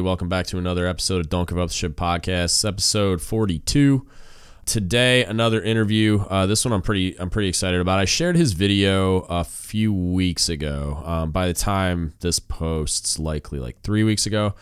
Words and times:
Welcome 0.00 0.28
back 0.28 0.46
to 0.46 0.58
another 0.58 0.86
episode 0.86 1.20
of 1.20 1.28
Don't 1.28 1.48
Give 1.48 1.58
Up 1.58 1.68
the 1.68 1.74
Ship 1.74 1.94
podcast, 1.94 2.66
episode 2.66 3.20
42. 3.20 4.06
Today, 4.64 5.24
another 5.24 5.62
interview. 5.62 6.20
Uh, 6.20 6.46
this 6.46 6.64
one 6.64 6.72
I'm 6.72 6.80
pretty 6.80 7.18
I'm 7.20 7.28
pretty 7.28 7.48
excited 7.48 7.80
about. 7.80 7.98
I 7.98 8.06
shared 8.06 8.36
his 8.36 8.52
video 8.52 9.20
a 9.28 9.44
few 9.44 9.92
weeks 9.92 10.48
ago. 10.48 11.02
Um, 11.04 11.32
by 11.32 11.48
the 11.48 11.54
time 11.54 12.14
this 12.20 12.38
posts, 12.38 13.18
likely 13.18 13.58
like 13.58 13.80
three 13.82 14.02
weeks 14.02 14.24
ago. 14.26 14.54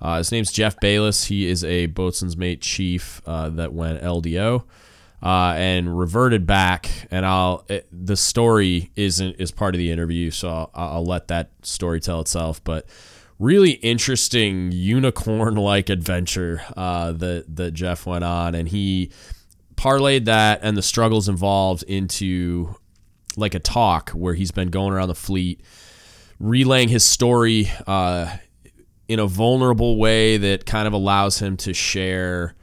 Uh, 0.00 0.18
his 0.18 0.30
name's 0.30 0.52
Jeff 0.52 0.78
Bayless. 0.80 1.24
He 1.24 1.46
is 1.46 1.64
a 1.64 1.86
boatswain's 1.86 2.36
mate 2.36 2.60
chief 2.60 3.20
uh, 3.26 3.48
that 3.50 3.72
went 3.72 4.00
LDO 4.00 4.62
uh, 5.22 5.54
and 5.56 5.98
reverted 5.98 6.46
back. 6.46 7.08
And 7.10 7.26
I'll 7.26 7.64
it, 7.68 7.88
the 7.90 8.16
story 8.16 8.92
isn't 8.94 9.36
is 9.40 9.50
part 9.50 9.74
of 9.74 9.78
the 9.78 9.90
interview, 9.90 10.30
so 10.30 10.48
I'll, 10.48 10.70
I'll 10.74 11.04
let 11.04 11.28
that 11.28 11.50
story 11.62 12.00
tell 12.00 12.20
itself. 12.20 12.62
But 12.62 12.86
really 13.38 13.72
interesting 13.72 14.70
unicorn 14.72 15.56
like 15.56 15.90
adventure 15.90 16.62
uh, 16.76 17.12
that 17.12 17.56
that 17.56 17.72
Jeff 17.72 18.06
went 18.06 18.24
on, 18.24 18.54
and 18.54 18.68
he 18.68 19.10
parlayed 19.76 20.26
that 20.26 20.60
and 20.62 20.76
the 20.76 20.82
struggles 20.82 21.28
involved 21.28 21.82
into 21.84 22.74
like 23.36 23.54
a 23.54 23.58
talk 23.58 24.10
where 24.10 24.34
he's 24.34 24.52
been 24.52 24.68
going 24.68 24.92
around 24.92 25.08
the 25.08 25.14
fleet, 25.14 25.60
relaying 26.38 26.88
his 26.88 27.04
story 27.04 27.70
uh, 27.86 28.36
in 29.08 29.18
a 29.18 29.26
vulnerable 29.26 29.98
way 29.98 30.36
that 30.36 30.66
kind 30.66 30.86
of 30.86 30.92
allows 30.92 31.38
him 31.38 31.56
to 31.58 31.74
share 31.74 32.54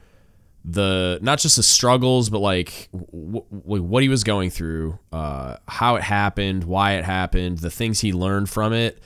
the 0.64 1.18
not 1.24 1.40
just 1.40 1.56
the 1.56 1.64
struggles 1.64 2.30
but 2.30 2.38
like 2.38 2.88
w- 2.92 3.44
w- 3.52 3.84
what 3.84 4.04
he 4.04 4.10
was 4.10 4.24
going 4.24 4.52
through 4.52 4.98
uh, 5.12 5.58
how 5.68 5.96
it 5.96 6.04
happened 6.04 6.64
why 6.64 6.94
it 6.94 7.04
happened 7.04 7.58
the 7.60 7.72
things 7.72 8.00
he 8.00 8.14
learned 8.14 8.48
from 8.48 8.72
it 8.72 9.00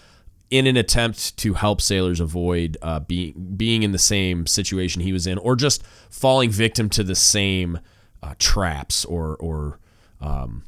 in 0.58 0.67
an 0.67 0.78
attempt 0.78 1.36
to 1.38 1.53
help 1.53 1.81
sailors 1.81 2.20
avoid 2.20 2.78
uh, 2.81 3.00
being 3.00 3.53
being 3.58 3.84
in 3.84 3.92
the 3.92 4.00
same 4.00 4.48
situation 4.48 5.02
he 5.02 5.14
was 5.14 5.28
in 5.28 5.38
or 5.39 5.56
just 5.56 5.86
falling 6.09 6.50
victim 6.50 6.89
to 6.89 7.03
the 7.03 7.16
same 7.16 7.80
uh, 8.23 8.34
traps 8.39 9.06
or 9.06 9.36
or 9.38 9.80
um, 10.22 10.64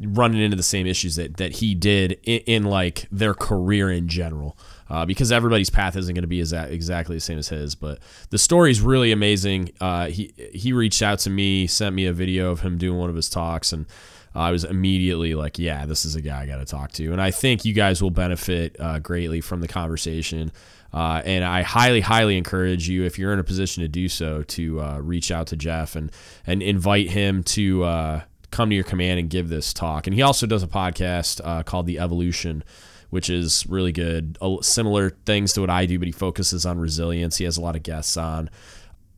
running 0.00 0.40
into 0.40 0.56
the 0.56 0.62
same 0.62 0.86
issues 0.86 1.16
that, 1.16 1.36
that 1.36 1.52
he 1.52 1.74
did 1.74 2.18
in, 2.24 2.40
in 2.40 2.64
like 2.64 3.06
their 3.12 3.34
career 3.34 3.90
in 3.90 4.08
general 4.08 4.56
uh, 4.90 5.06
because 5.06 5.30
everybody's 5.30 5.70
path 5.70 5.96
isn't 5.96 6.14
going 6.14 6.22
to 6.22 6.28
be 6.28 6.40
as, 6.40 6.52
exactly 6.52 7.16
the 7.16 7.20
same 7.20 7.38
as 7.38 7.48
his. 7.48 7.74
But 7.74 8.00
the 8.30 8.38
story 8.38 8.70
is 8.70 8.80
really 8.80 9.12
amazing. 9.12 9.70
Uh, 9.80 10.06
he 10.06 10.32
he 10.52 10.72
reached 10.72 11.02
out 11.02 11.20
to 11.20 11.30
me, 11.30 11.66
sent 11.66 11.94
me 11.94 12.06
a 12.06 12.12
video 12.12 12.50
of 12.50 12.60
him 12.60 12.76
doing 12.78 12.98
one 12.98 13.10
of 13.10 13.16
his 13.16 13.28
talks, 13.28 13.72
and 13.72 13.86
I 14.34 14.50
was 14.50 14.64
immediately 14.64 15.34
like, 15.34 15.58
"Yeah, 15.58 15.86
this 15.86 16.04
is 16.04 16.16
a 16.16 16.20
guy 16.20 16.42
I 16.42 16.46
got 16.46 16.58
to 16.58 16.64
talk 16.64 16.92
to." 16.92 17.12
And 17.12 17.20
I 17.20 17.30
think 17.30 17.64
you 17.64 17.72
guys 17.72 18.02
will 18.02 18.10
benefit 18.10 18.76
uh, 18.80 18.98
greatly 18.98 19.40
from 19.40 19.60
the 19.60 19.68
conversation. 19.68 20.52
Uh, 20.92 21.22
and 21.24 21.44
I 21.44 21.62
highly, 21.62 22.00
highly 22.00 22.36
encourage 22.36 22.88
you, 22.88 23.04
if 23.04 23.18
you're 23.18 23.32
in 23.32 23.40
a 23.40 23.44
position 23.44 23.82
to 23.82 23.88
do 23.88 24.08
so, 24.08 24.42
to 24.44 24.80
uh, 24.80 24.98
reach 24.98 25.30
out 25.30 25.48
to 25.48 25.56
Jeff 25.56 25.96
and 25.96 26.10
and 26.46 26.62
invite 26.62 27.10
him 27.10 27.42
to 27.44 27.84
uh, 27.84 28.22
come 28.50 28.70
to 28.70 28.74
your 28.74 28.84
command 28.84 29.20
and 29.20 29.30
give 29.30 29.48
this 29.48 29.72
talk. 29.72 30.06
And 30.06 30.14
he 30.14 30.22
also 30.22 30.46
does 30.46 30.62
a 30.62 30.68
podcast 30.68 31.64
called 31.64 31.86
The 31.86 31.98
Evolution 31.98 32.64
which 33.10 33.30
is 33.30 33.64
really 33.68 33.92
good. 33.92 34.36
Similar 34.62 35.10
things 35.24 35.52
to 35.52 35.60
what 35.60 35.70
I 35.70 35.86
do, 35.86 36.00
but 36.00 36.06
he 36.06 36.10
focuses 36.10 36.66
on 36.66 36.80
resilience. 36.80 37.36
He 37.36 37.44
has 37.44 37.56
a 37.56 37.60
lot 37.60 37.76
of 37.76 37.84
guests 37.84 38.16
on. 38.16 38.50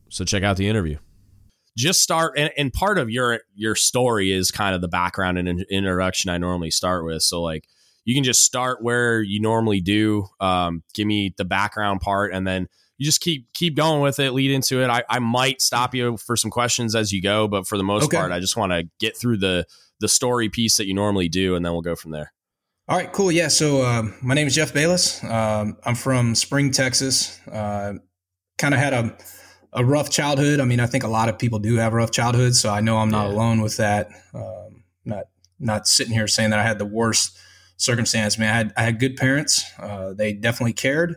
So 0.09 0.23
check 0.23 0.43
out 0.43 0.55
the 0.55 0.69
interview. 0.69 0.99
Just 1.77 2.01
start, 2.01 2.33
and, 2.37 2.51
and 2.57 2.73
part 2.73 2.97
of 2.97 3.09
your 3.09 3.41
your 3.53 3.75
story 3.75 4.31
is 4.31 4.49
kind 4.49 4.73
of 4.73 4.81
the 4.81 4.87
background 4.87 5.37
and 5.37 5.61
introduction 5.69 6.29
I 6.29 6.39
normally 6.39 6.71
start 6.71 7.05
with. 7.05 7.21
So 7.21 7.41
like 7.41 7.67
you 8.03 8.15
can 8.15 8.23
just 8.23 8.43
start 8.43 8.81
where 8.81 9.21
you 9.21 9.39
normally 9.39 9.79
do. 9.79 10.25
Um, 10.39 10.81
give 10.93 11.05
me 11.05 11.35
the 11.37 11.45
background 11.45 12.01
part, 12.01 12.33
and 12.33 12.47
then 12.47 12.67
you 12.97 13.05
just 13.05 13.21
keep 13.21 13.53
keep 13.53 13.75
going 13.75 14.01
with 14.01 14.19
it. 14.19 14.31
Lead 14.31 14.49
into 14.49 14.81
it. 14.81 14.89
I, 14.89 15.03
I 15.09 15.19
might 15.19 15.61
stop 15.61 15.93
you 15.93 16.17
for 16.17 16.35
some 16.35 16.49
questions 16.49 16.95
as 16.95 17.11
you 17.11 17.21
go, 17.21 17.47
but 17.47 17.67
for 17.67 17.77
the 17.77 17.83
most 17.83 18.05
okay. 18.05 18.17
part, 18.17 18.31
I 18.31 18.39
just 18.39 18.57
want 18.57 18.71
to 18.71 18.89
get 18.99 19.15
through 19.15 19.37
the 19.37 19.65
the 19.99 20.07
story 20.07 20.49
piece 20.49 20.77
that 20.77 20.87
you 20.87 20.93
normally 20.93 21.29
do, 21.29 21.55
and 21.55 21.63
then 21.63 21.73
we'll 21.73 21.81
go 21.81 21.95
from 21.95 22.11
there. 22.11 22.33
All 22.87 22.97
right, 22.97 23.11
cool. 23.11 23.31
Yeah. 23.31 23.49
So 23.49 23.81
uh, 23.81 24.03
my 24.21 24.33
name 24.33 24.47
is 24.47 24.55
Jeff 24.55 24.73
Bayless. 24.73 25.21
Um, 25.23 25.77
I'm 25.83 25.95
from 25.95 26.33
Spring, 26.33 26.71
Texas. 26.71 27.37
Uh, 27.45 27.95
kind 28.57 28.73
of 28.73 28.79
had 28.79 28.93
a, 28.93 29.17
a 29.77 29.85
rough 29.85 30.09
childhood. 30.09 30.59
I 30.59 30.65
mean, 30.65 30.79
I 30.79 30.87
think 30.87 31.03
a 31.03 31.07
lot 31.07 31.29
of 31.29 31.37
people 31.37 31.59
do 31.59 31.75
have 31.75 31.93
rough 31.93 32.11
childhoods, 32.11 32.59
so 32.59 32.71
I 32.71 32.81
know 32.81 32.97
I'm 32.97 33.11
not 33.11 33.29
yeah. 33.29 33.35
alone 33.35 33.61
with 33.61 33.77
that. 33.77 34.09
Um, 34.33 34.83
not 35.05 35.25
not 35.59 35.87
sitting 35.87 36.13
here 36.13 36.27
saying 36.27 36.49
that 36.49 36.59
I 36.59 36.63
had 36.63 36.79
the 36.79 36.85
worst 36.85 37.37
circumstance. 37.77 38.39
Man, 38.39 38.51
I 38.51 38.57
had 38.57 38.73
I 38.75 38.81
had 38.81 38.99
good 38.99 39.15
parents. 39.15 39.63
Uh, 39.79 40.13
they 40.13 40.33
definitely 40.33 40.73
cared, 40.73 41.15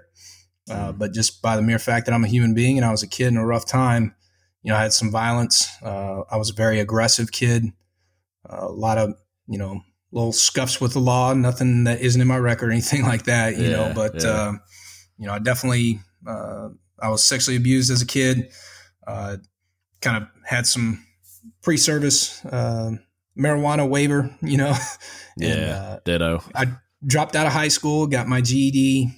uh, 0.71 0.93
mm. 0.93 0.99
but 0.99 1.15
just 1.15 1.41
by 1.41 1.57
the 1.57 1.63
mere 1.63 1.79
fact 1.79 2.05
that 2.07 2.13
I'm 2.13 2.23
a 2.23 2.29
human 2.29 2.53
being 2.53 2.77
and 2.77 2.85
I 2.85 2.91
was 2.91 3.03
a 3.03 3.09
kid 3.09 3.29
in 3.29 3.39
a 3.39 3.47
rough 3.47 3.67
time, 3.67 4.15
you 4.63 4.71
know, 4.71 4.77
I 4.77 4.83
had 4.83 4.93
some 4.93 5.11
violence. 5.11 5.67
Uh, 5.83 6.21
I 6.31 6.37
was 6.37 6.51
a 6.51 6.55
very 6.55 6.81
aggressive 6.81 7.33
kid. 7.33 7.65
Uh, 8.49 8.67
a 8.67 8.73
lot 8.73 8.99
of 8.99 9.15
you 9.49 9.57
know 9.57 9.81
little 10.13 10.33
scuffs 10.35 10.83
with 10.83 10.93
the 10.93 11.01
law, 11.01 11.33
nothing 11.33 11.85
that 11.85 12.03
isn't 12.03 12.21
in 12.21 12.29
my 12.29 12.39
record 12.39 12.69
or 12.69 12.73
anything 12.73 13.05
like 13.05 13.25
that, 13.25 13.57
you 13.57 13.71
yeah, 13.71 13.71
know. 13.71 13.93
But 13.95 14.23
yeah. 14.23 14.31
uh, 14.31 14.53
you 15.17 15.27
know, 15.27 15.33
I 15.33 15.39
definitely 15.39 16.01
uh, 16.27 16.69
I 17.03 17.09
was 17.09 17.25
sexually 17.25 17.57
abused 17.57 17.91
as 17.91 18.03
a 18.03 18.07
kid. 18.07 18.51
Uh, 19.07 19.39
kind 20.01 20.23
of 20.23 20.29
had 20.45 20.67
some 20.67 21.05
pre-service 21.63 22.45
uh, 22.47 22.93
marijuana 23.39 23.89
waiver, 23.89 24.35
you 24.43 24.57
know. 24.57 24.75
and, 25.41 25.61
yeah, 25.61 25.75
uh, 25.75 26.01
ditto. 26.05 26.43
I 26.55 26.67
dropped 27.07 27.37
out 27.37 27.47
of 27.47 27.53
high 27.53 27.69
school, 27.69 28.07
got 28.07 28.29
my 28.29 28.41
GED, 28.41 29.11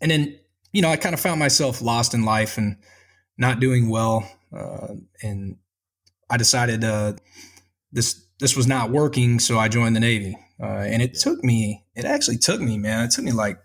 and 0.00 0.10
then 0.10 0.38
you 0.72 0.82
know 0.82 0.88
I 0.88 0.96
kind 0.96 1.14
of 1.14 1.20
found 1.20 1.38
myself 1.38 1.82
lost 1.82 2.14
in 2.14 2.24
life 2.24 2.58
and 2.58 2.76
not 3.38 3.60
doing 3.60 3.88
well, 3.88 4.28
uh, 4.56 4.94
and 5.22 5.56
I 6.30 6.36
decided 6.36 6.80
this 7.92 8.26
this 8.38 8.56
was 8.56 8.66
not 8.66 8.90
working, 8.90 9.38
so 9.38 9.58
I 9.58 9.68
joined 9.68 9.94
the 9.94 10.00
Navy. 10.00 10.36
Uh, 10.60 10.84
and 10.86 11.02
it 11.02 11.14
took 11.14 11.42
me, 11.42 11.84
it 11.94 12.04
actually 12.04 12.38
took 12.38 12.60
me, 12.60 12.78
man. 12.78 13.04
It 13.04 13.10
took 13.10 13.24
me 13.24 13.32
like, 13.32 13.58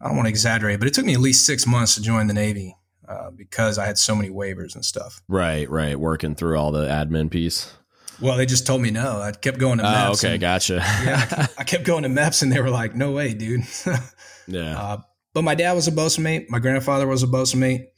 I 0.00 0.08
don't 0.08 0.16
want 0.16 0.26
to 0.26 0.30
exaggerate, 0.30 0.78
but 0.78 0.88
it 0.88 0.94
took 0.94 1.04
me 1.04 1.14
at 1.14 1.20
least 1.20 1.44
six 1.44 1.66
months 1.66 1.94
to 1.96 2.02
join 2.02 2.26
the 2.26 2.34
Navy 2.34 2.76
uh, 3.08 3.30
because 3.30 3.78
I 3.78 3.86
had 3.86 3.98
so 3.98 4.14
many 4.14 4.30
waivers 4.30 4.74
and 4.74 4.84
stuff. 4.84 5.22
Right, 5.28 5.68
right. 5.68 5.98
Working 5.98 6.34
through 6.34 6.56
all 6.56 6.72
the 6.72 6.86
admin 6.86 7.30
piece. 7.30 7.72
Well, 8.20 8.36
they 8.36 8.46
just 8.46 8.66
told 8.66 8.82
me 8.82 8.90
no. 8.90 9.20
I 9.20 9.32
kept 9.32 9.58
going 9.58 9.78
to 9.78 9.84
MEPS. 9.84 10.08
Oh, 10.08 10.12
okay, 10.12 10.32
and, 10.32 10.40
gotcha. 10.40 10.74
yeah, 11.04 11.46
I 11.58 11.64
kept 11.64 11.84
going 11.84 12.02
to 12.02 12.08
MEPS, 12.08 12.42
and 12.42 12.52
they 12.52 12.60
were 12.60 12.70
like, 12.70 12.94
"No 12.94 13.12
way, 13.12 13.32
dude." 13.32 13.62
yeah. 14.46 14.78
Uh, 14.78 14.98
but 15.32 15.42
my 15.42 15.54
dad 15.54 15.72
was 15.72 15.88
a 15.88 15.92
bosun 15.92 16.22
mate. 16.22 16.50
My 16.50 16.58
grandfather 16.58 17.06
was 17.06 17.22
a 17.22 17.26
bosun 17.26 17.60
mate. 17.60 17.88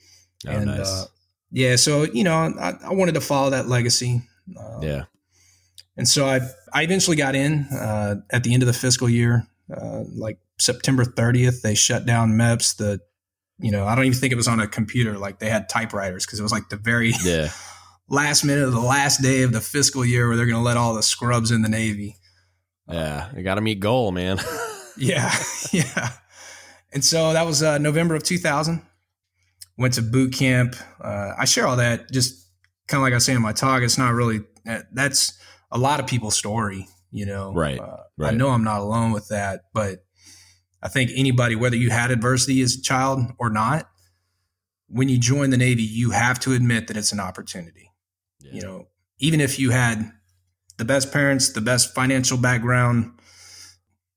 Oh, 0.47 0.51
and 0.51 0.67
nice. 0.67 0.87
uh, 0.87 1.07
yeah, 1.51 1.77
so 1.77 2.05
you 2.05 2.25
know, 2.25 2.35
I, 2.35 2.75
I, 2.85 2.93
wanted 2.93 3.15
to 3.15 3.21
follow 3.21 3.51
that 3.51 3.69
legacy. 3.69 4.23
Uh, 4.57 4.79
yeah. 4.81 5.05
And 5.97 6.09
so 6.09 6.27
I, 6.27 6.41
I 6.73 6.83
eventually 6.83 7.17
got 7.17 7.35
in 7.35 7.67
uh, 7.73 8.17
at 8.31 8.45
the 8.45 8.55
end 8.55 8.63
of 8.63 8.67
the 8.67 8.73
fiscal 8.73 9.09
year, 9.09 9.47
uh, 9.75 10.05
like 10.15 10.39
September 10.63 11.05
30th. 11.05 11.63
They 11.63 11.75
shut 11.75 12.07
down 12.07 12.33
MEPS. 12.33 12.77
The, 12.77 13.01
you 13.59 13.71
know, 13.71 13.87
I 13.87 13.95
don't 13.95 14.05
even 14.05 14.19
think 14.19 14.33
it 14.33 14.37
was 14.37 14.49
on 14.49 14.61
a 14.61 14.67
computer. 14.67 15.19
Like 15.19 15.39
they 15.39 15.49
had 15.49 15.69
typewriters 15.69 16.25
because 16.25 16.39
it 16.39 16.43
was 16.43 16.53
like 16.53 16.69
the 16.69 16.77
very 16.77 17.13
yeah. 17.25 17.51
last 18.09 18.45
minute 18.45 18.65
of 18.65 18.73
the 18.73 18.81
last 18.81 19.23
day 19.23 19.43
of 19.43 19.53
the 19.53 19.61
fiscal 19.61 20.05
year 20.05 20.29
where 20.29 20.37
they're 20.37 20.47
going 20.47 20.57
to 20.57 20.63
let 20.63 20.77
all 20.77 20.95
the 20.95 21.03
scrubs 21.03 21.51
in 21.51 21.63
the 21.63 21.69
Navy. 21.69 22.17
Yeah, 22.89 23.31
you 23.37 23.43
got 23.43 23.55
to 23.57 23.61
meet 23.61 23.81
goal, 23.81 24.13
man. 24.13 24.39
yeah, 24.97 25.33
yeah. 25.73 26.11
And 26.93 27.05
so 27.05 27.33
that 27.33 27.47
was 27.47 27.63
uh, 27.63 27.79
November 27.79 28.15
of 28.15 28.23
2000. 28.23 28.83
Went 29.79 29.95
to 29.95 30.03
boot 30.03 30.35
camp. 30.35 30.77
Uh, 31.01 31.33
I 31.39 31.47
share 31.47 31.67
all 31.67 31.77
that 31.77 32.11
just 32.13 32.47
kind 32.89 33.01
of 33.01 33.03
like 33.03 33.15
I 33.15 33.19
say 33.19 33.33
in 33.33 33.41
my 33.41 33.53
talk. 33.53 33.83
It's 33.83 33.97
not 33.97 34.13
really 34.13 34.43
that's 34.93 35.39
a 35.71 35.79
lot 35.79 35.99
of 35.99 36.07
people's 36.07 36.37
story, 36.37 36.87
you 37.11 37.25
know. 37.25 37.53
Right, 37.55 37.81
uh, 37.81 37.97
right. 38.19 38.33
I 38.33 38.37
know 38.37 38.51
I'm 38.51 38.65
not 38.65 38.81
alone 38.81 39.13
with 39.13 39.29
that, 39.29 39.63
but 39.73 40.05
I 40.83 40.89
think 40.89 41.11
anybody, 41.15 41.55
whether 41.55 41.77
you 41.77 41.91
had 41.91 42.11
adversity 42.11 42.61
as 42.63 42.75
a 42.75 42.83
child 42.83 43.21
or 43.39 43.51
not, 43.51 43.89
when 44.89 45.09
you 45.09 45.19
join 45.19 45.51
the 45.51 45.57
Navy, 45.57 45.83
you 45.83 46.11
have 46.11 46.39
to 46.41 46.53
admit 46.53 46.89
that 46.89 46.97
it's 46.97 47.13
an 47.13 47.21
opportunity. 47.21 47.91
Yeah. 48.41 48.53
You 48.53 48.63
know, 48.63 48.89
even 49.19 49.41
if 49.41 49.59
you 49.59 49.71
had 49.71 50.11
the 50.77 50.85
best 50.85 51.13
parents, 51.13 51.51
the 51.51 51.61
best 51.61 51.95
financial 51.95 52.37
background, 52.37 53.13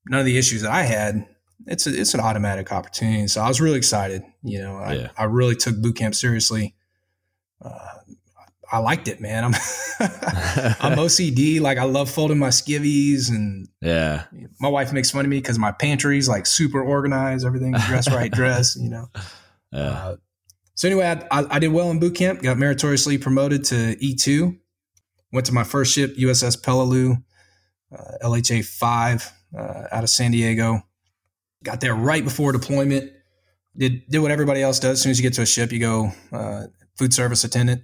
none 0.08 0.20
of 0.20 0.26
the 0.26 0.36
issues 0.36 0.62
that 0.62 0.72
I 0.72 0.82
had, 0.82 1.26
it's 1.66 1.86
a, 1.86 1.98
it's 1.98 2.14
an 2.14 2.20
automatic 2.20 2.72
opportunity. 2.72 3.26
So 3.28 3.40
I 3.40 3.48
was 3.48 3.60
really 3.60 3.78
excited. 3.78 4.22
You 4.42 4.60
know, 4.60 4.76
I, 4.76 4.92
yeah. 4.94 5.08
I 5.16 5.24
really 5.24 5.54
took 5.56 5.80
boot 5.80 5.96
camp 5.96 6.14
seriously. 6.14 6.74
Uh, 7.64 7.98
I 8.70 8.78
liked 8.78 9.08
it, 9.08 9.20
man. 9.20 9.44
I'm 9.44 9.54
I'm 10.00 10.98
OCD. 10.98 11.60
Like 11.60 11.78
I 11.78 11.84
love 11.84 12.10
folding 12.10 12.38
my 12.38 12.48
skivvies, 12.48 13.30
and 13.30 13.68
yeah, 13.80 14.24
my 14.60 14.68
wife 14.68 14.92
makes 14.92 15.10
fun 15.10 15.24
of 15.24 15.30
me 15.30 15.38
because 15.38 15.58
my 15.58 15.72
pantry's 15.72 16.28
like 16.28 16.46
super 16.46 16.82
organized. 16.82 17.46
Everything 17.46 17.72
dress 17.72 18.10
right, 18.10 18.30
dress. 18.32 18.76
You 18.76 18.90
know. 18.90 19.06
Yeah. 19.72 19.80
Uh, 19.80 20.16
so 20.74 20.88
anyway, 20.88 21.06
I, 21.30 21.40
I, 21.40 21.46
I, 21.56 21.58
did 21.58 21.68
well 21.68 21.90
in 21.90 21.98
boot 21.98 22.14
camp. 22.14 22.42
Got 22.42 22.58
meritoriously 22.58 23.18
promoted 23.18 23.64
to 23.66 23.96
E 24.02 24.14
two. 24.14 24.56
Went 25.32 25.46
to 25.46 25.52
my 25.52 25.64
first 25.64 25.92
ship, 25.92 26.16
USS 26.16 26.60
Peleliu, 26.60 27.22
uh, 27.96 28.26
LHA 28.26 28.64
five, 28.64 29.30
uh, 29.56 29.84
out 29.90 30.04
of 30.04 30.10
San 30.10 30.32
Diego. 30.32 30.82
Got 31.64 31.80
there 31.80 31.94
right 31.94 32.22
before 32.22 32.52
deployment. 32.52 33.12
did 33.76 34.08
did 34.08 34.18
what 34.18 34.30
everybody 34.30 34.62
else 34.62 34.80
does. 34.80 34.92
As 34.92 35.02
soon 35.02 35.10
as 35.10 35.18
you 35.18 35.22
get 35.22 35.34
to 35.34 35.42
a 35.42 35.46
ship, 35.46 35.72
you 35.72 35.78
go 35.78 36.12
uh, 36.32 36.64
food 36.96 37.14
service 37.14 37.44
attendant. 37.44 37.82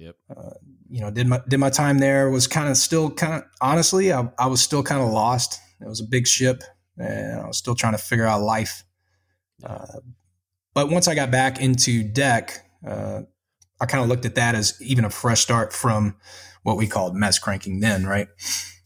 Yep. 0.00 0.16
Uh, 0.34 0.50
you 0.88 1.02
know, 1.02 1.10
did 1.10 1.26
my 1.26 1.42
did 1.46 1.60
my 1.60 1.68
time 1.68 1.98
there. 1.98 2.30
Was 2.30 2.46
kind 2.46 2.70
of 2.70 2.78
still 2.78 3.10
kind 3.10 3.34
of 3.34 3.42
honestly, 3.60 4.12
I, 4.12 4.30
I 4.38 4.46
was 4.46 4.62
still 4.62 4.82
kind 4.82 5.02
of 5.02 5.10
lost. 5.10 5.60
It 5.78 5.86
was 5.86 6.00
a 6.00 6.04
big 6.04 6.26
ship, 6.26 6.64
and 6.96 7.42
I 7.42 7.46
was 7.46 7.58
still 7.58 7.74
trying 7.74 7.92
to 7.92 7.98
figure 7.98 8.24
out 8.24 8.40
life. 8.40 8.82
Uh, 9.62 10.00
but 10.72 10.88
once 10.88 11.06
I 11.06 11.14
got 11.14 11.30
back 11.30 11.60
into 11.60 12.02
deck, 12.02 12.64
uh, 12.86 13.22
I 13.78 13.86
kind 13.86 14.02
of 14.02 14.08
looked 14.08 14.24
at 14.24 14.36
that 14.36 14.54
as 14.54 14.80
even 14.80 15.04
a 15.04 15.10
fresh 15.10 15.40
start 15.40 15.74
from 15.74 16.16
what 16.62 16.78
we 16.78 16.86
called 16.86 17.14
mess 17.14 17.38
cranking 17.38 17.80
then, 17.80 18.06
right? 18.06 18.28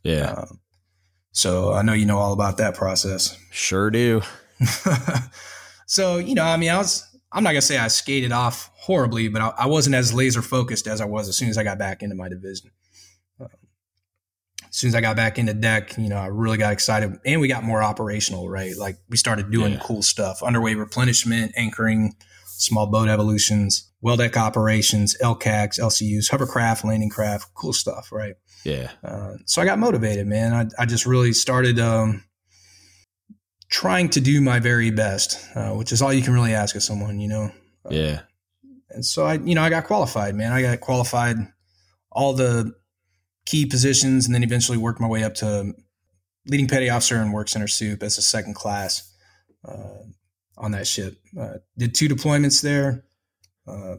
Yeah. 0.03 0.35
Uh, 0.37 0.47
so 1.31 1.73
I 1.73 1.83
know 1.83 1.93
you 1.93 2.07
know 2.07 2.19
all 2.19 2.33
about 2.33 2.57
that 2.57 2.75
process. 2.75 3.39
Sure 3.53 3.91
do. 3.91 4.23
so, 5.87 6.19
you 6.19 6.35
know, 6.35 6.45
I 6.45 6.57
mean, 6.57 6.71
I 6.71 6.79
was, 6.79 7.05
I'm 7.35 7.43
not 7.43 7.51
going 7.51 7.61
to 7.61 7.67
say 7.67 7.77
I 7.77 7.89
skated 7.89 8.31
off 8.31 8.71
horribly, 8.77 9.29
but 9.29 9.43
I, 9.43 9.49
I, 9.59 9.67
wasn't 9.67 9.97
as 9.97 10.15
laser 10.15 10.41
focused 10.41 10.87
as 10.87 11.01
I 11.01 11.05
was 11.05 11.29
as 11.29 11.37
soon 11.37 11.49
as 11.49 11.59
I 11.59 11.65
got 11.65 11.79
back 11.79 12.03
into 12.03 12.15
my 12.15 12.29
division. 12.29 12.71
As 13.41 14.79
soon 14.79 14.89
as 14.89 14.95
I 14.95 15.01
got 15.01 15.15
back 15.17 15.39
into 15.39 15.55
deck, 15.55 15.97
you 15.99 16.09
know, 16.09 16.17
I 16.17 16.27
really 16.27 16.59
got 16.59 16.73
excited 16.73 17.19
and 17.25 17.41
we 17.41 17.49
got 17.49 17.63
more 17.63 17.83
operational, 17.83 18.49
right? 18.49 18.77
Like 18.77 18.97
we 19.09 19.17
started 19.17 19.51
doing 19.51 19.75
yeah. 19.75 19.81
cool 19.81 20.03
stuff, 20.03 20.43
underway 20.43 20.75
replenishment, 20.75 21.53
anchoring, 21.57 22.15
small 22.45 22.87
boat 22.87 23.09
evolutions, 23.09 23.91
well 24.01 24.17
deck 24.17 24.37
operations, 24.37 25.17
LCACs, 25.23 25.79
LCUs, 25.79 26.31
hovercraft, 26.31 26.85
landing 26.85 27.11
craft, 27.11 27.55
cool 27.55 27.73
stuff, 27.73 28.11
right? 28.11 28.35
Yeah. 28.65 28.91
Uh, 29.05 29.35
so 29.47 29.63
I 29.63 29.65
got 29.65 29.79
motivated, 29.79 30.27
man. 30.27 30.53
I, 30.53 30.83
I 30.83 30.87
just 30.87 31.07
really 31.07 31.33
started 31.33 31.79
um, 31.79 32.25
trying 33.75 34.09
to 34.09 34.21
do 34.21 34.41
my 34.41 34.61
very 34.61 34.93
best, 34.93 35.45
uh, 35.57 35.71
which 35.71 35.91
is 35.91 36.01
all 36.01 36.13
you 36.13 36.23
can 36.23 36.33
really 36.33 36.55
ask 36.55 36.77
of 36.77 36.83
someone, 36.83 37.19
you 37.19 37.27
know? 37.27 37.51
Yeah. 37.91 38.21
And 38.91 39.05
so 39.05 39.27
I, 39.27 39.35
you 39.35 39.57
know, 39.57 39.63
I 39.63 39.69
got 39.69 39.83
qualified, 39.83 40.37
man. 40.37 40.53
I 40.53 40.63
got 40.63 40.79
qualified 40.81 41.39
all 42.13 42.35
the 42.35 42.73
key 43.47 43.67
positions 43.67 44.27
and 44.27 44.35
then 44.35 44.45
eventually 44.45 44.79
worked 44.79 45.01
my 45.01 45.09
way 45.09 45.25
up 45.25 45.35
to 45.35 45.75
leading 46.47 46.69
petty 46.69 46.89
officer 46.89 47.17
and 47.17 47.33
work 47.33 47.49
center 47.49 47.67
supe 47.67 48.05
as 48.05 48.17
a 48.17 48.23
second 48.23 48.55
class 48.55 49.13
uh, 49.65 50.05
on 50.57 50.71
that 50.71 50.87
ship. 50.87 51.17
Uh, 51.37 51.55
did 51.77 51.97
two 51.97 52.09
deployments 52.09 52.63
there. 52.63 53.05
Uh, 53.67 53.97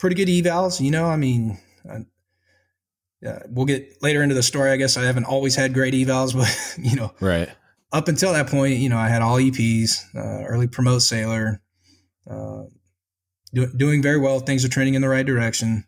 pretty 0.00 0.16
good 0.16 0.26
evals, 0.26 0.80
you 0.80 0.90
know. 0.90 1.06
I 1.06 1.14
mean, 1.14 1.56
uh, 1.88 3.38
we'll 3.48 3.66
get 3.66 4.02
later 4.02 4.24
into 4.24 4.34
the 4.34 4.42
story. 4.42 4.72
I 4.72 4.76
guess 4.76 4.96
I 4.96 5.04
haven't 5.04 5.26
always 5.26 5.54
had 5.54 5.72
great 5.72 5.94
evals, 5.94 6.34
but 6.36 6.84
you 6.84 6.96
know, 6.96 7.12
right 7.20 7.48
up 7.92 8.08
until 8.08 8.32
that 8.32 8.48
point, 8.48 8.76
you 8.76 8.88
know, 8.88 8.98
I 8.98 9.08
had 9.08 9.22
all 9.22 9.36
EPs, 9.36 10.02
uh, 10.14 10.44
early 10.46 10.66
promote 10.66 11.02
sailor, 11.02 11.60
uh, 12.28 12.62
do, 13.52 13.66
doing 13.76 14.02
very 14.02 14.18
well. 14.18 14.40
Things 14.40 14.64
are 14.64 14.68
trending 14.68 14.94
in 14.94 15.02
the 15.02 15.08
right 15.08 15.26
direction. 15.26 15.84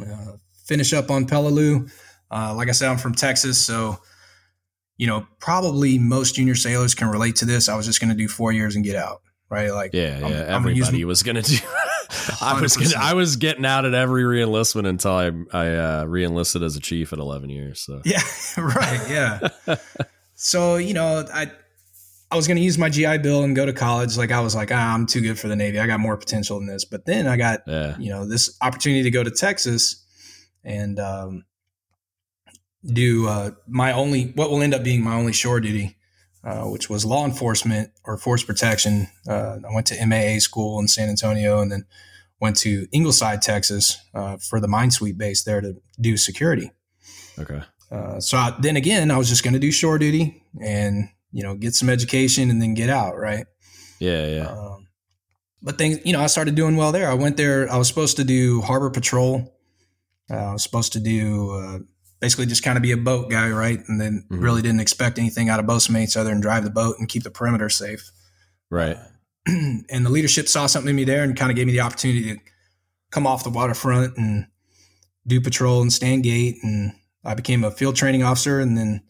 Uh, 0.00 0.32
finish 0.66 0.92
up 0.92 1.10
on 1.10 1.26
Peleliu. 1.26 1.90
Uh, 2.30 2.54
like 2.54 2.68
I 2.68 2.72
said, 2.72 2.90
I'm 2.90 2.98
from 2.98 3.14
Texas, 3.14 3.64
so 3.64 3.98
you 4.98 5.06
know, 5.06 5.26
probably 5.38 5.96
most 5.98 6.34
junior 6.34 6.56
sailors 6.56 6.94
can 6.94 7.08
relate 7.08 7.36
to 7.36 7.44
this. 7.44 7.68
I 7.68 7.76
was 7.76 7.86
just 7.86 8.00
going 8.00 8.10
to 8.10 8.16
do 8.16 8.26
four 8.26 8.52
years 8.52 8.74
and 8.74 8.84
get 8.84 8.96
out, 8.96 9.22
right? 9.48 9.70
Like, 9.70 9.92
yeah, 9.94 10.16
I'm, 10.16 10.32
yeah, 10.32 10.56
everybody 10.56 11.04
was 11.04 11.22
going 11.22 11.36
to 11.36 11.42
do. 11.42 11.56
I 12.40 12.60
was 12.60 12.76
gonna, 12.76 12.90
I 12.98 13.14
was 13.14 13.36
getting 13.36 13.64
out 13.64 13.84
at 13.84 13.94
every 13.94 14.24
reenlistment 14.24 14.86
until 14.88 15.12
I 15.12 15.26
I 15.52 15.74
uh, 15.74 16.04
reenlisted 16.04 16.62
as 16.62 16.76
a 16.76 16.80
chief 16.80 17.12
at 17.12 17.18
11 17.18 17.48
years. 17.50 17.80
So 17.80 18.02
yeah, 18.04 18.22
right, 18.56 19.00
yeah. 19.08 19.48
so 20.40 20.76
you 20.76 20.94
know, 20.94 21.26
I 21.34 21.50
I 22.30 22.36
was 22.36 22.46
going 22.46 22.58
to 22.58 22.62
use 22.62 22.78
my 22.78 22.88
GI 22.88 23.18
Bill 23.18 23.42
and 23.42 23.56
go 23.56 23.66
to 23.66 23.72
college. 23.72 24.16
Like 24.16 24.30
I 24.30 24.40
was 24.40 24.54
like, 24.54 24.70
ah, 24.70 24.94
I'm 24.94 25.04
too 25.04 25.20
good 25.20 25.36
for 25.36 25.48
the 25.48 25.56
Navy. 25.56 25.80
I 25.80 25.86
got 25.88 25.98
more 25.98 26.16
potential 26.16 26.58
than 26.58 26.68
this. 26.68 26.84
But 26.84 27.06
then 27.06 27.26
I 27.26 27.36
got 27.36 27.62
yeah. 27.66 27.98
you 27.98 28.08
know 28.08 28.24
this 28.24 28.56
opportunity 28.62 29.02
to 29.02 29.10
go 29.10 29.24
to 29.24 29.32
Texas 29.32 30.04
and 30.62 31.00
um, 31.00 31.44
do 32.84 33.26
uh, 33.26 33.50
my 33.66 33.92
only 33.92 34.26
what 34.36 34.50
will 34.50 34.62
end 34.62 34.74
up 34.74 34.84
being 34.84 35.02
my 35.02 35.16
only 35.16 35.32
shore 35.32 35.60
duty. 35.60 35.96
Uh, 36.44 36.62
which 36.66 36.88
was 36.88 37.04
law 37.04 37.24
enforcement 37.24 37.90
or 38.04 38.16
force 38.16 38.44
protection. 38.44 39.08
Uh, 39.28 39.58
I 39.68 39.74
went 39.74 39.88
to 39.88 40.06
MAA 40.06 40.38
school 40.38 40.78
in 40.78 40.86
San 40.86 41.08
Antonio 41.08 41.60
and 41.60 41.70
then 41.70 41.84
went 42.40 42.56
to 42.58 42.86
Ingleside, 42.92 43.42
Texas 43.42 43.98
uh, 44.14 44.36
for 44.36 44.60
the 44.60 44.68
mine 44.68 44.92
sweep 44.92 45.18
base 45.18 45.42
there 45.42 45.60
to 45.60 45.82
do 46.00 46.16
security. 46.16 46.70
Okay. 47.40 47.60
Uh, 47.90 48.20
so 48.20 48.36
I, 48.36 48.54
then 48.60 48.76
again, 48.76 49.10
I 49.10 49.16
was 49.16 49.28
just 49.28 49.42
going 49.42 49.54
to 49.54 49.60
do 49.60 49.72
shore 49.72 49.98
duty 49.98 50.42
and, 50.62 51.08
you 51.32 51.42
know, 51.42 51.54
get 51.54 51.74
some 51.74 51.88
education 51.88 52.50
and 52.50 52.60
then 52.60 52.74
get 52.74 52.90
out. 52.90 53.16
Right. 53.16 53.46
Yeah. 53.98 54.26
Yeah. 54.26 54.46
Um, 54.46 54.88
but 55.62 55.78
things, 55.78 55.98
you 56.04 56.12
know, 56.12 56.20
I 56.20 56.26
started 56.26 56.54
doing 56.54 56.76
well 56.76 56.92
there. 56.92 57.10
I 57.10 57.14
went 57.14 57.36
there. 57.36 57.70
I 57.70 57.76
was 57.76 57.88
supposed 57.88 58.16
to 58.18 58.24
do 58.24 58.60
harbor 58.60 58.90
patrol. 58.90 59.54
Uh, 60.30 60.34
I 60.34 60.52
was 60.52 60.62
supposed 60.62 60.92
to 60.92 61.00
do 61.00 61.86
basically 62.20 62.46
just 62.46 62.62
kind 62.62 62.76
of 62.76 62.82
be 62.82 62.92
a 62.92 62.96
boat 62.96 63.30
guy, 63.30 63.48
right? 63.50 63.80
And 63.88 64.00
then 64.00 64.24
mm-hmm. 64.30 64.42
really 64.42 64.62
didn't 64.62 64.80
expect 64.80 65.18
anything 65.18 65.48
out 65.48 65.60
of 65.60 65.66
boatmates 65.66 66.16
other 66.16 66.30
than 66.30 66.40
drive 66.40 66.64
the 66.64 66.70
boat 66.70 66.96
and 66.98 67.08
keep 67.08 67.22
the 67.22 67.30
perimeter 67.30 67.68
safe. 67.68 68.10
Right. 68.70 68.96
Uh, 68.96 69.04
and 69.90 70.06
the 70.06 70.10
leadership 70.10 70.48
saw 70.48 70.66
something 70.66 70.90
in 70.90 70.96
me 70.96 71.04
there 71.04 71.22
and 71.22 71.36
kind 71.36 71.50
of 71.50 71.56
gave 71.56 71.66
me 71.66 71.72
the 71.72 71.80
opportunity 71.80 72.34
to 72.34 72.40
come 73.10 73.26
off 73.26 73.44
the 73.44 73.50
waterfront 73.50 74.16
and 74.16 74.46
do 75.26 75.40
patrol 75.40 75.80
and 75.80 75.92
stand 75.92 76.24
gate. 76.24 76.56
And 76.62 76.92
I 77.24 77.34
became 77.34 77.64
a 77.64 77.70
field 77.70 77.96
training 77.96 78.22
officer. 78.22 78.60
And 78.60 78.76
then 78.76 79.02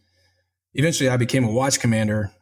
eventually 0.75 1.09
I 1.09 1.17
became 1.17 1.45
a 1.45 1.51
watch 1.51 1.81
commander, 1.81 2.33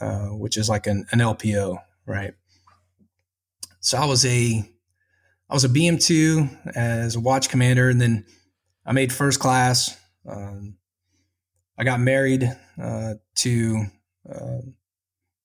uh, 0.00 0.28
which 0.28 0.56
is 0.56 0.68
like 0.68 0.86
an, 0.86 1.06
an 1.12 1.20
LPO, 1.20 1.78
right? 2.06 2.34
So 3.80 3.98
I 3.98 4.04
was 4.04 4.24
a 4.24 4.64
I 5.50 5.54
was 5.54 5.64
a 5.64 5.68
BM2 5.68 6.76
as 6.76 7.14
a 7.14 7.20
watch 7.20 7.50
commander, 7.50 7.90
and 7.90 8.00
then 8.00 8.24
I 8.86 8.92
made 8.92 9.12
first 9.12 9.38
class 9.38 9.94
um, 10.28 10.76
I 11.78 11.84
got 11.84 12.00
married 12.00 12.44
uh, 12.80 13.14
to 13.36 13.84
uh, 14.32 14.58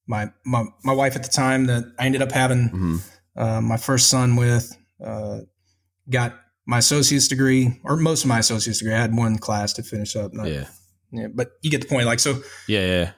my, 0.08 0.32
my 0.46 0.66
my 0.84 0.94
wife 0.94 1.16
at 1.16 1.24
the 1.24 1.30
time 1.30 1.66
that 1.66 1.84
I 2.00 2.06
ended 2.06 2.22
up 2.22 2.32
having 2.32 2.70
mm-hmm. 2.70 2.98
uh, 3.36 3.62
my 3.62 3.78
first 3.78 4.10
son 4.10 4.36
with. 4.36 4.76
Uh, 5.04 5.40
got 6.10 6.40
my 6.68 6.80
associate's 6.80 7.28
degree, 7.28 7.80
or 7.84 7.98
most 7.98 8.24
of 8.24 8.28
my 8.28 8.40
associate's 8.40 8.80
degree. 8.80 8.94
I 8.94 9.00
had 9.00 9.16
one 9.16 9.38
class 9.38 9.74
to 9.74 9.84
finish 9.84 10.16
up. 10.16 10.34
Not, 10.34 10.48
yeah. 10.48 10.66
yeah, 11.12 11.28
but 11.34 11.54
you 11.62 11.72
get 11.72 11.82
the 11.82 11.88
point. 11.88 12.06
Like 12.06 12.20
so. 12.20 12.42
Yeah, 12.68 12.86
yeah. 12.86 13.12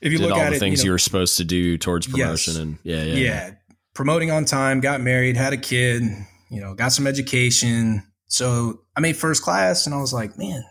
If 0.00 0.12
you 0.12 0.18
Did 0.18 0.28
look 0.28 0.34
all 0.34 0.40
at 0.40 0.50
the 0.50 0.56
it, 0.56 0.58
things 0.60 0.78
you, 0.78 0.84
know, 0.84 0.88
you, 0.88 0.92
were 0.92 0.98
supposed 0.98 1.36
to 1.38 1.44
do 1.44 1.76
towards 1.76 2.06
promotion, 2.06 2.52
yes. 2.52 2.62
and 2.62 2.78
yeah, 2.84 3.02
yeah, 3.02 3.14
yeah, 3.14 3.50
promoting 3.92 4.30
on 4.30 4.44
time, 4.44 4.80
got 4.80 5.00
married, 5.00 5.36
had 5.36 5.52
a 5.52 5.56
kid, 5.56 6.02
you 6.50 6.60
know, 6.60 6.74
got 6.74 6.92
some 6.92 7.06
education. 7.06 8.06
So 8.28 8.82
I 8.94 9.00
made 9.00 9.16
first 9.16 9.42
class, 9.42 9.86
and 9.86 9.94
I 9.94 9.98
was 9.98 10.12
like, 10.12 10.38
man, 10.38 10.62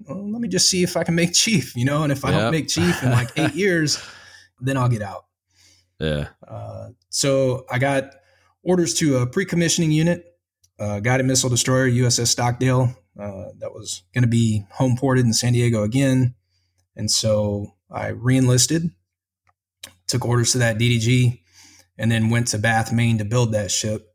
well, 0.00 0.28
let 0.30 0.40
me 0.40 0.48
just 0.48 0.68
see 0.68 0.82
if 0.82 0.96
I 0.96 1.04
can 1.04 1.14
make 1.14 1.34
chief, 1.34 1.76
you 1.76 1.84
know, 1.84 2.02
and 2.02 2.10
if 2.10 2.24
I 2.24 2.30
yep. 2.30 2.40
don't 2.40 2.50
make 2.52 2.68
chief 2.68 3.02
in 3.02 3.10
like 3.10 3.30
eight 3.36 3.54
years, 3.54 4.02
then 4.60 4.76
I'll 4.76 4.88
get 4.88 5.02
out. 5.02 5.26
Yeah. 6.00 6.28
Uh, 6.46 6.88
so 7.10 7.66
I 7.70 7.78
got 7.78 8.14
orders 8.62 8.94
to 8.94 9.18
a 9.18 9.26
pre-commissioning 9.26 9.92
unit, 9.92 10.29
uh, 10.80 11.00
guided 11.00 11.26
missile 11.26 11.50
destroyer 11.50 11.88
USS 11.88 12.28
Stockdale, 12.28 12.96
uh, 13.18 13.44
that 13.58 13.72
was 13.72 14.02
going 14.14 14.22
to 14.22 14.28
be 14.28 14.64
home 14.72 14.96
ported 14.96 15.24
in 15.24 15.32
San 15.32 15.52
Diego 15.52 15.82
again, 15.82 16.34
and 16.96 17.10
so 17.10 17.74
I 17.90 18.08
reenlisted, 18.08 18.90
took 20.06 20.24
orders 20.24 20.52
to 20.52 20.58
that 20.58 20.78
DDG, 20.78 21.40
and 21.98 22.10
then 22.10 22.30
went 22.30 22.48
to 22.48 22.58
Bath, 22.58 22.92
Maine 22.92 23.18
to 23.18 23.24
build 23.24 23.52
that 23.52 23.70
ship. 23.70 24.06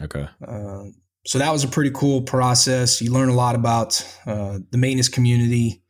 Okay. 0.00 0.28
Uh, 0.46 0.84
so 1.24 1.38
that 1.38 1.52
was 1.52 1.64
a 1.64 1.68
pretty 1.68 1.90
cool 1.90 2.22
process. 2.22 3.02
You 3.02 3.12
learn 3.12 3.28
a 3.28 3.34
lot 3.34 3.54
about 3.54 4.02
uh, 4.26 4.58
the 4.70 4.78
maintenance 4.78 5.08
community. 5.08 5.82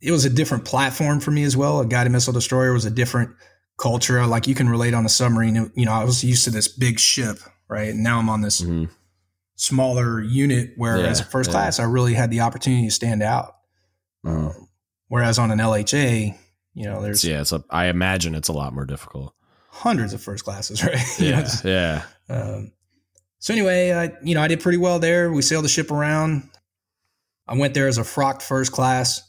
It 0.00 0.12
was 0.12 0.24
a 0.24 0.30
different 0.30 0.64
platform 0.64 1.20
for 1.20 1.30
me 1.30 1.42
as 1.42 1.56
well. 1.56 1.80
A 1.80 1.86
guided 1.86 2.12
missile 2.12 2.32
destroyer 2.32 2.72
was 2.72 2.84
a 2.84 2.90
different 2.90 3.30
culture. 3.78 4.24
Like 4.26 4.46
you 4.46 4.54
can 4.54 4.68
relate 4.68 4.94
on 4.94 5.06
a 5.06 5.08
submarine. 5.08 5.72
You 5.74 5.86
know, 5.86 5.92
I 5.92 6.04
was 6.04 6.22
used 6.22 6.44
to 6.44 6.50
this 6.50 6.68
big 6.68 7.00
ship, 7.00 7.38
right? 7.68 7.90
And 7.90 8.02
now 8.02 8.18
I'm 8.18 8.28
on 8.28 8.40
this 8.40 8.60
mm-hmm. 8.60 8.84
smaller 9.56 10.20
unit 10.20 10.72
where, 10.76 10.98
yeah, 10.98 11.06
as 11.06 11.20
a 11.20 11.24
first 11.24 11.50
yeah. 11.50 11.54
class, 11.54 11.78
I 11.80 11.84
really 11.84 12.14
had 12.14 12.30
the 12.30 12.40
opportunity 12.40 12.86
to 12.86 12.90
stand 12.90 13.22
out. 13.22 13.54
Mm. 14.24 14.50
Um, 14.50 14.68
whereas 15.08 15.38
on 15.38 15.50
an 15.50 15.58
LHA, 15.58 16.36
you 16.74 16.84
know, 16.84 17.02
there's 17.02 17.24
yeah, 17.24 17.40
it's 17.40 17.52
a. 17.52 17.64
I 17.70 17.86
imagine 17.86 18.34
it's 18.34 18.48
a 18.48 18.52
lot 18.52 18.72
more 18.72 18.84
difficult. 18.84 19.34
Hundreds 19.68 20.12
of 20.12 20.22
first 20.22 20.44
classes, 20.44 20.84
right? 20.84 20.98
Yeah, 21.18 21.48
yeah. 21.64 22.02
Um, 22.28 22.72
so 23.40 23.52
anyway, 23.52 23.92
I 23.92 24.12
you 24.22 24.34
know 24.34 24.42
I 24.42 24.48
did 24.48 24.60
pretty 24.60 24.78
well 24.78 24.98
there. 24.98 25.32
We 25.32 25.42
sailed 25.42 25.64
the 25.64 25.68
ship 25.68 25.90
around. 25.90 26.48
I 27.46 27.56
went 27.56 27.74
there 27.74 27.88
as 27.88 27.98
a 27.98 28.04
frocked 28.04 28.42
first 28.42 28.72
class. 28.72 29.22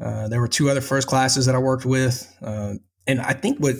Uh, 0.00 0.28
there 0.28 0.40
were 0.40 0.48
two 0.48 0.68
other 0.68 0.80
first 0.80 1.08
classes 1.08 1.46
that 1.46 1.54
I 1.54 1.58
worked 1.58 1.84
with, 1.84 2.32
uh, 2.42 2.74
and 3.06 3.20
I 3.20 3.32
think 3.32 3.58
what 3.58 3.76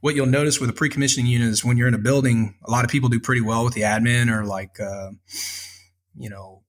what 0.00 0.14
you'll 0.14 0.26
notice 0.26 0.60
with 0.60 0.70
a 0.70 0.72
pre-commissioning 0.72 1.26
unit 1.26 1.48
is 1.48 1.64
when 1.64 1.76
you're 1.76 1.88
in 1.88 1.94
a 1.94 1.98
building, 1.98 2.56
a 2.64 2.70
lot 2.70 2.84
of 2.84 2.90
people 2.90 3.08
do 3.08 3.20
pretty 3.20 3.40
well 3.40 3.64
with 3.64 3.74
the 3.74 3.82
admin 3.82 4.30
or 4.34 4.44
like 4.44 4.78
uh, 4.80 5.10
you 6.16 6.30
know 6.30 6.62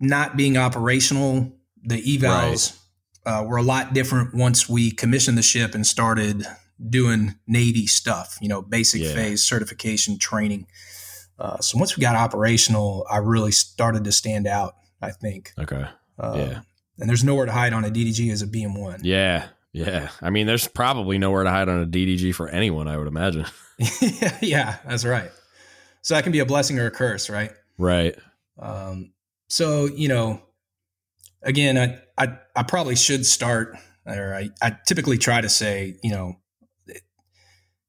not 0.00 0.36
being 0.36 0.56
operational. 0.56 1.52
The 1.82 2.02
evals 2.02 2.76
right. 3.24 3.40
Uh, 3.40 3.44
were 3.44 3.56
a 3.56 3.62
lot 3.62 3.92
different 3.94 4.34
once 4.34 4.68
we 4.68 4.90
commissioned 4.90 5.36
the 5.38 5.42
ship 5.42 5.74
and 5.74 5.86
started 5.86 6.44
doing 6.90 7.34
Navy 7.46 7.86
stuff, 7.86 8.36
you 8.40 8.48
know, 8.48 8.60
basic 8.62 9.02
Yeah. 9.02 9.14
phase 9.14 9.42
certification 9.42 10.18
training. 10.18 10.66
Uh, 11.38 11.58
so 11.60 11.78
once 11.78 11.96
we 11.96 12.00
got 12.00 12.16
operational, 12.16 13.06
I 13.10 13.18
really 13.18 13.52
started 13.52 14.04
to 14.04 14.12
stand 14.12 14.46
out. 14.46 14.74
I 15.02 15.10
think. 15.10 15.52
Okay. 15.58 15.84
Uh, 16.18 16.34
Yeah. 16.36 16.60
And 16.98 17.08
there's 17.10 17.22
nowhere 17.22 17.44
to 17.46 17.52
hide 17.52 17.74
on 17.74 17.84
a 17.84 17.90
DDG 17.90 18.30
as 18.30 18.40
a 18.40 18.46
BM1. 18.46 19.00
Yeah. 19.02 19.48
Yeah. 19.76 20.08
I 20.22 20.30
mean, 20.30 20.46
there's 20.46 20.66
probably 20.68 21.18
nowhere 21.18 21.44
to 21.44 21.50
hide 21.50 21.68
on 21.68 21.82
a 21.82 21.86
DDG 21.86 22.34
for 22.34 22.48
anyone, 22.48 22.88
I 22.88 22.96
would 22.96 23.08
imagine. 23.08 23.44
yeah, 24.40 24.76
that's 24.88 25.04
right. 25.04 25.30
So 26.02 26.14
that 26.14 26.22
can 26.22 26.32
be 26.32 26.38
a 26.38 26.46
blessing 26.46 26.78
or 26.78 26.86
a 26.86 26.90
curse, 26.90 27.28
right? 27.28 27.50
Right. 27.76 28.16
Um, 28.58 29.12
so 29.48 29.84
you 29.84 30.08
know, 30.08 30.40
again, 31.42 31.76
I, 31.76 31.98
I 32.16 32.38
I 32.56 32.62
probably 32.62 32.96
should 32.96 33.26
start, 33.26 33.76
or 34.06 34.34
I, 34.34 34.48
I 34.62 34.76
typically 34.86 35.18
try 35.18 35.40
to 35.42 35.48
say, 35.50 35.96
you 36.02 36.10
know, 36.10 36.36
it, 36.86 37.02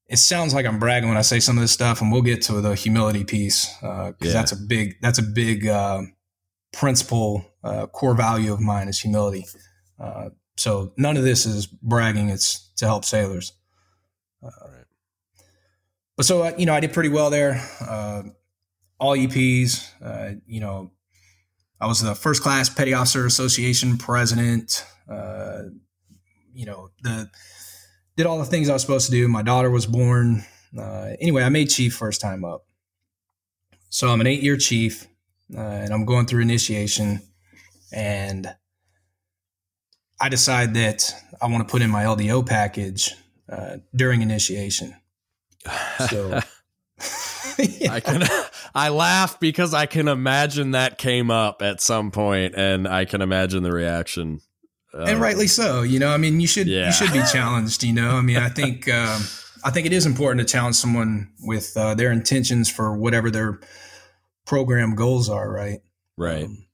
it 0.07 0.17
sounds 0.17 0.53
like 0.53 0.65
I'm 0.65 0.79
bragging 0.79 1.07
when 1.07 1.17
I 1.17 1.21
say 1.21 1.39
some 1.39 1.57
of 1.57 1.61
this 1.61 1.71
stuff, 1.71 2.01
and 2.01 2.11
we'll 2.11 2.21
get 2.21 2.41
to 2.43 2.59
the 2.59 2.75
humility 2.75 3.23
piece 3.23 3.73
because 3.79 4.13
Yeah. 4.21 4.33
that's 4.33 4.51
a 4.51 4.57
big 4.57 4.95
that's 5.01 5.19
a 5.19 5.23
big 5.23 5.65
uh, 5.67 6.01
principle, 6.73 7.45
uh, 7.63 7.85
core 7.87 8.13
value 8.15 8.51
of 8.51 8.59
mine 8.59 8.89
is 8.89 8.99
humility. 8.99 9.45
So 10.57 10.93
none 10.97 11.17
of 11.17 11.23
this 11.23 11.45
is 11.45 11.67
bragging; 11.67 12.29
it's 12.29 12.71
to 12.77 12.85
help 12.85 13.05
sailors. 13.05 13.53
Uh, 14.43 14.49
Right. 14.65 14.85
But 16.15 16.25
so 16.25 16.43
uh, 16.43 16.51
you 16.57 16.65
know, 16.65 16.73
I 16.73 16.79
did 16.79 16.93
pretty 16.93 17.09
well 17.09 17.29
there. 17.29 17.63
Uh, 17.79 18.23
all 18.99 19.15
EPs. 19.15 19.87
Uh, 20.01 20.39
you 20.47 20.59
know, 20.59 20.91
I 21.79 21.87
was 21.87 22.01
the 22.01 22.15
first 22.15 22.41
class 22.41 22.69
Petty 22.69 22.93
Officer 22.93 23.25
Association 23.25 23.97
president. 23.97 24.85
Uh, 25.09 25.63
you 26.53 26.65
know, 26.65 26.89
the 27.03 27.29
did 28.15 28.25
all 28.25 28.39
the 28.39 28.45
things 28.45 28.69
I 28.69 28.73
was 28.73 28.81
supposed 28.81 29.05
to 29.07 29.11
do. 29.11 29.27
My 29.27 29.43
daughter 29.43 29.69
was 29.69 29.85
born. 29.85 30.43
Uh, 30.77 31.11
anyway, 31.19 31.43
I 31.43 31.49
made 31.49 31.69
chief 31.69 31.95
first 31.95 32.19
time 32.19 32.43
up. 32.43 32.65
So 33.89 34.09
I'm 34.09 34.19
an 34.21 34.27
eight 34.27 34.41
year 34.41 34.57
chief, 34.57 35.07
uh, 35.55 35.59
and 35.59 35.93
I'm 35.93 36.05
going 36.05 36.25
through 36.25 36.41
initiation, 36.41 37.21
and 37.93 38.53
I 40.19 40.29
decide 40.29 40.73
that 40.75 41.13
I 41.41 41.47
want 41.47 41.67
to 41.67 41.71
put 41.71 41.81
in 41.81 41.89
my 41.89 42.03
LDO 42.03 42.45
package 42.47 43.13
uh, 43.51 43.77
during 43.95 44.21
initiation. 44.21 44.95
So. 46.09 46.39
I 47.59 47.99
can 48.03 48.23
I 48.75 48.89
laugh 48.89 49.39
because 49.39 49.73
I 49.73 49.85
can 49.85 50.07
imagine 50.07 50.71
that 50.71 50.97
came 50.97 51.29
up 51.31 51.61
at 51.61 51.81
some 51.81 52.11
point 52.11 52.55
and 52.55 52.87
I 52.87 53.05
can 53.05 53.21
imagine 53.21 53.63
the 53.63 53.71
reaction. 53.71 54.39
and 54.93 55.09
Um, 55.09 55.19
rightly 55.19 55.47
so. 55.47 55.81
You 55.81 55.99
know, 55.99 56.09
I 56.09 56.17
mean, 56.17 56.39
you 56.39 56.47
should 56.47 56.67
Yeah. 56.67 56.87
you 56.87 56.91
should 56.93 57.13
be 57.13 57.21
challenged. 57.31 57.83
You 57.83 57.93
know, 57.93 58.11
I 58.17 58.21
mean, 58.21 58.37
I 58.37 58.49
think 58.49 58.87
um, 58.91 59.21
I 59.63 59.71
think 59.71 59.85
it 59.87 59.93
is 59.93 60.05
important 60.05 60.47
to 60.47 60.51
challenge 60.51 60.75
someone 60.75 61.31
with 61.41 61.75
uh, 61.75 61.93
their 61.95 62.11
intentions 62.11 62.69
for 62.69 62.95
whatever 62.97 63.29
their 63.31 63.59
program 64.45 64.95
goals 64.95 65.29
are. 65.29 65.51
Right. 65.51 65.81
Right. 66.17 66.45
Um, 66.45 66.65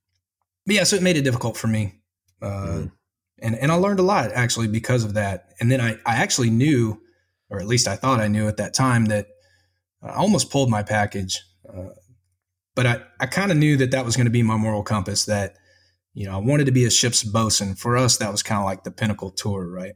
but 0.65 0.75
yeah, 0.75 0.83
so 0.83 0.95
it 0.95 1.01
made 1.03 1.17
it 1.17 1.23
difficult 1.23 1.57
for 1.57 1.67
me, 1.67 2.01
uh, 2.41 2.47
Mhm. 2.47 2.91
And 3.43 3.55
and 3.55 3.71
I 3.71 3.75
learned 3.75 4.00
a 4.00 4.03
lot 4.03 4.31
actually 4.31 4.67
because 4.67 5.03
of 5.03 5.13
that. 5.13 5.53
And 5.59 5.69
then 5.69 5.81
I 5.81 5.97
I 6.05 6.15
actually 6.15 6.50
knew, 6.50 7.01
or 7.50 7.59
at 7.59 7.67
least 7.67 7.88
I 7.88 7.95
thought 7.95 8.19
I 8.19 8.27
knew 8.27 8.47
at 8.47 8.57
that 8.57 8.73
time 8.73 9.05
that 9.05 9.27
I 10.01 10.13
almost 10.13 10.50
pulled 10.50 10.69
my 10.69 10.81
package, 10.81 11.41
uh, 11.71 11.89
but 12.73 12.88
I 12.88 13.03
I 13.19 13.25
kind 13.27 13.51
of 13.51 13.57
knew 13.57 13.77
that 13.77 13.91
that 13.91 14.05
was 14.05 14.15
going 14.15 14.25
to 14.25 14.31
be 14.31 14.41
my 14.41 14.57
moral 14.57 14.81
compass. 14.81 15.25
That 15.25 15.55
you 16.13 16.25
know 16.25 16.33
I 16.33 16.38
wanted 16.38 16.65
to 16.65 16.71
be 16.71 16.85
a 16.85 16.89
ship's 16.89 17.23
bosun. 17.23 17.75
For 17.75 17.97
us, 17.97 18.17
that 18.17 18.31
was 18.31 18.41
kind 18.41 18.59
of 18.59 18.65
like 18.65 18.83
the 18.83 18.91
pinnacle 18.91 19.29
tour, 19.29 19.67
right? 19.69 19.93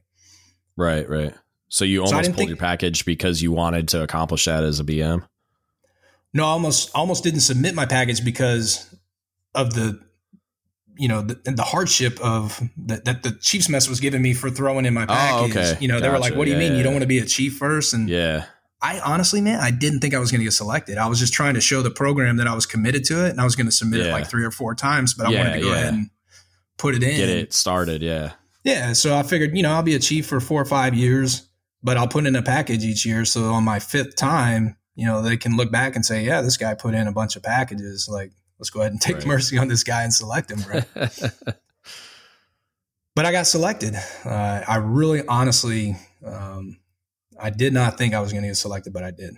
Right, 0.76 1.10
right. 1.10 1.34
So 1.70 1.86
you 1.86 2.02
almost 2.02 2.14
didn't 2.14 2.36
pulled 2.36 2.38
think- 2.38 2.50
your 2.50 2.58
package 2.58 3.06
because 3.06 3.42
you 3.42 3.52
wanted 3.52 3.88
to 3.90 4.04
accomplish 4.04 4.46
that 4.46 4.64
as 4.64 4.80
a 4.80 4.84
BM. 4.84 5.24
No, 6.34 6.44
I 6.44 6.50
almost 6.50 6.92
almost 6.94 7.24
didn't 7.24 7.40
submit 7.40 7.74
my 7.76 7.86
package 7.86 8.24
because 8.24 8.94
of 9.56 9.74
the 9.74 10.00
you 10.98 11.08
know 11.08 11.22
the, 11.22 11.36
the 11.52 11.64
hardship 11.64 12.20
of 12.22 12.62
that 12.78 13.06
that 13.06 13.24
the 13.24 13.32
chief's 13.42 13.70
mess 13.70 13.88
was 13.88 14.00
giving 14.00 14.22
me 14.22 14.34
for 14.34 14.50
throwing 14.50 14.86
in 14.86 14.94
my 14.94 15.06
package. 15.06 15.56
Oh, 15.56 15.60
okay. 15.60 15.78
You 15.80 15.88
know, 15.88 16.00
they 16.00 16.10
were 16.10 16.20
like, 16.20 16.36
"What 16.36 16.46
do 16.46 16.52
you 16.52 16.58
Yeah, 16.58 16.70
mean 16.70 16.78
you 16.78 16.84
don't 16.84 16.94
want 16.94 17.04
to 17.04 17.08
be 17.08 17.20
a 17.20 17.26
chief 17.26 17.58
first? 17.58 17.94
And 17.94 18.10
Yeah. 18.10 18.46
I 18.80 19.00
honestly, 19.00 19.42
man, 19.42 19.60
I 19.60 19.72
didn't 19.72 20.02
think 20.02 20.14
I 20.14 20.20
was 20.20 20.30
going 20.30 20.40
to 20.40 20.46
get 20.46 20.54
selected. 20.54 21.00
I 21.00 21.08
was 21.08 21.18
just 21.18 21.34
trying 21.34 21.56
to 21.56 21.62
show 21.62 21.82
the 21.82 21.90
program 21.90 22.38
that 22.38 22.48
I 22.48 22.54
was 22.54 22.68
committed 22.68 23.04
to 23.06 23.26
it, 23.26 23.32
and 23.32 23.42
I 23.42 23.44
was 23.44 23.56
going 23.56 23.66
to 23.66 23.72
submit 23.72 24.02
it 24.02 24.12
like 24.12 24.28
three 24.28 24.44
or 24.44 24.52
four 24.52 24.76
times, 24.76 25.16
but 25.16 25.26
I 25.26 25.30
wanted 25.30 25.54
to 25.54 25.62
go 25.62 25.68
yeah. 25.70 25.76
ahead 25.76 25.94
and 25.94 26.10
put 26.78 26.94
it 26.94 27.02
in. 27.02 27.18
Get 27.18 27.30
it 27.30 27.54
started. 27.54 28.04
Yeah. 28.04 28.34
Yeah, 28.64 28.94
so 28.94 29.16
I 29.16 29.24
figured, 29.24 29.56
you 29.56 29.64
know, 29.64 29.72
I'll 29.72 29.82
be 29.82 29.96
a 29.96 30.00
chief 30.00 30.28
for 30.28 30.42
four 30.42 30.62
or 30.62 30.66
five 30.66 30.94
years, 30.94 31.48
but 31.82 31.96
I'll 31.96 32.08
put 32.08 32.26
in 32.26 32.36
a 32.36 32.42
package 32.42 32.84
each 32.84 33.06
year. 33.06 33.24
So 33.24 33.54
on 33.54 33.64
my 33.64 33.80
fifth 33.80 34.18
time, 34.18 34.76
you 34.94 35.06
know, 35.06 35.22
they 35.22 35.38
can 35.38 35.56
look 35.56 35.72
back 35.72 35.96
and 35.96 36.06
say, 36.06 36.26
yeah, 36.26 36.42
this 36.42 36.58
guy 36.58 36.74
put 36.74 36.94
in 36.94 37.08
a 37.08 37.12
bunch 37.14 37.36
of 37.38 37.44
packages. 37.44 38.10
Like, 38.12 38.32
let's 38.60 38.70
go 38.70 38.82
ahead 38.82 38.92
and 38.92 39.02
take 39.02 39.18
Right. 39.18 39.26
mercy 39.28 39.58
on 39.58 39.68
this 39.68 39.84
guy 39.84 40.04
and 40.04 40.14
select 40.14 40.52
him. 40.52 40.60
Right. 40.70 40.86
but 43.16 43.26
I 43.26 43.32
got 43.32 43.48
selected. 43.48 43.96
Uh, 44.26 44.64
I 44.68 44.78
really, 44.78 45.26
honestly, 45.28 45.96
um, 46.26 46.78
I 47.40 47.50
did 47.50 47.74
not 47.74 47.98
think 47.98 48.14
I 48.14 48.20
was 48.20 48.32
going 48.32 48.44
to 48.44 48.50
get 48.50 48.58
selected, 48.58 48.94
but 48.94 49.04
I 49.04 49.12
did. 49.12 49.36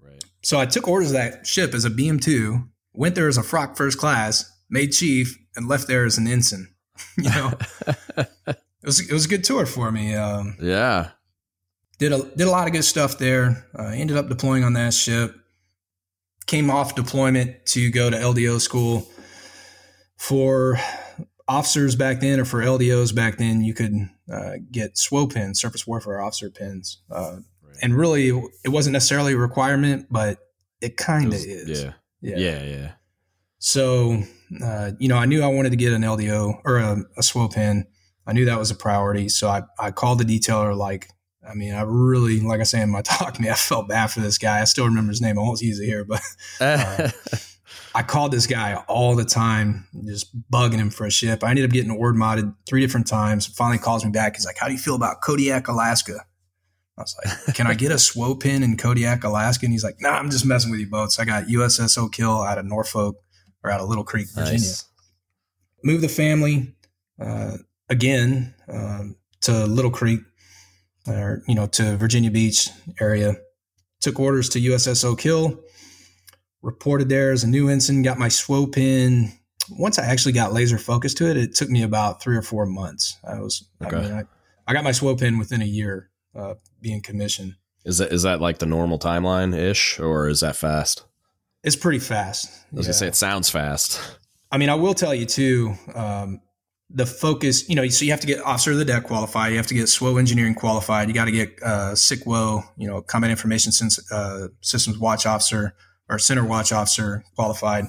right. 0.00 0.22
So 0.42 0.58
I 0.58 0.66
took 0.66 0.88
orders 0.88 1.08
of 1.10 1.14
that 1.14 1.46
ship 1.46 1.74
as 1.74 1.84
a 1.84 1.90
BM2, 1.90 2.68
went 2.94 3.14
there 3.14 3.28
as 3.28 3.38
a 3.38 3.42
frock 3.42 3.76
first 3.76 3.98
class, 3.98 4.50
made 4.68 4.88
chief, 4.92 5.38
and 5.56 5.68
left 5.68 5.88
there 5.88 6.04
as 6.04 6.18
an 6.18 6.26
ensign. 6.26 6.68
you 7.16 7.30
know, 7.30 7.52
it 8.16 8.56
was 8.84 9.00
it 9.00 9.12
was 9.12 9.24
a 9.24 9.28
good 9.28 9.44
tour 9.44 9.66
for 9.66 9.90
me. 9.90 10.14
Um, 10.14 10.56
yeah. 10.60 11.10
did 11.98 12.12
a 12.12 12.22
did 12.22 12.46
a 12.46 12.50
lot 12.50 12.66
of 12.66 12.72
good 12.72 12.84
stuff 12.84 13.18
there. 13.18 13.66
Uh, 13.76 13.86
ended 13.94 14.16
up 14.16 14.28
deploying 14.28 14.62
on 14.64 14.74
that 14.74 14.94
ship. 14.94 15.34
Came 16.46 16.70
off 16.70 16.94
deployment 16.94 17.64
to 17.66 17.90
go 17.90 18.10
to 18.10 18.16
LDO 18.16 18.60
school. 18.60 19.08
For 20.16 20.78
officers 21.48 21.96
back 21.96 22.20
then, 22.20 22.38
or 22.40 22.44
for 22.44 22.60
LDOs 22.62 23.14
back 23.14 23.38
then, 23.38 23.62
you 23.62 23.74
could 23.74 23.94
uh, 24.32 24.52
get 24.70 24.94
SWO 24.94 25.32
pins, 25.32 25.60
surface 25.60 25.86
warfare 25.86 26.20
officer 26.20 26.50
pins, 26.50 26.98
uh, 27.10 27.36
Right. 27.62 27.76
and 27.82 27.96
really 27.96 28.28
it 28.64 28.68
wasn't 28.68 28.92
necessarily 28.92 29.32
a 29.32 29.36
requirement, 29.36 30.06
but 30.10 30.38
it 30.80 30.96
kind 30.96 31.28
of 31.28 31.34
is. 31.34 31.82
yeah. 31.82 31.92
Yeah. 32.20 32.62
Yeah. 32.62 32.92
So, 33.58 34.22
uh, 34.64 34.92
you 34.98 35.08
know, 35.08 35.16
I 35.16 35.24
knew 35.26 35.42
I 35.42 35.46
wanted 35.48 35.70
to 35.70 35.76
get 35.76 35.92
an 35.92 36.02
LDO 36.02 36.60
or 36.64 36.78
a, 36.78 36.98
a 37.16 37.20
SWO 37.22 37.52
pin. 37.52 37.86
I 38.26 38.32
knew 38.32 38.44
that 38.44 38.58
was 38.58 38.70
a 38.70 38.74
priority. 38.76 39.28
So 39.28 39.48
I, 39.48 39.62
I 39.78 39.90
called 39.90 40.18
the 40.18 40.24
detailer. 40.24 40.76
Like, 40.76 41.08
I 41.48 41.54
mean, 41.54 41.74
I 41.74 41.82
really, 41.82 42.40
like 42.40 42.60
I 42.60 42.64
say 42.64 42.80
in 42.82 42.90
my 42.90 43.02
talk, 43.04 43.40
man, 43.40 43.52
I 43.52 43.54
felt 43.54 43.88
bad 43.88 44.08
for 44.08 44.20
this 44.20 44.38
guy. 44.38 44.60
I 44.60 44.64
still 44.64 44.84
remember 44.86 45.10
his 45.10 45.20
name. 45.20 45.38
I 45.38 45.42
won't 45.42 45.60
use 45.60 45.80
it 45.80 45.86
here, 45.86 46.04
but 46.04 46.20
Uh, 46.60 47.10
I 47.94 48.02
called 48.02 48.32
this 48.32 48.46
guy 48.46 48.74
all 48.88 49.14
the 49.14 49.24
time, 49.24 49.86
just 50.06 50.34
bugging 50.50 50.78
him 50.78 50.90
for 50.90 51.06
a 51.06 51.10
ship. 51.10 51.44
I 51.44 51.50
ended 51.50 51.64
up 51.64 51.70
getting 51.72 51.94
word 51.98 52.14
modded 52.14 52.54
three 52.66 52.80
different 52.80 53.06
times. 53.06 53.46
Finally 53.46 53.78
calls 53.78 54.04
me 54.04 54.10
back. 54.10 54.36
He's 54.36 54.46
like, 54.46 54.56
How 54.58 54.66
do 54.66 54.72
you 54.72 54.78
feel 54.78 54.94
about 54.94 55.20
Kodiak, 55.20 55.68
Alaska? 55.68 56.24
I 56.96 57.02
was 57.02 57.14
like, 57.24 57.54
Can 57.54 57.66
I 57.66 57.74
get 57.74 57.92
a 57.92 57.96
SWO 57.96 58.38
pin 58.38 58.62
in 58.62 58.76
Kodiak, 58.76 59.24
Alaska? 59.24 59.66
And 59.66 59.72
he's 59.72 59.84
like, 59.84 59.96
Nah, 60.00 60.10
I'm 60.12 60.30
just 60.30 60.46
messing 60.46 60.70
with 60.70 60.80
you 60.80 60.86
boats. 60.88 61.18
I 61.18 61.24
got 61.24 61.44
USS 61.44 61.98
Oak 61.98 62.14
Hill 62.14 62.42
out 62.42 62.56
of 62.58 62.64
Norfolk 62.64 63.16
or 63.62 63.70
out 63.70 63.80
of 63.80 63.88
Little 63.88 64.04
Creek, 64.04 64.28
Virginia. 64.34 64.58
nice. 64.58 64.86
Moved 65.84 66.02
the 66.02 66.08
family 66.08 66.74
uh, 67.20 67.56
again 67.90 68.54
um, 68.68 69.16
to 69.42 69.66
Little 69.66 69.90
Creek, 69.90 70.20
or 71.06 71.42
you 71.46 71.54
know, 71.54 71.66
to 71.68 71.96
Virginia 71.96 72.30
Beach 72.30 72.68
area. 73.00 73.36
Took 74.00 74.18
orders 74.18 74.48
to 74.50 74.60
USS 74.60 75.04
Oak 75.04 75.20
Hill. 75.20 75.60
Reported 76.60 77.08
there 77.08 77.32
as 77.32 77.44
a 77.44 77.48
new 77.48 77.68
ensign. 77.68 78.02
Got 78.02 78.18
my 78.18 78.28
SWO 78.28 78.72
pin. 78.72 79.32
Once 79.70 79.98
I 79.98 80.04
actually 80.04 80.32
got 80.32 80.52
laser 80.52 80.78
focused 80.78 81.16
to 81.18 81.30
it, 81.30 81.36
it 81.36 81.54
took 81.54 81.68
me 81.70 81.82
about 81.82 82.20
three 82.20 82.36
or 82.36 82.42
four 82.42 82.66
months. 82.66 83.16
I 83.24 83.40
was, 83.40 83.64
Okay. 83.84 83.96
I, 83.96 84.00
mean, 84.00 84.12
I, 84.12 84.24
I 84.66 84.72
got 84.72 84.84
my 84.84 84.90
SWO 84.90 85.18
pin 85.18 85.38
within 85.38 85.62
a 85.62 85.66
year 85.66 86.10
uh, 86.34 86.54
being 86.80 87.00
commissioned. 87.00 87.54
Is 87.84 87.98
that 87.98 88.12
is 88.12 88.22
that 88.22 88.40
like 88.40 88.58
the 88.58 88.66
normal 88.66 88.98
timeline 88.98 89.56
ish, 89.56 89.98
or 89.98 90.28
is 90.28 90.40
that 90.40 90.54
fast? 90.54 91.04
It's 91.64 91.76
pretty 91.76 91.98
fast. 91.98 92.48
I 92.72 92.76
was 92.76 92.86
gonna 92.86 92.94
say 92.94 93.08
it 93.08 93.16
sounds 93.16 93.50
fast. 93.50 94.00
I 94.52 94.58
mean, 94.58 94.68
I 94.68 94.74
will 94.76 94.94
tell 94.94 95.14
you 95.14 95.26
too. 95.26 95.74
Um, 95.94 96.40
the 96.94 97.06
focus, 97.06 97.68
you 97.68 97.74
know, 97.74 97.86
so 97.88 98.04
you 98.04 98.10
have 98.10 98.20
to 98.20 98.26
get 98.26 98.40
officer 98.40 98.72
of 98.72 98.76
the 98.78 98.84
deck 98.84 99.04
qualified. 99.04 99.50
You 99.52 99.56
have 99.56 99.66
to 99.68 99.74
get 99.74 99.84
SWO 99.86 100.18
engineering 100.18 100.54
qualified. 100.54 101.08
You 101.08 101.14
got 101.14 101.24
to 101.24 101.32
get 101.32 101.58
uh, 101.62 101.92
CICWO, 101.92 102.62
you 102.76 102.86
know, 102.86 103.00
combat 103.00 103.30
information 103.30 103.72
uh, 104.10 104.48
systems 104.60 104.98
watch 104.98 105.24
officer 105.24 105.74
or 106.10 106.18
center 106.18 106.44
watch 106.44 106.72
officer 106.72 107.24
qualified. 107.34 107.86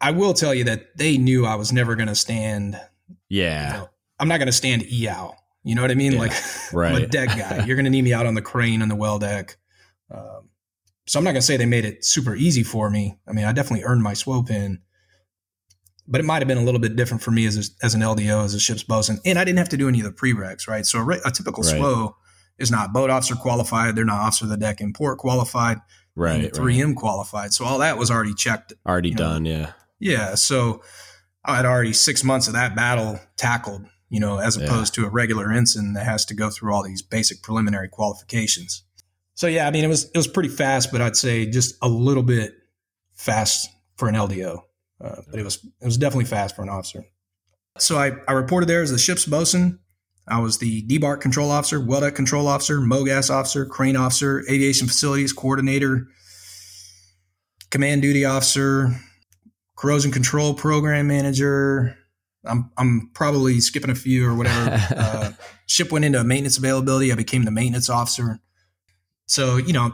I 0.00 0.10
will 0.10 0.34
tell 0.34 0.54
you 0.54 0.64
that 0.64 0.96
they 0.96 1.16
knew 1.16 1.46
I 1.46 1.54
was 1.54 1.72
never 1.72 1.94
going 1.96 2.08
to 2.08 2.14
stand. 2.14 2.74
You 3.08 3.16
Yeah. 3.40 3.72
know, 3.72 3.88
I'm 4.18 4.28
not 4.28 4.38
going 4.38 4.46
to 4.48 4.52
stand 4.52 4.82
EOW. 4.82 5.34
You 5.64 5.74
know 5.74 5.82
what 5.82 5.90
I 5.90 5.94
mean? 5.94 6.12
Yeah, 6.12 6.18
like 6.20 6.32
I'm 6.72 6.76
a 6.76 6.76
Right. 6.76 7.10
deck 7.10 7.36
guy. 7.36 7.64
You're 7.64 7.76
going 7.76 7.84
to 7.84 7.90
need 7.90 8.02
me 8.02 8.12
out 8.12 8.26
on 8.26 8.34
the 8.34 8.42
crane 8.42 8.82
on 8.82 8.88
the 8.88 8.94
well 8.96 9.18
deck. 9.18 9.56
Um, 10.10 10.50
so 11.06 11.18
I'm 11.18 11.24
not 11.24 11.30
going 11.32 11.40
to 11.40 11.46
say 11.46 11.56
they 11.56 11.66
made 11.66 11.84
it 11.84 12.04
super 12.04 12.34
easy 12.34 12.62
for 12.62 12.90
me. 12.90 13.18
I 13.26 13.32
mean, 13.32 13.44
I 13.46 13.52
definitely 13.52 13.84
earned 13.84 14.02
my 14.02 14.12
SWO 14.12 14.46
pin, 14.46 14.80
but 16.08 16.20
it 16.20 16.24
might 16.24 16.38
have 16.38 16.48
been 16.48 16.58
a 16.58 16.62
little 16.62 16.80
bit 16.80 16.96
different 16.96 17.22
for 17.22 17.30
me 17.30 17.46
as 17.46 17.56
a, 17.56 17.84
as 17.84 17.94
an 17.94 18.00
LDO, 18.00 18.44
as 18.44 18.54
a 18.54 18.60
ship's 18.60 18.82
bosun, 18.82 19.18
and 19.24 19.38
I 19.38 19.44
didn't 19.44 19.58
have 19.58 19.68
to 19.70 19.76
do 19.76 19.88
any 19.88 20.00
of 20.00 20.06
the 20.06 20.12
prereqs, 20.12 20.68
right? 20.68 20.86
So 20.86 20.98
a, 20.98 21.18
a 21.24 21.30
typical 21.30 21.62
Right. 21.62 21.80
SWO 21.80 22.14
is 22.58 22.70
not 22.70 22.92
boat 22.92 23.10
officer 23.10 23.34
qualified. 23.34 23.96
They're 23.96 24.04
not 24.04 24.20
officer 24.20 24.44
of 24.44 24.50
the 24.50 24.56
deck 24.56 24.80
and 24.80 24.88
import 24.88 25.18
qualified. 25.18 25.78
Right. 26.14 26.54
Three 26.54 26.80
M 26.80 26.94
qualified. 26.94 27.52
So 27.52 27.64
all 27.64 27.78
that 27.78 27.98
was 27.98 28.10
already 28.10 28.34
checked. 28.34 28.72
Already 28.86 29.12
done. 29.12 29.42
Know. 29.42 29.50
Yeah. 29.50 29.72
Yeah. 29.98 30.34
So 30.34 30.82
I 31.44 31.56
had 31.56 31.66
already 31.66 31.92
six 31.92 32.24
months 32.24 32.46
of 32.46 32.54
that 32.54 32.74
battle 32.74 33.20
tackled. 33.36 33.84
You 34.08 34.20
know, 34.20 34.38
as 34.38 34.56
opposed 34.56 34.96
yeah. 34.96 35.02
to 35.02 35.08
a 35.08 35.10
regular 35.10 35.50
ensign 35.50 35.94
that 35.94 36.06
has 36.06 36.24
to 36.26 36.34
go 36.34 36.48
through 36.48 36.72
all 36.72 36.84
these 36.84 37.02
basic 37.02 37.42
preliminary 37.42 37.88
qualifications. 37.88 38.84
So 39.34 39.48
yeah, 39.48 39.66
I 39.66 39.72
mean, 39.72 39.84
it 39.84 39.88
was 39.88 40.04
it 40.04 40.16
was 40.16 40.28
pretty 40.28 40.48
fast, 40.48 40.92
but 40.92 41.02
I'd 41.02 41.16
say 41.16 41.44
just 41.44 41.74
a 41.82 41.88
little 41.88 42.22
bit 42.22 42.54
fast 43.14 43.68
for 43.96 44.08
an 44.08 44.14
LDO. 44.14 44.62
Uh, 45.02 45.22
but 45.30 45.38
it 45.38 45.44
was 45.44 45.64
it 45.80 45.84
was 45.84 45.98
definitely 45.98 46.24
fast 46.24 46.56
for 46.56 46.62
an 46.62 46.68
officer. 46.68 47.04
So 47.78 47.98
I, 47.98 48.12
I 48.26 48.32
reported 48.32 48.66
there 48.66 48.82
as 48.82 48.90
the 48.90 48.98
ship's 48.98 49.26
bosun. 49.26 49.78
I 50.28 50.40
was 50.40 50.58
the 50.58 50.82
debark 50.86 51.20
control 51.20 51.50
officer, 51.50 51.80
well 51.80 52.00
deck 52.00 52.14
control 52.14 52.48
officer, 52.48 52.80
MOGAS 52.80 53.30
officer, 53.30 53.64
crane 53.64 53.96
officer, 53.96 54.42
aviation 54.50 54.88
facilities 54.88 55.32
coordinator, 55.32 56.08
command 57.70 58.02
duty 58.02 58.24
officer, 58.24 58.98
corrosion 59.76 60.10
control 60.10 60.54
program 60.54 61.06
manager. 61.06 61.96
I'm 62.44 62.70
I'm 62.76 63.10
probably 63.14 63.60
skipping 63.60 63.90
a 63.90 63.94
few 63.94 64.26
or 64.26 64.34
whatever. 64.34 64.70
uh, 64.96 65.32
ship 65.66 65.92
went 65.92 66.04
into 66.04 66.22
maintenance 66.24 66.58
availability. 66.58 67.12
I 67.12 67.14
became 67.14 67.44
the 67.44 67.50
maintenance 67.50 67.90
officer. 67.90 68.40
So 69.26 69.58
you 69.58 69.72
know, 69.72 69.92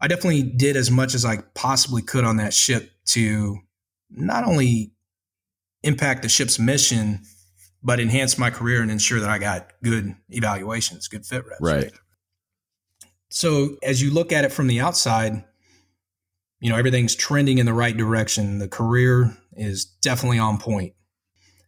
I 0.00 0.08
definitely 0.08 0.44
did 0.44 0.76
as 0.76 0.90
much 0.90 1.14
as 1.14 1.24
I 1.24 1.38
possibly 1.54 2.02
could 2.02 2.24
on 2.24 2.36
that 2.36 2.54
ship 2.54 2.90
to 3.06 3.58
not 4.14 4.44
only 4.44 4.92
impact 5.82 6.22
the 6.22 6.28
ship's 6.28 6.58
mission, 6.58 7.20
but 7.82 8.00
enhance 8.00 8.38
my 8.38 8.50
career 8.50 8.80
and 8.80 8.90
ensure 8.90 9.20
that 9.20 9.28
I 9.28 9.38
got 9.38 9.72
good 9.82 10.14
evaluations, 10.30 11.08
good 11.08 11.26
fit 11.26 11.44
reps. 11.46 11.60
Right. 11.60 11.92
So 13.28 13.76
as 13.82 14.00
you 14.00 14.12
look 14.12 14.32
at 14.32 14.44
it 14.44 14.52
from 14.52 14.68
the 14.68 14.80
outside, 14.80 15.44
you 16.60 16.70
know, 16.70 16.76
everything's 16.76 17.14
trending 17.14 17.58
in 17.58 17.66
the 17.66 17.74
right 17.74 17.96
direction. 17.96 18.58
The 18.58 18.68
career 18.68 19.36
is 19.52 19.84
definitely 19.84 20.38
on 20.38 20.58
point. 20.58 20.94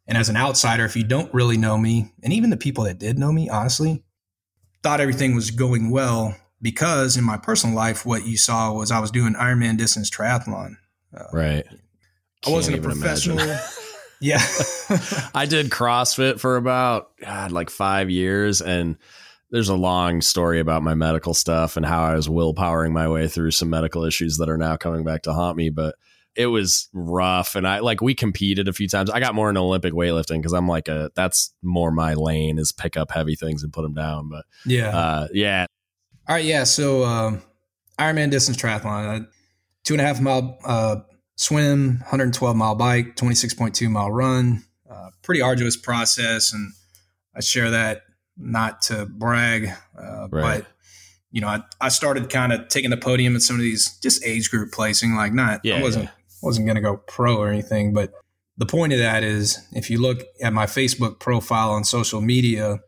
And 0.07 0.17
as 0.17 0.29
an 0.29 0.37
outsider, 0.37 0.85
if 0.85 0.97
you 0.97 1.05
don't 1.05 1.33
really 1.35 1.57
know 1.57 1.77
me, 1.77 2.13
and 2.23 2.33
even 2.33 2.51
the 2.51 2.57
people 2.57 2.85
that 2.85 2.99
did 2.99 3.19
know 3.19 3.33
me, 3.33 3.49
honestly, 3.49 4.05
thought 4.83 5.01
everything 5.01 5.35
was 5.35 5.51
going 5.51 5.91
well 5.91 6.37
because 6.63 7.17
in 7.17 7.25
my 7.25 7.37
personal 7.37 7.75
life, 7.75 8.07
what 8.07 8.25
you 8.25 8.37
saw 8.37 8.73
was 8.73 8.91
I 8.91 9.01
was 9.01 9.11
doing 9.11 9.35
Ironman 9.35 9.77
distance 9.77 10.09
triathlon. 10.11 10.77
Uh, 11.15 11.25
right. 11.33 11.67
I 12.47 12.51
wasn't 12.51 12.79
a 12.79 12.83
professional. 12.83 13.39
yeah. 14.21 14.43
I 15.35 15.47
did 15.49 15.71
CrossFit 15.71 16.41
for 16.41 16.57
about 16.57 17.17
God, 17.19 17.53
like 17.53 17.71
five 17.71 18.11
years. 18.11 18.61
And 18.63 18.97
there's 19.51 19.69
a 19.69 19.75
long 19.75 20.21
story 20.21 20.61
about 20.61 20.83
my 20.83 20.95
medical 20.95 21.35
stuff 21.35 21.77
and 21.77 21.85
how 21.87 22.05
I 22.05 22.15
was 22.15 22.29
willpowering 22.29 22.93
my 22.93 23.09
way 23.09 23.29
through 23.29 23.53
some 23.53 23.71
medical 23.71 24.05
issues 24.05 24.39
that 24.39 24.49
are 24.49 24.59
now 24.59 24.77
coming 24.77 25.05
back 25.05 25.23
to 25.23 25.33
haunt 25.33 25.57
me. 25.57 25.71
But 25.71 25.97
it 26.37 26.47
was 26.47 26.89
rough. 26.93 27.57
And 27.57 27.67
I 27.67 27.81
like, 27.81 28.01
we 28.01 28.15
competed 28.15 28.69
a 28.69 28.73
few 28.73 28.89
times. 28.89 29.11
I 29.11 29.21
got 29.21 29.35
more 29.35 29.49
into 29.49 29.61
Olympic 29.61 29.93
weightlifting 29.93 30.39
because 30.39 30.53
I'm 30.53 30.69
like, 30.69 30.89
a, 30.89 31.11
that's 31.15 31.55
more 31.63 31.91
my 31.91 32.15
lane 32.15 32.59
is 32.59 32.73
pick 32.73 32.97
up 32.97 33.11
heavy 33.11 33.37
things 33.37 33.63
and 33.63 33.73
put 33.73 33.83
them 33.83 33.95
down. 33.95 34.29
But 34.29 34.45
yeah. 34.67 34.97
Uh, 34.97 35.29
yeah. 35.33 35.67
All 36.29 36.35
right. 36.35 36.45
Yeah. 36.45 36.65
So, 36.65 37.05
um, 37.05 37.43
Ironman 37.99 38.31
distance 38.31 38.59
triathlon, 38.59 39.23
uh, 39.23 39.27
two 39.85 39.95
and 39.95 40.01
a 40.01 40.05
half 40.05 40.21
mile, 40.21 40.59
uh, 40.65 40.97
swim, 41.37 41.99
112 42.01 42.57
mile 42.57 42.75
bike, 42.75 43.17
26.2 43.17 43.89
mile 43.89 44.11
run. 44.11 44.65
Uh, 44.91 45.11
pretty 45.23 45.41
arduous 45.41 45.77
process, 45.77 46.53
and 46.53 46.73
I 47.35 47.41
share 47.41 47.71
that 47.71 48.03
not 48.37 48.83
to 48.83 49.07
brag, 49.07 49.71
uh, 49.99 50.29
right. 50.31 50.61
but 50.61 50.67
you 51.31 51.41
know, 51.41 51.49
I, 51.49 51.63
I 51.81 51.89
started 51.89 52.31
kind 52.31 52.53
of 52.53 52.69
taking 52.69 52.91
the 52.91 52.97
podium 52.97 53.37
at 53.37 53.43
some 53.43 53.57
of 53.57 53.63
these 53.63 53.99
just 53.99 54.25
age 54.25 54.51
group 54.51 54.73
placing. 54.73 55.15
Like, 55.15 55.33
not 55.33 55.61
yeah, 55.65 55.77
I 55.77 55.83
wasn't 55.83 56.05
yeah. 56.05 56.11
wasn't 56.43 56.67
going 56.67 56.77
to 56.77 56.83
go 56.83 56.97
pro 56.97 57.37
or 57.37 57.49
anything, 57.49 57.93
but 57.93 58.13
the 58.57 58.67
point 58.67 58.93
of 58.93 58.99
that 58.99 59.23
is, 59.23 59.59
if 59.73 59.91
you 59.91 60.01
look 60.01 60.23
at 60.43 60.53
my 60.53 60.67
Facebook 60.67 61.19
profile 61.19 61.71
on 61.71 61.85
social 61.85 62.21
media, 62.21 62.81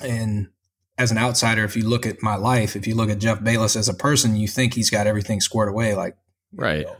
and 0.00 0.48
as 0.96 1.10
an 1.10 1.18
outsider, 1.18 1.64
if 1.64 1.76
you 1.76 1.86
look 1.86 2.06
at 2.06 2.22
my 2.22 2.36
life, 2.36 2.76
if 2.76 2.86
you 2.86 2.94
look 2.94 3.10
at 3.10 3.18
Jeff 3.18 3.42
Bayless 3.42 3.76
as 3.76 3.88
a 3.88 3.94
person, 3.94 4.36
you 4.36 4.48
think 4.48 4.74
he's 4.74 4.90
got 4.90 5.06
everything 5.06 5.40
squared 5.40 5.68
away. 5.68 5.94
Like, 5.94 6.16
right. 6.54 6.86
Know, 6.86 6.96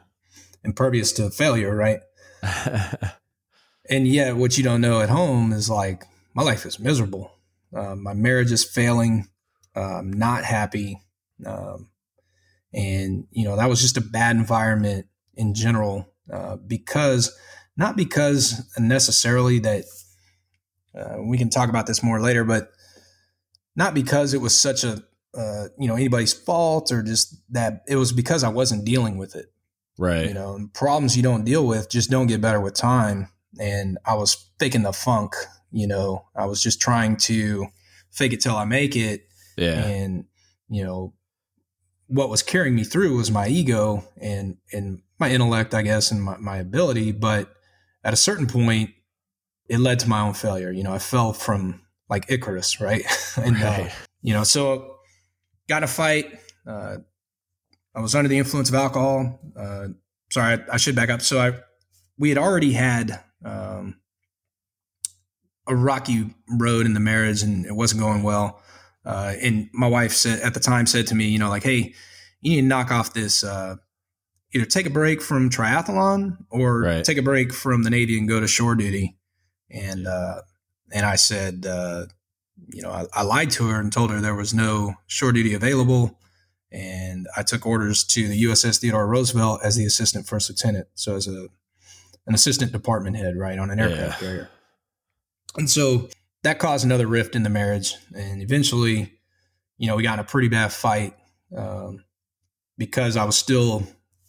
impervious 0.65 1.13
to 1.13 1.31
failure, 1.31 1.75
right? 1.75 2.01
and 3.91 4.09
yet, 4.09 4.37
what 4.37 4.57
you 4.57 4.65
don't 4.65 4.81
know 4.81 5.01
at 5.01 5.09
home 5.09 5.53
is 5.53 5.69
like 5.69 6.05
my 6.35 6.43
life 6.43 6.67
is 6.67 6.79
miserable. 6.79 7.33
Uh, 7.75 7.95
my 7.95 8.15
marriage 8.15 8.53
is 8.53 8.65
failing. 8.65 9.29
Uh, 9.77 9.99
I'm 9.99 10.13
not 10.13 10.45
happy, 10.45 11.01
um, 11.47 11.89
and 12.73 13.27
you 13.31 13.45
know 13.45 13.57
that 13.57 13.69
was 13.69 13.81
just 13.81 13.97
a 13.97 14.03
bad 14.03 14.37
environment 14.37 15.07
in 15.35 15.55
general. 15.55 16.09
Uh, 16.33 16.57
because 16.57 17.37
not 17.77 17.97
because 17.97 18.63
necessarily 18.79 19.59
that 19.59 19.85
uh, 20.95 21.17
we 21.23 21.39
can 21.39 21.51
talk 21.51 21.69
about 21.69 21.87
this 21.87 22.03
more 22.03 22.21
later, 22.21 22.45
but 22.45 22.71
not 23.77 23.95
because 23.95 24.35
it 24.35 24.41
was 24.41 24.59
such 24.59 24.85
a 24.85 25.03
uh, 25.37 25.69
you 25.79 25.87
know 25.87 25.95
anybody's 25.95 26.33
fault 26.33 26.91
or 26.91 27.03
just 27.03 27.37
that 27.53 27.83
it 27.87 27.97
was 27.97 28.13
because 28.13 28.43
I 28.43 28.49
wasn't 28.49 28.85
dealing 28.85 29.17
with 29.17 29.37
it. 29.37 29.53
Right. 30.01 30.29
You 30.29 30.35
know, 30.35 30.71
problems 30.73 31.15
you 31.15 31.23
don't 31.23 31.45
deal 31.45 31.67
with 31.67 31.91
just 31.91 32.11
don't 32.11 32.27
get 32.27 32.41
better 32.41 32.59
with 32.59 32.73
time. 32.73 33.29
And 33.61 33.99
I 34.07 34.15
was 34.15 34.51
faking 34.59 34.83
the 34.83 34.95
funk, 34.95 35.35
you 35.71 35.87
know, 35.87 36.25
I 36.35 36.47
was 36.47 36.63
just 36.63 36.81
trying 36.81 37.19
to 37.19 37.67
fake 38.11 38.33
it 38.33 38.41
till 38.41 38.57
I 38.57 38.65
make 38.65 38.97
it. 38.97 39.27
Yeah. 39.59 39.85
And, 39.85 40.25
you 40.71 40.85
know, 40.85 41.13
what 42.07 42.31
was 42.31 42.43
carrying 42.43 42.75
me 42.75 42.83
through 42.83 43.19
was 43.19 43.31
my 43.31 43.47
ego 43.49 44.03
and, 44.19 44.57
and 44.73 45.03
my 45.19 45.31
intellect, 45.31 45.75
I 45.75 45.83
guess, 45.83 46.11
and 46.11 46.23
my, 46.23 46.39
my 46.39 46.57
ability. 46.57 47.13
But 47.13 47.53
at 48.03 48.15
a 48.15 48.17
certain 48.17 48.47
point, 48.47 48.93
it 49.69 49.81
led 49.81 49.99
to 49.99 50.09
my 50.09 50.23
own 50.23 50.33
failure. 50.33 50.73
You 50.73 50.83
know, 50.83 50.95
I 50.95 50.99
fell 50.99 51.35
from 51.35 51.83
like 52.09 52.31
Icarus, 52.31 52.81
right? 52.81 53.05
and, 53.37 53.63
uh, 53.63 53.67
right. 53.67 53.87
Uh, 53.87 53.91
you 54.23 54.33
know, 54.33 54.45
so 54.45 54.97
got 55.69 55.83
a 55.83 55.87
fight, 55.87 56.41
uh, 56.67 56.97
I 57.95 58.01
was 58.01 58.15
under 58.15 58.29
the 58.29 58.39
influence 58.39 58.69
of 58.69 58.75
alcohol. 58.75 59.41
Uh, 59.57 59.89
sorry, 60.31 60.55
I, 60.55 60.75
I, 60.75 60.77
should 60.77 60.95
back 60.95 61.11
up. 61.11 61.23
So 61.23 61.41
I, 61.41 61.53
we 62.19 62.29
had 62.29 62.39
already 62.39 62.73
had 62.73 63.21
um, 63.45 63.99
a 65.67 65.75
rocky 65.75 66.35
road 66.49 66.87
in 66.87 66.95
the 66.95 67.01
marriage, 67.01 67.43
and 67.43 67.67
it 67.67 67.75
wasn't 67.75 68.01
going 68.01 68.23
well. 68.23 68.63
Uh, 69.05 69.35
and 69.41 69.69
my 69.73 69.87
wife 69.87 70.13
said 70.13 70.41
at 70.41 70.55
the 70.55 70.61
time 70.61 70.87
said 70.87 71.07
to 71.09 71.15
me, 71.15 71.29
you 71.29 71.39
know, 71.39 71.49
like, 71.49 71.63
hey, 71.63 71.95
you 72.41 72.51
need 72.51 72.63
to 72.63 72.67
knock 72.67 72.91
off 72.91 73.13
this. 73.13 73.43
Uh, 73.43 73.77
either 74.53 74.65
take 74.65 74.87
a 74.87 74.91
break 74.91 75.23
from 75.23 75.49
triathlon 75.49 76.37
or 76.51 76.81
right. 76.81 77.05
take 77.05 77.19
a 77.19 77.23
break 77.23 77.53
from 77.53 77.83
the 77.83 77.91
Navy 77.91 78.19
and 78.19 78.29
go 78.29 78.41
to 78.41 78.49
shore 78.49 78.75
duty. 78.75 79.17
And 79.71 80.07
uh, 80.07 80.43
and 80.93 81.07
I 81.07 81.17
said, 81.17 81.67
uh, 81.67 82.07
you 82.69 82.83
know, 82.83 82.91
I, 82.91 83.07
I 83.13 83.23
lied 83.23 83.51
to 83.53 83.69
her 83.69 83.81
and 83.81 83.93
told 83.93 84.11
her 84.11 84.21
there 84.21 84.35
was 84.35 84.53
no 84.53 84.95
shore 85.07 85.33
duty 85.33 85.55
available 85.55 86.19
and 86.73 87.27
I 87.37 87.43
took 87.43 87.67
orders 87.67 88.05
to 88.05 88.29
the 88.29 88.45
USS 88.45 88.81
Theodore 88.81 89.07
Roosevelt 89.07 89.61
as 89.65 89.77
the 89.77 89.85
assistant 89.85 90.27
first 90.27 90.49
lieutenant. 90.49 90.89
So 90.95 91.17
as 91.17 91.27
a 91.27 91.49
an 92.27 92.35
assistant 92.35 92.71
department 92.71 93.17
head, 93.17 93.37
right, 93.37 93.59
on 93.59 93.71
an 93.71 93.81
aircraft 93.81 94.23
yeah. 94.23 94.29
carrier. 94.29 94.49
And 95.57 95.69
so 95.69 96.09
that 96.43 96.59
caused 96.59 96.85
another 96.85 97.07
rift 97.07 97.35
in 97.35 97.43
the 97.43 97.51
marriage, 97.51 97.97
and 98.15 98.43
eventually, 98.43 99.13
you 99.79 99.89
know, 99.89 99.97
we 99.97 100.03
got 100.03 100.15
in 100.15 100.21
a 100.21 100.25
pretty 100.25 100.49
bad 100.49 100.73
fight 100.73 101.15
um, 101.57 102.05
because 102.79 103.17
I 103.17 103.25
was 103.25 103.37
still, 103.37 103.83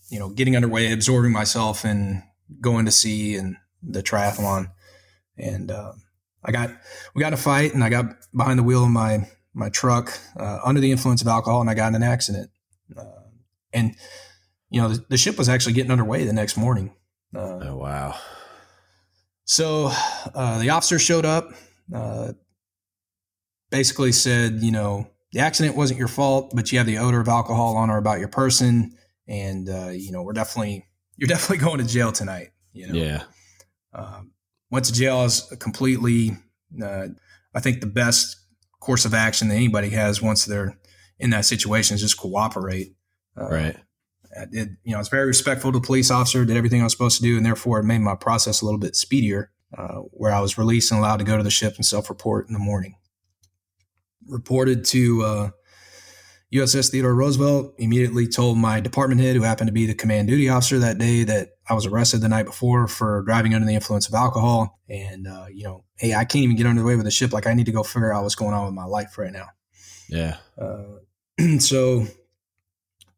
you 0.09 0.19
know, 0.19 0.29
getting 0.29 0.55
underway, 0.55 0.91
absorbing 0.91 1.31
myself, 1.31 1.85
and 1.85 2.23
going 2.59 2.85
to 2.85 2.91
sea 2.91 3.35
and 3.35 3.57
the 3.83 4.01
triathlon, 4.01 4.71
and 5.37 5.71
um, 5.71 6.01
I 6.43 6.51
got 6.51 6.71
we 7.13 7.21
got 7.21 7.27
in 7.27 7.33
a 7.33 7.37
fight, 7.37 7.73
and 7.73 7.83
I 7.83 7.89
got 7.89 8.15
behind 8.35 8.57
the 8.57 8.63
wheel 8.63 8.83
of 8.83 8.89
my 8.89 9.27
my 9.53 9.69
truck 9.69 10.17
uh, 10.39 10.59
under 10.63 10.79
the 10.79 10.91
influence 10.91 11.21
of 11.21 11.27
alcohol 11.27 11.61
and 11.61 11.69
I 11.69 11.73
got 11.73 11.89
in 11.89 11.95
an 11.95 12.03
accident. 12.03 12.49
Uh, 12.95 13.03
and, 13.73 13.95
you 14.69 14.81
know, 14.81 14.89
the, 14.89 15.05
the, 15.09 15.17
ship 15.17 15.37
was 15.37 15.49
actually 15.49 15.73
getting 15.73 15.91
underway 15.91 16.25
the 16.25 16.33
next 16.33 16.57
morning. 16.57 16.93
Uh, 17.35 17.59
oh, 17.63 17.77
wow. 17.77 18.15
So 19.45 19.91
uh, 20.33 20.59
the 20.59 20.69
officer 20.69 20.99
showed 20.99 21.25
up, 21.25 21.51
uh, 21.93 22.33
basically 23.69 24.11
said, 24.11 24.59
you 24.61 24.71
know, 24.71 25.07
the 25.33 25.39
accident 25.39 25.75
wasn't 25.75 25.99
your 25.99 26.07
fault, 26.07 26.51
but 26.53 26.71
you 26.71 26.77
have 26.77 26.87
the 26.87 26.97
odor 26.97 27.19
of 27.19 27.27
alcohol 27.27 27.77
on 27.77 27.89
or 27.89 27.97
about 27.97 28.19
your 28.19 28.27
person. 28.27 28.97
And, 29.27 29.69
uh, 29.69 29.89
you 29.89 30.11
know, 30.11 30.23
we're 30.23 30.33
definitely, 30.33 30.85
you're 31.17 31.27
definitely 31.27 31.65
going 31.65 31.79
to 31.79 31.85
jail 31.85 32.11
tonight. 32.11 32.49
You 32.73 32.87
know? 32.87 32.93
Yeah. 32.93 33.23
Um, 33.93 34.31
went 34.69 34.85
to 34.85 34.93
jail 34.93 35.21
as 35.21 35.41
completely, 35.59 36.31
I 36.81 37.59
think 37.59 37.81
the 37.81 37.87
best 37.87 38.40
course 38.81 39.05
of 39.05 39.13
action 39.13 39.47
that 39.47 39.55
anybody 39.55 39.91
has 39.91 40.21
once 40.21 40.43
they're 40.43 40.77
in 41.19 41.29
that 41.29 41.45
situation 41.45 41.95
is 41.95 42.01
just 42.01 42.17
cooperate. 42.17 42.95
Uh, 43.39 43.49
right. 43.49 43.77
I 44.37 44.45
did, 44.45 44.77
you 44.83 44.91
know, 44.91 44.97
I 44.97 44.99
was 44.99 45.09
very 45.09 45.27
respectful 45.27 45.71
to 45.71 45.79
the 45.79 45.85
police 45.85 46.09
officer, 46.09 46.43
did 46.43 46.57
everything 46.57 46.81
I 46.81 46.85
was 46.85 46.93
supposed 46.93 47.17
to 47.17 47.23
do, 47.23 47.37
and 47.37 47.45
therefore 47.45 47.79
it 47.79 47.83
made 47.83 47.99
my 47.99 48.15
process 48.15 48.61
a 48.61 48.65
little 48.65 48.79
bit 48.79 48.95
speedier, 48.95 49.51
uh, 49.77 49.99
where 50.11 50.33
I 50.33 50.39
was 50.41 50.57
released 50.57 50.91
and 50.91 50.99
allowed 50.99 51.17
to 51.17 51.23
go 51.23 51.37
to 51.37 51.43
the 51.43 51.51
ship 51.51 51.75
and 51.75 51.85
self 51.85 52.09
report 52.09 52.47
in 52.47 52.53
the 52.53 52.59
morning. 52.59 52.95
Reported 54.27 54.85
to 54.85 55.23
uh, 55.23 55.49
USS 56.53 56.91
Theodore 56.91 57.15
Roosevelt 57.15 57.75
immediately 57.77 58.27
told 58.27 58.57
my 58.57 58.79
department 58.79 59.21
head, 59.21 59.35
who 59.35 59.43
happened 59.43 59.67
to 59.67 59.73
be 59.73 59.85
the 59.85 59.93
command 59.93 60.27
duty 60.27 60.49
officer 60.49 60.79
that 60.79 60.97
day, 60.97 61.23
that 61.23 61.49
I 61.71 61.73
was 61.73 61.85
arrested 61.85 62.19
the 62.19 62.27
night 62.27 62.45
before 62.45 62.85
for 62.85 63.23
driving 63.23 63.53
under 63.53 63.65
the 63.65 63.75
influence 63.75 64.09
of 64.09 64.13
alcohol. 64.13 64.77
And, 64.89 65.25
uh, 65.25 65.45
you 65.49 65.63
know, 65.63 65.85
hey, 65.95 66.13
I 66.13 66.25
can't 66.25 66.43
even 66.43 66.57
get 66.57 66.65
under 66.65 66.81
the 66.81 66.85
way 66.85 66.97
with 66.97 67.05
the 67.05 67.11
ship. 67.11 67.31
Like, 67.31 67.47
I 67.47 67.53
need 67.53 67.67
to 67.67 67.71
go 67.71 67.81
figure 67.81 68.13
out 68.13 68.23
what's 68.23 68.35
going 68.35 68.53
on 68.53 68.65
with 68.65 68.73
my 68.73 68.83
life 68.83 69.17
right 69.17 69.31
now. 69.31 69.47
Yeah. 70.09 70.35
Uh, 70.59 70.99
so, 71.59 72.05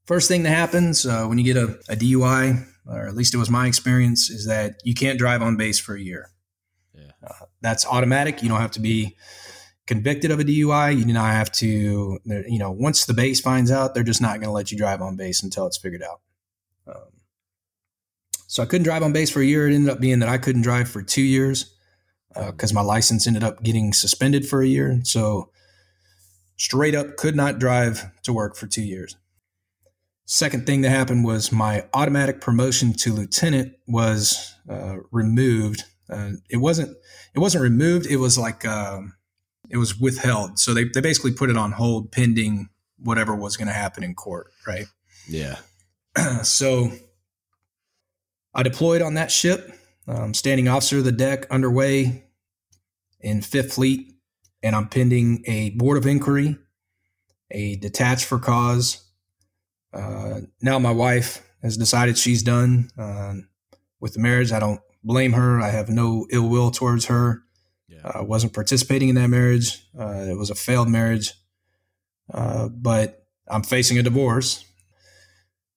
first 0.06 0.28
thing 0.28 0.44
that 0.44 0.52
happens 0.52 1.04
uh, 1.04 1.26
when 1.26 1.40
you 1.40 1.44
get 1.44 1.58
a, 1.58 1.80
a 1.90 1.96
DUI, 1.96 2.64
or 2.86 3.08
at 3.08 3.16
least 3.16 3.34
it 3.34 3.38
was 3.38 3.50
my 3.50 3.66
experience, 3.66 4.30
is 4.30 4.46
that 4.46 4.76
you 4.84 4.94
can't 4.94 5.18
drive 5.18 5.42
on 5.42 5.58
base 5.58 5.80
for 5.80 5.96
a 5.96 6.00
year. 6.00 6.30
Yeah. 6.94 7.12
Uh, 7.26 7.46
that's 7.62 7.88
automatic. 7.88 8.44
You 8.44 8.50
don't 8.50 8.62
have 8.62 8.72
to 8.72 8.80
be 8.80 9.18
convicted 9.88 10.30
of 10.30 10.40
a 10.40 10.44
DUI, 10.44 10.96
you 10.96 11.06
do 11.06 11.14
not 11.14 11.32
have 11.34 11.52
to, 11.54 12.20
you 12.26 12.60
know, 12.60 12.72
once 12.72 13.06
the 13.06 13.14
base 13.14 13.42
finds 13.42 13.72
out, 13.72 13.94
they're 13.94 14.04
just 14.04 14.22
not 14.22 14.36
going 14.36 14.48
to 14.48 14.52
let 14.52 14.72
you 14.72 14.78
drive 14.78 15.02
on 15.02 15.16
base 15.16 15.42
until 15.44 15.66
it's 15.66 15.78
figured 15.78 16.04
out. 16.04 16.22
Um, 16.88 17.13
so 18.54 18.62
I 18.62 18.68
couldn't 18.68 18.84
drive 18.84 19.02
on 19.02 19.14
base 19.14 19.32
for 19.32 19.42
a 19.42 19.46
year. 19.46 19.68
It 19.68 19.74
ended 19.74 19.92
up 19.92 20.00
being 20.00 20.20
that 20.20 20.30
I 20.30 20.38
couldn't 20.38 20.62
drive 20.62 20.88
for 20.88 21.02
two 21.02 21.24
years 21.24 21.74
because 22.36 22.72
uh, 22.72 22.76
my 22.76 22.82
license 22.82 23.26
ended 23.26 23.44
up 23.44 23.64
getting 23.64 23.94
suspended 23.94 24.48
for 24.48 24.62
a 24.62 24.68
year. 24.68 25.00
So 25.06 25.50
straight 26.56 26.94
up 26.94 27.18
could 27.18 27.36
not 27.36 27.58
drive 27.58 28.12
to 28.22 28.32
work 28.32 28.56
for 28.56 28.68
two 28.68 28.84
years. 28.84 29.18
Second 30.26 30.68
thing 30.68 30.82
that 30.82 30.92
happened 30.92 31.26
was 31.26 31.52
my 31.52 31.88
automatic 31.96 32.42
promotion 32.42 32.94
to 32.94 33.12
lieutenant 33.12 33.74
was 33.88 34.54
uh, 34.70 34.98
removed. 35.10 35.86
Uh, 36.08 36.34
it 36.48 36.58
wasn't. 36.58 36.96
It 37.34 37.40
wasn't 37.40 37.64
removed. 37.64 38.06
It 38.06 38.18
was 38.18 38.38
like 38.38 38.68
um, 38.68 39.16
it 39.72 39.78
was 39.78 40.00
withheld. 40.00 40.60
So 40.60 40.76
they, 40.76 40.84
they 40.84 41.02
basically 41.02 41.32
put 41.32 41.50
it 41.50 41.58
on 41.58 41.72
hold 41.72 42.12
pending 42.12 42.70
whatever 43.00 43.34
was 43.36 43.58
going 43.58 43.68
to 43.68 43.74
happen 43.74 44.04
in 44.04 44.14
court, 44.14 44.52
right? 44.68 44.86
Yeah. 45.28 45.56
so 46.44 46.92
I 48.54 48.64
deployed 48.64 49.02
on 49.02 49.16
that 49.16 49.32
ship, 49.32 49.74
um, 50.08 50.34
standing 50.34 50.68
officer 50.68 51.00
of 51.00 51.06
the 51.06 51.12
deck 51.12 51.50
underway 51.50 52.26
in 53.20 53.42
Fifth 53.42 53.74
Fleet, 53.74 54.14
and 54.62 54.76
I'm 54.76 54.88
pending 54.88 55.44
a 55.48 55.72
board 55.72 55.98
of 55.98 56.06
inquiry, 56.06 56.58
a 57.52 57.76
detached 57.78 58.26
for 58.26 58.40
cause. 58.40 59.04
Uh, 59.94 60.42
now 60.62 60.80
my 60.80 60.92
wife 60.92 61.48
has 61.62 61.78
decided 61.78 62.18
she's 62.18 62.44
done 62.44 62.90
uh, 62.98 63.36
with 64.00 64.14
the 64.14 64.20
marriage. 64.20 64.52
I 64.52 64.60
don't 64.60 64.82
blame 65.04 65.34
her. 65.34 65.62
I 65.62 65.70
have 65.70 65.90
no 65.90 66.28
ill 66.32 66.50
will 66.50 66.72
towards 66.72 67.06
her. 67.06 67.44
I 68.04 68.20
uh, 68.20 68.24
wasn't 68.24 68.54
participating 68.54 69.10
in 69.10 69.16
that 69.16 69.30
marriage. 69.30 69.88
Uh, 69.98 70.26
it 70.30 70.38
was 70.38 70.50
a 70.50 70.56
failed 70.56 70.90
marriage. 70.90 71.34
Uh, 72.34 72.68
but 72.70 73.26
I'm 73.48 73.64
facing 73.64 73.98
a 73.98 74.04
divorce, 74.04 74.66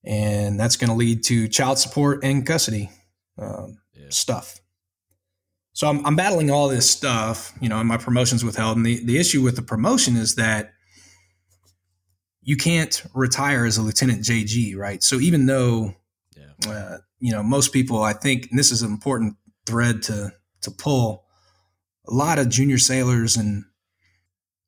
and 0.07 0.59
that's 0.59 0.77
going 0.77 0.89
to 0.89 0.95
lead 0.97 1.25
to 1.25 1.49
child 1.49 1.79
support 1.79 2.21
and 2.23 2.47
custody 2.47 2.91
um, 3.39 3.79
yeah. 3.95 4.07
stuff. 4.11 4.61
So 5.73 5.89
I'm, 5.89 6.07
I'm, 6.07 6.17
battling 6.17 6.51
all 6.51 6.69
this 6.69 6.89
stuff, 6.89 7.53
you 7.61 7.69
know, 7.69 7.79
and 7.79 7.89
my 7.89 7.99
promotion's 7.99 8.43
withheld. 8.43 8.79
And 8.79 8.87
the, 8.87 9.05
the 9.05 9.19
issue 9.19 9.43
with 9.43 9.57
the 9.57 9.63
promotion 9.63 10.17
is 10.17 10.37
that 10.37 10.73
you 12.41 12.57
can't 12.57 13.03
retire 13.13 13.67
as 13.67 13.77
a 13.77 13.83
lieutenant 13.83 14.23
JG, 14.23 14.75
right? 14.77 15.03
So 15.03 15.17
even 15.17 15.45
though, 15.47 15.93
yeah. 16.35 16.71
uh, 16.71 16.99
you 17.19 17.33
know, 17.33 17.43
most 17.43 17.73
people, 17.73 18.03
I 18.03 18.15
think, 18.15 18.49
and 18.49 18.59
this 18.59 18.71
is 18.73 18.83
an 18.83 18.91
important 18.91 19.37
thread 19.67 20.03
to 20.05 20.33
to 20.63 20.71
pull 20.71 21.25
a 22.09 22.15
lot 22.15 22.39
of 22.39 22.49
junior 22.49 22.79
sailors 22.79 23.37
and 23.37 23.65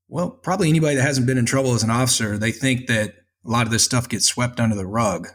well, 0.08 0.30
probably 0.30 0.68
anybody 0.68 0.96
that 0.96 1.02
hasn't 1.02 1.26
been 1.26 1.38
in 1.38 1.46
trouble 1.46 1.74
as 1.74 1.82
an 1.82 1.90
officer, 1.90 2.38
they 2.38 2.52
think 2.52 2.86
that 2.88 3.14
a 3.44 3.50
lot 3.50 3.66
of 3.66 3.72
this 3.72 3.84
stuff 3.84 4.08
gets 4.08 4.26
swept 4.26 4.60
under 4.60 4.76
the 4.76 4.86
rug. 4.86 5.28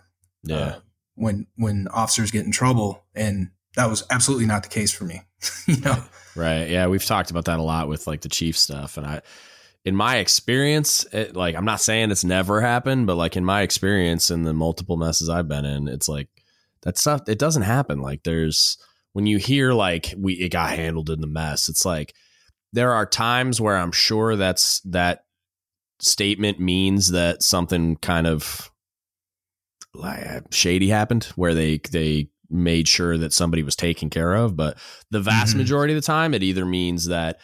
Yeah. 0.44 0.58
Uh, 0.58 0.80
when 1.16 1.48
when 1.56 1.88
officers 1.90 2.32
get 2.32 2.46
in 2.46 2.52
trouble, 2.52 3.04
and 3.16 3.52
that 3.76 3.90
was 3.90 4.04
absolutely 4.10 4.46
not 4.46 4.64
the 4.64 4.70
case 4.70 4.92
for 4.92 5.06
me. 5.06 5.22
you 5.68 5.80
know. 5.82 5.92
Right. 5.92 6.62
right. 6.62 6.70
Yeah, 6.70 6.88
we've 6.88 7.06
talked 7.06 7.32
about 7.32 7.46
that 7.46 7.60
a 7.60 7.64
lot 7.64 7.88
with 7.88 8.08
like 8.08 8.22
the 8.22 8.30
chief 8.30 8.58
stuff, 8.58 8.98
and 8.98 9.06
I, 9.06 9.22
in 9.86 9.96
my 9.96 10.18
experience, 10.18 11.06
it, 11.12 11.36
like 11.36 11.56
I'm 11.56 11.66
not 11.66 11.82
saying 11.82 12.12
it's 12.12 12.24
never 12.24 12.62
happened, 12.62 13.08
but 13.08 13.16
like 13.16 13.36
in 13.36 13.46
my 13.46 13.62
experience 13.62 14.30
and 14.30 14.46
the 14.46 14.54
multiple 14.54 14.98
messes 14.98 15.30
I've 15.30 15.48
been 15.48 15.66
in, 15.66 15.88
it's 15.88 16.10
like 16.10 16.30
that 16.82 16.98
stuff. 16.98 17.22
It 17.28 17.40
doesn't 17.40 17.64
happen. 17.64 18.00
Like 18.00 18.24
there's 18.24 18.78
when 19.14 19.26
you 19.26 19.38
hear 19.38 19.74
like 19.74 20.14
we 20.18 20.34
it 20.34 20.50
got 20.50 20.72
handled 20.72 21.10
in 21.10 21.22
the 21.22 21.28
mess, 21.28 21.70
it's 21.70 21.86
like 21.86 22.14
there 22.72 22.94
are 22.94 23.06
times 23.06 23.62
where 23.62 23.78
I'm 23.78 23.92
sure 23.92 24.36
that's 24.36 24.80
that 24.82 25.23
statement 26.04 26.60
means 26.60 27.12
that 27.12 27.44
something 27.44 27.96
kind 27.98 28.28
of 28.28 28.70
shady 30.52 30.90
happened 30.90 31.26
where 31.36 31.54
they 31.54 31.80
they 31.92 32.30
made 32.50 32.88
sure 32.88 33.18
that 33.18 33.34
somebody 33.34 33.64
was 33.64 33.76
taken 33.76 34.10
care 34.10 34.34
of 34.34 34.56
but 34.56 34.78
the 35.12 35.20
vast 35.20 35.52
mm-hmm. 35.52 35.60
majority 35.60 35.94
of 35.94 36.02
the 36.02 36.06
time 36.06 36.34
it 36.34 36.44
either 36.44 36.66
means 36.66 37.08
that 37.08 37.40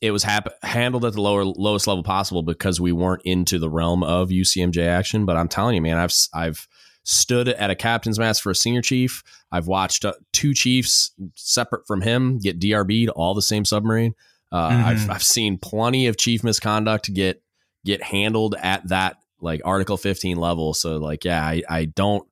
it 0.00 0.10
was 0.10 0.22
hap- 0.22 0.52
handled 0.62 1.04
at 1.04 1.12
the 1.12 1.20
lower 1.20 1.44
lowest 1.44 1.86
level 1.86 2.02
possible 2.02 2.42
because 2.42 2.80
we 2.80 2.92
weren't 2.92 3.22
into 3.24 3.58
the 3.58 3.68
realm 3.68 4.02
of 4.02 4.30
UCMJ 4.30 4.86
action 4.86 5.26
but 5.26 5.36
I'm 5.36 5.48
telling 5.48 5.74
you 5.74 5.82
man 5.82 5.98
I've 5.98 6.14
I've 6.32 6.66
stood 7.04 7.48
at 7.48 7.70
a 7.70 7.74
captain's 7.74 8.18
mast 8.18 8.42
for 8.42 8.50
a 8.50 8.54
senior 8.54 8.82
chief. 8.82 9.22
I've 9.50 9.66
watched 9.66 10.04
uh, 10.04 10.12
two 10.32 10.54
chiefs 10.54 11.12
separate 11.34 11.86
from 11.86 12.02
him 12.02 12.38
get 12.38 12.60
DRB'd 12.60 13.08
all 13.10 13.34
the 13.34 13.42
same 13.42 13.64
submarine. 13.64 14.14
Uh, 14.52 14.70
mm-hmm. 14.70 14.84
I've, 14.84 15.10
I've 15.10 15.22
seen 15.22 15.58
plenty 15.58 16.06
of 16.06 16.16
chief 16.16 16.44
misconduct 16.44 17.12
get 17.12 17.42
get 17.84 18.02
handled 18.02 18.54
at 18.60 18.88
that 18.88 19.16
like 19.40 19.60
Article 19.64 19.96
15 19.96 20.36
level. 20.36 20.74
So 20.74 20.96
like, 20.98 21.24
yeah, 21.24 21.42
I, 21.42 21.62
I 21.68 21.84
don't 21.86 22.26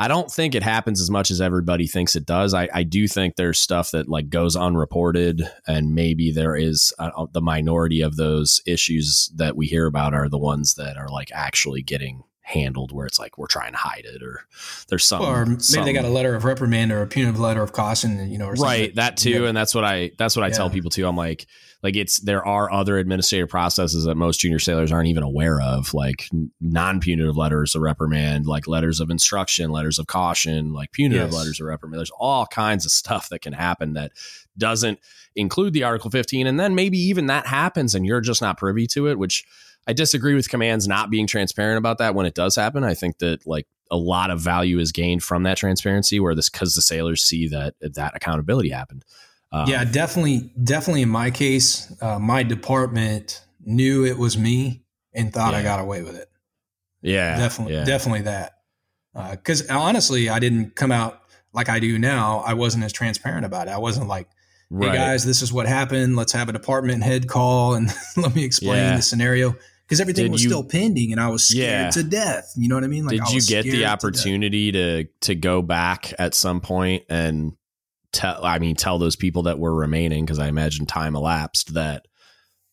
I 0.00 0.06
don't 0.06 0.30
think 0.30 0.54
it 0.54 0.62
happens 0.62 1.00
as 1.00 1.10
much 1.10 1.30
as 1.32 1.40
everybody 1.40 1.88
thinks 1.88 2.14
it 2.14 2.24
does. 2.24 2.54
I, 2.54 2.68
I 2.72 2.84
do 2.84 3.08
think 3.08 3.34
there's 3.34 3.58
stuff 3.58 3.90
that 3.90 4.08
like 4.08 4.28
goes 4.28 4.54
unreported, 4.54 5.42
and 5.66 5.92
maybe 5.92 6.30
there 6.30 6.54
is 6.54 6.94
uh, 7.00 7.26
the 7.32 7.40
minority 7.40 8.00
of 8.00 8.14
those 8.14 8.62
issues 8.64 9.28
that 9.34 9.56
we 9.56 9.66
hear 9.66 9.86
about 9.86 10.14
are 10.14 10.28
the 10.28 10.38
ones 10.38 10.74
that 10.74 10.96
are 10.96 11.08
like 11.08 11.30
actually 11.34 11.82
getting 11.82 12.22
handled 12.42 12.92
where 12.92 13.06
it's 13.06 13.18
like 13.18 13.36
we're 13.36 13.46
trying 13.46 13.72
to 13.72 13.78
hide 13.78 14.06
it 14.06 14.22
or 14.22 14.40
there's 14.88 15.04
some 15.04 15.20
or 15.20 15.44
maybe 15.44 15.60
some, 15.60 15.84
they 15.84 15.92
got 15.92 16.06
a 16.06 16.08
letter 16.08 16.34
of 16.34 16.44
reprimand 16.44 16.90
or 16.90 17.02
a 17.02 17.06
punitive 17.06 17.38
letter 17.38 17.62
of 17.62 17.72
caution 17.72 18.30
you 18.30 18.38
know 18.38 18.48
right 18.52 18.94
that 18.94 19.18
too 19.18 19.42
yeah. 19.42 19.48
and 19.48 19.54
that's 19.54 19.74
what 19.74 19.84
i 19.84 20.10
that's 20.16 20.34
what 20.34 20.42
i 20.42 20.48
yeah. 20.48 20.54
tell 20.54 20.70
people 20.70 20.90
too 20.90 21.06
i'm 21.06 21.14
like 21.14 21.46
like 21.82 21.96
it's 21.96 22.18
there 22.20 22.44
are 22.44 22.72
other 22.72 22.98
administrative 22.98 23.48
processes 23.48 24.04
that 24.04 24.16
most 24.16 24.40
junior 24.40 24.58
sailors 24.58 24.90
aren't 24.90 25.08
even 25.08 25.22
aware 25.22 25.60
of 25.60 25.94
like 25.94 26.28
non-punitive 26.60 27.36
letters 27.36 27.74
of 27.74 27.82
reprimand 27.82 28.46
like 28.46 28.66
letters 28.66 29.00
of 29.00 29.10
instruction 29.10 29.70
letters 29.70 29.98
of 29.98 30.06
caution 30.06 30.72
like 30.72 30.92
punitive 30.92 31.30
yes. 31.30 31.34
letters 31.34 31.60
of 31.60 31.66
reprimand 31.66 31.98
there's 31.98 32.10
all 32.18 32.46
kinds 32.46 32.84
of 32.84 32.90
stuff 32.90 33.28
that 33.28 33.40
can 33.40 33.52
happen 33.52 33.94
that 33.94 34.12
doesn't 34.56 34.98
include 35.36 35.72
the 35.72 35.84
article 35.84 36.10
15 36.10 36.46
and 36.46 36.58
then 36.58 36.74
maybe 36.74 36.98
even 36.98 37.26
that 37.26 37.46
happens 37.46 37.94
and 37.94 38.04
you're 38.04 38.20
just 38.20 38.42
not 38.42 38.58
privy 38.58 38.86
to 38.86 39.06
it 39.06 39.18
which 39.18 39.44
I 39.88 39.94
disagree 39.94 40.34
with 40.34 40.50
commands 40.50 40.86
not 40.86 41.08
being 41.08 41.26
transparent 41.26 41.78
about 41.78 41.96
that 41.96 42.14
when 42.14 42.26
it 42.26 42.34
does 42.34 42.54
happen. 42.54 42.84
I 42.84 42.92
think 42.92 43.18
that 43.18 43.46
like 43.46 43.66
a 43.90 43.96
lot 43.96 44.30
of 44.30 44.38
value 44.38 44.78
is 44.78 44.92
gained 44.92 45.22
from 45.22 45.44
that 45.44 45.56
transparency 45.56 46.20
where 46.20 46.34
this 46.34 46.50
because 46.50 46.74
the 46.74 46.82
sailors 46.82 47.22
see 47.22 47.48
that 47.48 47.74
that 47.80 48.14
accountability 48.14 48.68
happened. 48.68 49.06
Um, 49.50 49.68
yeah, 49.68 49.84
definitely, 49.84 50.50
definitely. 50.62 51.02
In 51.02 51.08
my 51.08 51.30
case, 51.30 51.92
uh, 52.02 52.18
my 52.18 52.42
department 52.42 53.42
knew 53.64 54.04
it 54.04 54.18
was 54.18 54.36
me 54.36 54.84
and 55.14 55.32
thought 55.32 55.52
yeah. 55.52 55.60
I 55.60 55.62
got 55.62 55.80
away 55.80 56.02
with 56.02 56.16
it. 56.16 56.30
Yeah, 57.00 57.38
definitely, 57.38 57.74
yeah. 57.74 57.84
definitely 57.84 58.22
that. 58.22 58.54
Because 59.30 59.68
uh, 59.70 59.78
honestly, 59.78 60.28
I 60.28 60.38
didn't 60.38 60.76
come 60.76 60.92
out 60.92 61.22
like 61.52 61.68
I 61.68 61.80
do 61.80 61.98
now. 61.98 62.40
I 62.40 62.54
wasn't 62.54 62.84
as 62.84 62.92
transparent 62.92 63.46
about 63.46 63.68
it. 63.68 63.70
I 63.70 63.78
wasn't 63.78 64.06
like, 64.06 64.28
"Hey 64.70 64.86
right. 64.86 64.94
guys, 64.94 65.24
this 65.24 65.40
is 65.40 65.52
what 65.52 65.66
happened. 65.66 66.14
Let's 66.16 66.32
have 66.32 66.48
a 66.48 66.52
department 66.52 67.02
head 67.02 67.26
call 67.26 67.74
and 67.74 67.90
let 68.16 68.34
me 68.34 68.44
explain 68.44 68.76
yeah. 68.76 68.96
the 68.96 69.02
scenario." 69.02 69.56
because 69.88 70.02
everything 70.02 70.24
did 70.24 70.32
was 70.32 70.44
you, 70.44 70.50
still 70.50 70.64
pending 70.64 71.12
and 71.12 71.20
I 71.20 71.28
was 71.30 71.48
scared 71.48 71.92
to 71.92 72.02
death. 72.02 72.52
You 72.56 72.68
know 72.68 72.74
what 72.74 72.84
I 72.84 72.88
mean? 72.88 73.06
Like, 73.06 73.24
did 73.24 73.30
you 73.30 73.40
get 73.40 73.62
the 73.62 73.86
opportunity 73.86 74.70
to, 74.72 75.04
to, 75.04 75.10
to 75.22 75.34
go 75.34 75.62
back 75.62 76.12
at 76.18 76.34
some 76.34 76.60
point 76.60 77.04
and 77.08 77.54
tell? 78.12 78.44
I 78.44 78.58
mean, 78.58 78.76
tell 78.76 78.98
those 78.98 79.16
people 79.16 79.44
that 79.44 79.58
were 79.58 79.74
remaining 79.74 80.24
because 80.24 80.38
I 80.38 80.48
imagine 80.48 80.86
time 80.86 81.16
elapsed 81.16 81.74
that 81.74 82.06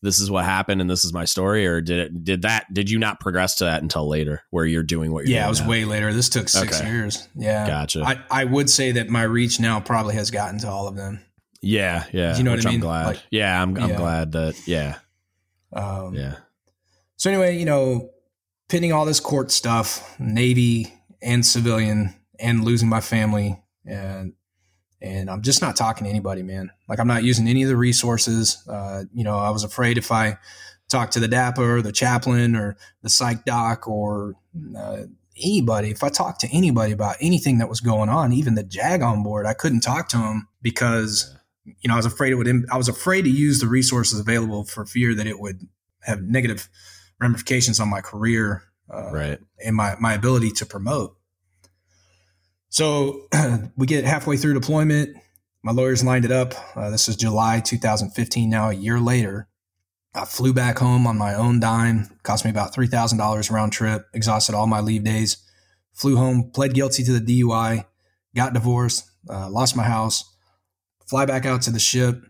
this 0.02 0.20
is 0.20 0.30
what 0.30 0.44
happened 0.44 0.80
and 0.80 0.88
this 0.88 1.04
is 1.04 1.12
my 1.12 1.24
story, 1.24 1.66
or 1.66 1.80
did 1.80 1.98
it? 1.98 2.24
Did 2.24 2.42
that? 2.42 2.66
Did 2.72 2.90
you 2.90 2.98
not 2.98 3.20
progress 3.20 3.56
to 3.56 3.64
that 3.64 3.82
until 3.82 4.08
later, 4.08 4.42
where 4.50 4.64
you're 4.64 4.82
doing 4.82 5.12
what 5.12 5.20
you're? 5.20 5.26
Doing? 5.26 5.36
Yeah, 5.36 5.46
it 5.46 5.50
was 5.50 5.62
now? 5.62 5.68
way 5.68 5.84
later. 5.84 6.12
This 6.12 6.28
took 6.28 6.48
six 6.48 6.80
okay. 6.80 6.90
years. 6.90 7.28
Yeah, 7.34 7.66
gotcha. 7.66 8.02
I, 8.02 8.20
I 8.30 8.44
would 8.44 8.70
say 8.70 8.92
that 8.92 9.08
my 9.08 9.22
reach 9.22 9.58
now 9.58 9.80
probably 9.80 10.14
has 10.14 10.30
gotten 10.30 10.58
to 10.60 10.68
all 10.68 10.86
of 10.86 10.96
them. 10.96 11.20
Yeah, 11.62 12.04
yeah. 12.12 12.36
You 12.36 12.44
know 12.44 12.52
what 12.52 12.64
I 12.64 12.68
mean? 12.68 12.74
I'm 12.76 12.80
glad. 12.80 13.06
Like, 13.06 13.22
yeah, 13.30 13.60
I'm, 13.60 13.76
I'm 13.76 13.90
yeah. 13.90 13.96
glad 13.96 14.32
that. 14.32 14.68
Yeah. 14.68 14.98
Um, 15.72 16.14
yeah. 16.14 16.36
So 17.16 17.30
anyway, 17.30 17.56
you 17.58 17.64
know, 17.64 18.10
pinning 18.68 18.92
all 18.92 19.04
this 19.04 19.20
court 19.20 19.50
stuff, 19.50 20.18
Navy 20.20 20.92
and 21.22 21.44
civilian, 21.44 22.14
and 22.38 22.64
losing 22.64 22.88
my 22.88 23.00
family, 23.00 23.60
and 23.84 24.34
and 25.00 25.30
I'm 25.30 25.42
just 25.42 25.60
not 25.60 25.76
talking 25.76 26.04
to 26.04 26.10
anybody, 26.10 26.42
man. 26.42 26.70
Like 26.88 26.98
I'm 26.98 27.08
not 27.08 27.24
using 27.24 27.48
any 27.48 27.62
of 27.62 27.68
the 27.68 27.76
resources. 27.76 28.62
Uh, 28.68 29.04
you 29.12 29.24
know, 29.24 29.38
I 29.38 29.50
was 29.50 29.64
afraid 29.64 29.98
if 29.98 30.10
I 30.10 30.38
talk 30.88 31.10
to 31.12 31.20
the 31.20 31.28
DAPA, 31.28 31.82
the 31.82 31.92
chaplain, 31.92 32.56
or 32.56 32.76
the 33.02 33.08
psych 33.08 33.44
doc, 33.44 33.88
or 33.88 34.34
uh, 34.76 35.02
anybody, 35.42 35.90
if 35.90 36.02
I 36.02 36.08
talked 36.08 36.40
to 36.40 36.48
anybody 36.52 36.92
about 36.92 37.16
anything 37.20 37.58
that 37.58 37.68
was 37.68 37.80
going 37.80 38.08
on, 38.08 38.32
even 38.32 38.54
the 38.54 38.62
JAG 38.62 39.02
on 39.02 39.22
board, 39.22 39.46
I 39.46 39.54
couldn't 39.54 39.80
talk 39.80 40.08
to 40.10 40.18
him 40.18 40.48
because 40.62 41.36
you 41.64 41.88
know 41.88 41.94
I 41.94 41.96
was 41.96 42.06
afraid 42.06 42.32
it 42.32 42.36
would. 42.36 42.48
I 42.70 42.76
was 42.76 42.88
afraid 42.88 43.22
to 43.22 43.30
use 43.30 43.60
the 43.60 43.68
resources 43.68 44.18
available 44.20 44.64
for 44.64 44.86
fear 44.86 45.14
that 45.14 45.26
it 45.26 45.40
would 45.40 45.66
have 46.02 46.22
negative 46.22 46.68
ramifications 47.20 47.80
on 47.80 47.88
my 47.88 48.00
career, 48.00 48.62
uh, 48.92 49.10
right, 49.12 49.38
and 49.64 49.76
my 49.76 49.96
my 50.00 50.14
ability 50.14 50.50
to 50.52 50.66
promote. 50.66 51.16
So 52.76 53.26
we 53.78 53.86
get 53.86 54.04
halfway 54.04 54.36
through 54.36 54.52
deployment. 54.52 55.16
My 55.62 55.72
lawyers 55.72 56.04
lined 56.04 56.26
it 56.26 56.30
up. 56.30 56.52
Uh, 56.76 56.90
this 56.90 57.08
is 57.08 57.16
July 57.16 57.60
2015. 57.60 58.50
Now 58.50 58.68
a 58.68 58.74
year 58.74 59.00
later, 59.00 59.48
I 60.14 60.26
flew 60.26 60.52
back 60.52 60.78
home 60.78 61.06
on 61.06 61.16
my 61.16 61.32
own 61.32 61.58
dime. 61.58 62.06
Cost 62.22 62.44
me 62.44 62.50
about 62.50 62.74
three 62.74 62.86
thousand 62.86 63.16
dollars 63.16 63.50
round 63.50 63.72
trip. 63.72 64.06
Exhausted 64.12 64.54
all 64.54 64.66
my 64.66 64.80
leave 64.80 65.04
days. 65.04 65.38
Flew 65.94 66.16
home, 66.16 66.50
pled 66.52 66.74
guilty 66.74 67.02
to 67.04 67.18
the 67.18 67.40
DUI, 67.40 67.86
got 68.34 68.52
divorced, 68.52 69.10
uh, 69.30 69.48
lost 69.48 69.74
my 69.74 69.84
house. 69.84 70.30
Fly 71.06 71.24
back 71.24 71.46
out 71.46 71.62
to 71.62 71.70
the 71.70 71.78
ship. 71.78 72.26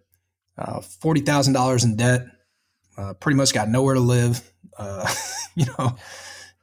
Uh, 0.56 0.80
Forty 0.80 1.22
thousand 1.22 1.54
dollars 1.54 1.82
in 1.82 1.96
debt. 1.96 2.24
Uh, 2.96 3.14
pretty 3.14 3.36
much 3.36 3.52
got 3.52 3.68
nowhere 3.68 3.94
to 3.94 4.00
live. 4.00 4.48
Uh, 4.78 5.12
you 5.56 5.66
know, 5.76 5.96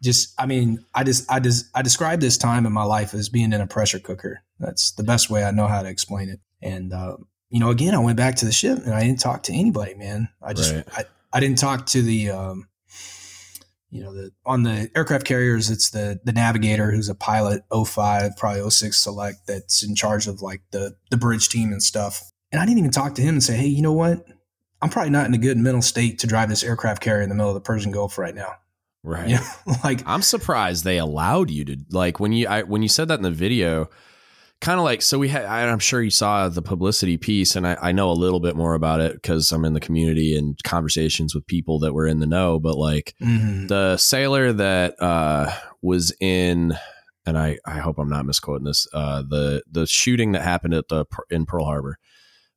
just 0.04 0.39
I 0.39 0.46
mean, 0.46 0.86
I 0.94 1.04
just 1.04 1.32
I 1.32 1.39
just 1.39 1.66
I 1.74 1.82
describe 1.82 2.20
this 2.20 2.38
time 2.38 2.66
in 2.66 2.74
my 2.74 2.84
life 2.84 3.13
as 3.13 3.30
being 3.30 3.54
in 3.54 3.62
a 3.62 3.68
pressure 3.68 4.00
cooker. 4.00 4.44
That's 4.60 4.92
the 4.92 5.04
best 5.04 5.30
way 5.30 5.44
I 5.44 5.52
know 5.52 5.68
how 5.68 5.82
to 5.82 5.89
explain 5.89 6.30
it. 6.30 6.39
And 6.62 6.94
uh, 6.94 7.18
you 7.54 7.60
know, 7.60 7.70
again, 7.70 7.94
I 7.94 8.00
went 8.00 8.18
back 8.18 8.38
to 8.38 8.46
the 8.46 8.52
ship 8.52 8.80
and 8.80 8.96
I 8.96 9.04
didn't 9.04 9.20
talk 9.20 9.44
to 9.44 9.54
anybody, 9.54 9.94
man. 9.94 10.28
I 10.42 10.54
just, 10.54 10.74
right. 10.74 10.86
I, 10.92 11.06
I 11.34 11.39
didn't 11.39 11.60
talk 11.60 11.86
to 11.88 12.02
the, 12.02 12.32
um, 12.32 12.68
you 13.92 14.02
know, 14.02 14.12
the, 14.12 14.32
on 14.44 14.63
the 14.63 14.89
aircraft 14.96 15.24
carriers, 15.24 15.70
it's 15.70 15.92
the, 15.92 16.20
the 16.24 16.32
navigator 16.32 16.89
who's 16.89 17.10
a 17.10 17.16
pilot 17.16 17.62
05, 17.72 18.36
probably 18.38 18.68
06 18.68 18.98
select 18.98 19.46
that's 19.46 19.84
in 19.84 19.94
charge 19.94 20.26
of 20.26 20.42
like 20.42 20.63
the, 20.72 20.96
the 21.12 21.18
bridge 21.18 21.48
team 21.48 21.72
and 21.72 21.84
stuff. 21.84 22.32
And 22.52 22.60
I 22.60 22.66
didn't 22.66 22.80
even 22.80 22.89
talk 22.89 23.13
to 23.16 23.22
him 23.22 23.36
and 23.36 23.44
say, 23.44 23.56
Hey, 23.56 23.68
you 23.68 23.84
know 23.84 23.94
what? 23.94 24.26
I'm 24.82 24.89
probably 24.89 25.12
not 25.12 25.28
in 25.28 25.36
a 25.36 25.38
good 25.38 25.60
mental 25.60 25.84
state 25.84 26.18
to 26.20 26.28
drive 26.28 26.50
this 26.50 26.63
aircraft 26.63 27.04
carrier 27.04 27.22
in 27.22 27.30
the 27.30 27.36
middle 27.36 27.52
of 27.52 27.56
the 27.56 27.62
Persian 27.62 27.92
Gulf 27.92 28.18
right 28.18 28.34
now. 28.34 28.56
Right. 29.04 29.30
You 29.30 29.36
know, 29.68 29.74
like 29.84 30.02
I'm 30.06 30.22
surprised 30.22 30.84
they 30.84 30.98
allowed 30.98 31.50
you 31.50 31.66
to 31.66 31.78
like 31.92 32.20
when 32.20 32.32
you 32.32 32.48
I 32.48 32.63
when 32.63 32.82
you 32.82 32.89
said 32.89 33.10
that 33.10 33.20
in 33.20 33.24
the 33.24 33.32
video, 33.32 33.89
kind 34.63 34.80
of 34.80 34.86
like 34.86 35.02
so 35.02 35.20
we 35.20 35.28
had 35.28 35.44
i'm 35.44 35.78
sure 35.78 36.02
you 36.02 36.10
saw 36.10 36.48
the 36.48 36.62
publicity 36.62 37.18
piece 37.18 37.58
and 37.58 37.68
i, 37.68 37.78
I 37.82 37.92
know 37.92 38.10
a 38.10 38.13
little 38.13 38.39
bit 38.39 38.56
more 38.56 38.76
about 38.76 39.02
it 39.02 39.13
because 39.13 39.52
i'm 39.52 39.66
in 39.66 39.74
the 39.74 39.82
community 39.82 40.38
and 40.38 40.58
conversations 40.63 41.36
with 41.36 41.46
people 41.46 41.80
that 41.80 41.94
were 41.94 42.08
in 42.08 42.20
the 42.20 42.26
know 42.26 42.60
but 42.60 42.78
like 42.78 43.13
mm-hmm. 43.22 43.68
the 43.68 43.98
sailor 43.98 44.54
that 44.54 45.02
uh, 45.02 45.54
was 45.82 46.16
in 46.22 46.78
and 47.26 47.38
i 47.38 47.58
i 47.66 47.80
hope 47.80 48.00
i'm 48.00 48.10
not 48.10 48.26
misquoting 48.26 48.63
this 48.63 48.88
uh, 48.94 49.22
the 49.22 49.62
the 49.70 49.86
shooting 49.86 50.32
that 50.32 50.44
happened 50.44 50.74
at 50.74 50.88
the 50.88 51.06
in 51.30 51.46
pearl 51.46 51.66
harbor 51.66 51.98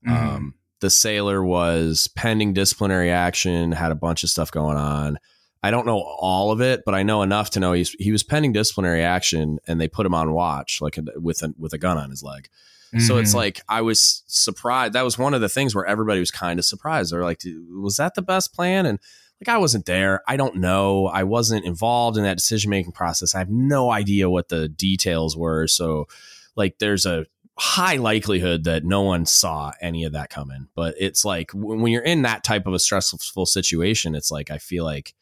mm-hmm. 0.06 0.16
um, 0.16 0.54
the 0.80 0.90
sailor 0.90 1.44
was 1.44 2.08
pending 2.14 2.52
disciplinary 2.52 3.10
action 3.10 3.72
had 3.72 3.90
a 3.90 3.96
bunch 3.96 4.22
of 4.22 4.30
stuff 4.30 4.52
going 4.52 4.76
on 4.76 5.18
I 5.62 5.70
don't 5.70 5.86
know 5.86 6.00
all 6.00 6.52
of 6.52 6.60
it, 6.60 6.82
but 6.84 6.94
I 6.94 7.02
know 7.02 7.22
enough 7.22 7.50
to 7.50 7.60
know 7.60 7.72
he's 7.72 7.90
he 7.98 8.12
was 8.12 8.22
pending 8.22 8.52
disciplinary 8.52 9.02
action, 9.02 9.58
and 9.66 9.80
they 9.80 9.88
put 9.88 10.06
him 10.06 10.14
on 10.14 10.32
watch, 10.32 10.80
like 10.80 10.98
with 11.16 11.42
a, 11.42 11.54
with 11.58 11.72
a 11.72 11.78
gun 11.78 11.98
on 11.98 12.10
his 12.10 12.22
leg. 12.22 12.48
Mm-hmm. 12.88 13.00
So 13.00 13.18
it's 13.18 13.30
mm-hmm. 13.30 13.38
like 13.38 13.60
I 13.68 13.80
was 13.82 14.22
surprised. 14.26 14.92
That 14.92 15.04
was 15.04 15.18
one 15.18 15.34
of 15.34 15.40
the 15.40 15.48
things 15.48 15.74
where 15.74 15.86
everybody 15.86 16.20
was 16.20 16.30
kind 16.30 16.58
of 16.58 16.64
surprised. 16.64 17.12
They're 17.12 17.24
like, 17.24 17.42
"Was 17.70 17.96
that 17.96 18.14
the 18.14 18.22
best 18.22 18.54
plan?" 18.54 18.86
And 18.86 19.00
like 19.40 19.54
I 19.54 19.58
wasn't 19.58 19.86
there. 19.86 20.22
I 20.26 20.36
don't 20.36 20.56
know. 20.56 21.06
I 21.06 21.24
wasn't 21.24 21.66
involved 21.66 22.16
in 22.16 22.24
that 22.24 22.38
decision 22.38 22.70
making 22.70 22.92
process. 22.92 23.34
I 23.34 23.38
have 23.38 23.50
no 23.50 23.90
idea 23.90 24.30
what 24.30 24.48
the 24.48 24.68
details 24.68 25.36
were. 25.36 25.66
So 25.66 26.06
like, 26.54 26.78
there's 26.78 27.04
a 27.04 27.26
high 27.58 27.96
likelihood 27.96 28.64
that 28.64 28.84
no 28.84 29.02
one 29.02 29.26
saw 29.26 29.72
any 29.80 30.04
of 30.04 30.12
that 30.12 30.30
coming. 30.30 30.68
But 30.74 30.94
it's 30.98 31.24
like 31.24 31.50
when 31.52 31.92
you're 31.92 32.02
in 32.02 32.22
that 32.22 32.44
type 32.44 32.66
of 32.66 32.74
a 32.74 32.78
stressful 32.78 33.46
situation, 33.46 34.14
it's 34.14 34.30
like 34.30 34.50
I 34.50 34.58
feel 34.58 34.84
like 34.84 35.14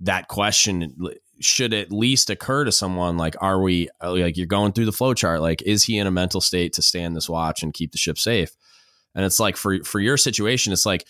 that 0.00 0.28
question 0.28 0.96
should 1.40 1.72
at 1.72 1.92
least 1.92 2.30
occur 2.30 2.64
to 2.64 2.72
someone 2.72 3.16
like 3.16 3.34
are 3.40 3.62
we 3.62 3.88
uh, 4.02 4.12
like 4.12 4.36
you're 4.36 4.46
going 4.46 4.72
through 4.72 4.84
the 4.84 4.92
flow 4.92 5.14
chart 5.14 5.40
like 5.40 5.62
is 5.62 5.84
he 5.84 5.96
in 5.96 6.06
a 6.06 6.10
mental 6.10 6.40
state 6.40 6.74
to 6.74 6.82
stand 6.82 7.16
this 7.16 7.28
watch 7.28 7.62
and 7.62 7.74
keep 7.74 7.92
the 7.92 7.98
ship 7.98 8.18
safe? 8.18 8.50
And 9.14 9.24
it's 9.24 9.40
like 9.40 9.56
for 9.56 9.82
for 9.84 10.00
your 10.00 10.16
situation 10.16 10.72
it's 10.72 10.86
like 10.86 11.06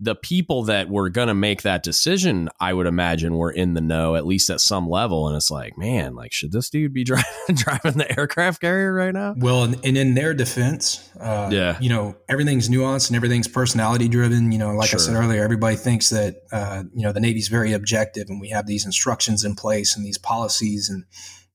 the 0.00 0.14
people 0.14 0.62
that 0.64 0.88
were 0.88 1.08
going 1.10 1.26
to 1.26 1.34
make 1.34 1.62
that 1.62 1.82
decision, 1.82 2.48
I 2.60 2.72
would 2.72 2.86
imagine, 2.86 3.34
were 3.34 3.50
in 3.50 3.74
the 3.74 3.80
know 3.80 4.14
at 4.14 4.26
least 4.26 4.48
at 4.48 4.60
some 4.60 4.88
level. 4.88 5.26
And 5.26 5.36
it's 5.36 5.50
like, 5.50 5.76
man, 5.76 6.14
like, 6.14 6.32
should 6.32 6.52
this 6.52 6.70
dude 6.70 6.92
be 6.92 7.02
driving, 7.04 7.54
driving 7.54 7.94
the 7.94 8.18
aircraft 8.18 8.60
carrier 8.60 8.92
right 8.92 9.12
now? 9.12 9.34
Well, 9.36 9.64
and, 9.64 9.84
and 9.84 9.98
in 9.98 10.14
their 10.14 10.34
defense, 10.34 11.08
uh, 11.18 11.48
yeah, 11.50 11.76
you 11.80 11.88
know, 11.88 12.16
everything's 12.28 12.68
nuanced 12.68 13.08
and 13.08 13.16
everything's 13.16 13.48
personality 13.48 14.08
driven. 14.08 14.52
You 14.52 14.58
know, 14.58 14.72
like 14.72 14.90
sure. 14.90 15.00
I 15.00 15.02
said 15.02 15.14
earlier, 15.14 15.42
everybody 15.42 15.76
thinks 15.76 16.10
that 16.10 16.42
uh, 16.52 16.84
you 16.94 17.02
know 17.02 17.12
the 17.12 17.20
Navy's 17.20 17.48
very 17.48 17.72
objective, 17.72 18.28
and 18.28 18.40
we 18.40 18.50
have 18.50 18.66
these 18.66 18.86
instructions 18.86 19.44
in 19.44 19.56
place 19.56 19.96
and 19.96 20.06
these 20.06 20.18
policies, 20.18 20.88
and 20.88 21.04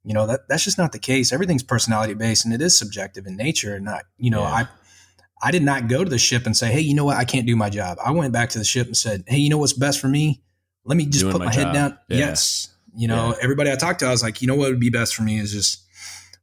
you 0.04 0.14
know 0.14 0.28
that 0.28 0.50
that's 0.50 0.66
just 0.66 0.78
not 0.78 0.92
the 0.92 1.00
case. 1.00 1.32
Everything's 1.32 1.64
personality 1.64 2.14
based, 2.14 2.44
and 2.44 2.54
it 2.54 2.62
is 2.62 2.78
subjective 2.78 3.26
in 3.26 3.38
nature. 3.38 3.76
And 3.76 3.86
not, 3.86 4.04
you 4.18 4.32
know, 4.32 4.42
yeah. 4.42 4.54
I 4.54 4.68
I 5.44 5.52
did 5.52 5.62
not 5.62 5.90
go 5.90 6.04
to 6.04 6.10
the 6.10 6.18
ship 6.18 6.46
and 6.46 6.56
say, 6.56 6.72
hey, 6.72 6.80
you 6.80 6.96
know 6.96 7.04
what? 7.04 7.18
I 7.18 7.26
can't 7.26 7.46
do 7.46 7.56
my 7.56 7.70
job. 7.70 7.98
I 8.04 8.12
went 8.12 8.32
back 8.32 8.50
to 8.52 8.60
the 8.60 8.64
ship 8.64 8.88
and 8.88 8.96
said, 8.96 9.26
hey, 9.28 9.38
you 9.38 9.50
know 9.50 9.58
what's 9.58 9.74
best 9.74 10.00
for 10.00 10.08
me? 10.08 10.42
Let 10.86 10.96
me 10.96 11.06
just 11.06 11.22
Doing 11.22 11.34
put 11.34 11.40
my, 11.40 11.46
my 11.48 11.54
head 11.54 11.74
down. 11.74 11.98
Yeah. 12.08 12.18
Yes. 12.18 12.70
You 12.96 13.10
know, 13.10 13.30
yeah. 13.30 13.36
everybody 13.42 13.72
I 13.72 13.76
talked 13.76 14.00
to, 14.00 14.06
I 14.06 14.12
was 14.12 14.24
like, 14.24 14.42
you 14.42 14.48
know 14.48 14.56
what 14.56 14.70
would 14.70 14.80
be 14.80 14.90
best 14.90 15.16
for 15.16 15.24
me 15.24 15.40
is 15.40 15.52
just 15.52 15.84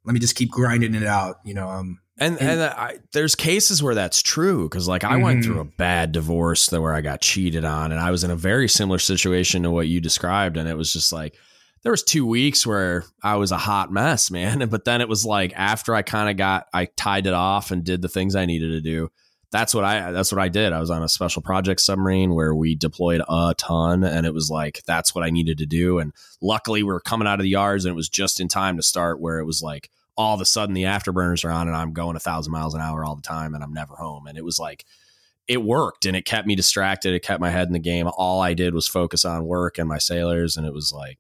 let 0.05 0.13
me 0.13 0.21
just 0.21 0.37
keep 0.37 0.51
grinding 0.51 0.95
it 0.95 1.05
out. 1.05 1.37
You 1.45 1.55
know, 1.55 1.69
um, 1.69 2.01
and 2.19 2.39
and, 2.41 2.51
and 2.51 2.63
I, 2.63 2.99
there's 3.13 3.35
cases 3.35 3.83
where 3.83 3.95
that's 3.95 4.21
true 4.21 4.69
because 4.69 4.87
like 4.89 5.05
I 5.05 5.15
mm-hmm. 5.15 5.23
went 5.23 5.45
through 5.45 5.61
a 5.61 5.65
bad 5.65 6.13
divorce 6.13 6.71
where 6.71 6.95
I 6.95 7.01
got 7.01 7.21
cheated 7.21 7.65
on, 7.65 7.93
and 7.93 8.01
I 8.01 8.11
was 8.11 8.25
in 8.25 8.31
a 8.31 8.37
very 8.37 8.69
similar 8.69 8.99
situation 8.99 9.63
to 9.63 9.71
what 9.71 9.89
you 9.89 10.01
described, 10.01 10.57
and 10.57 10.69
it 10.69 10.77
was 10.77 10.93
just 10.93 11.13
like 11.13 11.37
there 11.83 11.93
was 11.93 12.03
two 12.03 12.27
weeks 12.27 12.67
where 12.67 13.05
I 13.23 13.37
was 13.37 13.53
a 13.53 13.59
hot 13.59 13.93
mess, 13.93 14.31
man. 14.31 14.59
But 14.71 14.85
then 14.85 15.01
it 15.01 15.09
was 15.09 15.25
like 15.25 15.53
after 15.57 15.95
I 15.95 16.03
kind 16.03 16.31
of 16.31 16.37
got, 16.37 16.69
I 16.73 16.87
tied 16.97 17.27
it 17.27 17.33
off 17.33 17.71
and 17.71 17.83
did 17.83 18.03
the 18.03 18.09
things 18.09 18.37
I 18.37 18.47
needed 18.47 18.69
to 18.69 18.81
do. 18.81 19.11
That's 19.51 19.75
what 19.75 19.85
I, 19.85 20.13
that's 20.13 20.31
what 20.31 20.41
I 20.41 20.49
did. 20.49 20.73
I 20.73 20.79
was 20.79 20.91
on 20.91 21.03
a 21.03 21.09
special 21.09 21.43
project 21.43 21.81
submarine 21.81 22.35
where 22.35 22.55
we 22.55 22.77
deployed 22.77 23.21
a 23.29 23.55
ton 23.59 24.05
and 24.05 24.25
it 24.25 24.33
was 24.33 24.49
like, 24.49 24.83
that's 24.87 25.13
what 25.13 25.25
I 25.25 25.31
needed 25.31 25.59
to 25.59 25.67
do. 25.67 25.99
And 25.99 26.13
luckily 26.41 26.85
we 26.85 26.95
are 26.95 27.01
coming 27.01 27.27
out 27.27 27.41
of 27.41 27.43
the 27.43 27.49
yards 27.49 27.85
and 27.85 27.93
it 27.93 27.97
was 27.97 28.09
just 28.09 28.39
in 28.39 28.47
time 28.47 28.77
to 28.77 28.83
start 28.83 29.21
where 29.21 29.41
it 29.41 29.45
was 29.45 29.61
like, 29.61 29.91
all 30.17 30.35
of 30.35 30.41
a 30.41 30.45
sudden 30.45 30.75
the 30.75 30.85
afterburners 30.85 31.45
are 31.45 31.51
on 31.51 31.67
and 31.67 31.77
I'm 31.77 31.93
going 31.93 32.15
a 32.15 32.21
thousand 32.21 32.53
miles 32.53 32.75
an 32.75 32.81
hour 32.81 33.05
all 33.05 33.17
the 33.17 33.23
time 33.23 33.55
and 33.55 33.65
I'm 33.65 33.73
never 33.73 33.97
home. 33.97 34.27
And 34.27 34.39
it 34.39 34.45
was 34.45 34.59
like, 34.59 34.85
it 35.49 35.63
worked 35.63 36.07
and 36.07 36.15
it 36.15 36.25
kept 36.25 36.47
me 36.47 36.55
distracted. 36.55 37.13
It 37.13 37.25
kept 37.25 37.41
my 37.41 37.51
head 37.51 37.67
in 37.67 37.73
the 37.73 37.81
game. 37.81 38.07
All 38.07 38.41
I 38.41 38.55
did 38.55 38.73
was 38.73 38.87
focus 38.87 39.25
on 39.25 39.47
work 39.47 39.79
and 39.79 39.89
my 39.89 39.99
sailors. 39.99 40.57
And 40.57 40.65
it 40.65 40.73
was 40.73 40.93
like, 40.93 41.19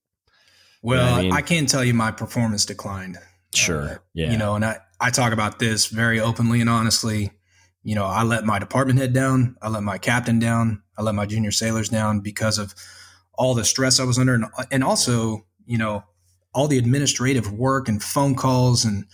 well, 0.83 1.05
you 1.05 1.11
know 1.11 1.19
I, 1.19 1.23
mean? 1.23 1.33
I, 1.33 1.43
can 1.43 1.67
tell 1.67 1.85
you 1.85 1.95
my 1.95 2.11
performance 2.11 2.65
declined. 2.65 3.19
Sure. 3.55 3.83
Uh, 3.83 3.99
yeah. 4.15 4.31
You 4.31 4.39
know, 4.39 4.55
and 4.55 4.65
I, 4.65 4.79
I 5.01 5.11
talk 5.11 5.33
about 5.33 5.59
this 5.59 5.87
very 5.87 6.21
openly 6.21 6.61
and 6.61 6.71
honestly. 6.71 7.33
You 7.83 7.95
know, 7.95 8.05
I 8.05 8.25
let 8.25 8.45
my 8.45 8.59
department 8.59 8.99
head 8.99 9.15
down. 9.15 9.57
I 9.63 9.69
let 9.69 9.83
my 9.83 9.97
captain 9.97 10.39
down. 10.39 10.83
I 10.99 11.03
let 11.03 11.15
my 11.15 11.25
junior 11.25 11.51
sailors 11.51 11.89
down 11.89 12.21
because 12.21 12.59
of 12.59 12.75
all 13.35 13.55
the 13.55 13.65
stress 13.65 13.99
I 13.99 14.05
was 14.05 14.19
under. 14.19 14.35
And, 14.35 14.45
and 14.71 14.85
also, 14.85 15.47
you 15.65 15.79
know, 15.79 16.05
all 16.53 16.69
the 16.69 16.77
administrative 16.77 17.51
work 17.51 17.89
and 17.89 18.03
phone 18.03 18.35
calls 18.35 18.85
and 18.85 19.07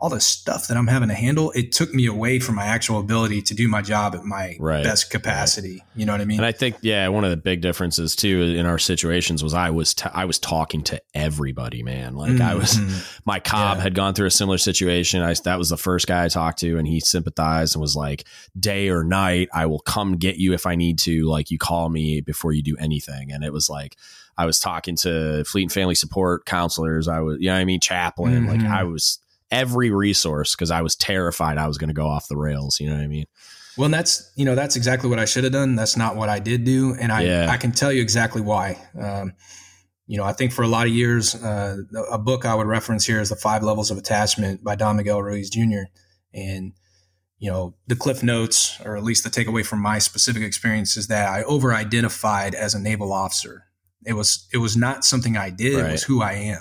all 0.00 0.08
the 0.08 0.20
stuff 0.20 0.68
that 0.68 0.78
I'm 0.78 0.86
having 0.86 1.10
to 1.10 1.14
handle, 1.14 1.50
it 1.50 1.72
took 1.72 1.92
me 1.92 2.06
away 2.06 2.38
from 2.38 2.54
my 2.54 2.64
actual 2.64 3.00
ability 3.00 3.42
to 3.42 3.54
do 3.54 3.68
my 3.68 3.82
job 3.82 4.14
at 4.14 4.24
my 4.24 4.56
right. 4.58 4.82
best 4.82 5.10
capacity. 5.10 5.72
Right. 5.72 5.82
You 5.94 6.06
know 6.06 6.12
what 6.12 6.22
I 6.22 6.24
mean? 6.24 6.38
And 6.38 6.46
I 6.46 6.52
think, 6.52 6.76
yeah, 6.80 7.06
one 7.08 7.22
of 7.22 7.30
the 7.30 7.36
big 7.36 7.60
differences 7.60 8.16
too 8.16 8.40
in 8.40 8.64
our 8.64 8.78
situations 8.78 9.42
was 9.42 9.52
I 9.52 9.68
was 9.68 9.92
t- 9.92 10.08
I 10.14 10.24
was 10.24 10.38
talking 10.38 10.82
to 10.84 11.02
everybody, 11.12 11.82
man. 11.82 12.14
Like 12.14 12.32
mm-hmm. 12.32 12.42
I 12.42 12.54
was, 12.54 12.78
mm-hmm. 12.78 13.20
my 13.26 13.40
cob 13.40 13.76
yeah. 13.76 13.82
had 13.82 13.94
gone 13.94 14.14
through 14.14 14.26
a 14.26 14.30
similar 14.30 14.56
situation. 14.56 15.20
I 15.20 15.34
that 15.44 15.58
was 15.58 15.68
the 15.68 15.76
first 15.76 16.06
guy 16.06 16.24
I 16.24 16.28
talked 16.28 16.60
to, 16.60 16.78
and 16.78 16.88
he 16.88 17.00
sympathized 17.00 17.74
and 17.74 17.82
was 17.82 17.94
like, 17.94 18.26
"Day 18.58 18.88
or 18.88 19.04
night, 19.04 19.50
I 19.52 19.66
will 19.66 19.80
come 19.80 20.16
get 20.16 20.36
you 20.36 20.54
if 20.54 20.64
I 20.64 20.76
need 20.76 20.98
to. 21.00 21.28
Like 21.28 21.50
you 21.50 21.58
call 21.58 21.90
me 21.90 22.22
before 22.22 22.52
you 22.52 22.62
do 22.62 22.76
anything." 22.78 23.32
And 23.32 23.44
it 23.44 23.52
was 23.52 23.68
like. 23.68 23.96
I 24.38 24.46
was 24.46 24.58
talking 24.58 24.96
to 24.98 25.44
fleet 25.44 25.64
and 25.64 25.72
family 25.72 25.94
support 25.94 26.46
counselors. 26.46 27.08
I 27.08 27.20
was, 27.20 27.36
you 27.40 27.50
know, 27.50 27.56
I 27.56 27.66
mean, 27.66 27.78
chaplain. 27.78 28.46
Mm-hmm. 28.46 28.62
Like 28.62 28.70
I 28.70 28.84
was 28.84 29.18
every 29.50 29.90
resource 29.90 30.54
because 30.54 30.70
I 30.70 30.82
was 30.82 30.96
terrified 30.96 31.58
I 31.58 31.66
was 31.66 31.78
going 31.78 31.88
to 31.88 31.94
go 31.94 32.06
off 32.06 32.28
the 32.28 32.36
rails. 32.36 32.80
You 32.80 32.88
know 32.88 32.96
what 32.96 33.04
I 33.04 33.08
mean? 33.08 33.26
Well, 33.76 33.86
and 33.86 33.94
that's 33.94 34.30
you 34.36 34.44
know 34.44 34.54
that's 34.54 34.76
exactly 34.76 35.08
what 35.08 35.18
I 35.18 35.24
should 35.24 35.44
have 35.44 35.52
done. 35.52 35.76
That's 35.76 35.96
not 35.96 36.16
what 36.16 36.28
I 36.28 36.38
did 36.38 36.64
do, 36.64 36.94
and 37.00 37.12
I 37.12 37.22
yeah. 37.22 37.50
I 37.50 37.56
can 37.56 37.72
tell 37.72 37.92
you 37.92 38.02
exactly 38.02 38.42
why. 38.42 38.76
Um, 39.00 39.32
you 40.06 40.16
know, 40.16 40.24
I 40.24 40.32
think 40.32 40.52
for 40.52 40.62
a 40.62 40.68
lot 40.68 40.86
of 40.86 40.92
years, 40.92 41.36
uh, 41.36 41.76
a 42.10 42.18
book 42.18 42.44
I 42.44 42.54
would 42.54 42.66
reference 42.66 43.06
here 43.06 43.20
is 43.20 43.28
the 43.28 43.36
Five 43.36 43.62
Levels 43.62 43.92
of 43.92 43.96
Attachment 43.96 44.64
by 44.64 44.74
Don 44.74 44.96
Miguel 44.96 45.22
Ruiz 45.22 45.48
Jr. 45.50 45.82
And 46.34 46.72
you 47.40 47.50
know, 47.50 47.74
the 47.86 47.96
cliff 47.96 48.22
notes, 48.22 48.78
or 48.84 48.96
at 48.96 49.02
least 49.02 49.24
the 49.24 49.30
takeaway 49.30 49.64
from 49.64 49.80
my 49.80 49.98
specific 49.98 50.42
experience 50.42 50.96
is 50.96 51.06
that 51.06 51.28
I 51.28 51.42
over 51.44 51.72
identified 51.72 52.54
as 52.54 52.74
a 52.74 52.78
naval 52.78 53.12
officer. 53.12 53.64
It 54.04 54.12
was, 54.12 54.46
it 54.52 54.58
was 54.58 54.76
not 54.76 55.04
something 55.04 55.36
I 55.36 55.48
did. 55.50 55.76
Right. 55.76 55.88
It 55.88 55.92
was 55.92 56.02
who 56.02 56.22
I 56.22 56.32
am. 56.32 56.60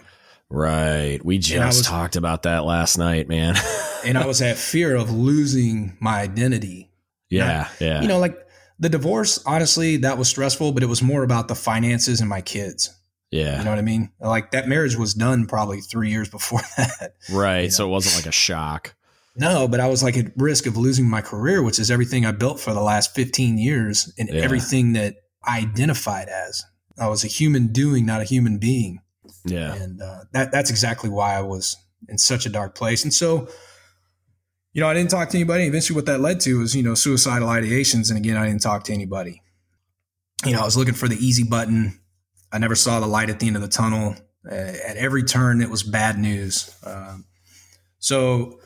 Right. 0.49 1.23
We 1.23 1.37
just 1.37 1.77
was, 1.79 1.85
talked 1.85 2.15
about 2.15 2.43
that 2.43 2.65
last 2.65 2.97
night, 2.97 3.27
man. 3.27 3.55
and 4.05 4.17
I 4.17 4.25
was 4.25 4.41
at 4.41 4.57
fear 4.57 4.95
of 4.95 5.11
losing 5.11 5.95
my 5.99 6.19
identity. 6.21 6.91
Yeah. 7.29 7.67
yeah. 7.79 8.01
You 8.01 8.07
know, 8.07 8.17
like 8.17 8.47
the 8.79 8.89
divorce, 8.89 9.43
honestly, 9.45 9.97
that 9.97 10.17
was 10.17 10.27
stressful, 10.27 10.71
but 10.71 10.81
it 10.81 10.87
was 10.87 11.03
more 11.03 11.23
about 11.23 11.47
the 11.47 11.55
finances 11.55 12.19
and 12.19 12.29
my 12.29 12.41
kids. 12.41 12.95
Yeah. 13.29 13.59
You 13.59 13.65
know 13.65 13.69
what 13.69 13.79
I 13.79 13.83
mean? 13.83 14.11
Like 14.19 14.51
that 14.51 14.67
marriage 14.67 14.95
was 14.95 15.13
done 15.13 15.45
probably 15.45 15.81
three 15.81 16.09
years 16.09 16.29
before 16.31 16.61
that. 16.77 17.15
Right. 17.31 17.57
You 17.57 17.63
know? 17.63 17.69
So 17.69 17.85
it 17.85 17.89
wasn't 17.91 18.15
like 18.15 18.29
a 18.29 18.35
shock. 18.35 18.95
No, 19.35 19.67
but 19.67 19.79
I 19.79 19.87
was 19.87 20.03
like 20.03 20.17
at 20.17 20.31
risk 20.35 20.65
of 20.65 20.75
losing 20.75 21.07
my 21.07 21.21
career, 21.21 21.61
which 21.63 21.79
is 21.79 21.91
everything 21.91 22.25
I 22.25 22.31
built 22.31 22.59
for 22.59 22.73
the 22.73 22.81
last 22.81 23.15
15 23.15 23.57
years 23.57 24.11
and 24.17 24.27
yeah. 24.27 24.41
everything 24.41 24.93
that 24.93 25.15
I 25.43 25.59
identified 25.59 26.27
as. 26.27 26.65
I 26.99 27.07
was 27.07 27.23
a 27.23 27.27
human 27.27 27.67
doing, 27.67 28.05
not 28.05 28.19
a 28.19 28.25
human 28.25 28.57
being. 28.57 28.99
Yeah. 29.45 29.73
And 29.73 30.01
uh, 30.01 30.25
that, 30.33 30.51
that's 30.51 30.69
exactly 30.69 31.09
why 31.09 31.35
I 31.35 31.41
was 31.41 31.77
in 32.07 32.17
such 32.17 32.45
a 32.45 32.49
dark 32.49 32.75
place. 32.75 33.03
And 33.03 33.13
so, 33.13 33.47
you 34.73 34.81
know, 34.81 34.87
I 34.87 34.93
didn't 34.93 35.09
talk 35.09 35.29
to 35.29 35.37
anybody. 35.37 35.65
Eventually, 35.65 35.95
what 35.95 36.05
that 36.05 36.21
led 36.21 36.39
to 36.41 36.59
was, 36.59 36.75
you 36.75 36.83
know, 36.83 36.93
suicidal 36.93 37.47
ideations. 37.47 38.09
And 38.09 38.17
again, 38.17 38.37
I 38.37 38.45
didn't 38.45 38.61
talk 38.61 38.83
to 38.85 38.93
anybody. 38.93 39.41
You 40.45 40.53
know, 40.53 40.61
I 40.61 40.65
was 40.65 40.77
looking 40.77 40.93
for 40.93 41.07
the 41.07 41.17
easy 41.17 41.43
button. 41.43 41.99
I 42.51 42.59
never 42.59 42.75
saw 42.75 42.99
the 42.99 43.07
light 43.07 43.29
at 43.29 43.39
the 43.39 43.47
end 43.47 43.55
of 43.55 43.61
the 43.61 43.67
tunnel. 43.67 44.15
Uh, 44.49 44.55
at 44.55 44.95
every 44.95 45.23
turn, 45.23 45.61
it 45.61 45.69
was 45.69 45.83
bad 45.83 46.17
news. 46.17 46.73
Um, 46.85 47.25
so, 47.97 48.59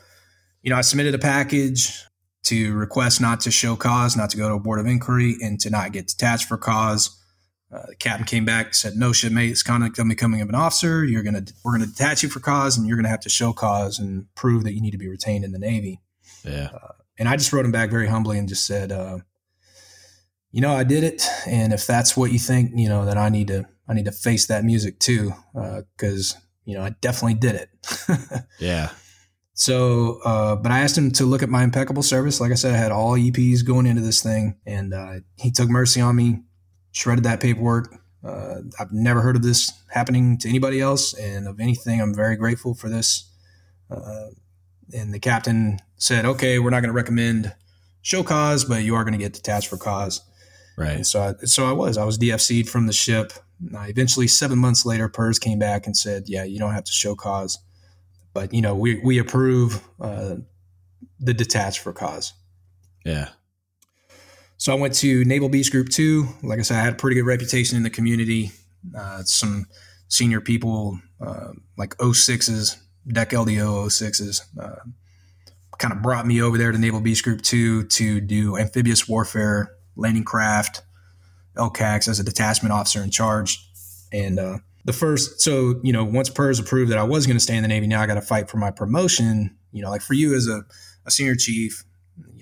you 0.62 0.70
know, 0.70 0.76
I 0.76 0.82
submitted 0.82 1.14
a 1.14 1.18
package 1.18 2.04
to 2.44 2.74
request 2.74 3.20
not 3.20 3.40
to 3.40 3.50
show 3.50 3.74
cause, 3.74 4.16
not 4.16 4.30
to 4.30 4.36
go 4.36 4.48
to 4.48 4.54
a 4.54 4.60
board 4.60 4.78
of 4.78 4.86
inquiry, 4.86 5.36
and 5.40 5.58
to 5.60 5.70
not 5.70 5.92
get 5.92 6.06
detached 6.06 6.46
for 6.46 6.56
cause. 6.56 7.18
Uh, 7.74 7.86
the 7.88 7.96
captain 7.96 8.24
came 8.24 8.44
back, 8.44 8.72
said, 8.72 8.94
"No 8.94 9.12
shit, 9.12 9.32
mate. 9.32 9.50
It's 9.50 9.62
conduct 9.62 9.98
of 9.98 10.08
becoming 10.08 10.40
of 10.40 10.48
an 10.48 10.54
officer. 10.54 11.04
You're 11.04 11.24
gonna, 11.24 11.44
we're 11.64 11.72
gonna 11.72 11.86
detach 11.86 12.22
you 12.22 12.28
for 12.28 12.38
cause, 12.38 12.78
and 12.78 12.86
you're 12.86 12.96
gonna 12.96 13.08
have 13.08 13.20
to 13.20 13.28
show 13.28 13.52
cause 13.52 13.98
and 13.98 14.32
prove 14.36 14.62
that 14.64 14.74
you 14.74 14.80
need 14.80 14.92
to 14.92 14.98
be 14.98 15.08
retained 15.08 15.44
in 15.44 15.50
the 15.50 15.58
Navy." 15.58 16.00
Yeah. 16.44 16.70
Uh, 16.72 16.92
and 17.18 17.28
I 17.28 17.36
just 17.36 17.52
wrote 17.52 17.64
him 17.64 17.72
back 17.72 17.90
very 17.90 18.06
humbly 18.06 18.38
and 18.38 18.48
just 18.48 18.64
said, 18.64 18.92
uh, 18.92 19.18
"You 20.52 20.60
know, 20.60 20.72
I 20.72 20.84
did 20.84 21.02
it, 21.02 21.26
and 21.46 21.72
if 21.72 21.84
that's 21.86 22.16
what 22.16 22.30
you 22.30 22.38
think, 22.38 22.70
you 22.76 22.88
know, 22.88 23.04
then 23.04 23.18
I 23.18 23.28
need 23.28 23.48
to, 23.48 23.66
I 23.88 23.94
need 23.94 24.04
to 24.04 24.12
face 24.12 24.46
that 24.46 24.64
music 24.64 25.00
too, 25.00 25.32
because 25.52 26.34
uh, 26.34 26.38
you 26.64 26.76
know, 26.76 26.84
I 26.84 26.90
definitely 27.00 27.34
did 27.34 27.56
it." 27.56 28.44
yeah. 28.60 28.90
So, 29.54 30.20
uh, 30.24 30.56
but 30.56 30.70
I 30.70 30.80
asked 30.80 30.98
him 30.98 31.10
to 31.12 31.24
look 31.24 31.42
at 31.42 31.48
my 31.48 31.64
impeccable 31.64 32.02
service. 32.02 32.40
Like 32.40 32.52
I 32.52 32.56
said, 32.56 32.74
I 32.74 32.76
had 32.76 32.92
all 32.92 33.12
EPs 33.12 33.64
going 33.64 33.86
into 33.86 34.02
this 34.02 34.22
thing, 34.22 34.56
and 34.64 34.94
uh, 34.94 35.20
he 35.36 35.50
took 35.50 35.68
mercy 35.68 36.00
on 36.00 36.14
me 36.14 36.42
shredded 36.94 37.24
that 37.24 37.40
paperwork. 37.40 37.94
Uh, 38.24 38.62
I've 38.80 38.92
never 38.92 39.20
heard 39.20 39.36
of 39.36 39.42
this 39.42 39.70
happening 39.90 40.38
to 40.38 40.48
anybody 40.48 40.80
else, 40.80 41.12
and 41.12 41.46
of 41.46 41.60
anything, 41.60 42.00
I'm 42.00 42.14
very 42.14 42.36
grateful 42.36 42.72
for 42.72 42.88
this. 42.88 43.30
Uh, 43.90 44.28
and 44.94 45.12
the 45.12 45.18
captain 45.18 45.78
said, 45.96 46.24
"Okay, 46.24 46.58
we're 46.58 46.70
not 46.70 46.80
going 46.80 46.88
to 46.88 46.94
recommend 46.94 47.54
show 48.00 48.22
cause, 48.22 48.64
but 48.64 48.82
you 48.82 48.94
are 48.94 49.04
going 49.04 49.12
to 49.12 49.18
get 49.18 49.34
detached 49.34 49.68
for 49.68 49.76
cause." 49.76 50.22
Right. 50.78 50.96
And 50.96 51.06
so, 51.06 51.20
I, 51.22 51.44
so 51.44 51.66
I 51.66 51.72
was. 51.72 51.98
I 51.98 52.04
was 52.04 52.16
DFC'd 52.16 52.68
from 52.68 52.86
the 52.86 52.92
ship. 52.92 53.32
Uh, 53.74 53.80
eventually, 53.88 54.26
seven 54.26 54.58
months 54.58 54.86
later, 54.86 55.08
PERS 55.08 55.38
came 55.38 55.58
back 55.58 55.86
and 55.86 55.94
said, 55.94 56.24
"Yeah, 56.26 56.44
you 56.44 56.58
don't 56.58 56.72
have 56.72 56.84
to 56.84 56.92
show 56.92 57.14
cause, 57.14 57.58
but 58.32 58.54
you 58.54 58.62
know, 58.62 58.74
we 58.74 59.00
we 59.00 59.18
approve 59.18 59.86
uh, 60.00 60.36
the 61.20 61.34
detached 61.34 61.80
for 61.80 61.92
cause." 61.92 62.32
Yeah. 63.04 63.28
So 64.64 64.72
I 64.72 64.76
went 64.76 64.94
to 64.94 65.26
Naval 65.26 65.50
Beach 65.50 65.70
Group 65.70 65.90
2. 65.90 66.26
Like 66.42 66.58
I 66.58 66.62
said, 66.62 66.78
I 66.78 66.84
had 66.84 66.94
a 66.94 66.96
pretty 66.96 67.16
good 67.16 67.26
reputation 67.26 67.76
in 67.76 67.82
the 67.82 67.90
community. 67.90 68.50
Uh, 68.96 69.22
some 69.24 69.66
senior 70.08 70.40
people, 70.40 70.98
uh, 71.20 71.50
like 71.76 71.94
06s, 71.98 72.78
Deck 73.06 73.28
LDO 73.32 73.88
06s, 73.88 74.40
uh, 74.58 74.80
kind 75.76 75.92
of 75.92 76.00
brought 76.00 76.26
me 76.26 76.40
over 76.40 76.56
there 76.56 76.72
to 76.72 76.78
Naval 76.78 77.02
Beach 77.02 77.22
Group 77.22 77.42
2 77.42 77.88
to 77.88 78.22
do 78.22 78.56
amphibious 78.56 79.06
warfare, 79.06 79.70
landing 79.96 80.24
craft, 80.24 80.80
LCACs 81.58 82.08
as 82.08 82.18
a 82.18 82.24
detachment 82.24 82.72
officer 82.72 83.02
in 83.02 83.10
charge. 83.10 83.68
And 84.14 84.38
uh, 84.38 84.60
the 84.86 84.94
first, 84.94 85.42
so, 85.42 85.78
you 85.82 85.92
know, 85.92 86.04
once 86.04 86.30
PERS 86.30 86.58
approved 86.58 86.90
that 86.90 86.96
I 86.96 87.04
was 87.04 87.26
going 87.26 87.36
to 87.36 87.44
stay 87.44 87.56
in 87.56 87.60
the 87.60 87.68
Navy, 87.68 87.86
now 87.86 88.00
I 88.00 88.06
got 88.06 88.14
to 88.14 88.22
fight 88.22 88.48
for 88.48 88.56
my 88.56 88.70
promotion. 88.70 89.58
You 89.72 89.82
know, 89.82 89.90
like 89.90 90.00
for 90.00 90.14
you 90.14 90.34
as 90.34 90.48
a, 90.48 90.64
a 91.04 91.10
senior 91.10 91.34
chief, 91.34 91.84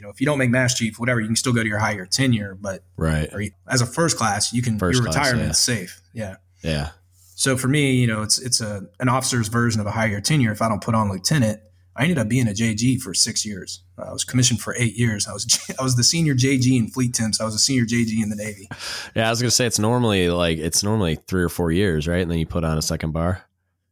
you 0.02 0.08
know, 0.08 0.10
if 0.10 0.20
you 0.20 0.26
don't 0.26 0.38
make 0.38 0.50
Mass 0.50 0.74
chief, 0.74 0.98
whatever, 0.98 1.20
you 1.20 1.28
can 1.28 1.36
still 1.36 1.52
go 1.52 1.62
to 1.62 1.68
your 1.68 1.78
higher 1.78 2.04
tenure. 2.06 2.58
But 2.60 2.82
right, 2.96 3.30
as 3.68 3.82
a 3.82 3.86
first 3.86 4.18
class, 4.18 4.52
you 4.52 4.60
can 4.60 4.76
first 4.76 4.98
your 4.98 5.06
retirement's 5.06 5.68
yeah. 5.68 5.76
safe. 5.76 6.02
Yeah, 6.12 6.36
yeah. 6.64 6.90
So 7.36 7.56
for 7.56 7.68
me, 7.68 7.92
you 7.92 8.08
know, 8.08 8.22
it's 8.22 8.40
it's 8.40 8.60
a 8.60 8.82
an 8.98 9.08
officer's 9.08 9.46
version 9.46 9.80
of 9.80 9.86
a 9.86 9.92
higher 9.92 10.20
tenure. 10.20 10.50
If 10.50 10.60
I 10.60 10.68
don't 10.68 10.82
put 10.82 10.96
on 10.96 11.08
lieutenant, 11.08 11.60
I 11.94 12.02
ended 12.02 12.18
up 12.18 12.28
being 12.28 12.48
a 12.48 12.50
JG 12.50 13.00
for 13.00 13.14
six 13.14 13.46
years. 13.46 13.84
Uh, 13.96 14.06
I 14.08 14.12
was 14.12 14.24
commissioned 14.24 14.60
for 14.60 14.74
eight 14.76 14.96
years. 14.96 15.28
I 15.28 15.34
was 15.34 15.72
I 15.78 15.84
was 15.84 15.94
the 15.94 16.02
senior 16.02 16.34
JG 16.34 16.76
in 16.76 16.88
fleet 16.88 17.14
temps. 17.14 17.40
I 17.40 17.44
was 17.44 17.54
a 17.54 17.60
senior 17.60 17.84
JG 17.84 18.20
in 18.20 18.28
the 18.28 18.36
Navy. 18.36 18.68
Yeah, 19.14 19.28
I 19.28 19.30
was 19.30 19.40
gonna 19.40 19.52
say 19.52 19.66
it's 19.66 19.78
normally 19.78 20.30
like 20.30 20.58
it's 20.58 20.82
normally 20.82 21.14
three 21.14 21.44
or 21.44 21.48
four 21.48 21.70
years, 21.70 22.08
right? 22.08 22.22
And 22.22 22.30
then 22.30 22.40
you 22.40 22.46
put 22.46 22.64
on 22.64 22.76
a 22.76 22.82
second 22.82 23.12
bar. 23.12 23.44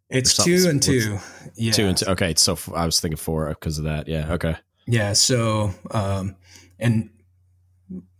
It's 0.08 0.36
two 0.36 0.66
and 0.68 0.82
two. 0.82 1.18
Yeah, 1.54 1.70
two 1.70 1.86
and 1.86 1.96
two. 1.96 2.06
Okay, 2.06 2.34
so 2.36 2.58
I 2.74 2.84
was 2.84 2.98
thinking 2.98 3.16
four 3.16 3.48
because 3.50 3.78
of 3.78 3.84
that. 3.84 4.08
Yeah. 4.08 4.32
Okay. 4.32 4.56
Yeah. 4.86 5.12
So, 5.12 5.72
um, 5.90 6.36
and 6.78 7.10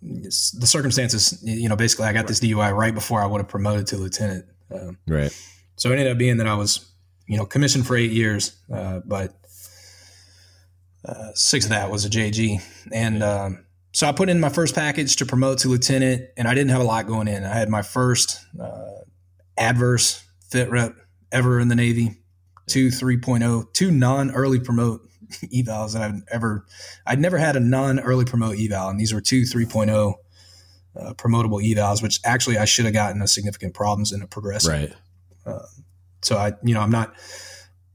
the 0.03 0.67
circumstances, 0.67 1.43
you 1.43 1.69
know, 1.69 1.77
basically 1.77 2.07
I 2.07 2.13
got 2.13 2.27
this 2.27 2.41
DUI 2.41 2.75
right 2.75 2.95
before 2.95 3.21
I 3.23 3.27
would 3.27 3.39
have 3.39 3.49
promoted 3.49 3.87
to 3.89 3.97
lieutenant. 3.97 4.47
Um, 4.73 4.99
right. 5.07 5.37
So 5.77 5.91
it 5.91 5.99
ended 5.99 6.13
up 6.13 6.19
being 6.19 6.39
that 6.39 6.47
I 6.47 6.55
was, 6.55 6.91
you 7.27 7.37
know, 7.37 7.47
commissioned 7.47 7.87
for 7.87 7.97
eight 7.97 8.13
years, 8.13 8.57
uh, 8.73 9.01
but 9.05 9.35
uh, 11.05 11.33
six 11.35 11.67
of 11.67 11.71
that 11.71 11.91
was 11.91 12.05
a 12.05 12.11
JG. 12.11 12.63
And 12.93 13.23
um, 13.23 13.65
so 13.93 14.07
I 14.07 14.13
put 14.13 14.29
in 14.29 14.41
my 14.41 14.49
first 14.49 14.75
package 14.75 15.17
to 15.17 15.27
promote 15.27 15.59
to 15.59 15.69
lieutenant, 15.69 16.29
and 16.37 16.47
I 16.47 16.55
didn't 16.55 16.71
have 16.71 16.81
a 16.81 16.85
lot 16.85 17.07
going 17.07 17.29
in. 17.29 17.45
I 17.45 17.55
had 17.55 17.69
my 17.69 17.83
first 17.83 18.41
uh, 18.61 19.01
adverse 19.57 20.25
fit 20.49 20.71
rep 20.71 20.97
ever 21.33 21.61
in 21.61 21.69
the 21.69 21.75
Navy, 21.75 22.19
two 22.67 22.89
3.0, 22.89 23.73
two 23.73 23.91
non 23.91 24.31
early 24.31 24.61
promote 24.61 25.10
evals 25.55 25.95
that 25.95 26.03
I've 26.03 26.23
ever, 26.31 26.65
I'd 27.07 27.19
never 27.19 27.39
had 27.39 27.57
a 27.57 27.61
non 27.61 28.01
early 28.01 28.25
promote 28.25 28.59
eval. 28.59 28.89
And 28.89 28.99
these 28.99 29.13
were 29.13 29.21
two 29.21 29.43
3.0 29.43 30.15
uh, 30.97 31.15
promotable 31.15 31.63
evals, 31.63 32.03
which 32.03 32.21
actually 32.25 32.59
I 32.59 32.65
should 32.65 32.85
have 32.85 32.95
gotten 32.95 33.23
a 33.23 33.29
significant 33.29 33.75
problems 33.75 34.13
in 34.13 34.23
a 34.23 34.27
progressive. 34.27 34.71
Right. 34.73 34.93
Uh, 35.47 35.67
so 36.23 36.37
I, 36.37 36.53
you 36.63 36.75
know, 36.75 36.81
I'm 36.81 36.91
not, 36.91 37.15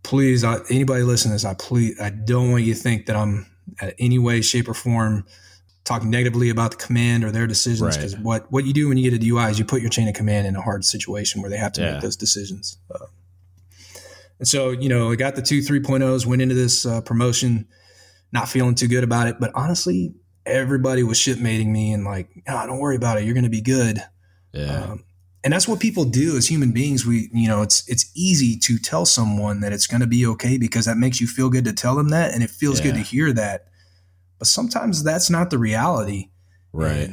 please, 0.04 0.44
I, 0.44 0.58
anybody 0.70 1.04
listening 1.04 1.32
to 1.32 1.36
this, 1.36 1.46
I 1.46 1.54
please, 1.54 2.00
I 2.00 2.10
don't 2.10 2.52
want 2.52 2.64
you 2.64 2.74
to 2.74 2.80
think 2.80 3.06
that 3.08 3.16
I'm 3.16 3.46
at 3.82 3.96
any 4.00 4.20
way, 4.20 4.42
shape 4.42 4.68
or 4.68 4.74
form 4.74 5.26
talking 5.84 6.10
negatively 6.10 6.50
about 6.50 6.72
the 6.72 6.78
command 6.78 7.24
or 7.24 7.32
their 7.32 7.48
decisions. 7.48 7.96
Because 7.96 8.16
right. 8.16 8.24
what, 8.24 8.52
what 8.52 8.66
you 8.66 8.74
do 8.74 8.88
when 8.88 8.98
you 8.98 9.10
get 9.10 9.22
a 9.22 9.24
DUI 9.24 9.52
is 9.52 9.60
you 9.60 9.66
put 9.66 9.82
your 9.82 9.90
chain 9.90 10.08
of 10.08 10.16
command 10.16 10.48
in 10.48 10.56
a 10.56 10.62
hard 10.62 10.84
situation 10.84 11.42
where 11.42 11.50
they 11.50 11.58
have 11.58 11.74
to 11.74 11.82
yeah. 11.82 11.94
make 11.94 12.02
those 12.02 12.16
decisions. 12.16 12.78
Uh, 12.90 13.06
and 14.40 14.48
so, 14.48 14.72
you 14.72 14.90
know, 14.90 15.12
I 15.12 15.16
got 15.16 15.36
the 15.36 15.42
two 15.42 15.60
3.0s, 15.60 16.26
went 16.26 16.42
into 16.42 16.56
this 16.56 16.86
uh, 16.86 17.02
promotion, 17.02 17.68
not 18.32 18.50
feeling 18.50 18.76
too 18.76 18.88
good 18.88 19.04
about 19.04 19.28
it. 19.28 19.38
But 19.40 19.52
honestly, 19.56 20.14
everybody 20.46 21.04
was 21.04 21.18
shipmating 21.18 21.72
me 21.72 21.94
and 21.94 22.04
like, 22.04 22.30
oh, 22.48 22.68
don't 22.68 22.80
worry 22.80 22.96
about 22.96 23.18
it. 23.18 23.24
You're 23.24 23.34
going 23.34 23.46
to 23.46 23.50
be 23.50 23.62
good. 23.62 24.04
Yeah. 24.52 24.84
Um, 24.84 25.06
and 25.44 25.54
that's 25.54 25.68
what 25.68 25.80
people 25.80 26.06
do 26.06 26.36
as 26.38 26.48
human 26.48 26.72
beings. 26.72 27.06
We, 27.06 27.30
you 27.32 27.48
know, 27.48 27.62
it's 27.62 27.88
it's 27.88 28.10
easy 28.16 28.58
to 28.62 28.80
tell 28.80 29.06
someone 29.06 29.60
that 29.60 29.74
it's 29.74 29.86
going 29.86 30.02
to 30.02 30.08
be 30.08 30.26
okay 30.26 30.58
because 30.58 30.86
that 30.86 30.98
makes 30.98 31.22
you 31.22 31.28
feel 31.28 31.50
good 31.50 31.66
to 31.66 31.74
tell 31.74 31.96
them 31.96 32.10
that, 32.10 32.34
and 32.34 32.42
it 32.42 32.50
feels 32.50 32.80
yeah. 32.80 32.86
good 32.86 32.96
to 32.96 33.02
hear 33.02 33.32
that. 33.32 33.66
But 34.40 34.48
sometimes 34.48 35.04
that's 35.04 35.30
not 35.30 35.52
the 35.52 35.60
reality. 35.60 36.32
Right. 36.74 37.12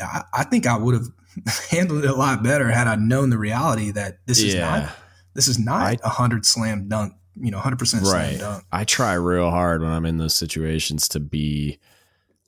I, 0.00 0.24
I, 0.34 0.44
think 0.44 0.66
I 0.66 0.76
would 0.76 0.94
have 0.94 1.06
handled 1.70 2.04
it 2.04 2.10
a 2.10 2.14
lot 2.14 2.42
better 2.42 2.68
had 2.68 2.88
I 2.88 2.96
known 2.96 3.30
the 3.30 3.38
reality 3.38 3.92
that 3.92 4.18
this 4.26 4.42
is 4.42 4.56
not 4.56 4.90
this 5.34 5.48
is 5.48 5.58
not 5.58 5.98
a 6.02 6.08
hundred 6.08 6.44
slam 6.44 6.88
dunk, 6.88 7.14
you 7.36 7.50
know, 7.50 7.58
hundred 7.58 7.78
percent 7.78 8.06
slam 8.06 8.38
dunk. 8.38 8.64
I 8.72 8.84
try 8.84 9.14
real 9.14 9.50
hard 9.50 9.82
when 9.82 9.90
I'm 9.90 10.06
in 10.06 10.18
those 10.18 10.34
situations 10.34 11.08
to 11.08 11.20
be 11.20 11.78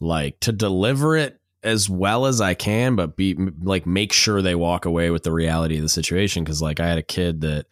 like 0.01 0.41
to 0.41 0.53
deliver 0.53 1.17
it 1.17 1.41
as 1.63 1.89
well 1.89 2.27
as 2.27 2.41
I 2.41 2.55
can, 2.55 2.97
but 2.97 3.17
be 3.17 3.37
like 3.63 3.87
make 3.87 4.13
sure 4.13 4.43
they 4.43 4.55
walk 4.55 4.85
away 4.85 5.11
with 5.11 5.23
the 5.23 5.33
reality 5.33 5.77
of 5.77 5.83
the 5.83 5.89
situation. 5.89 6.45
Cause 6.45 6.61
like 6.61 6.81
I 6.81 6.89
had 6.89 6.99
a 6.99 7.03
kid 7.03 7.43
that 7.43 7.67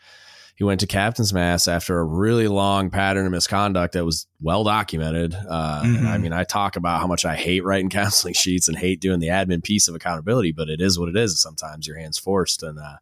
he 0.60 0.64
went 0.64 0.80
to 0.80 0.86
captain's 0.86 1.32
mast 1.32 1.68
after 1.68 1.98
a 1.98 2.04
really 2.04 2.46
long 2.46 2.90
pattern 2.90 3.24
of 3.24 3.32
misconduct 3.32 3.94
that 3.94 4.04
was 4.04 4.26
well 4.42 4.62
documented. 4.62 5.34
Uh, 5.34 5.82
mm-hmm. 5.82 6.06
I 6.06 6.18
mean, 6.18 6.34
I 6.34 6.44
talk 6.44 6.76
about 6.76 7.00
how 7.00 7.06
much 7.06 7.24
I 7.24 7.34
hate 7.34 7.64
writing 7.64 7.88
counseling 7.90 8.34
sheets 8.34 8.68
and 8.68 8.76
hate 8.76 9.00
doing 9.00 9.20
the 9.20 9.28
admin 9.28 9.64
piece 9.64 9.88
of 9.88 9.94
accountability, 9.94 10.52
but 10.52 10.68
it 10.68 10.82
is 10.82 10.98
what 10.98 11.08
it 11.08 11.16
is. 11.16 11.40
Sometimes 11.40 11.86
your 11.86 11.96
hands 11.96 12.18
forced. 12.18 12.62
And, 12.62 12.78
uh, 12.78 12.96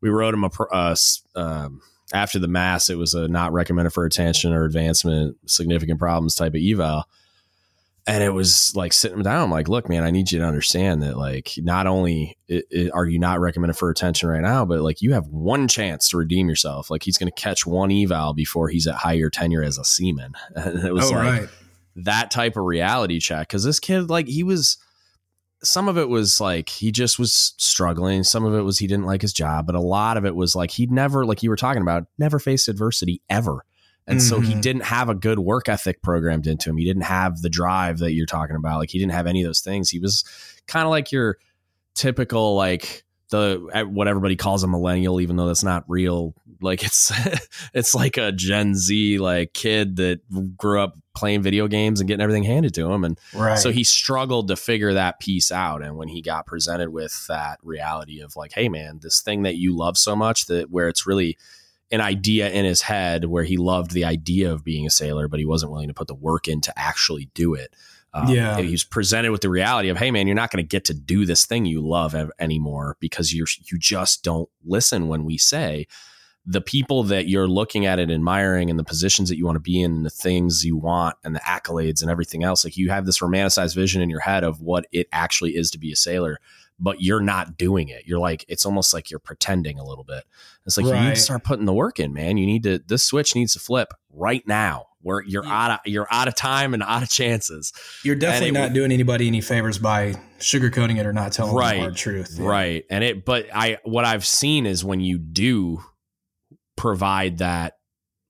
we 0.00 0.08
wrote 0.08 0.34
him 0.34 0.44
a 0.44 0.50
uh, 0.72 0.96
um, 1.34 1.82
after 2.12 2.38
the 2.38 2.48
mast. 2.48 2.90
It 2.90 2.96
was 2.96 3.14
a 3.14 3.28
not 3.28 3.52
recommended 3.52 3.90
for 3.90 4.02
retention 4.02 4.52
or 4.52 4.64
advancement, 4.64 5.36
significant 5.46 5.98
problems 5.98 6.34
type 6.34 6.54
of 6.54 6.60
eval. 6.60 7.04
and 8.06 8.24
it 8.24 8.30
was 8.30 8.74
like 8.74 8.92
sitting 8.92 9.18
him 9.18 9.22
down. 9.22 9.44
I'm 9.44 9.50
like, 9.50 9.68
look, 9.68 9.88
man, 9.88 10.02
I 10.02 10.10
need 10.10 10.32
you 10.32 10.40
to 10.40 10.44
understand 10.44 11.02
that, 11.02 11.16
like, 11.16 11.52
not 11.58 11.86
only 11.86 12.38
it, 12.48 12.66
it, 12.70 12.90
are 12.92 13.06
you 13.06 13.18
not 13.18 13.40
recommended 13.40 13.74
for 13.74 13.88
retention 13.88 14.28
right 14.28 14.40
now, 14.40 14.64
but 14.64 14.80
like 14.80 15.02
you 15.02 15.12
have 15.12 15.26
one 15.28 15.68
chance 15.68 16.08
to 16.08 16.16
redeem 16.16 16.48
yourself. 16.48 16.90
Like 16.90 17.02
he's 17.02 17.18
going 17.18 17.30
to 17.30 17.40
catch 17.40 17.66
one 17.66 17.92
eval 17.92 18.34
before 18.34 18.68
he's 18.68 18.86
at 18.86 18.96
higher 18.96 19.30
tenure 19.30 19.62
as 19.62 19.78
a 19.78 19.84
seaman. 19.84 20.34
And 20.56 20.84
it 20.84 20.92
was 20.92 21.10
oh, 21.10 21.14
like 21.14 21.40
right. 21.40 21.48
that 21.96 22.30
type 22.30 22.56
of 22.56 22.64
reality 22.64 23.20
check. 23.20 23.48
Cause 23.48 23.64
this 23.64 23.78
kid, 23.78 24.10
like, 24.10 24.26
he 24.26 24.42
was, 24.42 24.78
some 25.62 25.88
of 25.88 25.98
it 25.98 26.08
was 26.08 26.40
like 26.40 26.68
he 26.68 26.90
just 26.90 27.18
was 27.18 27.54
struggling. 27.58 28.24
Some 28.24 28.44
of 28.44 28.54
it 28.54 28.62
was 28.62 28.78
he 28.78 28.86
didn't 28.86 29.06
like 29.06 29.22
his 29.22 29.32
job, 29.32 29.66
but 29.66 29.74
a 29.74 29.80
lot 29.80 30.16
of 30.16 30.24
it 30.24 30.34
was 30.34 30.56
like 30.56 30.70
he'd 30.70 30.90
never, 30.90 31.26
like 31.26 31.42
you 31.42 31.50
were 31.50 31.56
talking 31.56 31.82
about, 31.82 32.04
never 32.18 32.38
faced 32.38 32.68
adversity 32.68 33.22
ever. 33.28 33.64
And 34.06 34.18
mm-hmm. 34.18 34.28
so 34.28 34.40
he 34.40 34.52
mm-hmm. 34.52 34.60
didn't 34.60 34.84
have 34.84 35.08
a 35.08 35.14
good 35.14 35.38
work 35.38 35.68
ethic 35.68 36.02
programmed 36.02 36.46
into 36.46 36.70
him. 36.70 36.78
He 36.78 36.84
didn't 36.84 37.02
have 37.02 37.42
the 37.42 37.50
drive 37.50 37.98
that 37.98 38.12
you're 38.12 38.26
talking 38.26 38.56
about. 38.56 38.78
Like 38.78 38.90
he 38.90 38.98
didn't 38.98 39.12
have 39.12 39.26
any 39.26 39.42
of 39.42 39.48
those 39.48 39.60
things. 39.60 39.90
He 39.90 39.98
was 39.98 40.24
kind 40.66 40.84
of 40.84 40.90
like 40.90 41.12
your 41.12 41.36
typical, 41.94 42.54
like 42.54 43.04
the 43.30 43.88
what 43.90 44.08
everybody 44.08 44.36
calls 44.36 44.62
a 44.62 44.68
millennial, 44.68 45.20
even 45.20 45.36
though 45.36 45.46
that's 45.46 45.64
not 45.64 45.84
real. 45.88 46.34
Like 46.60 46.84
it's 46.84 47.12
it's 47.74 47.94
like 47.94 48.16
a 48.16 48.32
Gen 48.32 48.74
Z 48.74 49.18
like 49.18 49.52
kid 49.54 49.96
that 49.96 50.20
grew 50.56 50.80
up 50.80 50.98
playing 51.14 51.42
video 51.42 51.66
games 51.66 52.00
and 52.00 52.08
getting 52.08 52.22
everything 52.22 52.44
handed 52.44 52.74
to 52.74 52.90
him, 52.90 53.04
and 53.04 53.18
right. 53.34 53.58
so 53.58 53.70
he 53.70 53.84
struggled 53.84 54.48
to 54.48 54.56
figure 54.56 54.94
that 54.94 55.20
piece 55.20 55.50
out. 55.50 55.82
And 55.82 55.96
when 55.96 56.08
he 56.08 56.22
got 56.22 56.46
presented 56.46 56.90
with 56.90 57.26
that 57.28 57.58
reality 57.62 58.20
of 58.20 58.36
like, 58.36 58.52
hey 58.52 58.68
man, 58.68 59.00
this 59.02 59.20
thing 59.20 59.42
that 59.44 59.56
you 59.56 59.74
love 59.76 59.96
so 59.96 60.14
much 60.14 60.46
that 60.46 60.70
where 60.70 60.88
it's 60.88 61.06
really 61.06 61.38
an 61.90 62.00
idea 62.00 62.48
in 62.50 62.64
his 62.64 62.82
head 62.82 63.24
where 63.24 63.42
he 63.42 63.56
loved 63.56 63.90
the 63.90 64.04
idea 64.04 64.52
of 64.52 64.64
being 64.64 64.86
a 64.86 64.90
sailor, 64.90 65.28
but 65.28 65.40
he 65.40 65.46
wasn't 65.46 65.72
willing 65.72 65.88
to 65.88 65.94
put 65.94 66.06
the 66.06 66.14
work 66.14 66.46
in 66.46 66.60
to 66.60 66.78
actually 66.78 67.30
do 67.34 67.54
it. 67.54 67.74
Um, 68.12 68.28
yeah, 68.28 68.60
he 68.60 68.72
was 68.72 68.84
presented 68.84 69.30
with 69.30 69.40
the 69.40 69.50
reality 69.50 69.88
of, 69.88 69.96
hey 69.96 70.10
man, 70.10 70.26
you're 70.26 70.34
not 70.36 70.50
going 70.50 70.64
to 70.64 70.68
get 70.68 70.84
to 70.86 70.94
do 70.94 71.24
this 71.24 71.46
thing 71.46 71.64
you 71.64 71.86
love 71.86 72.14
anymore 72.38 72.96
because 73.00 73.32
you're 73.32 73.46
you 73.70 73.78
just 73.78 74.24
don't 74.24 74.48
listen 74.64 75.08
when 75.08 75.24
we 75.24 75.38
say 75.38 75.86
the 76.46 76.60
people 76.60 77.04
that 77.04 77.28
you're 77.28 77.46
looking 77.46 77.86
at 77.86 77.98
and 77.98 78.10
admiring 78.10 78.70
and 78.70 78.78
the 78.78 78.84
positions 78.84 79.28
that 79.28 79.36
you 79.36 79.44
want 79.44 79.56
to 79.56 79.60
be 79.60 79.80
in 79.80 79.92
and 79.92 80.06
the 80.06 80.10
things 80.10 80.64
you 80.64 80.76
want 80.76 81.14
and 81.22 81.36
the 81.36 81.40
accolades 81.40 82.00
and 82.00 82.10
everything 82.10 82.42
else. 82.42 82.64
Like 82.64 82.76
you 82.76 82.90
have 82.90 83.06
this 83.06 83.20
romanticized 83.20 83.74
vision 83.74 84.00
in 84.00 84.10
your 84.10 84.20
head 84.20 84.42
of 84.42 84.60
what 84.60 84.86
it 84.90 85.06
actually 85.12 85.56
is 85.56 85.70
to 85.72 85.78
be 85.78 85.92
a 85.92 85.96
sailor 85.96 86.38
but 86.80 87.02
you're 87.02 87.20
not 87.20 87.58
doing 87.58 87.88
it. 87.88 88.06
You're 88.06 88.18
like, 88.18 88.44
it's 88.48 88.64
almost 88.64 88.94
like 88.94 89.10
you're 89.10 89.20
pretending 89.20 89.78
a 89.78 89.84
little 89.84 90.02
bit. 90.02 90.24
It's 90.64 90.76
like 90.76 90.86
right. 90.86 90.98
you 90.98 91.08
need 91.10 91.14
to 91.14 91.20
start 91.20 91.44
putting 91.44 91.66
the 91.66 91.74
work 91.74 92.00
in, 92.00 92.14
man. 92.14 92.38
You 92.38 92.46
need 92.46 92.62
to, 92.62 92.78
this 92.78 93.04
switch 93.04 93.34
needs 93.34 93.52
to 93.52 93.60
flip 93.60 93.92
right 94.10 94.42
now 94.46 94.86
where 95.02 95.22
you're 95.22 95.44
yeah. 95.44 95.64
out 95.64 95.70
of, 95.70 95.78
you're 95.86 96.08
out 96.10 96.28
of 96.28 96.34
time 96.34 96.74
and 96.74 96.82
out 96.82 97.02
of 97.02 97.08
chances. 97.08 97.72
You're 98.04 98.16
definitely 98.16 98.52
not 98.52 98.72
doing 98.72 98.92
anybody 98.92 99.26
any 99.26 99.40
favors 99.40 99.78
by 99.78 100.14
sugarcoating 100.38 100.98
it 100.98 101.06
or 101.06 101.12
not 101.12 101.32
telling 101.32 101.54
right, 101.54 101.74
the 101.74 101.80
hard 101.80 101.96
truth. 101.96 102.36
Yeah. 102.38 102.46
Right. 102.46 102.84
And 102.90 103.04
it, 103.04 103.24
but 103.24 103.46
I, 103.52 103.78
what 103.84 104.04
I've 104.04 104.26
seen 104.26 104.66
is 104.66 104.84
when 104.84 105.00
you 105.00 105.18
do 105.18 105.82
provide 106.76 107.38
that 107.38 107.74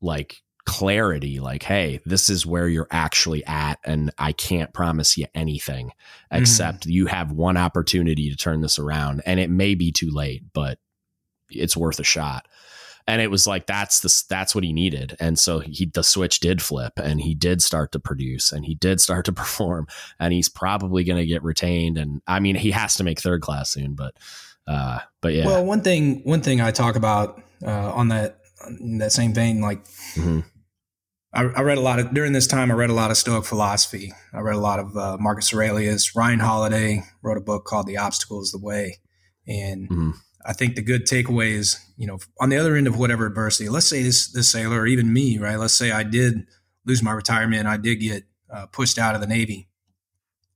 like 0.01 0.43
clarity 0.67 1.41
like 1.41 1.63
hey 1.63 2.01
this 2.05 2.29
is 2.29 2.47
where 2.47 2.69
you're 2.69 2.87
actually 2.91 3.45
at 3.47 3.79
and 3.85 4.11
i 4.19 4.31
can't 4.31 4.73
promise 4.73 5.17
you 5.17 5.27
anything 5.35 5.87
mm-hmm. 5.87 6.43
except 6.43 6.81
mm-hmm. 6.81 6.91
you 6.91 7.07
have 7.07 7.33
one 7.33 7.57
opportunity 7.57 8.31
to 8.31 8.37
turn 8.37 8.61
this 8.61 8.79
around 8.79 9.23
and 9.25 9.41
it 9.41 9.51
may 9.51 9.75
be 9.75 9.91
too 9.91 10.11
late 10.11 10.43
but 10.53 10.79
it's 11.49 11.77
worth 11.77 11.99
a 11.99 12.05
shot 12.05 12.47
and 13.11 13.21
it 13.21 13.29
was 13.29 13.45
like 13.45 13.67
that's 13.67 14.01
the 14.01 14.25
that's 14.29 14.55
what 14.55 14.63
he 14.63 14.73
needed 14.73 15.17
and 15.19 15.37
so 15.37 15.59
he 15.59 15.91
the 15.93 16.05
switch 16.05 16.39
did 16.39 16.63
flip 16.63 16.93
and 16.97 17.21
he 17.21 17.35
did 17.35 17.61
start 17.61 17.91
to 17.91 17.99
produce 17.99 18.53
and 18.53 18.65
he 18.65 18.77
did 18.77 19.01
start 19.01 19.25
to 19.25 19.33
perform 19.41 19.87
and 20.21 20.33
he's 20.33 20.49
probably 20.49 21.03
going 21.03 21.19
to 21.19 21.27
get 21.27 21.43
retained 21.43 21.99
and 21.99 22.23
i 22.27 22.39
mean 22.39 22.55
he 22.55 22.71
has 22.71 22.95
to 22.95 23.05
make 23.05 23.21
third 23.21 23.43
class 23.43 23.71
soon 23.71 23.95
but 23.95 24.15
uh 24.69 25.01
but 25.21 25.35
yeah 25.35 25.45
well 25.45 25.65
one 25.65 25.81
thing 25.81 26.23
one 26.23 26.41
thing 26.41 26.61
i 26.61 26.71
talk 26.71 26.95
about 26.95 27.43
uh 27.67 27.93
on 27.93 28.09
that 28.09 28.39
in 28.79 28.99
that 28.99 29.11
same 29.11 29.35
vein 29.35 29.61
like 29.61 29.85
mm-hmm. 30.15 30.41
I, 31.33 31.43
I, 31.43 31.61
read 31.63 31.79
a 31.79 31.81
lot 31.81 32.01
of 32.01 32.13
during 32.13 32.33
this 32.33 32.49
time. 32.49 32.73
I 32.73 32.75
read 32.75 32.91
a 32.91 32.95
lot 32.95 33.13
of 33.13 33.17
Stoic 33.17 33.45
philosophy. 33.45 34.13
I 34.33 34.41
read 34.41 34.57
a 34.57 34.61
lot 34.61 34.81
of 34.81 34.97
uh, 34.97 35.17
Marcus 35.21 35.55
Aurelius. 35.55 36.17
Ryan 36.17 36.41
Holiday 36.41 37.05
wrote 37.23 37.39
a 37.39 37.41
book 37.41 37.65
called 37.65 37.87
"The 37.87 37.99
Obstacle 37.99 38.43
Is 38.43 38.51
the 38.51 38.59
Way," 38.59 38.99
and 39.47 39.89
mm-hmm. 39.89 40.11
I 40.45 40.53
think 40.53 40.75
the 40.75 40.83
good 40.83 41.07
takeaway 41.07 41.51
is, 41.51 41.79
you 41.97 42.07
know, 42.07 42.19
on 42.41 42.49
the 42.49 42.57
other 42.57 42.75
end 42.75 42.87
of 42.87 42.99
whatever 42.99 43.27
adversity. 43.27 43.69
Let's 43.69 43.87
say 43.87 44.03
this 44.03 44.33
this 44.33 44.51
sailor, 44.51 44.81
or 44.81 44.87
even 44.87 45.13
me, 45.13 45.39
right? 45.39 45.59
Let's 45.59 45.75
say 45.75 45.91
I 45.91 46.03
did 46.03 46.47
lose 46.87 47.03
my 47.03 47.13
retirement. 47.13 47.67
I 47.67 47.77
did 47.77 47.97
get 47.97 48.25
uh, 48.53 48.67
pushed 48.67 48.99
out 48.99 49.15
of 49.15 49.21
the 49.21 49.27
Navy. 49.27 49.69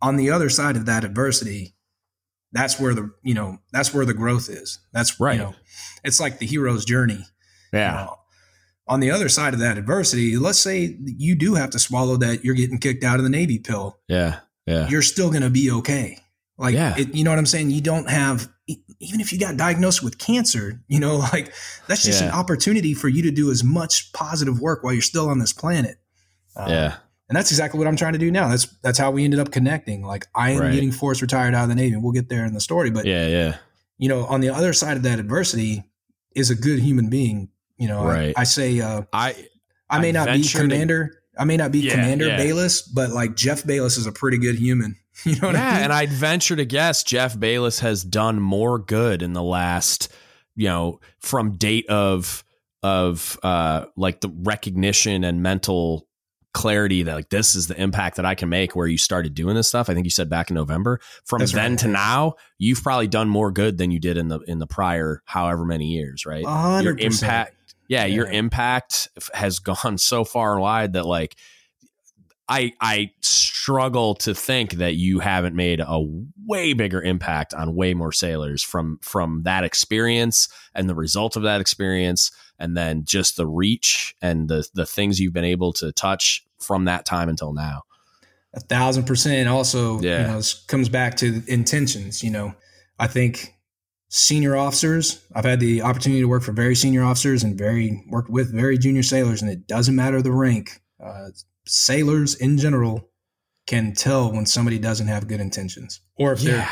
On 0.00 0.16
the 0.16 0.30
other 0.30 0.48
side 0.48 0.76
of 0.76 0.86
that 0.86 1.04
adversity, 1.04 1.74
that's 2.52 2.78
where 2.80 2.94
the 2.94 3.10
you 3.22 3.34
know 3.34 3.58
that's 3.72 3.92
where 3.92 4.06
the 4.06 4.14
growth 4.14 4.48
is. 4.48 4.78
That's 4.92 5.20
right. 5.20 5.36
You 5.36 5.42
know, 5.42 5.54
it's 6.02 6.20
like 6.20 6.38
the 6.38 6.46
hero's 6.46 6.84
journey. 6.84 7.24
Yeah. 7.72 7.90
You 7.90 8.06
know, 8.06 8.18
on 8.86 9.00
the 9.00 9.10
other 9.10 9.28
side 9.28 9.54
of 9.54 9.60
that 9.60 9.78
adversity, 9.78 10.36
let's 10.36 10.58
say 10.58 10.96
you 11.04 11.34
do 11.34 11.54
have 11.54 11.70
to 11.70 11.78
swallow 11.78 12.16
that 12.18 12.44
you're 12.44 12.54
getting 12.54 12.78
kicked 12.78 13.04
out 13.04 13.18
of 13.18 13.24
the 13.24 13.30
Navy 13.30 13.58
pill. 13.58 13.98
Yeah. 14.08 14.40
Yeah. 14.66 14.88
You're 14.88 15.02
still 15.02 15.30
going 15.30 15.42
to 15.42 15.50
be 15.50 15.70
okay. 15.70 16.18
Like, 16.56 16.74
yeah. 16.74 16.94
it, 16.96 17.14
you 17.14 17.24
know 17.24 17.30
what 17.30 17.38
I'm 17.38 17.46
saying? 17.46 17.70
You 17.70 17.80
don't 17.80 18.08
have, 18.08 18.48
even 19.00 19.20
if 19.20 19.32
you 19.32 19.38
got 19.38 19.56
diagnosed 19.56 20.02
with 20.02 20.18
cancer, 20.18 20.80
you 20.88 21.00
know, 21.00 21.16
like 21.32 21.52
that's 21.86 22.04
just 22.04 22.20
yeah. 22.20 22.28
an 22.28 22.34
opportunity 22.34 22.94
for 22.94 23.08
you 23.08 23.22
to 23.22 23.30
do 23.30 23.50
as 23.50 23.64
much 23.64 24.12
positive 24.12 24.60
work 24.60 24.82
while 24.84 24.92
you're 24.92 25.02
still 25.02 25.28
on 25.28 25.38
this 25.38 25.52
planet. 25.52 25.96
Um, 26.56 26.70
yeah. 26.70 26.96
And 27.28 27.36
that's 27.36 27.50
exactly 27.50 27.78
what 27.78 27.88
I'm 27.88 27.96
trying 27.96 28.12
to 28.12 28.18
do 28.18 28.30
now. 28.30 28.48
That's 28.48 28.66
that's 28.82 28.98
how 28.98 29.10
we 29.10 29.24
ended 29.24 29.40
up 29.40 29.50
connecting. 29.50 30.02
Like 30.02 30.26
I 30.34 30.50
am 30.50 30.60
right. 30.60 30.72
getting 30.72 30.92
forced 30.92 31.22
retired 31.22 31.54
out 31.54 31.62
of 31.62 31.68
the 31.70 31.74
Navy, 31.74 31.94
and 31.94 32.02
we'll 32.02 32.12
get 32.12 32.28
there 32.28 32.44
in 32.44 32.52
the 32.52 32.60
story. 32.60 32.90
But 32.90 33.06
yeah, 33.06 33.26
yeah. 33.26 33.56
You 33.96 34.10
know, 34.10 34.26
on 34.26 34.42
the 34.42 34.50
other 34.50 34.74
side 34.74 34.98
of 34.98 35.04
that 35.04 35.18
adversity 35.18 35.84
is 36.36 36.50
a 36.50 36.54
good 36.54 36.80
human 36.80 37.08
being 37.08 37.48
you 37.76 37.88
know, 37.88 38.04
right. 38.04 38.34
I, 38.36 38.42
I 38.42 38.44
say 38.44 38.80
uh, 38.80 39.02
I 39.12 39.34
I 39.90 40.00
may 40.00 40.08
I 40.08 40.12
not 40.12 40.32
be 40.32 40.46
commander. 40.46 41.08
To, 41.08 41.40
I 41.40 41.44
may 41.44 41.56
not 41.56 41.72
be 41.72 41.80
yeah, 41.80 41.92
Commander 41.92 42.28
yeah. 42.28 42.36
Bayless, 42.36 42.82
but 42.82 43.10
like 43.10 43.34
Jeff 43.34 43.66
Bayless 43.66 43.96
is 43.96 44.06
a 44.06 44.12
pretty 44.12 44.38
good 44.38 44.56
human. 44.56 44.96
You 45.24 45.36
know 45.36 45.50
yeah, 45.50 45.70
I 45.70 45.74
mean? 45.74 45.82
and 45.84 45.92
I'd 45.92 46.10
venture 46.10 46.56
to 46.56 46.64
guess 46.64 47.02
Jeff 47.02 47.38
Bayless 47.38 47.80
has 47.80 48.02
done 48.02 48.40
more 48.40 48.78
good 48.78 49.22
in 49.22 49.32
the 49.32 49.42
last, 49.42 50.12
you 50.56 50.66
know, 50.66 51.00
from 51.20 51.56
date 51.56 51.88
of 51.88 52.44
of 52.82 53.38
uh 53.42 53.86
like 53.96 54.20
the 54.20 54.28
recognition 54.28 55.24
and 55.24 55.42
mental 55.42 56.06
clarity 56.52 57.02
that 57.02 57.14
like 57.14 57.28
this 57.30 57.54
is 57.54 57.66
the 57.66 57.80
impact 57.80 58.16
that 58.16 58.24
I 58.24 58.34
can 58.34 58.48
make 58.48 58.74
where 58.74 58.86
you 58.86 58.98
started 58.98 59.34
doing 59.34 59.54
this 59.56 59.68
stuff. 59.68 59.88
I 59.88 59.94
think 59.94 60.04
you 60.04 60.10
said 60.10 60.30
back 60.30 60.50
in 60.50 60.54
November. 60.54 61.00
From 61.24 61.40
That's 61.40 61.52
then 61.52 61.72
right. 61.72 61.78
to 61.80 61.88
now, 61.88 62.34
you've 62.58 62.82
probably 62.82 63.08
done 63.08 63.28
more 63.28 63.50
good 63.50 63.78
than 63.78 63.90
you 63.90 64.00
did 64.00 64.16
in 64.16 64.28
the 64.28 64.40
in 64.40 64.58
the 64.58 64.66
prior 64.66 65.22
however 65.26 65.64
many 65.64 65.86
years, 65.86 66.26
right? 66.26 66.44
100%. 66.44 66.82
Your 66.82 66.98
impact 66.98 67.54
yeah, 67.88 68.04
yeah, 68.04 68.14
your 68.14 68.26
impact 68.26 69.08
has 69.34 69.58
gone 69.60 69.98
so 69.98 70.24
far 70.24 70.58
wide 70.58 70.94
that 70.94 71.06
like 71.06 71.36
I 72.48 72.72
I 72.80 73.10
struggle 73.20 74.14
to 74.16 74.34
think 74.34 74.72
that 74.72 74.94
you 74.94 75.20
haven't 75.20 75.56
made 75.56 75.80
a 75.80 76.06
way 76.46 76.74
bigger 76.74 77.00
impact 77.00 77.54
on 77.54 77.74
way 77.74 77.94
more 77.94 78.12
sailors 78.12 78.62
from 78.62 78.98
from 79.02 79.42
that 79.44 79.64
experience 79.64 80.48
and 80.74 80.88
the 80.88 80.94
result 80.94 81.36
of 81.36 81.42
that 81.44 81.60
experience 81.60 82.30
and 82.58 82.76
then 82.76 83.04
just 83.04 83.36
the 83.36 83.46
reach 83.46 84.14
and 84.20 84.48
the 84.48 84.66
the 84.74 84.86
things 84.86 85.18
you've 85.18 85.32
been 85.32 85.44
able 85.44 85.72
to 85.74 85.92
touch 85.92 86.44
from 86.58 86.84
that 86.84 87.06
time 87.06 87.28
until 87.28 87.52
now. 87.52 87.82
A 88.52 88.60
thousand 88.60 89.04
percent. 89.04 89.48
Also, 89.48 90.00
yeah. 90.00 90.20
you 90.20 90.26
know, 90.28 90.42
comes 90.68 90.88
back 90.88 91.16
to 91.16 91.42
intentions. 91.48 92.22
You 92.22 92.30
know, 92.30 92.54
I 92.98 93.06
think 93.06 93.54
senior 94.08 94.56
officers. 94.56 95.24
I've 95.34 95.44
had 95.44 95.58
the 95.58 95.82
opportunity 95.82 96.20
to 96.20 96.28
work 96.28 96.42
for 96.42 96.52
very 96.52 96.76
senior 96.76 97.02
officers 97.02 97.42
and 97.42 97.58
very 97.58 98.04
worked 98.08 98.30
with 98.30 98.54
very 98.54 98.78
junior 98.78 99.02
sailors, 99.02 99.42
and 99.42 99.50
it 99.50 99.66
doesn't 99.66 99.96
matter 99.96 100.22
the 100.22 100.32
rank. 100.32 100.80
Uh, 101.04 101.30
sailors 101.66 102.34
in 102.34 102.58
general 102.58 103.08
can 103.66 103.92
tell 103.94 104.30
when 104.30 104.46
somebody 104.46 104.78
doesn't 104.78 105.08
have 105.08 105.26
good 105.26 105.40
intentions, 105.40 106.00
or 106.16 106.32
if 106.32 106.42
yeah. 106.42 106.50
they're 106.50 106.68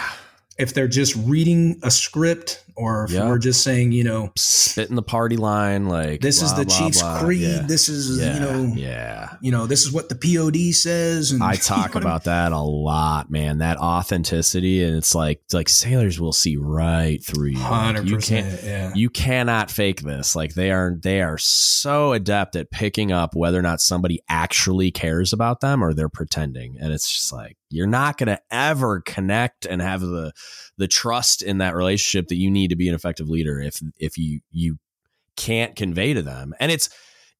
if 0.59 0.75
they're 0.75 0.89
just 0.89 1.17
reading 1.17 1.81
a 1.83 1.91
script 1.91 2.65
or 2.77 3.05
if 3.05 3.11
yep. 3.11 3.27
we're 3.27 3.39
just 3.39 3.63
saying, 3.63 3.93
you 3.93 4.05
know, 4.05 4.33
spitting 4.37 4.97
the 4.97 5.03
party 5.03 5.37
line, 5.37 5.87
like 5.87 6.21
this 6.21 6.41
blah, 6.41 6.47
is 6.47 6.55
the 6.55 6.65
blah, 6.65 6.79
Chiefs 6.79 7.01
blah. 7.01 7.21
creed. 7.21 7.41
Yeah. 7.41 7.63
This 7.67 7.89
is, 7.89 8.21
yeah. 8.21 8.35
you 8.35 8.41
know, 8.41 8.75
yeah, 8.75 9.37
you 9.41 9.53
know, 9.53 9.67
this 9.67 9.85
is 9.85 9.93
what 9.93 10.09
the 10.09 10.15
POD 10.15 10.75
says. 10.75 11.33
And 11.33 11.43
I 11.43 11.55
talk 11.57 11.95
you 11.95 12.01
know 12.01 12.07
about 12.07 12.25
that 12.25 12.53
a 12.53 12.61
lot, 12.61 13.31
man. 13.31 13.59
That 13.59 13.79
authenticity, 13.79 14.83
and 14.83 14.97
it's 14.97 15.15
like, 15.15 15.41
like 15.53 15.69
sailors 15.69 16.21
will 16.21 16.33
see 16.33 16.57
right 16.57 17.23
through 17.25 17.51
you. 17.51 17.59
Hundred 17.59 18.09
you 18.09 18.17
percent. 18.17 18.63
Yeah. 18.63 18.93
You 18.95 19.11
cannot 19.11 19.71
fake 19.71 20.03
this. 20.03 20.37
Like 20.37 20.55
they 20.55 20.71
are, 20.71 20.97
they 21.01 21.23
are 21.23 21.39
so 21.39 22.13
adept 22.13 22.57
at 22.57 22.71
picking 22.71 23.13
up 23.13 23.35
whether 23.35 23.59
or 23.59 23.63
not 23.63 23.81
somebody 23.81 24.21
actually 24.29 24.91
cares 24.91 25.33
about 25.33 25.61
them 25.61 25.83
or 25.83 25.95
they're 25.95 26.09
pretending, 26.09 26.77
and 26.81 26.93
it's 26.93 27.11
just 27.13 27.33
like 27.33 27.57
you're 27.73 27.87
not 27.87 28.19
going 28.19 28.29
to 28.29 28.41
ever 28.51 29.01
connect 29.01 29.65
and 29.67 29.81
have 29.81 30.01
the 30.01 30.33
the 30.79 30.89
trust 30.89 31.43
in 31.43 31.59
that 31.59 31.75
relationship 31.75 32.29
that 32.29 32.37
you 32.37 32.51
need 32.51 32.62
to 32.69 32.77
be 32.77 32.89
an 32.89 32.95
effective 32.95 33.29
leader 33.29 33.61
if 33.61 33.81
if 33.99 34.17
you 34.19 34.41
you 34.51 34.79
can't 35.37 35.77
convey 35.77 36.13
to 36.13 36.23
them 36.23 36.55
and 36.61 36.71
it's 36.71 36.89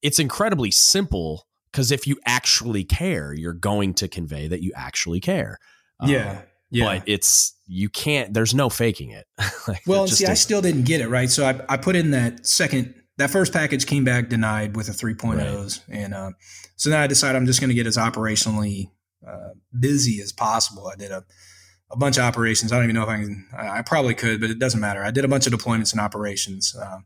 it's 0.01 0.19
incredibly 0.19 0.71
simple 0.71 1.47
because 1.73 1.91
if 1.91 2.05
you 2.05 2.19
actually 2.25 2.83
care, 2.83 3.33
you're 3.33 3.53
going 3.53 3.95
to 3.95 4.07
convey 4.07 4.47
that 4.47 4.61
you 4.61 4.71
actually 4.75 5.19
care. 5.19 5.57
Um, 5.99 6.09
yeah. 6.09 6.41
Yeah. 6.69 6.85
But 6.85 7.03
it's 7.07 7.55
you 7.67 7.89
can't. 7.89 8.33
There's 8.33 8.53
no 8.53 8.69
faking 8.69 9.11
it. 9.11 9.25
like, 9.67 9.81
well, 9.85 10.07
see, 10.07 10.25
I 10.25 10.33
still 10.33 10.61
didn't 10.61 10.83
get 10.83 11.01
it 11.01 11.07
right. 11.07 11.29
So 11.29 11.45
I, 11.45 11.59
I 11.69 11.77
put 11.77 11.95
in 11.95 12.11
that 12.11 12.45
second. 12.45 12.95
That 13.17 13.29
first 13.29 13.53
package 13.53 13.85
came 13.85 14.03
back 14.03 14.29
denied 14.29 14.75
with 14.75 14.89
a 14.89 14.91
3.0s, 14.91 15.37
right. 15.37 15.97
and 15.97 16.15
uh, 16.15 16.31
so 16.77 16.89
now 16.89 17.01
I 17.01 17.05
decided 17.05 17.35
I'm 17.37 17.45
just 17.45 17.59
going 17.59 17.69
to 17.69 17.75
get 17.75 17.85
as 17.85 17.95
operationally 17.95 18.89
uh, 19.27 19.49
busy 19.79 20.19
as 20.19 20.31
possible. 20.31 20.87
I 20.87 20.95
did 20.95 21.11
a 21.11 21.23
a 21.93 21.97
bunch 21.97 22.17
of 22.17 22.23
operations. 22.23 22.71
I 22.71 22.75
don't 22.75 22.85
even 22.85 22.95
know 22.95 23.03
if 23.03 23.09
I 23.09 23.17
can. 23.17 23.47
I 23.55 23.81
probably 23.83 24.15
could, 24.15 24.41
but 24.41 24.49
it 24.49 24.57
doesn't 24.57 24.79
matter. 24.79 25.03
I 25.03 25.11
did 25.11 25.23
a 25.23 25.27
bunch 25.27 25.45
of 25.45 25.53
deployments 25.53 25.91
and 25.91 26.01
operations, 26.01 26.75
uh, 26.75 26.99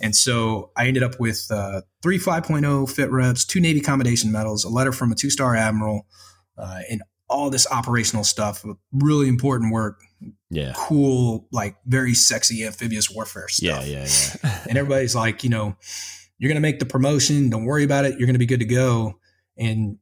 and 0.00 0.16
so 0.16 0.70
I 0.76 0.86
ended 0.88 1.02
up 1.02 1.20
with 1.20 1.46
uh, 1.50 1.82
three 2.02 2.18
5.0 2.18 2.90
fit 2.90 3.10
reps, 3.10 3.44
two 3.44 3.60
Navy 3.60 3.80
commendation 3.80 4.32
medals, 4.32 4.64
a 4.64 4.70
letter 4.70 4.92
from 4.92 5.12
a 5.12 5.14
two 5.14 5.30
star 5.30 5.54
admiral, 5.54 6.06
uh, 6.56 6.80
and 6.90 7.02
all 7.28 7.50
this 7.50 7.66
operational 7.70 8.24
stuff. 8.24 8.64
Really 8.92 9.28
important 9.28 9.72
work. 9.72 10.00
Yeah. 10.48 10.72
Cool, 10.74 11.46
like 11.52 11.76
very 11.86 12.14
sexy 12.14 12.64
amphibious 12.64 13.10
warfare 13.10 13.48
stuff. 13.48 13.86
Yeah, 13.86 14.04
yeah, 14.04 14.08
yeah. 14.42 14.64
and 14.68 14.78
everybody's 14.78 15.14
like, 15.14 15.44
you 15.44 15.50
know, 15.50 15.76
you're 16.38 16.48
going 16.48 16.56
to 16.56 16.62
make 16.62 16.78
the 16.78 16.86
promotion. 16.86 17.50
Don't 17.50 17.66
worry 17.66 17.84
about 17.84 18.06
it. 18.06 18.18
You're 18.18 18.26
going 18.26 18.34
to 18.34 18.40
be 18.40 18.46
good 18.46 18.60
to 18.60 18.66
go. 18.66 19.18
And 19.58 19.98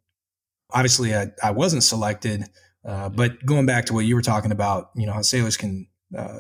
obviously, 0.73 1.15
I, 1.15 1.33
I 1.43 1.51
wasn't 1.51 1.83
selected 1.83 2.45
uh, 2.89 3.11
but 3.11 3.45
going 3.45 3.67
back 3.67 3.85
to 3.85 3.93
what 3.93 4.07
you 4.07 4.15
were 4.15 4.23
talking 4.23 4.51
about, 4.51 4.91
you 4.97 5.07
know, 5.07 5.13
how 5.13 5.21
sailors 5.21 5.59
can 5.59 5.87
uh, 6.17 6.39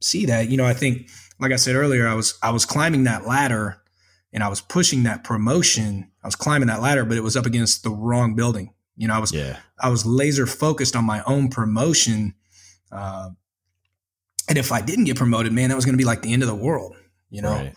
see 0.00 0.24
that, 0.26 0.48
you 0.48 0.56
know, 0.56 0.64
I 0.64 0.72
think, 0.72 1.10
like 1.40 1.50
I 1.50 1.56
said 1.56 1.74
earlier, 1.74 2.06
I 2.06 2.14
was 2.14 2.38
I 2.44 2.52
was 2.52 2.64
climbing 2.64 3.04
that 3.04 3.26
ladder 3.26 3.82
and 4.32 4.44
I 4.44 4.48
was 4.48 4.60
pushing 4.60 5.02
that 5.02 5.24
promotion. 5.24 6.12
I 6.22 6.28
was 6.28 6.36
climbing 6.36 6.68
that 6.68 6.80
ladder, 6.80 7.04
but 7.04 7.16
it 7.16 7.24
was 7.24 7.36
up 7.36 7.44
against 7.44 7.82
the 7.82 7.90
wrong 7.90 8.36
building. 8.36 8.72
You 8.96 9.08
know, 9.08 9.14
I 9.14 9.18
was 9.18 9.32
yeah. 9.32 9.58
I 9.80 9.88
was 9.88 10.06
laser 10.06 10.46
focused 10.46 10.94
on 10.94 11.04
my 11.04 11.24
own 11.24 11.48
promotion. 11.48 12.34
Uh, 12.92 13.30
and 14.48 14.56
if 14.56 14.70
I 14.70 14.80
didn't 14.80 15.06
get 15.06 15.16
promoted, 15.16 15.52
man, 15.52 15.70
that 15.70 15.74
was 15.74 15.84
going 15.84 15.94
to 15.94 15.98
be 15.98 16.04
like 16.04 16.22
the 16.22 16.32
end 16.32 16.44
of 16.44 16.48
the 16.48 16.54
world. 16.54 16.94
You 17.30 17.42
know, 17.42 17.52
right. 17.52 17.74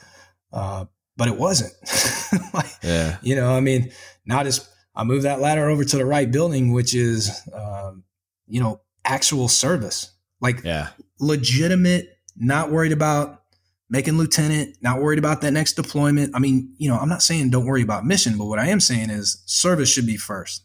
uh, 0.53 0.85
but 1.15 1.29
it 1.29 1.35
wasn't. 1.35 1.73
like, 2.53 2.69
yeah. 2.83 3.17
You 3.23 3.35
know, 3.35 3.55
I 3.55 3.59
mean, 3.59 3.91
not 4.23 4.45
as 4.45 4.69
I 4.97 5.03
moved 5.03 5.25
that 5.25 5.39
ladder 5.39 5.69
over 5.69 5.85
to 5.85 5.97
the 5.97 6.05
right 6.05 6.29
building, 6.29 6.73
which 6.73 6.95
is, 6.95 7.47
um, 7.53 8.03
you 8.47 8.59
know, 8.59 8.81
actual 9.05 9.47
service, 9.47 10.11
like 10.41 10.63
yeah. 10.63 10.89
legitimate, 11.19 12.17
not 12.35 12.71
worried 12.71 12.91
about 12.91 13.43
making 13.89 14.17
lieutenant, 14.17 14.75
not 14.81 14.99
worried 14.99 15.19
about 15.19 15.41
that 15.41 15.51
next 15.51 15.73
deployment. 15.73 16.35
I 16.35 16.39
mean, 16.39 16.73
you 16.77 16.89
know, 16.89 16.97
I'm 16.97 17.09
not 17.09 17.21
saying 17.21 17.51
don't 17.51 17.65
worry 17.67 17.83
about 17.83 18.05
mission, 18.05 18.39
but 18.39 18.45
what 18.45 18.57
I 18.57 18.69
am 18.69 18.79
saying 18.79 19.11
is 19.11 19.43
service 19.45 19.89
should 19.89 20.07
be 20.07 20.17
first. 20.17 20.63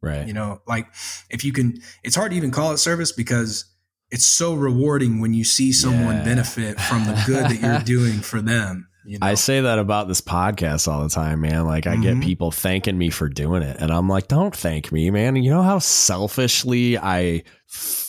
Right. 0.00 0.26
You 0.26 0.32
know, 0.32 0.62
like 0.66 0.86
if 1.28 1.44
you 1.44 1.52
can, 1.52 1.80
it's 2.04 2.14
hard 2.14 2.30
to 2.30 2.36
even 2.36 2.52
call 2.52 2.72
it 2.72 2.78
service 2.78 3.10
because 3.10 3.64
it's 4.10 4.24
so 4.24 4.54
rewarding 4.54 5.20
when 5.20 5.34
you 5.34 5.42
see 5.42 5.72
someone 5.72 6.16
yeah. 6.16 6.24
benefit 6.24 6.80
from 6.80 7.04
the 7.04 7.20
good 7.26 7.46
that 7.46 7.60
you're 7.60 7.78
doing 7.98 8.20
for 8.20 8.40
them. 8.40 8.88
You 9.04 9.18
know? 9.18 9.26
I 9.26 9.34
say 9.34 9.60
that 9.60 9.78
about 9.78 10.08
this 10.08 10.20
podcast 10.20 10.86
all 10.86 11.02
the 11.02 11.08
time, 11.08 11.40
man. 11.40 11.66
Like 11.66 11.86
I 11.86 11.94
mm-hmm. 11.94 12.02
get 12.02 12.20
people 12.22 12.50
thanking 12.50 12.96
me 12.96 13.10
for 13.10 13.28
doing 13.28 13.62
it, 13.62 13.76
and 13.80 13.90
I'm 13.90 14.08
like, 14.08 14.28
don't 14.28 14.54
thank 14.54 14.92
me, 14.92 15.10
man. 15.10 15.36
You 15.36 15.50
know 15.50 15.62
how 15.62 15.78
selfishly 15.78 16.98
I 16.98 17.42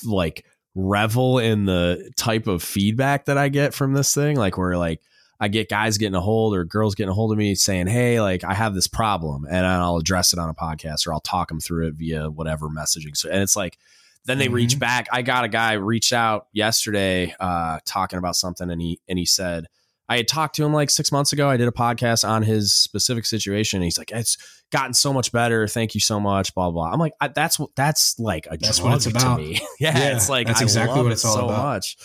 like 0.06 0.46
revel 0.76 1.40
in 1.40 1.66
the 1.66 2.12
type 2.16 2.48
of 2.48 2.64
feedback 2.64 3.26
that 3.26 3.38
I 3.38 3.50
get 3.50 3.74
from 3.74 3.94
this 3.94 4.14
thing, 4.14 4.38
like 4.38 4.58
where 4.58 4.78
like 4.78 5.02
I 5.40 5.48
get 5.48 5.70
guys 5.70 5.98
getting 5.98 6.16
a 6.16 6.22
hold 6.22 6.56
or 6.56 6.64
girls 6.64 6.96
getting 6.96 7.10
a 7.10 7.14
hold 7.14 7.32
of 7.32 7.38
me 7.38 7.56
saying, 7.56 7.88
"Hey, 7.88 8.22
like 8.22 8.44
I 8.44 8.54
have 8.54 8.74
this 8.74 8.88
problem," 8.88 9.46
and 9.50 9.66
I'll 9.66 9.98
address 9.98 10.34
it 10.34 10.40
on 10.40 10.50
a 10.50 10.54
podcast 10.54 11.08
or 11.08 11.14
I'll 11.14 11.20
talk 11.20 11.50
them 11.50 11.60
through 11.60 11.88
it 11.88 11.96
via 11.96 12.30
whatever 12.30 12.70
messaging. 12.70 13.18
So, 13.18 13.30
and 13.30 13.42
it's 13.42 13.56
like 13.56 13.78
then 14.26 14.38
they 14.38 14.46
mm-hmm. 14.46 14.56
reach 14.56 14.80
back. 14.80 15.08
I 15.12 15.22
got 15.22 15.44
a 15.44 15.50
guy 15.50 15.74
reach 15.74 16.14
out 16.14 16.48
yesterday 16.54 17.36
uh, 17.40 17.80
talking 17.86 18.20
about 18.20 18.36
something, 18.36 18.70
and 18.70 18.82
he 18.82 19.00
and 19.08 19.20
he 19.20 19.26
said 19.26 19.68
I 20.10 20.18
had 20.18 20.28
talked 20.28 20.56
to 20.56 20.66
him 20.66 20.74
like 20.74 20.90
six 20.90 21.12
months 21.12 21.34
ago. 21.34 21.50
I 21.50 21.58
did 21.58 21.68
a 21.68 21.72
podcast 21.72 22.28
on 22.28 22.44
his 22.44 22.74
specific 22.74 23.26
situation. 23.26 23.82
He's 23.82 23.98
like, 23.98 24.12
it's 24.12 24.38
gotten 24.72 24.94
so 24.94 25.14
much 25.14 25.32
better. 25.32 25.68
Thank 25.68 25.94
you 25.94 26.02
so 26.02 26.20
much. 26.20 26.54
Blah 26.54 26.72
blah. 26.72 26.92
I'm 26.92 27.00
like, 27.00 27.14
that's 27.34 27.58
what 27.58 27.70
that's 27.76 28.20
like 28.20 28.46
a 28.50 28.58
that's 28.58 28.82
what 28.82 28.96
it's 28.96 29.06
about. 29.06 29.38
to 29.38 29.44
me. 29.44 29.62
yeah, 29.80 29.98
yeah, 29.98 30.16
it's 30.16 30.30
like 30.30 30.48
that's 30.48 30.62
exactly 30.62 31.02
what 31.02 31.12
it's 31.12 31.24
all 31.24 31.36
so 31.36 31.46
about. 31.46 31.64
Much. 31.64 31.98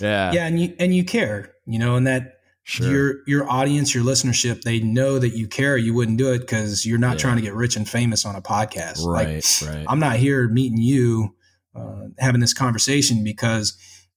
Yeah, 0.00 0.32
yeah, 0.32 0.46
and 0.46 0.60
you 0.60 0.74
and 0.78 0.94
you 0.94 1.04
care, 1.04 1.54
you 1.66 1.78
know, 1.78 1.94
and 1.96 2.06
that 2.06 2.40
sure. 2.64 2.90
your 2.90 3.14
your 3.26 3.50
audience, 3.50 3.94
your 3.94 4.02
listenership, 4.02 4.62
they 4.62 4.80
know 4.80 5.18
that 5.18 5.36
you 5.36 5.46
care. 5.46 5.76
You 5.76 5.94
wouldn't 5.94 6.18
do 6.18 6.32
it 6.32 6.40
because 6.40 6.84
you're 6.84 6.98
not 6.98 7.12
yeah. 7.12 7.18
trying 7.18 7.36
to 7.36 7.42
get 7.42 7.54
rich 7.54 7.76
and 7.76 7.88
famous 7.88 8.24
on 8.24 8.34
a 8.34 8.42
podcast. 8.42 9.04
Right, 9.04 9.44
like, 9.62 9.74
right. 9.74 9.86
I'm 9.88 10.00
not 10.00 10.16
here 10.16 10.48
meeting 10.48 10.78
you, 10.78 11.34
uh, 11.76 12.08
having 12.18 12.40
this 12.40 12.54
conversation 12.54 13.22
because 13.22 13.76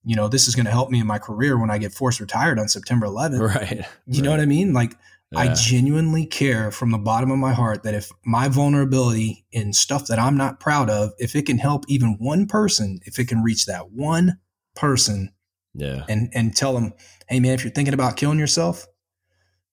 you 0.10 0.16
know, 0.16 0.28
this 0.28 0.48
is 0.48 0.56
going 0.56 0.66
to 0.66 0.72
help 0.72 0.90
me 0.90 1.00
in 1.00 1.06
my 1.06 1.20
career 1.20 1.56
when 1.56 1.70
I 1.70 1.78
get 1.78 1.94
forced 1.94 2.20
retired 2.20 2.58
on 2.58 2.68
September 2.68 3.06
11th. 3.06 3.56
Right. 3.56 3.72
You 3.72 3.78
right. 3.78 4.24
know 4.24 4.32
what 4.32 4.40
I 4.40 4.48
mean? 4.48 4.74
Like, 4.74 4.96
yeah. 5.32 5.40
I 5.42 5.54
genuinely 5.54 6.26
care 6.26 6.72
from 6.72 6.90
the 6.90 6.98
bottom 6.98 7.30
of 7.30 7.38
my 7.38 7.54
heart 7.54 7.84
that 7.84 7.94
if 7.94 8.10
my 8.26 8.48
vulnerability 8.48 9.46
in 9.52 9.72
stuff 9.72 10.08
that 10.08 10.18
I'm 10.18 10.36
not 10.36 10.60
proud 10.60 10.90
of, 10.90 11.12
if 11.20 11.36
it 11.36 11.46
can 11.46 11.60
help 11.60 11.86
even 11.90 12.18
one 12.20 12.48
person, 12.48 13.02
if 13.06 13.20
it 13.20 13.28
can 13.28 13.44
reach 13.44 13.68
that 13.68 13.92
one 13.92 14.40
person, 14.76 15.32
yeah, 15.76 16.06
and 16.10 16.32
and 16.34 16.56
tell 16.56 16.74
them, 16.74 16.94
hey 17.28 17.40
man, 17.40 17.54
if 17.54 17.64
you're 17.64 17.72
thinking 17.72 17.94
about 17.94 18.18
killing 18.18 18.40
yourself, 18.40 18.88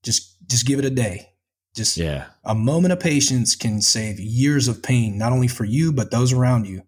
just 0.03 0.37
just 0.47 0.67
give 0.67 0.79
it 0.79 0.85
a 0.85 0.91
day. 0.91 1.33
Just 1.75 1.97
yeah, 1.97 2.27
a 2.45 2.55
moment 2.55 2.93
of 2.93 3.01
patience 3.01 3.57
can 3.57 3.81
save 3.81 4.21
years 4.21 4.69
of 4.69 4.83
pain, 4.83 5.17
not 5.17 5.33
only 5.33 5.49
for 5.49 5.65
you 5.65 5.95
but 5.95 6.11
those 6.11 6.35
around 6.35 6.67
you. 6.67 6.83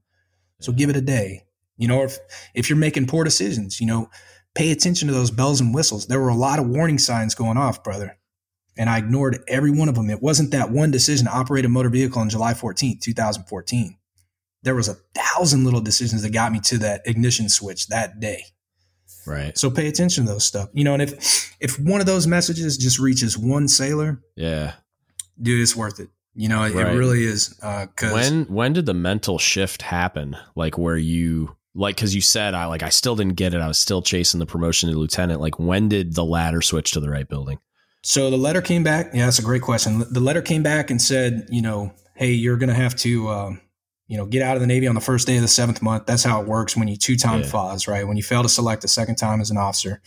So 0.61 0.72
yeah. 0.72 0.76
give 0.76 0.90
it 0.90 0.96
a 0.96 1.01
day. 1.01 1.47
You 1.79 1.89
know, 1.89 2.03
if 2.03 2.18
if 2.55 2.68
you're 2.68 2.79
making 2.79 3.07
poor 3.07 3.24
decisions, 3.24 3.81
you 3.81 3.87
know, 3.87 4.11
pay 4.55 4.72
attention 4.72 5.09
to 5.09 5.14
those 5.14 5.31
bells 5.31 5.61
and 5.61 5.72
whistles. 5.72 6.07
There 6.07 6.20
were 6.20 6.29
a 6.29 6.35
lot 6.35 6.59
of 6.59 6.66
warning 6.66 6.99
signs 6.99 7.35
going 7.35 7.57
off, 7.57 7.85
brother. 7.85 8.18
And 8.76 8.91
I 8.91 8.99
ignored 8.99 9.43
every 9.49 9.70
one 9.70 9.89
of 9.89 9.95
them. 9.95 10.11
It 10.11 10.22
wasn't 10.22 10.51
that 10.51 10.70
one 10.70 10.91
decision 10.91 11.26
to 11.26 11.33
operate 11.33 11.64
a 11.64 11.68
motor 11.68 11.89
vehicle 11.89 12.20
on 12.20 12.29
July 12.29 12.55
14th, 12.55 13.01
2014. 13.01 13.97
There 14.62 14.74
was 14.74 14.89
a 14.89 14.97
thousand 15.14 15.64
little 15.64 15.81
decisions 15.81 16.22
that 16.22 16.33
got 16.33 16.53
me 16.53 16.61
to 16.64 16.79
that 16.79 17.03
ignition 17.05 17.49
switch 17.49 17.87
that 17.89 18.18
day. 18.18 18.45
Right. 19.26 19.57
So 19.57 19.70
pay 19.70 19.89
attention 19.89 20.26
to 20.26 20.33
those 20.33 20.45
stuff. 20.45 20.68
You 20.72 20.85
know, 20.85 20.95
and 20.95 21.03
if 21.03 21.57
if 21.61 21.79
one 21.79 22.01
of 22.01 22.07
those 22.07 22.26
messages 22.26 22.76
just 22.76 22.99
reaches 22.99 23.37
one 23.37 23.68
sailor, 23.68 24.22
yeah, 24.37 24.74
dude, 25.41 25.61
it's 25.61 25.76
worth 25.76 26.01
it. 26.01 26.09
You 26.35 26.49
know, 26.49 26.62
it, 26.62 26.74
right. 26.74 26.95
it 26.95 26.97
really 26.97 27.24
is. 27.24 27.59
Uh, 27.62 27.87
when 28.01 28.45
when 28.45 28.72
did 28.72 28.87
the 28.87 28.95
mental 28.95 29.39
shift 29.39 29.83
happen? 29.83 30.37
Like 30.55 30.79
where 30.79 30.97
you 30.97 31.57
like 31.79 31.97
because 31.97 32.14
you 32.14 32.20
said 32.20 32.55
I 32.55 32.66
like 32.66 32.83
I 32.83 32.89
still 32.89 33.16
didn't 33.16 33.35
get 33.35 33.55
it. 33.55 33.61
I 33.61 33.68
was 33.68 33.79
still 33.79 34.03
chasing 34.03 34.41
the 34.41 34.47
promotion 34.47 34.91
to 34.91 34.99
lieutenant. 34.99 35.41
Like 35.41 35.59
when 35.59 35.89
did 35.89 36.14
the 36.14 36.24
ladder 36.24 36.61
switch 36.61 36.93
to 36.93 37.01
the 37.01 37.09
right 37.09 37.29
building? 37.29 37.59
So 38.03 38.31
the 38.31 38.37
letter 38.37 38.61
came 38.61 38.83
back. 38.83 39.11
Yeah, 39.14 39.24
that's 39.24 39.39
a 39.39 39.43
great 39.43 39.62
question. 39.62 40.05
The 40.11 40.20
letter 40.20 40.43
came 40.43 40.62
back 40.62 40.91
and 40.91 41.01
said, 41.01 41.47
you 41.51 41.62
know, 41.62 41.93
hey, 42.14 42.33
you're 42.33 42.57
going 42.57 42.68
to 42.68 42.74
have 42.74 42.95
to, 42.97 43.29
um, 43.29 43.61
you 44.07 44.16
know, 44.16 44.24
get 44.24 44.41
out 44.41 44.57
of 44.57 44.61
the 44.61 44.66
Navy 44.66 44.87
on 44.87 44.95
the 44.95 45.01
first 45.01 45.26
day 45.26 45.37
of 45.37 45.43
the 45.43 45.49
seventh 45.49 45.83
month. 45.83 46.07
That's 46.07 46.22
how 46.22 46.41
it 46.41 46.47
works 46.47 46.76
when 46.76 46.89
you 46.89 46.97
two 46.97 47.16
time 47.16 47.41
yeah. 47.41 47.49
FOS, 47.49 47.89
right? 47.89 48.07
When 48.07 48.16
you 48.16 48.22
fail 48.22 48.43
to 48.43 48.49
select 48.49 48.85
a 48.85 48.89
second 48.89 49.16
time 49.16 49.41
as 49.41 49.51
an 49.51 49.57
officer. 49.57 50.01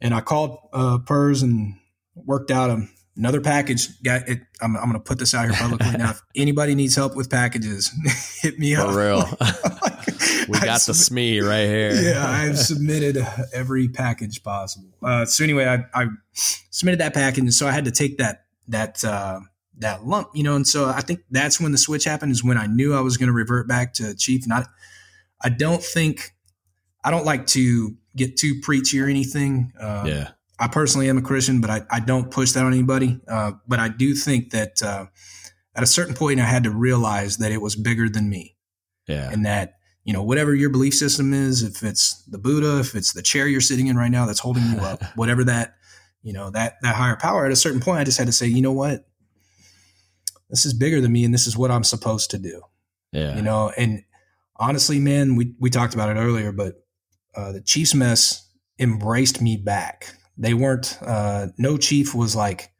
And 0.00 0.14
I 0.14 0.20
called 0.20 0.58
uh, 0.72 0.98
PERS 0.98 1.42
and 1.42 1.76
worked 2.14 2.50
out 2.50 2.70
a 2.70 2.86
another 3.16 3.40
package 3.40 3.88
guy 4.02 4.22
it, 4.26 4.40
I'm, 4.60 4.76
I'm 4.76 4.84
going 4.84 4.94
to 4.94 5.00
put 5.00 5.18
this 5.18 5.34
out 5.34 5.44
here 5.44 5.54
publicly 5.54 5.98
now 5.98 6.10
if 6.10 6.22
anybody 6.34 6.74
needs 6.74 6.96
help 6.96 7.14
with 7.14 7.28
packages 7.28 7.90
hit 8.40 8.58
me 8.58 8.74
For 8.74 8.80
up 8.80 8.90
for 8.90 8.98
real 8.98 9.18
we 10.48 10.58
got 10.60 10.80
the 10.82 10.92
SME 10.92 11.42
right 11.46 11.66
here 11.66 11.92
yeah 11.94 12.24
i've 12.26 12.58
submitted 12.58 13.26
every 13.52 13.88
package 13.88 14.42
possible 14.42 14.90
uh, 15.02 15.24
so 15.24 15.44
anyway 15.44 15.66
I, 15.66 16.02
I, 16.02 16.06
submitted 16.34 17.00
that 17.00 17.14
package 17.14 17.40
and 17.40 17.54
so 17.54 17.66
i 17.66 17.72
had 17.72 17.84
to 17.84 17.90
take 17.90 18.18
that 18.18 18.44
that 18.68 19.04
uh, 19.04 19.40
that 19.78 20.04
lump 20.04 20.28
you 20.34 20.42
know 20.42 20.56
and 20.56 20.66
so 20.66 20.88
i 20.88 21.00
think 21.00 21.20
that's 21.30 21.60
when 21.60 21.72
the 21.72 21.78
switch 21.78 22.04
happened 22.04 22.32
is 22.32 22.44
when 22.44 22.58
i 22.58 22.66
knew 22.66 22.94
i 22.94 23.00
was 23.00 23.16
going 23.16 23.28
to 23.28 23.32
revert 23.32 23.68
back 23.68 23.94
to 23.94 24.14
chief 24.14 24.46
not 24.46 24.66
i 25.42 25.48
don't 25.48 25.82
think 25.82 26.32
i 27.04 27.10
don't 27.10 27.24
like 27.24 27.46
to 27.48 27.96
get 28.16 28.36
too 28.36 28.60
preachy 28.62 29.00
or 29.00 29.06
anything 29.06 29.72
uh, 29.80 30.04
yeah 30.06 30.28
I 30.62 30.68
personally 30.68 31.08
am 31.08 31.18
a 31.18 31.22
Christian, 31.22 31.60
but 31.60 31.70
I, 31.70 31.82
I 31.90 31.98
don't 31.98 32.30
push 32.30 32.52
that 32.52 32.64
on 32.64 32.72
anybody. 32.72 33.18
Uh, 33.26 33.52
but 33.66 33.80
I 33.80 33.88
do 33.88 34.14
think 34.14 34.50
that 34.50 34.80
uh, 34.80 35.06
at 35.74 35.82
a 35.82 35.86
certain 35.86 36.14
point, 36.14 36.38
I 36.38 36.44
had 36.44 36.62
to 36.64 36.70
realize 36.70 37.38
that 37.38 37.50
it 37.50 37.60
was 37.60 37.74
bigger 37.74 38.08
than 38.08 38.30
me. 38.30 38.56
Yeah. 39.08 39.28
And 39.28 39.44
that, 39.44 39.74
you 40.04 40.12
know, 40.12 40.22
whatever 40.22 40.54
your 40.54 40.70
belief 40.70 40.94
system 40.94 41.32
is, 41.32 41.62
if 41.62 41.82
it's 41.82 42.22
the 42.24 42.38
Buddha, 42.38 42.80
if 42.80 42.94
it's 42.94 43.12
the 43.12 43.22
chair 43.22 43.46
you're 43.46 43.60
sitting 43.60 43.86
in 43.86 43.96
right 43.96 44.10
now 44.10 44.26
that's 44.26 44.40
holding 44.40 44.64
you 44.64 44.78
up, 44.78 45.02
whatever 45.14 45.44
that, 45.44 45.76
you 46.22 46.32
know, 46.32 46.50
that, 46.50 46.74
that 46.82 46.94
higher 46.94 47.16
power, 47.16 47.46
at 47.46 47.52
a 47.52 47.56
certain 47.56 47.80
point, 47.80 48.00
I 48.00 48.04
just 48.04 48.18
had 48.18 48.26
to 48.26 48.32
say, 48.32 48.46
you 48.46 48.62
know 48.62 48.72
what? 48.72 49.06
This 50.50 50.66
is 50.66 50.74
bigger 50.74 51.00
than 51.00 51.12
me 51.12 51.24
and 51.24 51.32
this 51.32 51.46
is 51.46 51.56
what 51.56 51.70
I'm 51.70 51.84
supposed 51.84 52.30
to 52.32 52.38
do. 52.38 52.62
Yeah. 53.12 53.36
You 53.36 53.42
know, 53.42 53.72
and 53.76 54.02
honestly, 54.56 54.98
man, 54.98 55.36
we, 55.36 55.54
we 55.58 55.70
talked 55.70 55.94
about 55.94 56.14
it 56.14 56.20
earlier, 56.20 56.52
but 56.52 56.84
uh, 57.34 57.52
the 57.52 57.62
Chiefs 57.62 57.94
mess 57.94 58.50
embraced 58.78 59.40
me 59.40 59.56
back 59.56 60.14
they 60.38 60.54
weren't 60.54 60.98
uh, 61.02 61.48
no 61.58 61.76
chief 61.76 62.14
was 62.14 62.34
like 62.34 62.72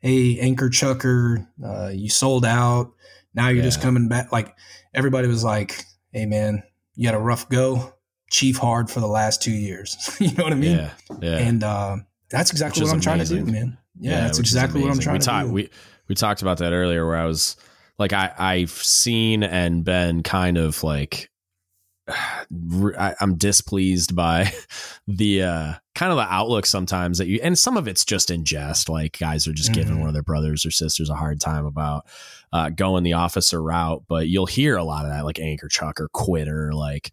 hey, 0.00 0.38
anchor 0.38 0.68
chucker, 0.70 1.48
uh, 1.64 1.88
you 1.88 2.08
sold 2.08 2.44
out. 2.44 2.92
Now 3.34 3.48
you're 3.48 3.56
yeah. 3.56 3.62
just 3.64 3.82
coming 3.82 4.08
back. 4.08 4.30
Like 4.30 4.54
everybody 4.94 5.26
was 5.26 5.42
like, 5.42 5.84
hey, 6.16 6.24
man, 6.24 6.62
you 6.94 7.06
had 7.06 7.14
a 7.14 7.20
rough 7.20 7.48
go. 7.48 7.92
Chief 8.30 8.56
hard 8.56 8.90
for 8.90 9.00
the 9.00 9.06
last 9.06 9.42
two 9.42 9.52
years. 9.52 10.16
you 10.20 10.32
know 10.32 10.44
what 10.44 10.52
I 10.52 10.56
mean? 10.56 10.78
Yeah. 10.78 10.90
yeah. 11.20 11.36
And 11.36 11.62
uh, 11.62 11.96
that's 12.30 12.50
exactly 12.50 12.82
what 12.82 12.88
I'm 12.88 12.94
amazing. 12.94 13.02
trying 13.02 13.44
to 13.44 13.50
do, 13.50 13.52
man. 13.52 13.78
Yeah, 14.00 14.12
yeah 14.12 14.20
that's 14.22 14.38
exactly 14.38 14.80
what 14.80 14.90
I'm 14.90 14.98
trying 14.98 15.18
we 15.18 15.20
to 15.20 15.46
do. 15.46 15.52
We, 15.52 15.70
we 16.08 16.14
talked 16.14 16.42
about 16.42 16.58
that 16.58 16.72
earlier 16.72 17.06
where 17.06 17.16
I 17.16 17.26
was 17.26 17.56
like, 17.98 18.12
I, 18.12 18.32
I've 18.36 18.70
seen 18.70 19.42
and 19.42 19.84
been 19.84 20.22
kind 20.22 20.56
of 20.56 20.82
like 20.82 21.30
I, 22.08 23.14
am 23.20 23.36
displeased 23.36 24.16
by 24.16 24.52
the 25.06 25.42
uh, 25.42 25.74
kind 25.96 26.12
of 26.12 26.18
the 26.18 26.32
outlook 26.32 26.66
sometimes 26.66 27.18
that 27.18 27.26
you, 27.26 27.40
and 27.42 27.58
some 27.58 27.78
of 27.78 27.88
it's 27.88 28.04
just 28.04 28.30
in 28.30 28.44
jest. 28.44 28.88
Like 28.88 29.18
guys 29.18 29.48
are 29.48 29.52
just 29.52 29.72
mm-hmm. 29.72 29.80
giving 29.80 29.98
one 29.98 30.08
of 30.08 30.14
their 30.14 30.22
brothers 30.22 30.66
or 30.66 30.70
sisters 30.70 31.08
a 31.08 31.14
hard 31.14 31.40
time 31.40 31.64
about 31.64 32.06
uh, 32.52 32.68
going 32.68 33.02
the 33.02 33.14
officer 33.14 33.60
route, 33.60 34.04
but 34.06 34.28
you'll 34.28 34.46
hear 34.46 34.76
a 34.76 34.84
lot 34.84 35.06
of 35.06 35.10
that, 35.10 35.24
like 35.24 35.40
anchor 35.40 35.68
chuck 35.68 36.00
or 36.00 36.08
quitter, 36.08 36.72
like 36.72 37.12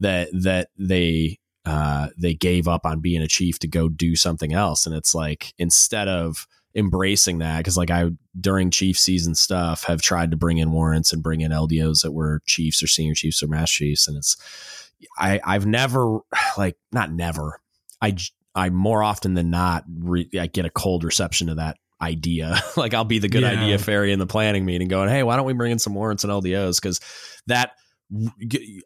that 0.00 0.30
that 0.32 0.70
they 0.78 1.38
uh, 1.66 2.08
they 2.16 2.34
gave 2.34 2.66
up 2.66 2.86
on 2.86 3.00
being 3.00 3.22
a 3.22 3.28
chief 3.28 3.58
to 3.60 3.68
go 3.68 3.88
do 3.88 4.16
something 4.16 4.52
else, 4.52 4.86
and 4.86 4.96
it's 4.96 5.14
like 5.14 5.52
instead 5.58 6.08
of 6.08 6.48
embracing 6.74 7.38
that 7.38 7.58
because 7.58 7.76
like 7.76 7.90
I 7.90 8.10
during 8.40 8.70
chief 8.70 8.98
season 8.98 9.34
stuff 9.34 9.84
have 9.84 10.00
tried 10.00 10.30
to 10.30 10.38
bring 10.38 10.56
in 10.56 10.72
warrants 10.72 11.12
and 11.12 11.22
bring 11.22 11.42
in 11.42 11.52
LDOs 11.52 12.00
that 12.02 12.12
were 12.12 12.40
chiefs 12.46 12.82
or 12.82 12.86
senior 12.86 13.12
chiefs 13.12 13.42
or 13.42 13.48
master 13.48 13.84
chiefs 13.84 14.08
and 14.08 14.16
it's 14.16 14.80
I 15.18 15.38
I've 15.44 15.66
never 15.66 16.20
like 16.56 16.78
not 16.92 17.12
never 17.12 17.60
I 18.02 18.16
I 18.54 18.68
more 18.68 19.02
often 19.02 19.34
than 19.34 19.50
not 19.50 19.84
re, 19.88 20.28
I 20.38 20.46
get 20.48 20.66
a 20.66 20.70
cold 20.70 21.04
reception 21.04 21.46
to 21.46 21.54
that 21.54 21.78
idea. 22.00 22.60
Like 22.76 22.94
I'll 22.94 23.04
be 23.04 23.20
the 23.20 23.28
good 23.28 23.42
yeah. 23.42 23.50
idea 23.50 23.78
fairy 23.78 24.12
in 24.12 24.18
the 24.18 24.26
planning 24.26 24.64
meeting 24.64 24.88
going 24.88 25.08
hey 25.08 25.22
why 25.22 25.36
don't 25.36 25.46
we 25.46 25.52
bring 25.52 25.72
in 25.72 25.78
some 25.78 25.94
warrants 25.94 26.24
and 26.24 26.32
LDOs 26.32 26.80
because 26.80 27.00
that 27.46 27.72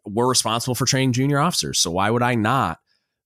we're 0.05 0.27
responsible 0.27 0.75
for 0.75 0.85
training 0.85 1.13
junior 1.13 1.39
officers. 1.39 1.79
So 1.79 1.91
why 1.91 2.09
would 2.09 2.23
I 2.23 2.35
not 2.35 2.79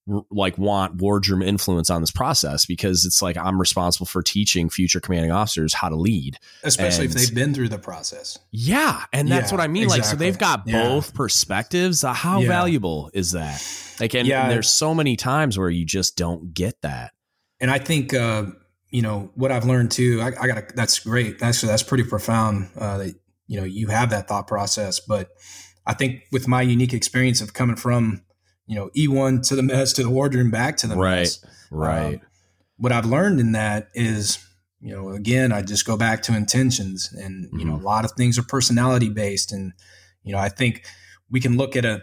like 0.08 0.58
want 0.58 0.96
wardroom 0.96 1.42
influence 1.42 1.90
on 1.90 2.02
this 2.02 2.12
process 2.12 2.66
because 2.66 3.06
it's 3.06 3.22
like 3.22 3.38
I'm 3.38 3.60
responsible 3.60 4.08
for 4.08 4.24
teaching 4.24 4.70
future 4.70 5.00
commanding 5.00 5.32
officers 5.32 5.74
how 5.74 5.90
to 5.90 5.96
lead, 5.96 6.38
especially 6.64 7.06
and, 7.06 7.16
if 7.16 7.22
they've 7.22 7.36
been 7.36 7.54
through 7.54 7.70
the 7.70 7.78
process. 7.78 8.40
Yeah, 8.52 9.04
and 9.14 9.28
that's 9.28 9.52
yeah, 9.52 9.58
what 9.58 9.64
I 9.64 9.68
mean. 9.68 9.84
Exactly. 9.84 10.02
Like, 10.02 10.10
so 10.10 10.18
they've 10.18 10.38
got 10.38 10.68
yeah. 10.68 10.84
both 10.84 11.14
perspectives. 11.14 12.04
Uh, 12.04 12.14
how 12.14 12.40
yeah. 12.40 12.48
valuable 12.48 13.12
is 13.14 13.34
that? 13.34 13.64
Like, 14.00 14.16
and, 14.16 14.28
and, 14.30 14.52
there's 14.52 14.70
so 14.70 14.96
many 14.96 15.16
times 15.16 15.58
where 15.58 15.70
you 15.70 15.86
just 15.86 16.18
don't 16.18 16.54
get 16.54 16.82
that. 16.82 17.14
And 17.60 17.70
I 17.70 17.78
think 17.78 18.14
uh, 18.14 18.46
you 18.90 19.04
know 19.04 19.32
what 19.36 19.52
I've 19.52 19.66
learned 19.66 19.92
too. 19.92 20.20
I, 20.22 20.32
I 20.42 20.48
got 20.48 20.76
that's 20.76 21.00
great. 21.00 21.38
That's 21.40 21.62
that's 21.62 21.84
pretty 21.84 22.04
profound. 22.06 22.70
Uh, 22.76 22.98
that 22.98 23.16
you 23.48 23.60
know 23.60 23.66
you 23.66 23.88
have 23.88 24.10
that 24.10 24.28
thought 24.28 24.48
process, 24.48 25.00
but 25.00 25.30
I 25.86 25.94
think 25.94 26.24
with 26.32 26.48
my 26.48 26.64
unique 26.64 26.94
experience 26.94 27.42
of 27.42 27.54
coming 27.54 27.76
from 27.76 28.24
you 28.72 28.78
know, 28.78 28.90
E1 28.96 29.46
to 29.50 29.58
the 29.58 29.64
mess, 29.64 29.92
to 29.92 30.02
the 30.02 30.10
wardroom, 30.10 30.50
back 30.50 30.78
to 30.78 30.88
the 30.88 30.96
right, 30.96 31.18
mess. 31.18 31.46
Right. 31.72 32.16
Um, 32.16 32.22
what 32.78 32.94
I've 32.94 33.06
learned 33.06 33.42
in 33.42 33.52
that 33.52 33.90
is, 33.94 34.40
you 34.80 34.96
know, 34.96 35.10
again, 35.10 35.52
I 35.52 35.62
just 35.62 35.86
go 35.86 35.98
back 35.98 36.22
to 36.24 36.38
intentions 36.38 37.12
and, 37.12 37.50
you 37.52 37.60
mm-hmm. 37.60 37.68
know, 37.68 37.76
a 37.76 37.84
lot 37.84 38.06
of 38.06 38.14
things 38.14 38.40
are 38.40 38.44
personality 38.44 39.10
based. 39.10 39.52
And, 39.52 39.74
you 40.24 40.32
know, 40.32 40.40
I 40.40 40.48
think 40.48 40.86
we 41.30 41.42
can 41.42 41.58
look 41.58 41.76
at 41.76 41.84
a, 41.84 42.02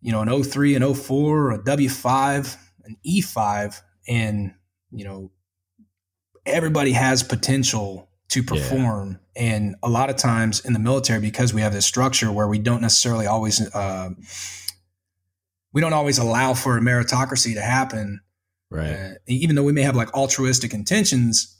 you 0.00 0.10
know, 0.10 0.22
an 0.22 0.42
03, 0.42 0.74
an 0.74 0.94
04, 0.94 1.50
a 1.50 1.58
W5, 1.58 2.56
an 2.86 2.96
E5, 3.06 3.82
and, 4.08 4.54
you 4.90 5.04
know, 5.04 5.32
everybody 6.46 6.92
has 6.92 7.22
potential 7.22 8.08
to 8.28 8.42
perform. 8.42 9.20
Yeah. 9.36 9.42
And 9.42 9.76
a 9.82 9.90
lot 9.90 10.08
of 10.08 10.16
times 10.16 10.64
in 10.64 10.72
the 10.72 10.78
military, 10.78 11.20
because 11.20 11.52
we 11.52 11.60
have 11.60 11.74
this 11.74 11.84
structure 11.84 12.32
where 12.32 12.48
we 12.48 12.58
don't 12.58 12.80
necessarily 12.80 13.26
always, 13.26 13.60
uh, 13.74 14.12
we 15.74 15.80
don't 15.80 15.92
always 15.92 16.18
allow 16.18 16.54
for 16.54 16.78
a 16.78 16.80
meritocracy 16.80 17.52
to 17.54 17.60
happen. 17.60 18.20
Right. 18.70 18.92
Uh, 18.92 19.14
even 19.26 19.56
though 19.56 19.64
we 19.64 19.72
may 19.72 19.82
have 19.82 19.96
like 19.96 20.14
altruistic 20.14 20.72
intentions, 20.72 21.58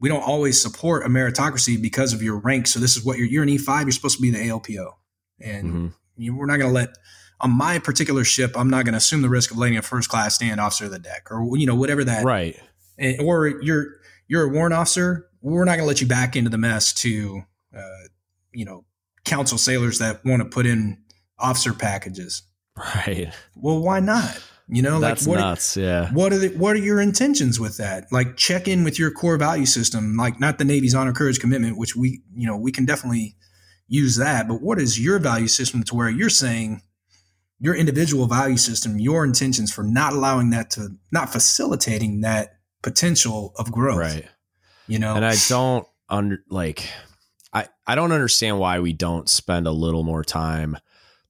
we 0.00 0.08
don't 0.08 0.22
always 0.22 0.60
support 0.60 1.06
a 1.06 1.08
meritocracy 1.08 1.80
because 1.80 2.12
of 2.12 2.22
your 2.22 2.38
rank. 2.38 2.66
So 2.66 2.80
this 2.80 2.96
is 2.96 3.04
what 3.04 3.18
you're, 3.18 3.28
you're 3.28 3.42
an 3.42 3.50
E5, 3.50 3.82
you're 3.82 3.92
supposed 3.92 4.16
to 4.16 4.22
be 4.22 4.30
the 4.30 4.38
ALPO. 4.38 4.92
And 5.40 5.66
mm-hmm. 5.66 5.86
you, 6.16 6.34
we're 6.34 6.46
not 6.46 6.56
going 6.56 6.70
to 6.70 6.74
let, 6.74 6.96
on 7.40 7.50
my 7.50 7.78
particular 7.78 8.24
ship, 8.24 8.56
I'm 8.56 8.70
not 8.70 8.86
going 8.86 8.94
to 8.94 8.98
assume 8.98 9.22
the 9.22 9.28
risk 9.28 9.50
of 9.50 9.58
letting 9.58 9.76
a 9.76 9.82
first 9.82 10.08
class 10.08 10.34
stand 10.34 10.58
officer 10.58 10.86
of 10.86 10.90
the 10.90 10.98
deck 10.98 11.28
or, 11.30 11.56
you 11.56 11.66
know, 11.66 11.74
whatever 11.74 12.02
that. 12.02 12.24
Right. 12.24 12.58
And, 12.98 13.20
or 13.20 13.46
you're, 13.46 13.96
you're 14.26 14.44
a 14.44 14.48
warrant 14.48 14.74
officer. 14.74 15.28
We're 15.42 15.64
not 15.64 15.72
going 15.72 15.84
to 15.84 15.86
let 15.86 16.00
you 16.00 16.06
back 16.06 16.34
into 16.34 16.50
the 16.50 16.58
mess 16.58 16.94
to, 16.94 17.42
uh, 17.76 18.08
you 18.52 18.64
know, 18.64 18.86
counsel 19.24 19.58
sailors 19.58 19.98
that 19.98 20.24
want 20.24 20.42
to 20.42 20.48
put 20.48 20.64
in 20.64 21.02
officer 21.38 21.74
packages. 21.74 22.42
Right. 22.96 23.32
Well, 23.54 23.80
why 23.80 24.00
not? 24.00 24.42
You 24.66 24.82
know, 24.82 24.98
That's 24.98 25.26
like 25.26 25.36
what 25.36 25.40
nuts. 25.40 25.76
Are, 25.76 25.80
yeah. 25.80 26.10
What 26.12 26.32
are 26.32 26.38
the, 26.38 26.48
what 26.48 26.74
are 26.74 26.80
your 26.80 27.00
intentions 27.00 27.60
with 27.60 27.76
that? 27.76 28.10
Like 28.10 28.36
check 28.36 28.66
in 28.66 28.82
with 28.82 28.98
your 28.98 29.10
core 29.10 29.36
value 29.36 29.66
system, 29.66 30.16
like 30.16 30.40
not 30.40 30.58
the 30.58 30.64
Navy's 30.64 30.94
honor, 30.94 31.12
courage, 31.12 31.38
commitment, 31.38 31.78
which 31.78 31.94
we, 31.94 32.22
you 32.34 32.46
know, 32.46 32.56
we 32.56 32.72
can 32.72 32.84
definitely 32.84 33.36
use 33.86 34.16
that. 34.16 34.48
But 34.48 34.60
what 34.60 34.80
is 34.80 34.98
your 34.98 35.18
value 35.18 35.46
system 35.46 35.84
to 35.84 35.94
where 35.94 36.08
you're 36.08 36.30
saying 36.30 36.82
your 37.60 37.74
individual 37.74 38.26
value 38.26 38.56
system, 38.56 38.98
your 38.98 39.24
intentions 39.24 39.72
for 39.72 39.84
not 39.84 40.12
allowing 40.12 40.50
that 40.50 40.70
to, 40.70 40.88
not 41.12 41.30
facilitating 41.30 42.22
that 42.22 42.58
potential 42.82 43.54
of 43.58 43.72
growth. 43.72 43.98
Right. 43.98 44.28
You 44.86 44.98
know, 44.98 45.14
and 45.14 45.24
I 45.24 45.34
don't 45.48 45.86
under 46.08 46.44
like, 46.50 46.88
I, 47.52 47.68
I 47.86 47.94
don't 47.94 48.12
understand 48.12 48.58
why 48.58 48.80
we 48.80 48.92
don't 48.92 49.28
spend 49.28 49.66
a 49.66 49.72
little 49.72 50.02
more 50.02 50.22
time 50.22 50.76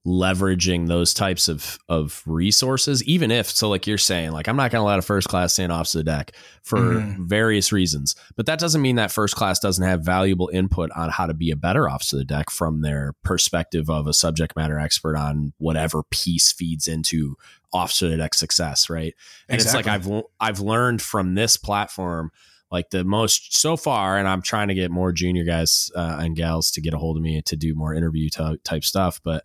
leveraging 0.05 0.87
those 0.87 1.15
types 1.15 1.47
of 1.47 1.79
of 1.89 2.21
resources 2.27 3.03
even 3.05 3.31
if 3.31 3.49
so 3.49 3.67
like 3.67 3.87
you're 3.87 3.97
saying 3.97 4.31
like 4.31 4.47
i'm 4.47 4.55
not 4.55 4.69
going 4.69 4.79
to 4.79 4.85
let 4.85 4.99
a 4.99 5.01
first 5.01 5.27
class 5.27 5.53
stand 5.53 5.71
off 5.71 5.91
the 5.93 6.03
deck 6.03 6.31
for 6.61 6.77
mm-hmm. 6.77 7.25
various 7.25 7.71
reasons 7.71 8.15
but 8.35 8.45
that 8.45 8.59
doesn't 8.59 8.83
mean 8.83 8.97
that 8.97 9.11
first 9.11 9.35
class 9.35 9.59
doesn't 9.59 9.83
have 9.87 10.05
valuable 10.05 10.47
input 10.53 10.91
on 10.95 11.09
how 11.09 11.25
to 11.25 11.33
be 11.33 11.49
a 11.49 11.55
better 11.55 11.89
officer 11.89 12.17
of 12.17 12.19
the 12.19 12.25
deck 12.25 12.51
from 12.51 12.81
their 12.81 13.13
perspective 13.23 13.89
of 13.89 14.05
a 14.05 14.13
subject 14.13 14.55
matter 14.55 14.77
expert 14.77 15.15
on 15.17 15.53
whatever 15.57 16.03
piece 16.03 16.51
feeds 16.51 16.87
into 16.87 17.35
officer 17.73 18.05
of 18.05 18.11
the 18.11 18.17
deck 18.17 18.35
success 18.35 18.91
right 18.91 19.15
and 19.49 19.55
exactly. 19.55 19.79
it's 19.79 19.87
like 19.87 19.87
i've 19.87 20.23
i've 20.39 20.59
learned 20.59 21.01
from 21.01 21.33
this 21.33 21.57
platform 21.57 22.29
like 22.69 22.91
the 22.91 23.03
most 23.03 23.57
so 23.57 23.75
far 23.75 24.19
and 24.19 24.27
i'm 24.27 24.43
trying 24.43 24.67
to 24.67 24.75
get 24.75 24.91
more 24.91 25.11
junior 25.11 25.45
guys 25.45 25.89
uh, 25.95 26.17
and 26.19 26.35
gals 26.35 26.69
to 26.69 26.79
get 26.79 26.93
a 26.93 26.97
hold 26.99 27.17
of 27.17 27.23
me 27.23 27.41
to 27.41 27.55
do 27.55 27.73
more 27.73 27.95
interview 27.95 28.29
t- 28.29 28.59
type 28.63 28.83
stuff 28.83 29.19
but 29.23 29.43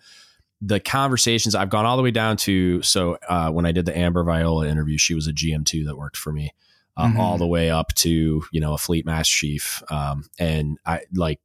the 0.60 0.80
conversations 0.80 1.54
I've 1.54 1.70
gone 1.70 1.86
all 1.86 1.96
the 1.96 2.02
way 2.02 2.10
down 2.10 2.36
to 2.38 2.82
so 2.82 3.18
uh, 3.28 3.50
when 3.50 3.64
I 3.64 3.72
did 3.72 3.86
the 3.86 3.96
Amber 3.96 4.22
Viola 4.24 4.68
interview, 4.68 4.98
she 4.98 5.14
was 5.14 5.26
a 5.26 5.32
GM2 5.32 5.86
that 5.86 5.96
worked 5.96 6.16
for 6.16 6.32
me, 6.32 6.52
uh, 6.96 7.06
mm-hmm. 7.06 7.20
all 7.20 7.38
the 7.38 7.46
way 7.46 7.70
up 7.70 7.94
to 7.96 8.44
you 8.52 8.60
know 8.60 8.74
a 8.74 8.78
fleet 8.78 9.06
master 9.06 9.32
chief, 9.32 9.82
um, 9.90 10.24
and 10.38 10.78
I 10.84 11.02
like. 11.14 11.40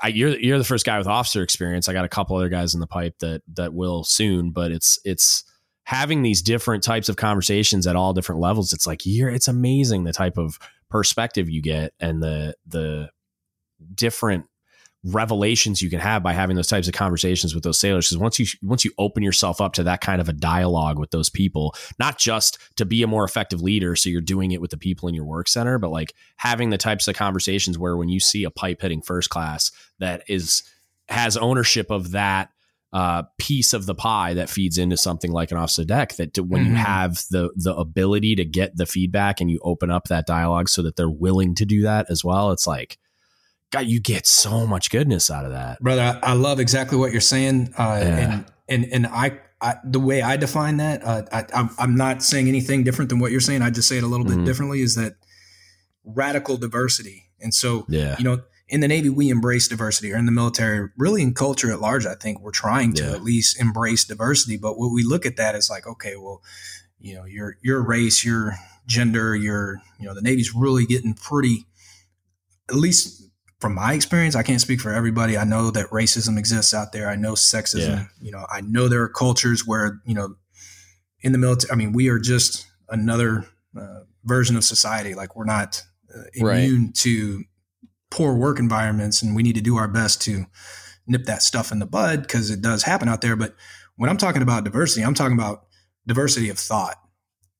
I, 0.00 0.08
you're 0.08 0.38
you're 0.38 0.58
the 0.58 0.64
first 0.64 0.86
guy 0.86 0.96
with 0.98 1.08
officer 1.08 1.42
experience. 1.42 1.88
I 1.88 1.92
got 1.92 2.04
a 2.04 2.08
couple 2.08 2.36
other 2.36 2.50
guys 2.50 2.72
in 2.72 2.78
the 2.78 2.86
pipe 2.86 3.18
that 3.18 3.42
that 3.54 3.74
will 3.74 4.04
soon, 4.04 4.50
but 4.50 4.70
it's 4.70 4.98
it's 5.04 5.42
having 5.84 6.22
these 6.22 6.42
different 6.42 6.84
types 6.84 7.08
of 7.08 7.16
conversations 7.16 7.86
at 7.86 7.96
all 7.96 8.12
different 8.12 8.40
levels. 8.40 8.72
It's 8.72 8.86
like 8.86 9.06
you're 9.06 9.30
it's 9.30 9.48
amazing 9.48 10.04
the 10.04 10.12
type 10.12 10.36
of 10.36 10.58
perspective 10.88 11.48
you 11.48 11.62
get 11.62 11.94
and 11.98 12.22
the 12.22 12.54
the 12.66 13.10
different 13.94 14.46
revelations 15.14 15.80
you 15.80 15.90
can 15.90 16.00
have 16.00 16.22
by 16.22 16.32
having 16.32 16.56
those 16.56 16.66
types 16.66 16.88
of 16.88 16.94
conversations 16.94 17.54
with 17.54 17.64
those 17.64 17.78
sailors 17.78 18.08
because 18.08 18.18
once 18.18 18.38
you 18.38 18.46
once 18.62 18.84
you 18.84 18.92
open 18.98 19.22
yourself 19.22 19.60
up 19.60 19.72
to 19.72 19.82
that 19.82 20.00
kind 20.00 20.20
of 20.20 20.28
a 20.28 20.32
dialogue 20.32 20.98
with 20.98 21.10
those 21.10 21.30
people 21.30 21.74
not 21.98 22.18
just 22.18 22.58
to 22.76 22.84
be 22.84 23.02
a 23.02 23.06
more 23.06 23.24
effective 23.24 23.62
leader 23.62 23.94
so 23.94 24.08
you're 24.08 24.20
doing 24.20 24.52
it 24.52 24.60
with 24.60 24.70
the 24.70 24.76
people 24.76 25.08
in 25.08 25.14
your 25.14 25.24
work 25.24 25.48
center 25.48 25.78
but 25.78 25.90
like 25.90 26.14
having 26.36 26.70
the 26.70 26.78
types 26.78 27.08
of 27.08 27.14
conversations 27.14 27.78
where 27.78 27.96
when 27.96 28.08
you 28.08 28.20
see 28.20 28.44
a 28.44 28.50
pipe 28.50 28.82
hitting 28.82 29.02
first 29.02 29.30
class 29.30 29.70
that 29.98 30.22
is 30.28 30.62
has 31.08 31.36
ownership 31.36 31.90
of 31.90 32.10
that 32.12 32.50
uh, 32.92 33.22
piece 33.36 33.74
of 33.74 33.84
the 33.84 33.94
pie 33.94 34.32
that 34.34 34.48
feeds 34.48 34.78
into 34.78 34.96
something 34.96 35.30
like 35.30 35.50
an 35.50 35.58
officer 35.58 35.84
deck 35.84 36.16
that 36.16 36.32
to, 36.34 36.42
when 36.42 36.62
mm-hmm. 36.62 36.70
you 36.70 36.76
have 36.76 37.22
the 37.30 37.50
the 37.54 37.74
ability 37.74 38.34
to 38.34 38.46
get 38.46 38.74
the 38.76 38.86
feedback 38.86 39.40
and 39.40 39.50
you 39.50 39.60
open 39.62 39.90
up 39.90 40.08
that 40.08 40.26
dialogue 40.26 40.70
so 40.70 40.80
that 40.80 40.96
they're 40.96 41.10
willing 41.10 41.54
to 41.54 41.66
do 41.66 41.82
that 41.82 42.06
as 42.08 42.24
well 42.24 42.50
it's 42.50 42.66
like 42.66 42.96
God, 43.70 43.86
you 43.86 44.00
get 44.00 44.26
so 44.26 44.66
much 44.66 44.90
goodness 44.90 45.30
out 45.30 45.44
of 45.44 45.52
that, 45.52 45.80
brother. 45.80 46.18
I, 46.22 46.30
I 46.30 46.32
love 46.32 46.58
exactly 46.58 46.96
what 46.96 47.12
you're 47.12 47.20
saying, 47.20 47.74
uh, 47.76 48.00
yeah. 48.00 48.06
and 48.06 48.44
and 48.68 48.92
and 48.92 49.06
I, 49.06 49.38
I, 49.60 49.74
the 49.84 50.00
way 50.00 50.22
I 50.22 50.36
define 50.36 50.78
that, 50.78 51.04
uh, 51.04 51.22
I, 51.32 51.68
I'm 51.78 51.94
not 51.94 52.22
saying 52.22 52.48
anything 52.48 52.84
different 52.84 53.10
than 53.10 53.18
what 53.18 53.30
you're 53.30 53.40
saying. 53.40 53.62
I 53.62 53.70
just 53.70 53.88
say 53.88 53.98
it 53.98 54.04
a 54.04 54.06
little 54.06 54.24
mm-hmm. 54.24 54.38
bit 54.38 54.46
differently. 54.46 54.80
Is 54.80 54.94
that 54.94 55.16
radical 56.04 56.56
diversity? 56.56 57.24
And 57.40 57.52
so, 57.52 57.84
yeah. 57.88 58.16
you 58.18 58.24
know, 58.24 58.40
in 58.68 58.80
the 58.80 58.88
Navy, 58.88 59.08
we 59.08 59.30
embrace 59.30 59.68
diversity, 59.68 60.12
or 60.12 60.16
in 60.16 60.26
the 60.26 60.32
military, 60.32 60.88
really 60.96 61.22
in 61.22 61.34
culture 61.34 61.70
at 61.70 61.80
large, 61.80 62.06
I 62.06 62.14
think 62.14 62.40
we're 62.40 62.50
trying 62.50 62.92
to 62.94 63.04
yeah. 63.04 63.12
at 63.12 63.22
least 63.22 63.60
embrace 63.60 64.04
diversity. 64.04 64.56
But 64.56 64.78
what 64.78 64.92
we 64.92 65.02
look 65.02 65.24
at 65.26 65.36
that 65.36 65.54
is 65.54 65.70
like, 65.70 65.86
okay, 65.86 66.16
well, 66.16 66.42
you 66.98 67.14
know, 67.14 67.24
your 67.24 67.56
your 67.62 67.82
race, 67.82 68.24
your 68.24 68.54
gender, 68.86 69.34
your 69.36 69.80
you 69.98 70.06
know, 70.06 70.14
the 70.14 70.22
Navy's 70.22 70.54
really 70.54 70.86
getting 70.86 71.14
pretty 71.14 71.66
at 72.68 72.74
least 72.74 73.27
from 73.60 73.74
my 73.74 73.92
experience, 73.94 74.36
I 74.36 74.42
can't 74.42 74.60
speak 74.60 74.80
for 74.80 74.92
everybody. 74.92 75.36
I 75.36 75.44
know 75.44 75.70
that 75.70 75.86
racism 75.90 76.38
exists 76.38 76.72
out 76.72 76.92
there. 76.92 77.08
I 77.08 77.16
know 77.16 77.32
sexism. 77.32 77.88
Yeah. 77.88 78.04
You 78.20 78.30
know, 78.30 78.46
I 78.50 78.60
know 78.60 78.88
there 78.88 79.02
are 79.02 79.08
cultures 79.08 79.66
where 79.66 80.00
you 80.06 80.14
know, 80.14 80.36
in 81.20 81.32
the 81.32 81.38
military. 81.38 81.72
I 81.72 81.76
mean, 81.76 81.92
we 81.92 82.08
are 82.08 82.18
just 82.18 82.66
another 82.88 83.46
uh, 83.76 84.00
version 84.24 84.56
of 84.56 84.64
society. 84.64 85.14
Like 85.14 85.34
we're 85.34 85.44
not 85.44 85.82
uh, 86.14 86.22
immune 86.34 86.86
right. 86.86 86.94
to 86.96 87.44
poor 88.10 88.34
work 88.34 88.58
environments, 88.58 89.22
and 89.22 89.34
we 89.34 89.42
need 89.42 89.56
to 89.56 89.60
do 89.60 89.76
our 89.76 89.88
best 89.88 90.22
to 90.22 90.46
nip 91.08 91.24
that 91.24 91.42
stuff 91.42 91.72
in 91.72 91.78
the 91.78 91.86
bud 91.86 92.22
because 92.22 92.50
it 92.50 92.62
does 92.62 92.82
happen 92.82 93.08
out 93.08 93.20
there. 93.22 93.34
But 93.34 93.54
when 93.96 94.08
I'm 94.08 94.16
talking 94.16 94.42
about 94.42 94.64
diversity, 94.64 95.04
I'm 95.04 95.14
talking 95.14 95.36
about 95.36 95.64
diversity 96.06 96.50
of 96.50 96.58
thought. 96.58 96.96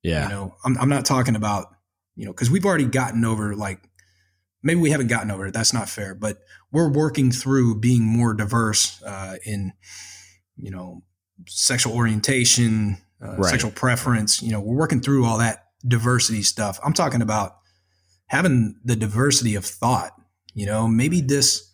Yeah. 0.02 0.24
You 0.24 0.28
know, 0.28 0.54
I'm, 0.64 0.78
I'm 0.78 0.88
not 0.88 1.04
talking 1.04 1.34
about, 1.34 1.74
you 2.14 2.24
know, 2.24 2.32
because 2.32 2.50
we've 2.50 2.64
already 2.64 2.84
gotten 2.84 3.24
over 3.24 3.56
like, 3.56 3.80
maybe 4.62 4.80
we 4.80 4.90
haven't 4.90 5.08
gotten 5.08 5.30
over 5.30 5.46
it. 5.46 5.54
That's 5.54 5.72
not 5.72 5.88
fair, 5.88 6.14
but 6.14 6.38
we're 6.72 6.90
working 6.90 7.30
through 7.30 7.80
being 7.80 8.02
more 8.02 8.34
diverse 8.34 9.02
uh, 9.02 9.36
in, 9.44 9.72
you 10.56 10.70
know, 10.70 11.02
sexual 11.46 11.94
orientation, 11.94 12.98
uh, 13.22 13.36
right. 13.36 13.50
sexual 13.50 13.70
preference. 13.70 14.42
You 14.42 14.52
know, 14.52 14.60
we're 14.60 14.76
working 14.76 15.00
through 15.00 15.24
all 15.24 15.38
that 15.38 15.66
diversity 15.86 16.42
stuff. 16.42 16.78
I'm 16.84 16.92
talking 16.92 17.22
about 17.22 17.52
having 18.26 18.76
the 18.84 18.96
diversity 18.96 19.54
of 19.54 19.64
thought. 19.64 20.12
You 20.54 20.66
know, 20.66 20.88
maybe 20.88 21.20
this, 21.20 21.70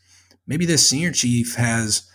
maybe 0.46 0.66
this 0.66 0.88
senior 0.88 1.12
chief 1.12 1.54
has 1.56 2.08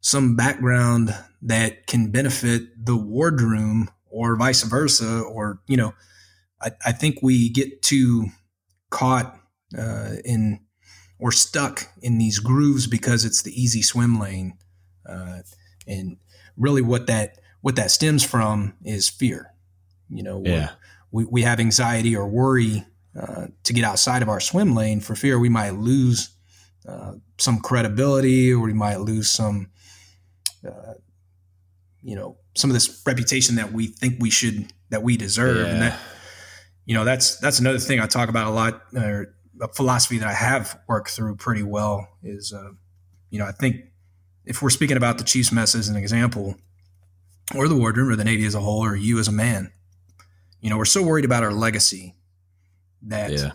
some 0.00 0.36
background 0.36 1.14
that 1.42 1.86
can 1.86 2.10
benefit 2.10 2.62
the 2.84 2.96
wardroom 2.96 3.88
or 4.10 4.36
vice 4.36 4.62
versa 4.62 5.20
or 5.22 5.60
you 5.66 5.76
know 5.76 5.94
i, 6.60 6.70
I 6.84 6.92
think 6.92 7.16
we 7.22 7.48
get 7.48 7.82
too 7.82 8.26
caught 8.90 9.38
uh, 9.76 10.16
in 10.24 10.60
or 11.18 11.30
stuck 11.30 11.86
in 12.02 12.18
these 12.18 12.40
grooves 12.40 12.86
because 12.86 13.24
it's 13.24 13.42
the 13.42 13.60
easy 13.60 13.82
swim 13.82 14.18
lane 14.18 14.58
uh, 15.08 15.38
and 15.86 16.16
really 16.56 16.82
what 16.82 17.06
that 17.06 17.38
what 17.60 17.76
that 17.76 17.90
stems 17.90 18.24
from 18.24 18.74
is 18.84 19.08
fear 19.08 19.54
you 20.08 20.22
know 20.22 20.42
yeah. 20.44 20.70
we, 21.10 21.24
we 21.24 21.42
have 21.42 21.60
anxiety 21.60 22.16
or 22.16 22.26
worry 22.26 22.84
uh, 23.18 23.46
to 23.62 23.72
get 23.72 23.84
outside 23.84 24.22
of 24.22 24.28
our 24.28 24.40
swim 24.40 24.74
lane 24.74 25.00
for 25.00 25.14
fear 25.14 25.38
we 25.38 25.48
might 25.48 25.74
lose 25.74 26.34
uh, 26.88 27.12
some 27.38 27.60
credibility 27.60 28.52
or 28.52 28.60
we 28.60 28.72
might 28.72 29.00
lose 29.00 29.30
some 29.30 29.70
uh, 30.66 30.94
you 32.02 32.16
know 32.16 32.36
some 32.54 32.68
of 32.68 32.74
this 32.74 33.02
reputation 33.06 33.56
that 33.56 33.72
we 33.72 33.86
think 33.86 34.16
we 34.18 34.30
should 34.30 34.72
that 34.90 35.02
we 35.02 35.16
deserve 35.16 35.66
yeah. 35.66 35.72
and 35.72 35.82
that 35.82 35.98
you 36.84 36.94
know 36.94 37.04
that's 37.04 37.38
that's 37.38 37.60
another 37.60 37.78
thing 37.78 38.00
i 38.00 38.06
talk 38.06 38.28
about 38.28 38.48
a 38.48 38.50
lot 38.50 38.82
or 38.96 39.34
a 39.62 39.68
philosophy 39.68 40.18
that 40.18 40.28
i 40.28 40.32
have 40.32 40.78
worked 40.88 41.10
through 41.10 41.36
pretty 41.36 41.62
well 41.62 42.06
is 42.22 42.52
uh, 42.52 42.70
you 43.30 43.38
know 43.38 43.46
i 43.46 43.52
think 43.52 43.76
if 44.44 44.60
we're 44.60 44.70
speaking 44.70 44.96
about 44.96 45.18
the 45.18 45.24
chiefs 45.24 45.52
mess 45.52 45.74
as 45.74 45.88
an 45.88 45.96
example 45.96 46.56
or 47.54 47.68
the 47.68 47.76
wardroom 47.76 48.08
or 48.08 48.16
the 48.16 48.24
navy 48.24 48.44
as 48.44 48.54
a 48.54 48.60
whole 48.60 48.84
or 48.84 48.96
you 48.96 49.18
as 49.18 49.28
a 49.28 49.32
man 49.32 49.72
you 50.60 50.68
know 50.68 50.76
we're 50.76 50.84
so 50.84 51.02
worried 51.02 51.24
about 51.24 51.42
our 51.42 51.52
legacy 51.52 52.14
that 53.02 53.32
yeah. 53.32 53.52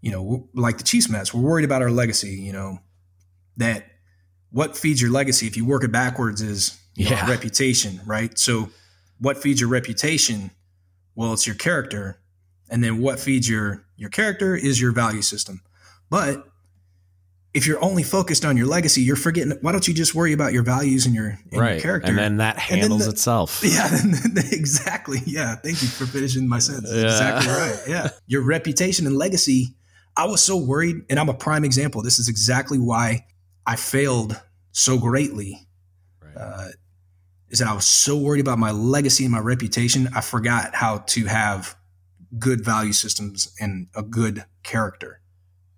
you 0.00 0.10
know 0.10 0.48
like 0.54 0.78
the 0.78 0.84
chiefs 0.84 1.08
mess 1.08 1.32
we're 1.32 1.40
worried 1.40 1.64
about 1.64 1.82
our 1.82 1.90
legacy 1.90 2.30
you 2.30 2.52
know 2.52 2.78
that 3.56 3.84
what 4.50 4.76
feeds 4.76 5.00
your 5.00 5.10
legacy 5.10 5.46
if 5.46 5.56
you 5.56 5.64
work 5.64 5.84
it 5.84 5.92
backwards 5.92 6.42
is 6.42 6.80
yeah. 6.94 7.24
know, 7.24 7.32
reputation, 7.32 8.00
right? 8.06 8.38
So, 8.38 8.70
what 9.18 9.38
feeds 9.38 9.60
your 9.60 9.70
reputation? 9.70 10.50
Well, 11.14 11.32
it's 11.32 11.46
your 11.46 11.56
character, 11.56 12.20
and 12.70 12.82
then 12.82 12.98
what 12.98 13.18
feeds 13.18 13.48
your 13.48 13.84
your 14.00 14.08
character 14.08 14.56
is 14.56 14.80
your 14.80 14.92
value 14.92 15.20
system. 15.20 15.60
But 16.08 16.48
if 17.52 17.66
you're 17.66 17.84
only 17.84 18.02
focused 18.02 18.46
on 18.46 18.56
your 18.56 18.66
legacy, 18.66 19.02
you're 19.02 19.14
forgetting. 19.14 19.58
Why 19.60 19.72
don't 19.72 19.86
you 19.86 19.92
just 19.92 20.14
worry 20.14 20.32
about 20.32 20.54
your 20.54 20.62
values 20.62 21.04
and 21.04 21.14
your, 21.14 21.38
and 21.52 21.60
right. 21.60 21.72
your 21.72 21.80
character? 21.80 22.08
And 22.08 22.18
then 22.18 22.36
that 22.38 22.58
handles 22.58 22.88
then 23.00 23.08
the, 23.08 23.12
itself. 23.12 23.60
Yeah, 23.64 23.90
exactly. 24.52 25.18
Yeah, 25.26 25.54
thank 25.56 25.82
you 25.82 25.88
for 25.88 26.06
finishing 26.06 26.48
my 26.48 26.60
sentence. 26.60 26.90
Yeah. 26.90 27.02
Exactly 27.02 27.52
right. 27.52 27.80
Yeah, 27.88 28.08
your 28.26 28.42
reputation 28.42 29.06
and 29.06 29.16
legacy. 29.16 29.76
I 30.16 30.24
was 30.24 30.42
so 30.42 30.56
worried, 30.56 30.96
and 31.10 31.20
I'm 31.20 31.28
a 31.28 31.34
prime 31.34 31.64
example. 31.64 32.02
This 32.02 32.18
is 32.18 32.28
exactly 32.28 32.78
why 32.78 33.26
I 33.66 33.76
failed 33.76 34.40
so 34.72 34.98
greatly. 34.98 35.68
Right. 36.22 36.36
Uh, 36.36 36.68
is 37.50 37.58
that 37.58 37.68
I 37.68 37.74
was 37.74 37.84
so 37.84 38.16
worried 38.16 38.40
about 38.40 38.58
my 38.58 38.70
legacy 38.70 39.24
and 39.24 39.32
my 39.32 39.40
reputation, 39.40 40.08
I 40.14 40.22
forgot 40.22 40.74
how 40.74 40.98
to 40.98 41.26
have 41.26 41.76
good 42.38 42.64
value 42.64 42.92
systems 42.92 43.52
and 43.58 43.88
a 43.94 44.02
good 44.02 44.44
character. 44.62 45.20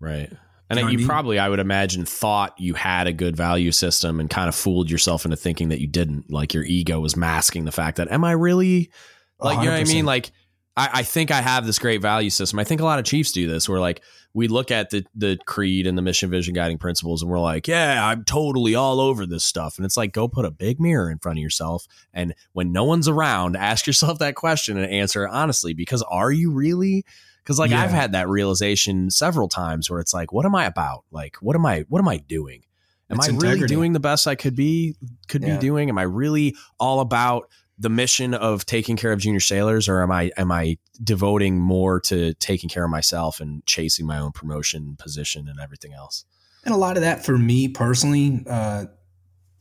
Right. 0.01 0.31
And 0.69 0.79
you, 0.79 0.85
know 0.85 0.91
you 0.91 0.97
I 0.97 0.99
mean? 0.99 1.07
probably, 1.07 1.39
I 1.39 1.49
would 1.49 1.59
imagine, 1.59 2.05
thought 2.07 2.59
you 2.59 2.75
had 2.75 3.07
a 3.07 3.13
good 3.13 3.37
value 3.37 3.73
system 3.73 4.21
and 4.21 4.31
kind 4.31 4.49
of 4.49 4.55
fooled 4.55 4.91
yourself 4.91 5.25
into 5.25 5.37
thinking 5.37 5.69
that 5.69 5.81
you 5.81 5.87
didn't. 5.87 6.31
Like 6.31 6.55
your 6.55 6.65
ego 6.65 6.99
was 7.01 7.17
masking 7.17 7.65
the 7.65 7.73
fact 7.73 7.99
that, 7.99 8.11
am 8.11 8.25
I 8.25 8.33
really, 8.33 8.91
like, 9.39 9.59
100%. 9.59 9.61
you 9.61 9.67
know 9.67 9.73
what 9.79 9.81
I 9.81 9.93
mean? 9.93 10.07
Like, 10.07 10.31
I, 10.77 10.91
I, 10.95 11.03
think 11.03 11.31
I 11.31 11.41
have 11.43 11.67
this 11.67 11.79
great 11.79 12.01
value 12.01 12.31
system. 12.31 12.59
I 12.59 12.65
think 12.65 12.81
a 12.81 12.85
lot 12.85 12.99
of 12.99 13.05
Chiefs 13.05 13.33
do 13.33 13.47
this 13.47 13.69
where 13.69 13.81
like 13.81 14.03
we 14.35 14.49
look 14.49 14.71
at 14.71 14.91
the 14.91 15.05
the 15.15 15.39
creed 15.47 15.87
and 15.87 15.99
the 15.99 16.03
mission 16.03 16.31
vision 16.31 16.55
guiding 16.55 16.79
principles 16.79 17.23
and 17.23 17.31
we're 17.31 17.39
like, 17.39 17.69
yeah, 17.69 18.07
I'm 18.07 18.25
totally 18.25 18.75
all 18.75 19.01
over 19.01 19.27
this 19.27 19.45
stuff. 19.45 19.77
And 19.77 19.85
it's 19.85 19.97
like, 19.97 20.13
go 20.13 20.29
put 20.29 20.45
a 20.45 20.51
big 20.51 20.81
mirror 20.81 21.11
in 21.11 21.19
front 21.19 21.39
of 21.39 21.43
yourself. 21.43 21.87
And 22.15 22.35
when 22.53 22.73
no 22.73 22.85
one's 22.85 23.09
around, 23.09 23.57
ask 23.57 23.87
yourself 23.87 24.19
that 24.21 24.35
question 24.35 24.79
and 24.79 24.91
answer 24.91 25.29
honestly, 25.29 25.75
because 25.75 26.03
are 26.03 26.33
you 26.33 26.51
really? 26.51 27.05
Because 27.43 27.59
like 27.59 27.73
yeah. 27.73 27.83
I've 27.83 27.91
had 27.91 28.13
that 28.13 28.29
realization 28.29 29.11
several 29.11 29.49
times 29.49 29.91
where 29.91 30.01
it's 30.01 30.15
like, 30.15 30.33
what 30.33 30.47
am 30.47 30.55
I 30.55 30.65
about? 30.65 31.05
Like, 31.11 31.37
what 31.37 31.57
am 31.57 31.67
I 31.67 31.85
what 31.89 31.99
am 31.99 32.09
I 32.09 32.19
doing? 32.19 32.65
Am 33.11 33.19
it's 33.19 33.29
I 33.29 33.31
integrity. 33.31 33.57
really 33.57 33.69
doing 33.69 33.93
the 33.93 34.01
best 34.01 34.27
I 34.27 34.37
could 34.37 34.57
be 34.57 34.97
could 35.29 35.43
yeah. 35.43 35.57
be 35.57 35.61
doing? 35.61 35.91
Am 35.91 35.99
I 35.99 36.03
really 36.03 36.57
all 36.81 37.01
about 37.01 37.51
the 37.83 37.91
mission 37.91 38.33
of 38.33 38.65
taking 38.65 38.97
care 38.97 39.13
of 39.13 39.19
junior 39.19 39.41
sailors 39.41 39.89
or 39.89 40.03
am 40.03 40.13
I 40.13 40.31
am 40.37 40.53
I 40.53 40.79
devoting 41.03 41.59
more 41.59 42.01
to 42.03 42.33
taking 42.35 42.71
care 42.71 42.85
of 42.85 42.91
myself 42.91 43.41
and 43.41 43.67
chasing 43.67 44.07
my 44.07 44.19
own 44.19 44.31
promotion 44.31 44.97
position 44.99 45.49
and 45.49 45.59
everything 45.59 45.93
else? 45.93 46.25
And 46.65 46.73
a 46.73 46.79
lot 46.79 46.97
of 46.97 47.03
that 47.03 47.25
for 47.25 47.37
me 47.37 47.67
personally, 47.67 48.45
uh, 48.49 48.85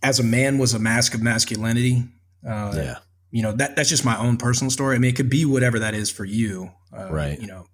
as 0.04 0.20
a 0.20 0.24
man 0.24 0.60
was 0.60 0.76
a 0.76 0.80
mask 0.80 1.16
of 1.16 1.22
masculinity. 1.24 2.04
Uh, 2.48 2.74
yeah. 2.76 2.98
You 3.32 3.42
know, 3.42 3.54
that 3.54 3.76
that's 3.76 3.90
just 3.90 4.06
my 4.06 4.18
own 4.18 4.38
personal 4.38 4.70
story. 4.70 4.96
I 4.96 5.00
mean, 5.00 5.10
it 5.10 5.16
could 5.16 5.30
be 5.30 5.46
whatever 5.46 5.80
that 5.80 5.96
is 5.96 6.12
for 6.12 6.26
you. 6.26 6.70
Uh, 6.96 7.12
right. 7.12 7.40
You 7.40 7.48
know, 7.48 7.66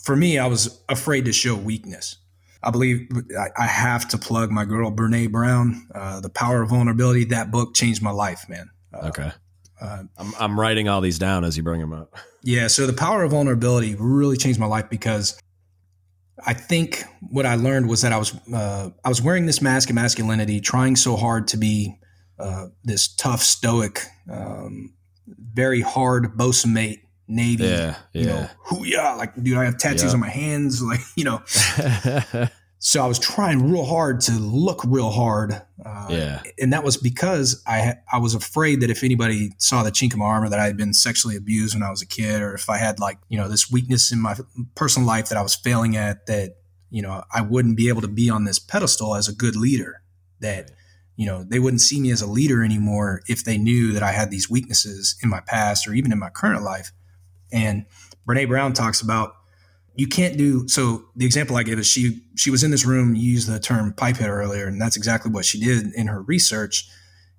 for 0.00 0.14
me, 0.14 0.38
I 0.38 0.46
was 0.46 0.82
afraid 0.88 1.24
to 1.24 1.32
show 1.32 1.56
weakness. 1.56 2.16
I 2.62 2.70
believe 2.70 3.08
I, 3.38 3.48
I 3.56 3.66
have 3.66 4.08
to 4.08 4.18
plug 4.18 4.50
my 4.50 4.64
girl 4.64 4.92
Brene 4.92 5.32
Brown, 5.32 5.88
uh, 5.94 6.20
"The 6.20 6.28
Power 6.28 6.62
of 6.62 6.68
Vulnerability." 6.68 7.24
That 7.24 7.50
book 7.50 7.74
changed 7.74 8.02
my 8.02 8.10
life, 8.10 8.48
man. 8.48 8.70
Uh, 8.92 9.08
okay. 9.08 9.32
Uh, 9.80 10.04
I'm, 10.16 10.32
I'm 10.38 10.60
writing 10.60 10.88
all 10.88 11.00
these 11.00 11.18
down 11.18 11.44
as 11.44 11.56
you 11.56 11.62
bring 11.62 11.80
them 11.80 11.92
up. 11.92 12.14
Yeah. 12.42 12.68
So 12.68 12.86
the 12.86 12.92
power 12.92 13.24
of 13.24 13.32
vulnerability 13.32 13.96
really 13.98 14.36
changed 14.36 14.60
my 14.60 14.66
life 14.66 14.88
because 14.88 15.36
I 16.46 16.54
think 16.54 17.02
what 17.20 17.44
I 17.44 17.56
learned 17.56 17.88
was 17.88 18.02
that 18.02 18.12
I 18.12 18.18
was 18.18 18.36
uh, 18.54 18.90
I 19.04 19.08
was 19.08 19.20
wearing 19.20 19.46
this 19.46 19.60
mask 19.60 19.88
of 19.88 19.96
masculinity, 19.96 20.60
trying 20.60 20.94
so 20.94 21.16
hard 21.16 21.48
to 21.48 21.56
be 21.56 21.98
uh, 22.38 22.66
this 22.84 23.12
tough, 23.12 23.42
stoic, 23.42 24.04
um, 24.30 24.94
very 25.26 25.80
hard 25.80 26.36
bosun 26.36 26.72
mate 26.72 27.00
Navy. 27.28 27.64
Yeah, 27.64 27.96
yeah. 28.12 28.20
You 28.20 28.26
know, 28.26 28.48
hoo-yah, 28.58 29.16
like 29.16 29.42
dude, 29.42 29.58
I 29.58 29.64
have 29.64 29.78
tattoos 29.78 30.04
yep. 30.04 30.14
on 30.14 30.20
my 30.20 30.28
hands, 30.28 30.82
like 30.84 31.00
you 31.16 31.24
know. 31.24 31.42
So 32.86 33.02
I 33.02 33.08
was 33.08 33.18
trying 33.18 33.68
real 33.68 33.84
hard 33.84 34.20
to 34.22 34.32
look 34.34 34.80
real 34.84 35.10
hard. 35.10 35.60
Uh, 35.84 36.06
yeah. 36.08 36.42
And 36.60 36.72
that 36.72 36.84
was 36.84 36.96
because 36.96 37.60
I 37.66 37.94
I 38.12 38.18
was 38.18 38.32
afraid 38.32 38.80
that 38.80 38.90
if 38.90 39.02
anybody 39.02 39.50
saw 39.58 39.82
the 39.82 39.90
chink 39.90 40.12
in 40.12 40.20
my 40.20 40.26
armor 40.26 40.48
that 40.48 40.60
I 40.60 40.66
had 40.66 40.76
been 40.76 40.94
sexually 40.94 41.34
abused 41.34 41.74
when 41.74 41.82
I 41.82 41.90
was 41.90 42.00
a 42.00 42.06
kid, 42.06 42.40
or 42.42 42.54
if 42.54 42.70
I 42.70 42.76
had 42.76 43.00
like 43.00 43.18
you 43.28 43.38
know 43.38 43.48
this 43.48 43.68
weakness 43.68 44.12
in 44.12 44.20
my 44.20 44.36
personal 44.76 45.04
life 45.04 45.30
that 45.30 45.36
I 45.36 45.42
was 45.42 45.56
failing 45.56 45.96
at, 45.96 46.26
that 46.26 46.58
you 46.88 47.02
know 47.02 47.24
I 47.34 47.40
wouldn't 47.40 47.76
be 47.76 47.88
able 47.88 48.02
to 48.02 48.08
be 48.08 48.30
on 48.30 48.44
this 48.44 48.60
pedestal 48.60 49.16
as 49.16 49.28
a 49.28 49.34
good 49.34 49.56
leader. 49.56 50.02
That 50.38 50.70
you 51.16 51.26
know 51.26 51.42
they 51.42 51.58
wouldn't 51.58 51.80
see 51.80 52.00
me 52.00 52.12
as 52.12 52.22
a 52.22 52.28
leader 52.28 52.62
anymore 52.62 53.20
if 53.26 53.42
they 53.42 53.58
knew 53.58 53.94
that 53.94 54.04
I 54.04 54.12
had 54.12 54.30
these 54.30 54.48
weaknesses 54.48 55.16
in 55.24 55.28
my 55.28 55.40
past 55.40 55.88
or 55.88 55.92
even 55.92 56.12
in 56.12 56.20
my 56.20 56.30
current 56.30 56.62
life. 56.62 56.92
And 57.50 57.86
Brene 58.28 58.46
Brown 58.46 58.74
talks 58.74 59.00
about 59.00 59.35
you 59.96 60.06
can't 60.06 60.36
do 60.36 60.68
so 60.68 61.04
the 61.16 61.26
example 61.26 61.56
i 61.56 61.62
gave 61.62 61.78
is 61.78 61.86
she 61.86 62.22
she 62.36 62.50
was 62.50 62.62
in 62.62 62.70
this 62.70 62.84
room 62.84 63.14
you 63.14 63.32
used 63.32 63.48
the 63.48 63.58
term 63.58 63.92
pipe 63.92 64.16
hitter 64.16 64.40
earlier 64.40 64.66
and 64.66 64.80
that's 64.80 64.96
exactly 64.96 65.30
what 65.30 65.44
she 65.44 65.58
did 65.58 65.92
in 65.94 66.06
her 66.06 66.22
research 66.22 66.88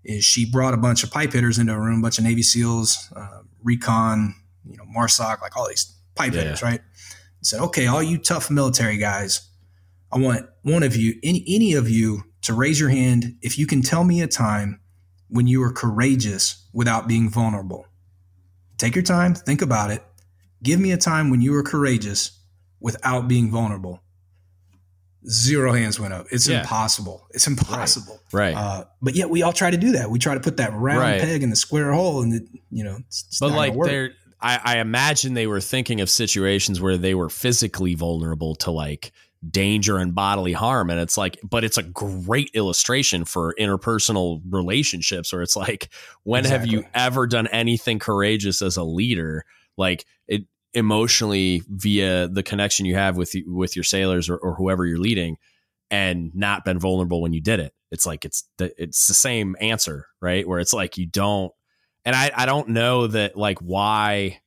is 0.03 0.23
she 0.23 0.49
brought 0.49 0.73
a 0.73 0.77
bunch 0.77 1.03
of 1.03 1.11
pipe 1.11 1.33
hitters 1.33 1.59
into 1.59 1.73
a 1.73 1.79
room 1.79 1.99
a 1.99 2.01
bunch 2.01 2.17
of 2.17 2.23
navy 2.23 2.41
seals 2.41 3.11
uh, 3.15 3.41
recon 3.63 4.35
you 4.65 4.75
know 4.77 4.85
marsoc 4.95 5.41
like 5.41 5.55
all 5.55 5.67
these 5.67 5.95
pipe 6.15 6.33
yeah. 6.33 6.41
hitters 6.41 6.63
right? 6.63 6.81
And 6.81 7.45
said 7.47 7.61
okay 7.61 7.87
all 7.87 8.03
you 8.03 8.17
tough 8.17 8.49
military 8.49 8.97
guys 8.97 9.47
i 10.11 10.17
want 10.17 10.45
one 10.63 10.83
of 10.83 10.95
you 10.95 11.19
any, 11.23 11.43
any 11.47 11.73
of 11.73 11.89
you 11.89 12.23
to 12.41 12.53
raise 12.53 12.79
your 12.79 12.89
hand 12.89 13.35
if 13.41 13.57
you 13.57 13.67
can 13.67 13.81
tell 13.81 14.03
me 14.03 14.21
a 14.21 14.27
time 14.27 14.79
when 15.29 15.47
you 15.47 15.59
were 15.59 15.71
courageous 15.71 16.65
without 16.73 17.07
being 17.07 17.29
vulnerable. 17.29 17.85
Take 18.77 18.95
your 18.95 19.03
time 19.03 19.33
think 19.33 19.61
about 19.61 19.91
it. 19.91 20.03
Give 20.63 20.79
me 20.79 20.91
a 20.91 20.97
time 20.97 21.29
when 21.29 21.41
you 21.41 21.51
were 21.51 21.63
courageous 21.63 22.36
without 22.79 23.27
being 23.27 23.51
vulnerable. 23.51 24.01
zero 25.29 25.73
hands 25.73 25.99
went 25.99 26.13
up. 26.13 26.25
It's 26.31 26.47
Yeah. 26.47 26.61
impossible. 26.61 27.27
It's 27.31 27.47
impossible. 27.47 28.21
Right. 28.31 28.55
Uh, 28.55 28.85
but 29.01 29.13
yet 29.15 29.29
we 29.29 29.41
all 29.41 29.51
try 29.51 29.69
to 29.69 29.75
do 29.77 29.91
that. 29.93 30.09
We 30.09 30.19
try 30.19 30.35
to 30.35 30.39
put 30.39 30.55
that 30.57 30.71
round 30.73 30.99
Right. 30.99 31.19
peg 31.21 31.43
in 31.43 31.49
the 31.49 31.55
square 31.57 31.91
hole, 31.91 32.21
and 32.21 32.33
it, 32.33 32.43
you 32.71 32.83
know, 32.83 32.97
it's, 33.07 33.37
but 33.39 33.51
like 33.51 33.73
they're 33.83 34.11
I, 34.39 34.59
I 34.63 34.77
imagine 34.77 35.33
they 35.33 35.47
were 35.47 35.59
thinking 35.59 35.99
of 35.99 36.09
situations 36.09 36.79
where 36.79 36.97
they 36.97 37.13
were 37.15 37.29
physically 37.29 37.95
vulnerable 37.95 38.55
to 38.57 38.71
like 38.71 39.11
danger 39.49 39.97
and 39.97 40.15
bodily 40.15 40.53
harm 40.53 40.89
and 40.89 40.99
it's 40.99 41.17
like 41.17 41.37
but 41.43 41.63
it's 41.63 41.77
a 41.77 41.83
great 41.83 42.49
illustration 42.53 43.23
for 43.25 43.53
interpersonal 43.59 44.41
relationships 44.49 45.31
where 45.33 45.41
it's 45.43 45.55
like 45.55 45.89
when 46.23 46.43
have 46.43 46.65
you 46.65 46.83
ever 46.93 47.27
done 47.27 47.47
anything 47.47 47.99
courageous 47.99 48.61
as 48.63 48.77
a 48.77 48.83
leader 48.83 49.43
like 49.77 50.05
it 50.27 50.43
emotionally 50.77 51.63
via 51.67 52.27
the 52.27 52.43
connection 52.43 52.85
you 52.85 52.95
have 52.95 53.17
with 53.17 53.33
with 53.47 53.75
your 53.75 53.83
sailors 53.83 54.29
or, 54.29 54.37
or 54.37 54.53
whoever 54.53 54.85
you're 54.85 54.99
leading 54.99 55.37
and 55.89 56.33
not 56.35 56.63
been 56.63 56.77
vulnerable 56.77 57.19
when 57.21 57.33
you 57.33 57.41
did 57.41 57.59
it. 57.59 57.73
It's 57.91 58.05
like 58.05 58.25
it's 58.25 58.47
the, 58.57 58.71
it's 58.81 59.07
the 59.07 59.15
same 59.15 59.55
answer 59.59 60.05
right? 60.21 60.47
Where 60.47 60.59
it's 60.59 60.73
like 60.73 60.97
you 60.97 61.07
don't 61.07 61.51
and 62.05 62.15
I, 62.15 62.31
I 62.33 62.45
don't 62.45 62.69
know 62.69 63.07
that 63.07 63.35
like 63.35 63.57
why 63.59 64.39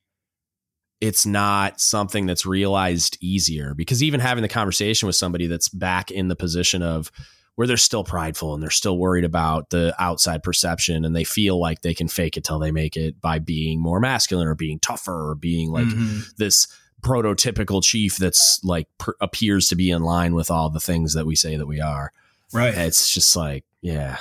it's 1.01 1.25
not 1.25 1.81
something 1.81 2.25
that's 2.25 2.45
realized 2.45 3.17
easier 3.19 3.73
because 3.73 4.01
even 4.01 4.21
having 4.21 4.41
the 4.41 4.47
conversation 4.47 5.07
with 5.07 5.17
somebody 5.17 5.47
that's 5.47 5.67
back 5.67 6.11
in 6.11 6.29
the 6.29 6.35
position 6.35 6.81
of 6.81 7.11
where 7.55 7.67
they're 7.67 7.77
still 7.77 8.03
prideful 8.03 8.53
and 8.53 8.63
they're 8.63 8.69
still 8.69 8.97
worried 8.97 9.25
about 9.25 9.69
the 9.71 9.93
outside 9.99 10.41
perception 10.41 11.03
and 11.05 11.15
they 11.15 11.23
feel 11.23 11.59
like 11.59 11.81
they 11.81 11.93
can 11.93 12.07
fake 12.07 12.37
it 12.37 12.43
till 12.43 12.59
they 12.59 12.71
make 12.71 12.95
it 12.97 13.19
by 13.21 13.37
being 13.39 13.79
more 13.79 13.99
masculine 13.99 14.47
or 14.47 14.55
being 14.55 14.79
tougher 14.79 15.29
or 15.29 15.35
being 15.35 15.69
like 15.71 15.85
Mhm. 15.87 16.33
this 16.37 16.67
prototypical 17.01 17.83
chief 17.83 18.17
that's 18.17 18.59
like 18.63 18.87
per- 18.97 19.15
appears 19.19 19.67
to 19.67 19.75
be 19.75 19.89
in 19.91 20.01
line 20.03 20.33
with 20.33 20.49
all 20.51 20.69
the 20.69 20.79
things 20.79 21.13
that 21.13 21.25
we 21.25 21.35
say 21.35 21.57
that 21.57 21.65
we 21.67 21.81
are 21.81 22.13
right. 22.53 22.75
it's 22.77 23.13
just 23.13 23.35
like 23.35 23.65
yeah 23.81 24.17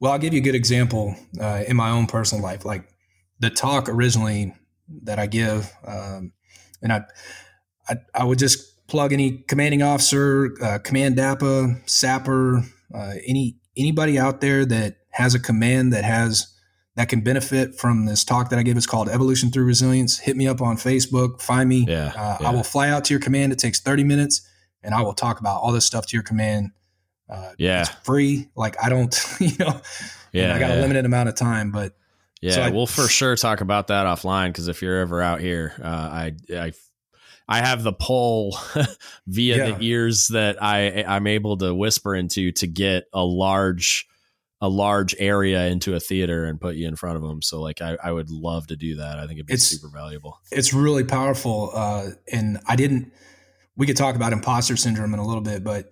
Well, 0.00 0.12
I'll 0.12 0.18
give 0.18 0.34
you 0.34 0.40
a 0.40 0.44
good 0.44 0.54
example 0.56 1.14
uh, 1.40 1.62
in 1.66 1.76
my 1.76 1.88
own 1.90 2.06
personal 2.06 2.42
life. 2.44 2.64
Like 2.66 2.88
the 3.40 3.48
talk 3.50 3.88
originally 3.88 4.54
that 5.04 5.18
I 5.18 5.26
give, 5.26 5.72
um, 5.86 6.32
and 6.82 6.92
I, 6.92 7.04
I, 7.88 7.96
I 8.14 8.24
would 8.24 8.38
just 8.38 8.73
plug 8.94 9.12
any 9.12 9.38
commanding 9.48 9.82
officer, 9.82 10.54
uh, 10.62 10.78
command 10.78 11.16
DAPA, 11.16 11.84
SAPR, 11.84 12.64
uh, 12.94 13.14
any 13.26 13.56
anybody 13.76 14.16
out 14.20 14.40
there 14.40 14.64
that 14.64 14.98
has 15.10 15.34
a 15.34 15.40
command 15.40 15.92
that 15.92 16.04
has 16.04 16.46
that 16.94 17.08
can 17.08 17.20
benefit 17.22 17.74
from 17.74 18.06
this 18.06 18.24
talk 18.24 18.50
that 18.50 18.58
I 18.58 18.62
give. 18.62 18.76
It's 18.76 18.86
called 18.86 19.08
Evolution 19.08 19.50
Through 19.50 19.64
Resilience. 19.64 20.20
Hit 20.20 20.36
me 20.36 20.46
up 20.46 20.60
on 20.62 20.76
Facebook. 20.76 21.40
Find 21.42 21.68
me. 21.68 21.84
Yeah, 21.88 22.12
Uh, 22.16 22.36
yeah. 22.40 22.48
I 22.48 22.50
will 22.52 22.62
fly 22.62 22.88
out 22.88 23.04
to 23.06 23.12
your 23.14 23.20
command. 23.20 23.52
It 23.52 23.58
takes 23.58 23.80
30 23.80 24.04
minutes, 24.04 24.48
and 24.80 24.94
I 24.94 25.02
will 25.02 25.12
talk 25.12 25.40
about 25.40 25.60
all 25.60 25.72
this 25.72 25.84
stuff 25.84 26.06
to 26.06 26.16
your 26.16 26.22
command. 26.22 26.70
Uh, 27.28 27.50
Yeah. 27.58 27.80
it's 27.80 27.90
free. 28.04 28.48
Like 28.54 28.76
I 28.80 28.90
don't, 28.90 29.12
you 29.40 29.56
know, 29.58 29.80
yeah 30.32 30.54
I 30.54 30.60
got 30.60 30.70
yeah. 30.70 30.76
a 30.76 30.82
limited 30.82 31.04
amount 31.04 31.28
of 31.28 31.34
time, 31.34 31.72
but 31.72 31.94
Yeah, 32.40 32.52
So 32.52 32.62
I- 32.62 32.70
we'll 32.70 32.86
for 32.86 33.08
sure 33.08 33.34
talk 33.34 33.60
about 33.60 33.88
that 33.88 34.06
offline 34.06 34.50
because 34.50 34.68
if 34.68 34.80
you're 34.82 35.00
ever 35.00 35.20
out 35.20 35.40
here, 35.40 35.72
uh, 35.82 35.86
I 36.22 36.32
I 36.56 36.72
I 37.48 37.58
have 37.58 37.82
the 37.82 37.92
pull 37.92 38.56
via 39.26 39.56
Yeah. 39.56 39.70
the 39.72 39.84
ears 39.84 40.28
that 40.28 40.62
I 40.62 41.04
I'm 41.04 41.26
able 41.26 41.56
to 41.58 41.74
whisper 41.74 42.14
into 42.14 42.52
to 42.52 42.66
get 42.66 43.04
a 43.12 43.24
large 43.24 44.06
a 44.60 44.68
large 44.68 45.14
area 45.18 45.66
into 45.66 45.94
a 45.94 46.00
theater 46.00 46.46
and 46.46 46.58
put 46.58 46.74
you 46.76 46.88
in 46.88 46.96
front 46.96 47.16
of 47.16 47.22
them. 47.22 47.42
So 47.42 47.60
like 47.60 47.82
I, 47.82 47.98
I 48.02 48.12
would 48.12 48.30
love 48.30 48.66
to 48.68 48.76
do 48.76 48.96
that. 48.96 49.18
I 49.18 49.26
think 49.26 49.32
it'd 49.38 49.46
be 49.46 49.52
It's- 49.54 49.66
super 49.68 49.88
valuable. 49.94 50.40
it's 50.50 50.72
really 50.72 51.04
powerful. 51.04 51.70
Uh, 51.74 52.10
and 52.32 52.58
I 52.66 52.76
didn't. 52.76 53.12
We 53.76 53.86
could 53.86 53.96
talk 53.96 54.14
about 54.16 54.32
imposter 54.32 54.76
syndrome 54.76 55.12
in 55.12 55.20
a 55.20 55.26
little 55.26 55.42
bit, 55.42 55.64
but 55.64 55.90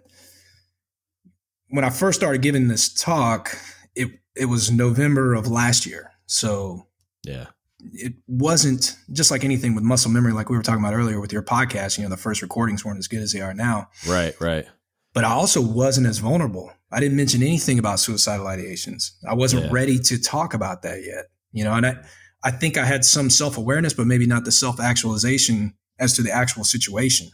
when 1.69 1.85
I 1.85 1.91
first 1.91 2.19
started 2.21 2.43
giving 2.43 2.69
this 2.69 2.93
talk, 2.93 3.59
it 3.95 4.09
it 4.37 4.47
was 4.47 4.71
November 4.71 5.35
of 5.35 5.47
last 5.49 5.85
year, 5.85 6.11
so 6.27 6.87
Yeah. 7.25 7.47
It 7.93 8.15
wasn't 8.27 8.97
just 9.13 9.31
like 9.31 9.45
anything 9.45 9.75
with 9.75 9.85
muscle 9.85 10.11
memory, 10.11 10.33
like 10.33 10.49
we 10.49 10.57
were 10.57 10.63
talking 10.63 10.83
about 10.83 10.95
earlier 10.95 11.21
with 11.21 11.33
your 11.33 11.43
podcast. 11.43 11.99
You 11.99 12.05
know, 12.05 12.11
the 12.11 12.17
first 12.17 12.43
recordings 12.43 12.85
weren't 12.85 12.99
as 12.99 13.09
good 13.09 13.21
as 13.23 13.33
they 13.33 13.41
are 13.41 13.55
now. 13.55 13.89
Right. 14.07 14.35
Right. 14.41 14.67
but 15.15 15.25
I 15.25 15.31
also 15.33 15.61
wasn't 15.61 16.07
as 16.07 16.19
vulnerable. 16.19 16.73
I 16.91 17.01
didn't 17.01 17.17
mention 17.17 17.43
anything 17.43 17.79
about 17.79 18.01
suicidal 18.01 18.47
ideations. 18.47 19.11
I 19.29 19.35
wasn't 19.35 19.65
Yeah. 19.65 19.71
ready 19.73 19.99
to 19.99 20.19
talk 20.21 20.55
about 20.55 20.83
that 20.83 21.05
yet. 21.05 21.27
You 21.53 21.65
know, 21.65 21.73
and 21.75 21.85
I, 21.87 21.97
I 22.45 22.51
think 22.51 22.77
I 22.79 22.85
had 22.85 23.05
some 23.05 23.29
self 23.31 23.59
awareness, 23.59 23.93
but 23.95 24.07
maybe 24.07 24.27
not 24.27 24.45
the 24.45 24.53
self 24.53 24.81
actualization 24.81 25.75
as 25.99 26.15
to 26.15 26.23
the 26.23 26.31
actual 26.33 26.65
situation. 26.65 27.29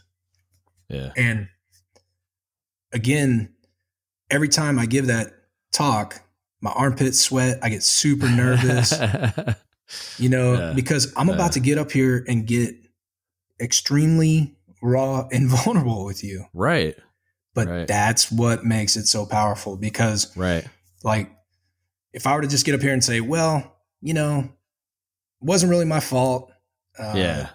Yeah. 0.89 1.11
And 1.15 1.47
again, 2.91 3.53
every 4.29 4.49
time 4.49 4.79
I 4.79 4.85
give 4.85 5.07
that 5.07 5.31
talk, 5.71 6.21
my 6.61 6.71
armpits 6.71 7.19
sweat. 7.19 7.59
I 7.61 7.69
get 7.69 7.83
super 7.83 8.29
nervous, 8.29 8.91
you 10.17 10.29
know, 10.29 10.53
Yeah. 10.53 10.73
because 10.73 11.11
I'm 11.15 11.27
Yeah. 11.29 11.35
about 11.35 11.51
to 11.53 11.59
get 11.59 11.77
up 11.77 11.91
here 11.91 12.23
and 12.27 12.45
get 12.45 12.75
extremely 13.59 14.55
raw 14.81 15.27
and 15.31 15.49
vulnerable 15.49 16.05
with 16.05 16.23
you. 16.23 16.45
right. 16.53 16.95
But 17.55 17.67
Right. 17.67 17.87
that's 17.87 18.31
what 18.31 18.63
makes 18.63 18.95
it 18.95 19.07
so 19.07 19.25
powerful 19.25 19.75
because 19.75 20.35
Right. 20.37 20.65
like 21.03 21.31
if 22.13 22.25
I 22.27 22.35
were 22.35 22.41
to 22.41 22.47
just 22.47 22.65
get 22.65 22.75
up 22.75 22.81
here 22.81 22.93
and 22.93 23.03
say, 23.03 23.21
well, 23.21 23.75
you 24.01 24.13
know, 24.13 24.49
wasn't 25.41 25.69
really 25.71 25.85
my 25.85 25.99
fault. 25.99 26.51
Uh, 26.97 27.13
yeah. 27.15 27.49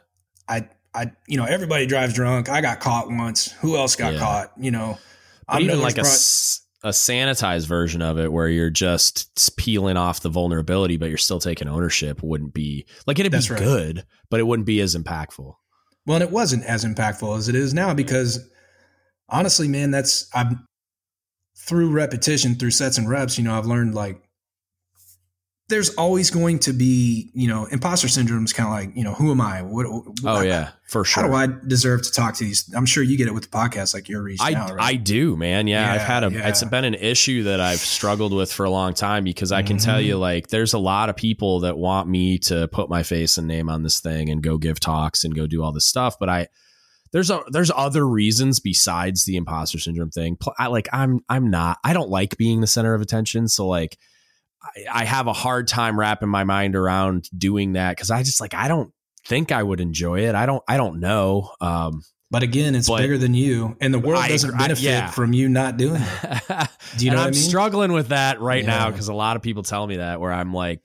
I, 0.49 0.69
I, 0.95 1.13
you 1.27 1.37
know, 1.39 1.45
everybody 1.45 1.87
drives 1.87 2.13
drunk. 2.15 2.49
I 2.49 2.61
got 2.61 2.81
caught 2.81 3.09
once. 3.09 3.53
Who 3.61 3.77
else 3.77 3.97
got 3.97 4.15
Yeah. 4.15 4.19
caught? 4.21 4.53
You 4.59 4.71
know, 4.73 4.99
But 5.47 5.57
I'm 5.57 5.63
even 5.63 5.81
like 5.81 5.97
a, 5.97 6.01
s- 6.03 6.61
a 6.85 6.91
sanitized 6.91 7.67
version 7.67 8.03
of 8.03 8.19
it 8.19 8.31
where 8.31 8.47
you're 8.47 8.69
just 8.71 9.57
peeling 9.57 9.97
off 9.97 10.21
the 10.21 10.29
vulnerability, 10.29 10.99
but 10.99 11.09
you're 11.09 11.17
still 11.17 11.41
taking 11.41 11.67
ownership 11.67 12.23
wouldn't 12.23 12.53
be 12.53 12.87
like 13.07 13.19
it'd 13.19 13.33
That's 13.33 13.49
be 13.49 13.55
right. 13.55 13.63
good, 13.63 14.07
but 14.31 14.39
it 14.39 14.43
wouldn't 14.45 14.67
be 14.67 14.81
as 14.81 14.95
impactful. 14.95 15.55
well, 16.07 16.17
and 16.17 16.23
it 16.23 16.31
wasn't 16.31 16.65
as 16.67 16.85
impactful 16.85 17.39
as 17.39 17.49
it 17.49 17.55
is 17.55 17.73
now 17.73 17.95
because 17.95 18.49
honestly, 19.31 19.67
man, 19.67 19.91
that's 19.91 20.29
I'm 20.35 20.69
through 21.57 21.91
repetition, 21.91 22.55
through 22.57 22.73
sets 22.73 22.99
and 22.99 23.09
reps, 23.09 23.39
you 23.39 23.45
know, 23.45 23.57
I've 23.57 23.67
learned 23.67 23.95
like 23.95 24.23
there's 25.69 25.95
always 25.95 26.31
going 26.31 26.59
to 26.59 26.75
be, 26.75 27.31
you 27.33 27.49
know, 27.49 27.65
imposter 27.67 28.07
syndrome 28.07 28.45
is 28.45 28.53
kind 28.53 28.67
of 28.67 28.73
like, 28.75 28.97
you 28.97 29.03
know, 29.03 29.15
who 29.15 29.31
am 29.31 29.41
I? 29.41 29.63
What? 29.63 29.87
Oh 30.25 30.43
yeah, 30.43 30.73
for 30.87 31.05
sure. 31.07 31.23
How 31.23 31.29
do 31.29 31.35
I 31.35 31.49
deserve 31.67 32.03
to 32.03 32.13
talk 32.13 32.35
to 32.35 32.45
these? 32.45 32.71
I'm 32.77 32.85
sure 32.85 33.03
you 33.03 33.17
get 33.17 33.29
it 33.29 33.33
with 33.35 33.45
the 33.45 33.49
podcast, 33.49 33.95
like 33.95 34.09
you're 34.09 34.23
reached 34.23 34.43
I, 34.43 34.53
out, 34.55 34.77
I 34.79 34.97
do, 34.97 35.37
man. 35.39 35.67
Yeah, 35.67 35.91
I've 35.91 36.03
had 36.03 36.23
a. 36.23 36.31
yeah. 36.31 36.49
It's 36.49 36.63
been 36.65 36.85
an 36.85 36.93
issue 36.95 37.45
that 37.45 37.61
I've 37.61 37.79
struggled 37.79 38.35
with 38.35 38.53
for 38.53 38.65
a 38.65 38.71
long 38.71 38.93
time 38.93 39.25
because 39.25 39.53
I 39.53 39.63
can 39.63 39.79
tell 39.79 39.99
Mhm. 40.01 40.05
you, 40.05 40.19
like, 40.19 40.49
there's 40.49 40.75
a 40.75 40.79
lot 40.79 41.09
of 41.09 41.17
people 41.17 41.61
that 41.61 41.79
want 41.79 42.09
me 42.11 42.37
to 42.41 42.69
put 42.69 42.91
my 42.91 43.03
face 43.03 43.39
and 43.39 43.49
name 43.49 43.71
on 43.71 43.83
this 43.83 44.01
thing 44.01 44.29
and 44.29 44.43
go 44.43 44.59
give 44.59 44.81
talks 44.81 45.25
and 45.25 45.35
go 45.35 45.47
do 45.47 45.63
all 45.63 45.73
this 45.73 45.87
stuff, 45.87 46.19
but 46.19 46.29
I. 46.29 46.49
There's 47.13 47.31
a 47.31 47.43
there's 47.53 47.71
other 47.75 48.05
reasons 48.09 48.59
besides 48.59 49.25
the 49.25 49.37
imposter 49.37 49.79
syndrome 49.79 50.11
thing. 50.11 50.37
I 50.59 50.67
like 50.67 50.89
I'm 50.93 51.21
I'm 51.29 51.49
not 51.49 51.79
I 51.85 51.93
don't 51.93 52.11
like 52.11 52.37
being 52.37 52.61
the 52.61 52.67
center 52.67 52.93
of 52.93 53.01
attention. 53.01 53.47
So 53.47 53.69
like 53.69 53.97
I, 54.65 55.03
I 55.03 55.05
have 55.05 55.27
a 55.27 55.33
hard 55.33 55.69
time 55.69 55.99
wrapping 55.99 56.29
my 56.29 56.45
mind 56.45 56.75
around 56.77 57.29
doing 57.37 57.75
that 57.75 57.97
because 57.97 58.11
I 58.11 58.23
just 58.23 58.41
like 58.41 58.55
I 58.55 58.69
don't 58.69 58.93
think 59.27 59.53
I 59.53 59.63
would 59.63 59.81
enjoy 59.81 60.21
it. 60.29 60.35
I 60.35 60.47
don't 60.47 60.63
I 60.69 60.77
don't 60.77 61.01
know. 61.01 61.51
Um, 61.61 62.03
But 62.31 62.43
again, 62.43 62.75
it's 62.75 62.89
But- 62.89 62.99
bigger 63.03 63.19
than 63.19 63.35
you, 63.35 63.77
and 63.81 63.93
the 63.95 63.99
world 63.99 64.23
I 64.23 64.29
doesn't 64.29 64.51
agree- 64.51 64.59
I- 64.65 64.69
benefit 64.69 64.85
yeah. 64.85 65.11
from 65.11 65.33
you 65.33 65.49
not 65.49 65.77
doing 65.77 66.03
it. 66.03 66.69
Do 66.99 67.05
you 67.05 67.11
know 67.13 67.19
I'm 67.19 67.29
I 67.29 67.31
mean? 67.31 67.35
struggling 67.35 67.93
with 67.93 68.09
that 68.09 68.41
right 68.41 68.65
now 68.65 68.91
because 68.91 69.09
a 69.09 69.15
lot 69.15 69.37
of 69.37 69.43
people 69.43 69.63
tell 69.63 69.87
me 69.87 69.97
that 69.97 70.21
where 70.21 70.33
I'm 70.33 70.53
like, 70.53 70.81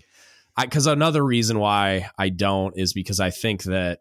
because 0.59 0.87
another 0.87 1.23
reason 1.25 1.57
why 1.59 2.09
I 2.17 2.29
don't 2.29 2.77
is 2.77 2.93
because 2.93 3.19
I 3.19 3.29
think 3.31 3.63
that 3.63 3.99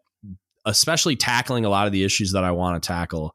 especially 0.65 1.15
tackling 1.15 1.65
a 1.65 1.69
lot 1.69 1.87
of 1.87 1.93
the 1.93 2.03
issues 2.03 2.33
that 2.33 2.43
I 2.43 2.51
want 2.51 2.81
to 2.83 2.87
tackle, 2.87 3.33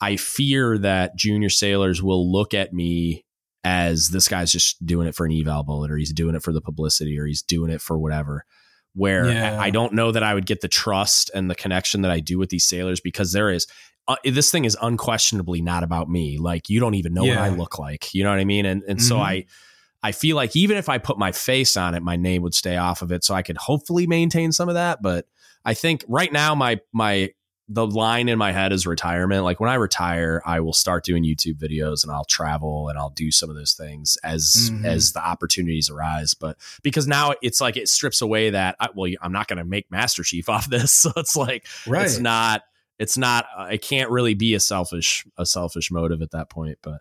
I 0.00 0.16
fear 0.16 0.78
that 0.78 1.16
junior 1.16 1.50
sailors 1.50 2.02
will 2.02 2.30
look 2.32 2.54
at 2.54 2.72
me 2.72 3.24
as 3.64 4.08
this 4.08 4.28
guy's 4.28 4.50
just 4.50 4.84
doing 4.84 5.06
it 5.06 5.14
for 5.14 5.24
an 5.26 5.32
eval 5.32 5.62
bullet 5.62 5.90
or 5.90 5.96
he's 5.96 6.12
doing 6.12 6.34
it 6.34 6.42
for 6.42 6.52
the 6.52 6.60
publicity 6.60 7.18
or 7.18 7.26
he's 7.26 7.42
doing 7.42 7.70
it 7.70 7.80
for 7.80 7.98
whatever. 7.98 8.44
Where 8.94 9.30
Yeah. 9.30 9.58
I 9.60 9.70
don't 9.70 9.92
know 9.94 10.10
that 10.12 10.22
I 10.22 10.34
would 10.34 10.46
get 10.46 10.60
the 10.60 10.68
trust 10.68 11.30
and 11.34 11.50
the 11.50 11.54
connection 11.54 12.02
that 12.02 12.10
I 12.10 12.20
do 12.20 12.38
with 12.38 12.50
these 12.50 12.64
sailors 12.64 13.00
because 13.00 13.32
there 13.32 13.50
is 13.50 13.66
uh, 14.08 14.16
this 14.24 14.50
thing 14.50 14.64
is 14.64 14.76
unquestionably 14.82 15.62
not 15.62 15.84
about 15.84 16.08
me. 16.10 16.36
Like 16.38 16.68
you 16.68 16.80
don't 16.80 16.94
even 16.96 17.14
know 17.14 17.22
Yeah. 17.24 17.36
what 17.36 17.44
I 17.44 17.48
look 17.50 17.78
like. 17.78 18.12
You 18.12 18.24
know 18.24 18.30
what 18.30 18.40
I 18.40 18.44
mean? 18.44 18.66
And 18.66 18.82
and 18.88 19.00
so 19.00 19.16
Mhm. 19.16 19.20
I 19.22 19.44
I 20.02 20.10
feel 20.10 20.34
like 20.34 20.56
even 20.56 20.76
if 20.76 20.88
I 20.88 20.98
put 20.98 21.16
my 21.16 21.30
face 21.30 21.76
on 21.76 21.94
it, 21.94 22.02
my 22.02 22.16
name 22.16 22.42
would 22.42 22.54
stay 22.54 22.76
off 22.76 23.00
of 23.02 23.12
it. 23.12 23.22
So 23.22 23.34
I 23.34 23.42
could 23.42 23.56
hopefully 23.56 24.08
maintain 24.08 24.50
some 24.50 24.68
of 24.68 24.74
that. 24.74 25.00
But 25.00 25.26
I 25.64 25.74
think 25.74 26.04
right 26.08 26.32
now 26.32 26.56
my 26.56 26.80
my 26.92 27.30
the 27.68 27.86
line 27.86 28.28
in 28.28 28.38
my 28.38 28.52
head 28.52 28.72
is 28.72 28.86
retirement. 28.86 29.44
Like 29.44 29.60
when 29.60 29.70
I 29.70 29.74
retire, 29.74 30.42
I 30.44 30.60
will 30.60 30.72
start 30.72 31.04
doing 31.04 31.24
YouTube 31.24 31.54
videos 31.58 32.02
and 32.02 32.12
I'll 32.12 32.24
travel 32.24 32.88
and 32.88 32.98
I'll 32.98 33.10
do 33.10 33.30
some 33.30 33.48
of 33.48 33.56
those 33.56 33.72
things 33.72 34.18
as 34.24 34.70
Mhm. 34.70 34.84
as 34.84 35.12
the 35.12 35.24
opportunities 35.24 35.88
arise. 35.88 36.34
But 36.34 36.58
because 36.82 37.06
now 37.06 37.34
it's 37.40 37.60
like 37.60 37.76
it 37.76 37.88
strips 37.88 38.20
away 38.20 38.50
that 38.50 38.76
I, 38.80 38.88
well, 38.94 39.10
I'm 39.22 39.32
not 39.32 39.48
going 39.48 39.58
to 39.58 39.64
make 39.64 39.90
Master 39.90 40.22
Chief 40.22 40.48
off 40.50 40.68
this, 40.68 40.92
so 40.92 41.12
it's 41.16 41.36
like 41.36 41.66
right. 41.86 42.04
it's 42.04 42.18
not 42.18 42.62
it's 42.98 43.16
not 43.16 43.46
uh, 43.56 43.68
it 43.70 43.80
can't 43.82 44.10
really 44.10 44.34
be 44.34 44.54
a 44.54 44.60
selfish 44.60 45.24
a 45.38 45.46
selfish 45.46 45.90
motive 45.90 46.20
at 46.20 46.32
that 46.32 46.50
point 46.50 46.78
but 46.82 47.00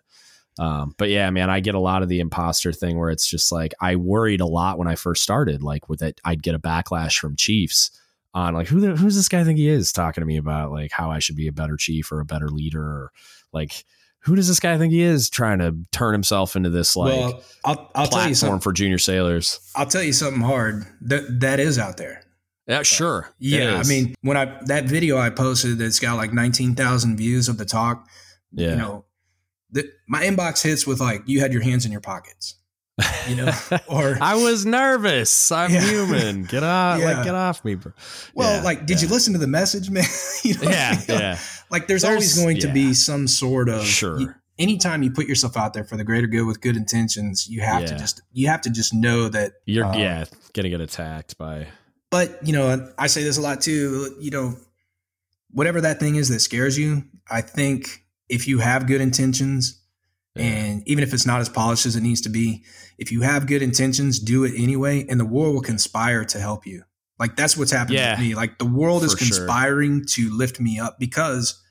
um 0.57 0.95
but 0.97 1.09
yeah 1.09 1.30
man 1.30 1.49
i 1.49 1.59
get 1.59 1.76
a 1.76 1.80
lot 1.80 2.01
of 2.01 2.07
the 2.09 2.20
imposter 2.22 2.72
thing 2.74 2.97
where 2.97 3.09
it's 3.09 3.28
just 3.30 3.51
like 3.51 3.74
i 3.82 3.95
worried 3.97 4.39
a 4.41 4.45
lot 4.45 4.78
when 4.78 4.88
i 4.88 4.95
first 4.95 5.22
started 5.22 5.62
like 5.62 5.89
with 5.89 6.01
it 6.01 6.20
i'd 6.24 6.41
get 6.41 6.55
a 6.55 6.59
backlash 6.59 7.20
from 7.20 7.36
chiefs 7.36 7.91
on 8.34 8.54
like 8.54 8.68
who 8.68 8.80
the, 8.80 8.96
who's 8.96 9.16
this 9.16 9.30
guy 9.30 9.44
think 9.44 9.58
he 9.58 9.68
is 9.68 9.92
talking 9.92 10.22
to 10.22 10.26
me 10.26 10.38
about 10.38 10.72
like 10.72 10.92
how 10.92 11.12
i 11.12 11.20
should 11.20 11.36
be 11.36 11.48
a 11.48 11.52
better 11.52 11.78
chief 11.78 12.12
or 12.12 12.20
a 12.20 12.26
better 12.26 12.50
leader 12.50 12.84
or 12.84 13.12
like 13.52 13.86
who 14.20 14.36
does 14.36 14.48
this 14.48 14.60
guy 14.60 14.78
think 14.78 14.94
he 14.94 15.02
is 15.02 15.30
trying 15.30 15.60
to 15.60 15.76
turn 15.92 16.14
himself 16.14 16.56
into 16.56 16.70
this 16.70 16.96
like 16.96 17.14
well, 17.14 17.44
I'll, 17.66 17.92
I'll 17.96 18.08
tell 18.08 18.28
you 18.28 18.36
something 18.36 18.60
for 18.60 18.72
junior 18.72 19.00
sailors 19.00 19.60
i'll 19.76 19.86
tell 19.86 20.04
you 20.04 20.14
something 20.14 20.42
hard 20.42 20.86
that 21.02 21.42
that 21.42 21.60
is 21.60 21.78
out 21.78 21.98
there 21.98 22.24
yeah, 22.68 22.84
sure. 22.84 23.30
Yeah, 23.38 23.82
I 23.84 23.88
mean, 23.88 24.16
when 24.22 24.38
I 24.38 24.58
that 24.66 24.86
video 24.86 25.18
I 25.18 25.30
posted 25.30 25.78
that's 25.78 26.00
got 26.00 26.16
like 26.16 26.32
nineteen 26.32 26.74
thousand 26.74 27.18
views 27.18 27.50
of 27.50 27.58
the 27.58 27.66
talk. 27.66 28.08
Yeah. 28.54 28.70
You 28.70 28.76
know, 28.78 29.06
the, 29.72 29.92
my 30.08 30.24
inbox 30.24 30.64
hits 30.64 30.86
with 30.86 31.00
like 31.00 31.24
you 31.26 31.40
had 31.40 31.52
your 31.52 31.64
hands 31.64 31.86
in 31.86 31.92
your 31.92 32.02
pockets. 32.02 32.56
You 33.28 33.36
know, 33.36 33.52
or 33.88 34.18
I 34.22 34.36
was 34.36 34.66
nervous. 34.66 35.52
I'm 35.52 35.72
yeah. 35.72 35.82
human. 35.82 36.43
Get 36.43 36.64
off, 36.64 36.99
yeah. 36.99 37.06
like 37.06 37.26
get 37.26 37.36
off 37.36 37.64
me, 37.64 37.76
bro. 37.76 37.93
Well, 38.34 38.58
yeah, 38.58 38.64
like, 38.64 38.86
did 38.86 39.02
you 39.02 39.08
listen 39.08 39.34
to 39.34 39.39
the 39.39 39.47
message, 39.47 39.89
man? 39.89 40.04
you 40.43 40.56
know, 40.56 40.70
yeah, 40.70 40.99
you 40.99 41.08
know, 41.08 41.20
yeah. 41.20 41.38
Like, 41.70 41.88
there's, 41.88 42.02
there's 42.02 42.12
always 42.12 42.38
going 42.38 42.60
to 42.60 42.68
be 42.68 42.93
some 42.93 43.28
sort 43.28 43.70
of 43.70 43.86
sure. 43.86 44.20
You, 44.20 44.34
anytime 44.60 45.04
you 45.04 45.12
put 45.12 45.28
yourself 45.28 45.58
out 45.58 45.74
there 45.74 45.84
for 45.84 45.97
the 45.97 46.04
greater 46.04 46.28
good 46.28 46.45
with 46.45 46.62
good 46.62 46.76
intentions, 46.76 47.47
you 47.47 47.62
have 47.62 47.86
to 47.86 47.97
just 47.97 48.22
you 48.34 48.47
have 48.47 48.62
to 48.62 48.70
just 48.70 48.93
know 48.93 49.30
that 49.30 49.54
you're 49.66 49.86
um, 49.86 49.97
yeah 49.97 50.26
gonna 50.54 50.70
get 50.70 50.82
attacked 50.82 51.38
by 51.38 51.68
but, 52.12 52.45
you 52.45 52.54
know, 52.54 52.91
I 52.97 53.08
say 53.08 53.24
this 53.24 53.38
a 53.38 53.41
lot 53.41 53.62
too, 53.62 54.16
you 54.20 54.30
know, 54.30 54.58
whatever 55.49 55.82
that 55.82 55.99
thing 55.99 56.16
is 56.16 56.28
that 56.30 56.41
scares 56.41 56.78
you, 56.78 57.06
I 57.30 57.41
think 57.41 58.04
if 58.30 58.47
you 58.47 58.60
have 58.60 58.86
good 58.86 59.02
intentions 59.02 59.81
yeah. 60.36 60.44
and 60.44 60.88
even 60.88 61.04
if 61.04 61.14
it's 61.14 61.26
not 61.26 61.42
as 61.42 61.50
polished 61.50 61.86
as 61.86 61.96
it 61.96 62.02
needs 62.02 62.22
to 62.22 62.30
be, 62.30 62.64
if 62.98 63.12
you 63.12 63.22
have 63.22 63.48
good 63.48 63.62
intentions, 63.62 64.20
do 64.20 64.44
it 64.44 64.54
anyway 64.56 65.06
and 65.08 65.20
the 65.20 65.26
world 65.26 65.54
will 65.54 65.62
conspire 65.62 66.26
to 66.26 66.40
help 66.40 66.66
you. 66.66 66.84
Like 67.20 67.36
that's 67.36 67.56
what's 67.56 67.72
happening 67.72 68.00
yeah, 68.00 68.14
with 68.14 68.20
me. 68.20 68.36
Like 68.36 68.58
the 68.58 68.66
world 68.66 69.04
is 69.04 69.14
conspiring 69.14 70.08
sure. 70.08 70.30
to 70.30 70.36
lift 70.36 70.60
me 70.60 70.80
up 70.80 71.00
because 71.00 71.62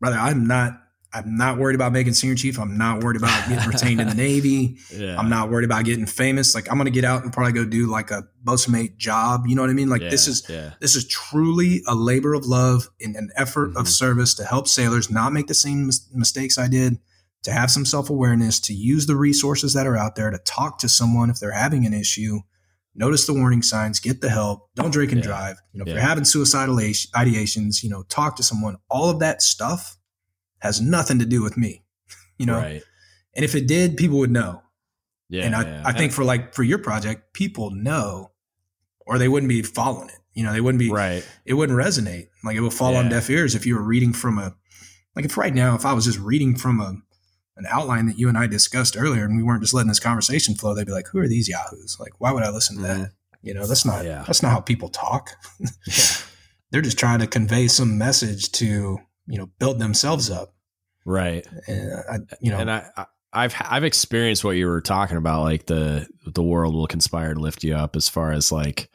brother, 0.00 0.16
I'm 0.16 0.46
not 0.46 0.80
I'm 1.12 1.36
not 1.36 1.58
worried 1.58 1.74
about 1.74 1.92
making 1.92 2.12
senior 2.12 2.36
chief. 2.36 2.58
I'm 2.58 2.78
not 2.78 3.02
worried 3.02 3.16
about 3.16 3.48
getting 3.48 3.68
retained 3.68 4.00
in 4.00 4.08
the 4.08 4.14
Navy. 4.28 4.76
Yeah. 4.94 5.18
I'm 5.18 5.28
not 5.28 5.50
worried 5.50 5.64
about 5.64 5.84
getting 5.84 6.06
famous. 6.06 6.54
Like 6.54 6.70
I'm 6.70 6.76
going 6.76 6.84
to 6.84 6.92
get 6.92 7.04
out 7.04 7.24
and 7.24 7.32
probably 7.32 7.52
go 7.52 7.64
do 7.64 7.90
like 7.90 8.12
a 8.12 8.28
boatmate 8.44 8.96
job. 8.96 9.46
You 9.46 9.56
know 9.56 9.62
what 9.62 9.70
I 9.70 9.74
mean? 9.74 9.88
Like 9.88 10.02
this 10.02 10.28
is 10.28 10.48
yeah. 10.48 10.74
this 10.80 10.94
is 10.94 11.06
truly 11.08 11.82
a 11.88 11.94
labor 11.94 12.32
of 12.34 12.46
love 12.46 12.88
and 13.00 13.16
an 13.16 13.30
effort 13.36 13.70
mm-hmm. 13.70 13.78
of 13.78 13.88
service 13.88 14.34
to 14.34 14.44
help 14.44 14.68
sailors 14.68 15.10
not 15.10 15.32
make 15.32 15.48
the 15.48 15.54
same 15.54 15.86
mis- 15.86 16.08
mistakes 16.12 16.58
I 16.58 16.68
did, 16.68 16.98
to 17.42 17.52
have 17.52 17.70
some 17.70 17.84
self 17.84 18.10
awareness, 18.10 18.60
to 18.60 18.74
use 18.74 19.06
the 19.06 19.16
resources 19.16 19.74
that 19.74 19.86
are 19.86 19.96
out 19.96 20.16
there, 20.16 20.30
to 20.30 20.38
talk 20.38 20.78
to 20.78 20.88
someone 20.88 21.30
if 21.30 21.38
they're 21.40 21.52
having 21.52 21.86
an 21.86 21.94
issue. 21.94 22.40
Notice 22.94 23.26
the 23.26 23.34
warning 23.34 23.62
signs, 23.62 24.00
get 24.00 24.20
the 24.20 24.28
help, 24.28 24.68
don't 24.74 24.90
drink 24.90 25.12
and 25.12 25.22
drive. 25.22 25.56
You 25.72 25.78
know, 25.78 25.84
if 25.86 25.92
you're 25.92 26.02
having 26.02 26.24
suicidal 26.24 26.76
ideations, 26.76 27.82
you 27.82 27.88
know, 27.88 28.02
talk 28.04 28.36
to 28.36 28.42
someone. 28.42 28.76
All 28.90 29.08
of 29.08 29.20
that 29.20 29.42
stuff 29.42 29.96
has 30.58 30.80
nothing 30.80 31.20
to 31.20 31.24
do 31.24 31.40
with 31.40 31.56
me, 31.56 31.84
you 32.38 32.46
know? 32.46 32.58
Right. 32.58 32.82
And 33.34 33.44
if 33.44 33.54
it 33.54 33.68
did, 33.68 33.96
people 33.96 34.18
would 34.18 34.30
know. 34.30 34.62
Yeah. 35.28 35.44
And 35.44 35.54
I, 35.54 35.62
yeah. 35.62 35.82
I 35.84 35.92
think 35.92 36.12
for 36.12 36.24
like, 36.24 36.52
for 36.52 36.64
your 36.64 36.78
project, 36.78 37.32
people 37.32 37.70
know, 37.70 38.32
or 39.06 39.18
they 39.18 39.28
wouldn't 39.28 39.48
be 39.48 39.62
following 39.62 40.08
it. 40.08 40.18
You 40.34 40.44
know, 40.44 40.52
they 40.52 40.60
wouldn't 40.60 40.80
be, 40.80 40.90
right. 40.90 41.26
It 41.44 41.54
wouldn't 41.54 41.78
resonate. 41.78 42.28
Like 42.42 42.56
it 42.56 42.60
would 42.60 42.74
fall 42.74 42.92
yeah. 42.92 42.98
on 42.98 43.08
deaf 43.08 43.30
ears 43.30 43.54
if 43.54 43.66
you 43.66 43.76
were 43.76 43.82
reading 43.82 44.12
from 44.12 44.38
a, 44.38 44.54
like 45.14 45.24
if 45.24 45.36
right 45.36 45.54
now, 45.54 45.76
if 45.76 45.86
I 45.86 45.92
was 45.92 46.04
just 46.04 46.18
reading 46.18 46.56
from 46.56 46.80
a, 46.80 46.96
an 47.60 47.66
outline 47.70 48.06
that 48.06 48.18
you 48.18 48.28
and 48.28 48.36
I 48.36 48.46
discussed 48.46 48.96
earlier 48.98 49.24
and 49.24 49.36
we 49.36 49.42
weren't 49.42 49.62
just 49.62 49.74
letting 49.74 49.88
this 49.88 50.00
conversation 50.00 50.54
flow, 50.54 50.74
they'd 50.74 50.86
be 50.86 50.92
like, 50.92 51.08
who 51.08 51.18
are 51.18 51.28
these 51.28 51.48
Yahoos? 51.48 51.98
Like, 52.00 52.12
why 52.18 52.32
would 52.32 52.42
I 52.42 52.50
listen 52.50 52.76
to 52.78 52.82
mm-hmm. 52.82 53.02
that? 53.02 53.12
You 53.42 53.54
know, 53.54 53.66
that's 53.66 53.86
not, 53.86 54.04
yeah. 54.04 54.24
that's 54.26 54.42
not 54.42 54.50
how 54.50 54.60
people 54.60 54.88
talk. 54.88 55.30
yeah. 55.60 55.94
They're 56.70 56.82
just 56.82 56.98
trying 56.98 57.20
to 57.20 57.26
convey 57.26 57.68
some 57.68 57.98
message 57.98 58.50
to, 58.52 58.98
you 59.26 59.38
know, 59.38 59.48
build 59.58 59.78
themselves 59.78 60.30
up. 60.30 60.54
Right. 61.04 61.46
And 61.66 61.92
I, 62.10 62.18
you 62.40 62.50
know, 62.50 62.58
and 62.58 62.70
I, 62.70 63.06
I've 63.32 63.54
I've 63.60 63.84
experienced 63.84 64.44
what 64.44 64.56
you 64.56 64.66
were 64.66 64.80
talking 64.80 65.16
about, 65.16 65.42
like 65.42 65.66
the 65.66 66.06
the 66.26 66.42
world 66.42 66.74
will 66.74 66.86
conspire 66.86 67.34
to 67.34 67.40
lift 67.40 67.62
you 67.62 67.74
up. 67.74 67.94
As 67.96 68.08
far 68.08 68.32
as 68.32 68.50
like, 68.50 68.90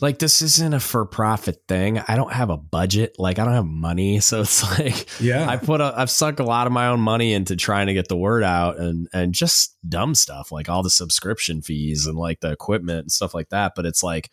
like 0.00 0.18
this 0.18 0.42
isn't 0.42 0.74
a 0.74 0.80
for 0.80 1.04
profit 1.06 1.62
thing. 1.68 1.98
I 1.98 2.16
don't 2.16 2.32
have 2.32 2.50
a 2.50 2.56
budget. 2.56 3.16
Like 3.18 3.38
I 3.38 3.44
don't 3.44 3.54
have 3.54 3.66
money, 3.66 4.20
so 4.20 4.40
it's 4.40 4.62
like, 4.78 5.06
yeah, 5.20 5.48
I 5.48 5.56
put 5.56 5.80
a, 5.80 5.94
I've 5.96 6.10
sunk 6.10 6.38
a 6.38 6.44
lot 6.44 6.66
of 6.66 6.72
my 6.72 6.88
own 6.88 7.00
money 7.00 7.32
into 7.32 7.56
trying 7.56 7.86
to 7.88 7.94
get 7.94 8.08
the 8.08 8.16
word 8.16 8.42
out, 8.42 8.78
and 8.78 9.08
and 9.12 9.32
just 9.34 9.76
dumb 9.88 10.14
stuff 10.14 10.52
like 10.52 10.68
all 10.68 10.82
the 10.82 10.90
subscription 10.90 11.62
fees 11.62 12.06
and 12.06 12.16
like 12.16 12.40
the 12.40 12.50
equipment 12.50 13.00
and 13.00 13.12
stuff 13.12 13.34
like 13.34 13.48
that. 13.50 13.72
But 13.74 13.86
it's 13.86 14.02
like 14.02 14.30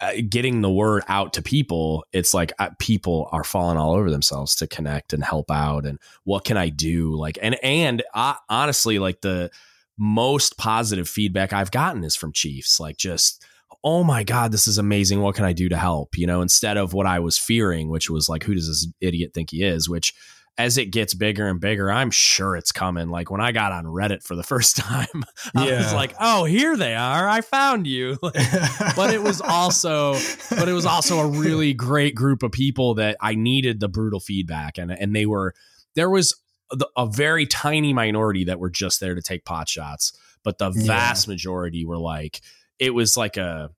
uh, 0.00 0.12
getting 0.28 0.60
the 0.60 0.70
word 0.70 1.02
out 1.08 1.32
to 1.32 1.42
people, 1.42 2.04
it's 2.12 2.32
like 2.32 2.52
uh, 2.58 2.70
people 2.78 3.28
are 3.32 3.44
falling 3.44 3.76
all 3.76 3.94
over 3.94 4.10
themselves 4.10 4.54
to 4.56 4.66
connect 4.66 5.12
and 5.12 5.24
help 5.24 5.50
out. 5.50 5.84
And 5.84 5.98
what 6.24 6.44
can 6.44 6.56
I 6.56 6.68
do? 6.68 7.14
Like, 7.16 7.38
and, 7.42 7.56
and 7.64 8.02
uh, 8.14 8.34
honestly, 8.48 9.00
like 9.00 9.22
the 9.22 9.50
most 9.96 10.56
positive 10.56 11.08
feedback 11.08 11.52
I've 11.52 11.72
gotten 11.72 12.04
is 12.04 12.14
from 12.14 12.32
Chiefs, 12.32 12.78
like 12.78 12.96
just, 12.96 13.44
oh 13.84 14.02
my 14.02 14.24
God, 14.24 14.52
this 14.52 14.66
is 14.66 14.78
amazing. 14.78 15.20
What 15.20 15.34
can 15.34 15.44
I 15.44 15.52
do 15.52 15.68
to 15.68 15.76
help? 15.76 16.18
You 16.18 16.26
know, 16.26 16.42
instead 16.42 16.76
of 16.76 16.92
what 16.92 17.06
I 17.06 17.20
was 17.20 17.38
fearing, 17.38 17.90
which 17.90 18.10
was 18.10 18.28
like, 18.28 18.42
who 18.42 18.54
does 18.54 18.66
this 18.66 18.86
idiot 19.00 19.32
think 19.34 19.50
he 19.50 19.62
is? 19.62 19.88
Which 19.88 20.14
as 20.58 20.76
it 20.76 20.86
gets 20.86 21.14
bigger 21.14 21.46
and 21.46 21.60
bigger, 21.60 21.90
I'm 21.90 22.10
sure 22.10 22.56
it's 22.56 22.72
coming. 22.72 23.08
Like 23.10 23.30
when 23.30 23.40
I 23.40 23.52
got 23.52 23.70
on 23.70 23.84
Reddit 23.84 24.24
for 24.24 24.34
the 24.34 24.42
first 24.44 24.76
time, 24.76 25.24
I 25.54 25.68
yeah. 25.68 25.78
was 25.78 25.94
like, 25.94 26.14
"Oh, 26.20 26.44
here 26.44 26.76
they 26.76 26.94
are! 26.94 27.28
I 27.28 27.40
found 27.40 27.86
you." 27.86 28.18
but 28.22 29.14
it 29.14 29.22
was 29.22 29.40
also, 29.40 30.14
but 30.50 30.68
it 30.68 30.72
was 30.72 30.84
also 30.84 31.20
a 31.20 31.28
really 31.28 31.72
great 31.72 32.14
group 32.14 32.42
of 32.42 32.50
people 32.50 32.94
that 32.94 33.16
I 33.20 33.36
needed 33.36 33.78
the 33.78 33.88
brutal 33.88 34.20
feedback, 34.20 34.78
and 34.78 34.90
and 34.90 35.14
they 35.14 35.26
were 35.26 35.54
there 35.94 36.10
was 36.10 36.34
a 36.96 37.06
very 37.06 37.46
tiny 37.46 37.94
minority 37.94 38.44
that 38.44 38.58
were 38.58 38.68
just 38.68 39.00
there 39.00 39.14
to 39.14 39.22
take 39.22 39.44
pot 39.44 39.68
shots, 39.68 40.12
but 40.42 40.58
the 40.58 40.70
vast 40.70 41.26
yeah. 41.26 41.32
majority 41.32 41.84
were 41.84 41.96
like, 41.96 42.42
it 42.78 42.90
was 42.90 43.16
like 43.16 43.36
a 43.36 43.70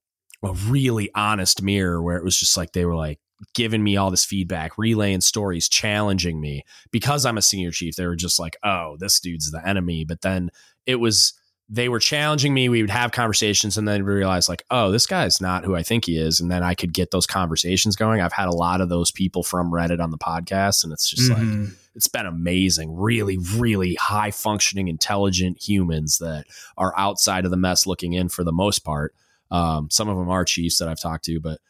a 0.42 0.52
really 0.68 1.10
honest 1.14 1.62
mirror 1.62 2.02
where 2.02 2.16
it 2.16 2.24
was 2.24 2.38
just 2.38 2.56
like 2.56 2.72
they 2.72 2.84
were 2.84 2.96
like 2.96 3.18
giving 3.54 3.82
me 3.82 3.96
all 3.96 4.10
this 4.10 4.24
feedback, 4.24 4.76
relaying 4.78 5.20
stories, 5.20 5.68
challenging 5.68 6.40
me 6.40 6.62
because 6.90 7.24
I'm 7.26 7.38
a 7.38 7.42
senior 7.42 7.70
chief. 7.70 7.96
They 7.96 8.06
were 8.06 8.16
just 8.16 8.38
like, 8.38 8.56
oh, 8.62 8.96
this 8.98 9.20
dude's 9.20 9.50
the 9.50 9.66
enemy. 9.66 10.04
But 10.04 10.22
then 10.22 10.50
it 10.86 10.96
was, 10.96 11.34
they 11.68 11.88
were 11.88 12.00
challenging 12.00 12.52
me. 12.52 12.68
We 12.68 12.82
would 12.82 12.90
have 12.90 13.12
conversations 13.12 13.78
and 13.78 13.86
then 13.86 14.04
we 14.04 14.12
realized, 14.12 14.48
like, 14.48 14.64
oh, 14.70 14.90
this 14.90 15.06
guy's 15.06 15.40
not 15.40 15.64
who 15.64 15.76
I 15.76 15.82
think 15.82 16.06
he 16.06 16.18
is. 16.18 16.40
And 16.40 16.50
then 16.50 16.62
I 16.62 16.74
could 16.74 16.92
get 16.92 17.12
those 17.12 17.26
conversations 17.26 17.96
going. 17.96 18.20
I've 18.20 18.32
had 18.32 18.48
a 18.48 18.52
lot 18.52 18.80
of 18.80 18.88
those 18.88 19.10
people 19.10 19.42
from 19.42 19.70
Reddit 19.70 20.00
on 20.00 20.10
the 20.10 20.18
podcast, 20.18 20.84
and 20.84 20.92
it's 20.92 21.08
just 21.08 21.30
mm-hmm. 21.30 21.64
like, 21.64 21.72
it's 21.94 22.08
been 22.08 22.26
amazing. 22.26 22.94
Really, 22.94 23.38
really 23.56 23.94
high 23.94 24.30
functioning, 24.30 24.88
intelligent 24.88 25.60
humans 25.62 26.18
that 26.18 26.46
are 26.76 26.94
outside 26.96 27.44
of 27.44 27.50
the 27.50 27.56
mess 27.56 27.86
looking 27.86 28.12
in 28.12 28.28
for 28.28 28.44
the 28.44 28.52
most 28.52 28.80
part. 28.80 29.14
Um, 29.50 29.90
some 29.90 30.08
of 30.08 30.16
them 30.16 30.30
are 30.30 30.44
chiefs 30.44 30.78
that 30.78 30.88
I've 30.88 31.00
talked 31.00 31.24
to, 31.24 31.40
but 31.40 31.60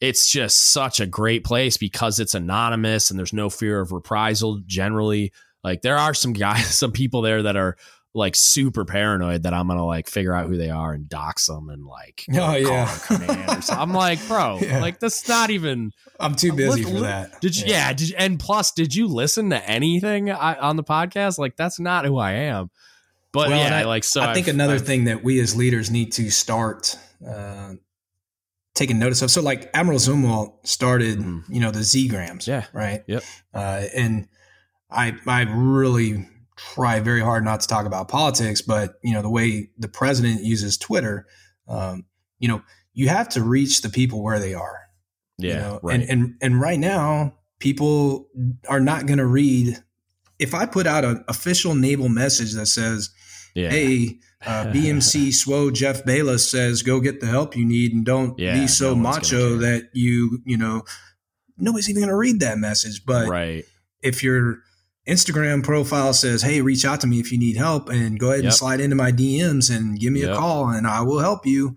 it's 0.00 0.30
just 0.30 0.72
such 0.72 1.00
a 1.00 1.06
great 1.06 1.44
place 1.44 1.76
because 1.76 2.20
it's 2.20 2.34
anonymous 2.34 3.10
and 3.10 3.18
there's 3.18 3.32
no 3.32 3.50
fear 3.50 3.80
of 3.80 3.92
reprisal 3.92 4.60
generally. 4.66 5.32
Like 5.62 5.82
there 5.82 5.98
are 5.98 6.14
some 6.14 6.32
guys, 6.32 6.66
some 6.74 6.92
people 6.92 7.22
there 7.22 7.42
that 7.42 7.56
are 7.56 7.76
like 8.16 8.34
super 8.34 8.84
paranoid 8.84 9.44
that 9.44 9.54
I'm 9.54 9.68
gonna 9.68 9.84
like 9.84 10.08
figure 10.08 10.34
out 10.34 10.48
who 10.48 10.56
they 10.56 10.70
are 10.70 10.92
and 10.92 11.08
dox 11.08 11.46
them 11.46 11.68
and 11.68 11.84
like 11.84 12.24
oh 12.34 12.54
yeah 12.54 13.60
I'm 13.70 13.92
like 13.92 14.26
bro 14.26 14.58
yeah. 14.62 14.80
like 14.80 14.98
that's 14.98 15.28
not 15.28 15.50
even 15.50 15.92
I'm 16.18 16.34
too 16.34 16.52
busy 16.52 16.82
for 16.82 17.00
that 17.00 17.40
did 17.40 17.56
you 17.56 17.64
yeah, 17.66 17.88
yeah 17.88 17.92
did 17.92 18.08
you, 18.10 18.16
and 18.18 18.40
plus 18.40 18.72
did 18.72 18.94
you 18.94 19.06
listen 19.06 19.50
to 19.50 19.68
anything 19.68 20.30
on 20.30 20.76
the 20.76 20.84
podcast 20.84 21.38
like 21.38 21.56
that's 21.56 21.78
not 21.78 22.04
who 22.04 22.16
I 22.18 22.32
am 22.32 22.70
but 23.32 23.48
well, 23.48 23.58
yeah 23.58 23.78
I, 23.78 23.82
like 23.84 24.04
so 24.04 24.22
I 24.22 24.34
think 24.34 24.48
I've, 24.48 24.54
another 24.54 24.74
I've, 24.74 24.86
thing 24.86 25.04
that 25.04 25.22
we 25.22 25.38
as 25.40 25.54
leaders 25.54 25.90
need 25.90 26.12
to 26.12 26.30
start 26.30 26.96
uh, 27.26 27.74
taken 28.76 28.98
notice 28.98 29.22
of. 29.22 29.30
So 29.30 29.42
like 29.42 29.70
Admiral 29.74 29.98
Zumwalt 29.98 30.66
started, 30.66 31.18
mm 31.18 31.42
you 31.48 31.60
know, 31.60 31.70
the 31.70 31.82
Z 31.82 32.08
grams. 32.08 32.46
Yeah. 32.46 32.66
Right. 32.72 33.02
Yep. 33.06 33.22
Uh, 33.54 33.84
and 33.94 34.28
I, 34.90 35.16
I 35.26 35.42
really 35.42 36.28
try 36.56 37.00
very 37.00 37.20
hard 37.20 37.44
not 37.44 37.60
to 37.60 37.68
talk 37.68 37.86
about 37.86 38.08
politics, 38.08 38.62
but 38.62 38.94
you 39.02 39.12
know, 39.12 39.22
the 39.22 39.30
way 39.30 39.70
the 39.78 39.88
president 39.88 40.42
uses 40.42 40.76
Twitter, 40.76 41.26
um, 41.68 42.04
you 42.38 42.48
know, 42.48 42.62
you 42.94 43.08
have 43.08 43.28
to 43.30 43.42
reach 43.42 43.82
the 43.82 43.90
people 43.90 44.22
where 44.22 44.38
they 44.38 44.54
are. 44.54 44.80
Yeah. 45.38 45.54
You 45.54 45.60
know? 45.60 45.80
right. 45.82 46.00
And, 46.00 46.10
and, 46.10 46.34
and 46.40 46.60
right 46.60 46.78
now 46.78 47.34
people 47.58 48.28
are 48.68 48.80
not 48.80 49.06
going 49.06 49.18
to 49.18 49.26
read. 49.26 49.82
If 50.38 50.54
I 50.54 50.66
put 50.66 50.86
out 50.86 51.04
an 51.04 51.24
official 51.28 51.74
naval 51.74 52.08
message 52.08 52.52
that 52.54 52.66
says, 52.66 53.10
yeah. 53.54 53.70
Hey, 53.70 54.18
uh, 54.44 54.66
BMC 54.66 55.28
SWO 55.28 55.72
Jeff 55.72 56.04
Bayless 56.04 56.48
says, 56.48 56.82
"Go 56.82 57.00
get 57.00 57.20
the 57.20 57.26
help 57.26 57.56
you 57.56 57.64
need, 57.64 57.94
and 57.94 58.04
don't 58.04 58.38
yeah, 58.38 58.54
be 58.54 58.66
so 58.66 58.90
no 58.90 58.96
macho 58.96 59.56
that 59.56 59.88
you 59.94 60.42
you 60.44 60.58
know 60.58 60.82
nobody's 61.56 61.88
even 61.88 62.02
going 62.02 62.10
to 62.10 62.16
read 62.16 62.40
that 62.40 62.58
message. 62.58 63.04
But 63.06 63.28
right. 63.28 63.64
if 64.02 64.22
your 64.22 64.58
Instagram 65.06 65.62
profile 65.62 66.12
says, 66.12 66.42
"Hey, 66.42 66.60
reach 66.60 66.84
out 66.84 67.00
to 67.02 67.06
me 67.06 67.20
if 67.20 67.30
you 67.30 67.38
need 67.38 67.56
help," 67.56 67.88
and 67.88 68.18
go 68.18 68.28
ahead 68.28 68.38
Yep. 68.40 68.44
and 68.50 68.54
slide 68.54 68.80
into 68.80 68.96
my 68.96 69.12
DMs 69.12 69.70
and 69.74 69.98
give 69.98 70.12
me 70.12 70.22
Yep. 70.22 70.30
a 70.34 70.36
call, 70.36 70.68
and 70.68 70.86
I 70.86 71.00
will 71.02 71.20
help 71.20 71.46
you. 71.46 71.76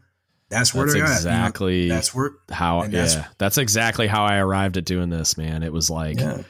That's 0.50 0.74
where 0.74 0.86
That's 0.86 0.96
they're 0.96 1.04
exactly 1.06 1.74
at. 1.80 1.84
You 1.84 1.90
know, 1.90 1.96
that's 1.96 2.16
where. 2.16 2.32
how 2.50 2.82
yeah. 2.84 2.88
that's- 2.90 3.26
That's 3.38 3.58
exactly 3.60 4.08
how 4.08 4.26
I 4.26 4.38
arrived 4.38 4.78
at 4.78 4.86
doing 4.86 5.10
this, 5.12 5.38
man. 5.38 5.62
It 5.62 5.72
was 5.72 5.92
like 5.92 6.20
Yeah. 6.20 6.42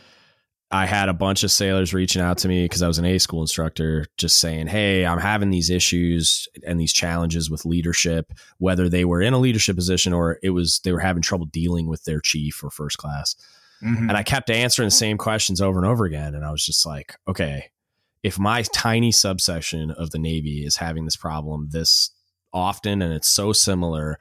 I 0.72 0.86
had 0.86 1.10
a 1.10 1.14
bunch 1.14 1.44
of 1.44 1.52
sailors 1.52 1.94
reaching 1.96 2.22
out 2.22 2.38
to 2.40 2.48
me 2.48 2.64
because 2.64 2.82
I 2.84 2.88
was 2.88 3.00
an 3.00 3.04
A 3.06 3.18
school 3.18 3.42
instructor, 3.42 4.06
just 4.18 4.40
saying, 4.40 4.68
Hey, 4.68 5.04
I'm 5.06 5.18
having 5.20 5.50
these 5.50 5.70
issues 5.72 6.48
and 6.66 6.80
these 6.80 6.94
challenges 6.94 7.50
with 7.50 7.66
leadership, 7.66 8.32
whether 8.60 8.88
they 8.88 9.04
were 9.04 9.20
in 9.22 9.34
a 9.34 9.40
leadership 9.40 9.76
position 9.76 10.14
or 10.14 10.38
it 10.44 10.52
was 10.52 10.80
they 10.86 10.92
were 10.94 11.00
having 11.00 11.24
trouble 11.24 11.48
dealing 11.48 11.88
with 11.88 12.04
their 12.06 12.22
chief 12.22 12.64
or 12.64 12.70
first 12.70 12.98
class. 13.00 13.36
Mhm. 13.84 14.10
And 14.10 14.12
I 14.12 14.24
kept 14.24 14.50
answering 14.50 14.88
the 14.88 14.92
same 14.92 15.18
questions 15.18 15.62
over 15.62 15.80
and 15.80 15.88
over 15.88 16.06
again. 16.06 16.36
And 16.36 16.46
I 16.46 16.52
was 16.52 16.66
just 16.66 16.86
like, 16.86 17.16
okay, 17.28 17.66
if 18.24 18.38
my 18.38 18.64
tiny 18.74 19.12
subsection 19.12 19.92
of 19.92 20.12
the 20.12 20.20
Navy 20.20 20.66
is 20.66 20.76
having 20.78 21.06
this 21.06 21.16
problem 21.16 21.70
this 21.72 22.10
often 22.52 23.02
and 23.02 23.14
it's 23.14 23.28
so 23.30 23.54
similar, 23.54 24.18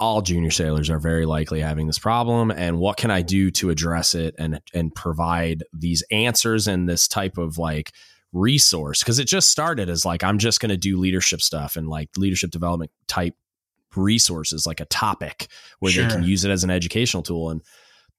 all 0.00 0.22
junior 0.22 0.50
sailors 0.50 0.88
are 0.90 0.98
very 0.98 1.26
likely 1.26 1.60
having 1.60 1.86
this 1.86 1.98
problem. 1.98 2.50
And 2.50 2.78
what 2.78 2.96
can 2.96 3.10
I 3.10 3.22
do 3.22 3.50
to 3.52 3.70
address 3.70 4.14
it 4.14 4.34
and 4.38 4.60
and 4.74 4.94
provide 4.94 5.62
these 5.72 6.02
answers 6.10 6.66
and 6.66 6.88
this 6.88 7.06
type 7.06 7.36
of 7.38 7.58
like 7.58 7.92
resource? 8.32 9.00
Because 9.00 9.18
it 9.18 9.26
just 9.28 9.50
started 9.50 9.88
as 9.90 10.04
like 10.04 10.24
I'm 10.24 10.38
just 10.38 10.60
gonna 10.60 10.76
do 10.78 10.96
leadership 10.96 11.40
stuff 11.42 11.76
and 11.76 11.88
like 11.88 12.08
leadership 12.16 12.50
development 12.50 12.90
type 13.06 13.34
resources, 13.94 14.66
like 14.66 14.80
a 14.80 14.86
topic 14.86 15.48
where 15.80 15.92
Sure. 15.92 16.04
they 16.08 16.14
can 16.14 16.24
use 16.24 16.44
it 16.44 16.50
as 16.50 16.64
an 16.64 16.70
educational 16.70 17.22
tool. 17.22 17.50
And 17.50 17.60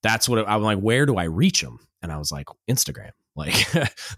that's 0.04 0.30
what 0.30 0.48
I'm 0.48 0.62
like. 0.62 0.80
Where 0.80 1.06
do 1.08 1.16
I 1.16 1.24
reach 1.24 1.62
them? 1.62 1.80
And 2.04 2.12
I 2.12 2.18
was 2.18 2.32
like, 2.32 2.48
Instagram, 2.70 3.12
like, 3.36 3.56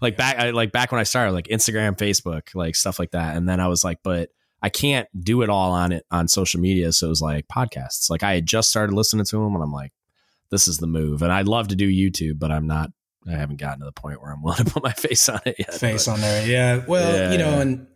like 0.02 0.16
back, 0.16 0.38
I, 0.38 0.50
like 0.50 0.72
back 0.72 0.92
when 0.92 1.00
I 1.00 1.04
started, 1.04 1.32
like 1.32 1.46
Instagram, 1.46 1.96
Facebook, 1.96 2.54
like 2.54 2.74
stuff 2.76 2.98
like 2.98 3.12
that. 3.12 3.36
And 3.36 3.48
then 3.48 3.60
I 3.60 3.68
was 3.68 3.82
like, 3.84 4.00
but 4.02 4.30
I 4.60 4.68
can't 4.68 5.08
do 5.18 5.42
it 5.42 5.48
all 5.48 5.70
on 5.72 5.92
it 5.92 6.04
on 6.10 6.26
social 6.28 6.60
media. 6.60 6.90
So 6.92 7.06
it 7.06 7.10
was 7.10 7.22
like 7.22 7.46
podcasts. 7.48 8.10
Like 8.10 8.22
I 8.22 8.34
had 8.34 8.46
just 8.46 8.68
started 8.68 8.94
listening 8.94 9.24
to 9.26 9.36
them, 9.36 9.54
and 9.54 9.62
I'm 9.62 9.72
like, 9.72 9.92
this 10.50 10.66
is 10.68 10.78
the 10.78 10.86
move. 10.86 11.22
And 11.22 11.32
I'd 11.32 11.46
love 11.48 11.68
to 11.68 11.76
do 11.76 11.88
YouTube, 11.88 12.38
but 12.38 12.50
I'm 12.50 12.66
not. 12.66 12.90
I 13.28 13.32
haven't 13.32 13.56
gotten 13.60 13.80
to 13.80 13.84
the 13.86 13.92
point 13.92 14.20
where 14.20 14.32
I'm 14.32 14.42
willing 14.44 14.64
to 14.64 14.70
put 14.72 14.82
my 14.82 14.92
face 14.92 15.28
on 15.28 15.40
it 15.46 15.56
yet. 15.58 15.74
face 15.74 16.06
but- 16.06 16.12
on 16.12 16.20
there. 16.20 16.46
Yeah. 16.46 16.84
Well, 16.86 17.16
Yeah, 17.16 17.32
you 17.32 17.38
know, 17.38 17.50
yeah. 17.50 17.60
and 17.60 17.86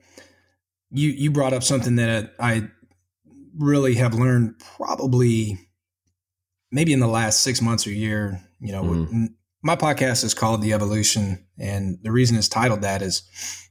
you 0.92 1.08
you 1.10 1.30
brought 1.30 1.52
up 1.52 1.62
something 1.62 1.96
that 1.96 2.34
I 2.38 2.68
really 3.56 3.94
have 3.96 4.14
learned 4.14 4.58
probably 4.76 5.58
maybe 6.70 6.92
in 6.92 7.00
the 7.00 7.08
last 7.08 7.42
six 7.42 7.60
months 7.60 7.86
or 7.86 7.90
year. 7.92 8.42
You 8.60 8.72
know, 8.72 8.82
Mhm. 8.82 9.34
my 9.62 9.76
podcast 9.76 10.24
is 10.24 10.34
called 10.34 10.62
The 10.62 10.72
Evolution, 10.72 11.44
and 11.58 11.98
the 12.02 12.12
reason 12.12 12.36
it's 12.36 12.48
titled 12.48 12.82
that 12.82 13.02
is, 13.02 13.22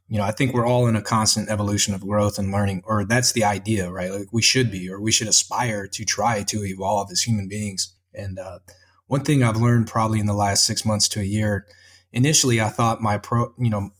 you 0.07 0.17
know, 0.17 0.23
I 0.23 0.31
think 0.31 0.53
we're 0.53 0.65
all 0.65 0.87
in 0.87 0.95
a 0.95 1.01
constant 1.01 1.49
evolution 1.49 1.93
of 1.93 2.01
growth 2.01 2.39
and 2.39 2.51
learning, 2.51 2.81
or 2.85 3.05
that's 3.05 3.31
the 3.31 3.43
idea, 3.43 3.91
right? 3.91 4.11
Like 4.11 4.27
we 4.31 4.41
should 4.41 4.71
be, 4.71 4.89
or 4.89 4.99
we 4.99 5.11
should 5.11 5.27
aspire 5.27 5.87
to 5.87 6.05
try 6.05 6.43
to 6.43 6.65
evolve 6.65 7.11
as 7.11 7.21
human 7.21 7.47
beings. 7.47 7.93
And 8.13 8.39
uh, 8.39 8.59
one 9.07 9.23
thing 9.23 9.43
I've 9.43 9.57
learned 9.61 9.87
probably 9.87 10.19
in 10.19 10.25
the 10.25 10.33
last 10.33 10.65
six 10.65 10.83
months 10.83 11.07
to 11.09 11.19
a 11.19 11.23
year, 11.23 11.65
initially 12.11 12.59
I 12.59 12.69
thought 12.69 13.01
my 13.01 13.17
pro, 13.17 13.53
you 13.59 13.69
know, 13.69 13.91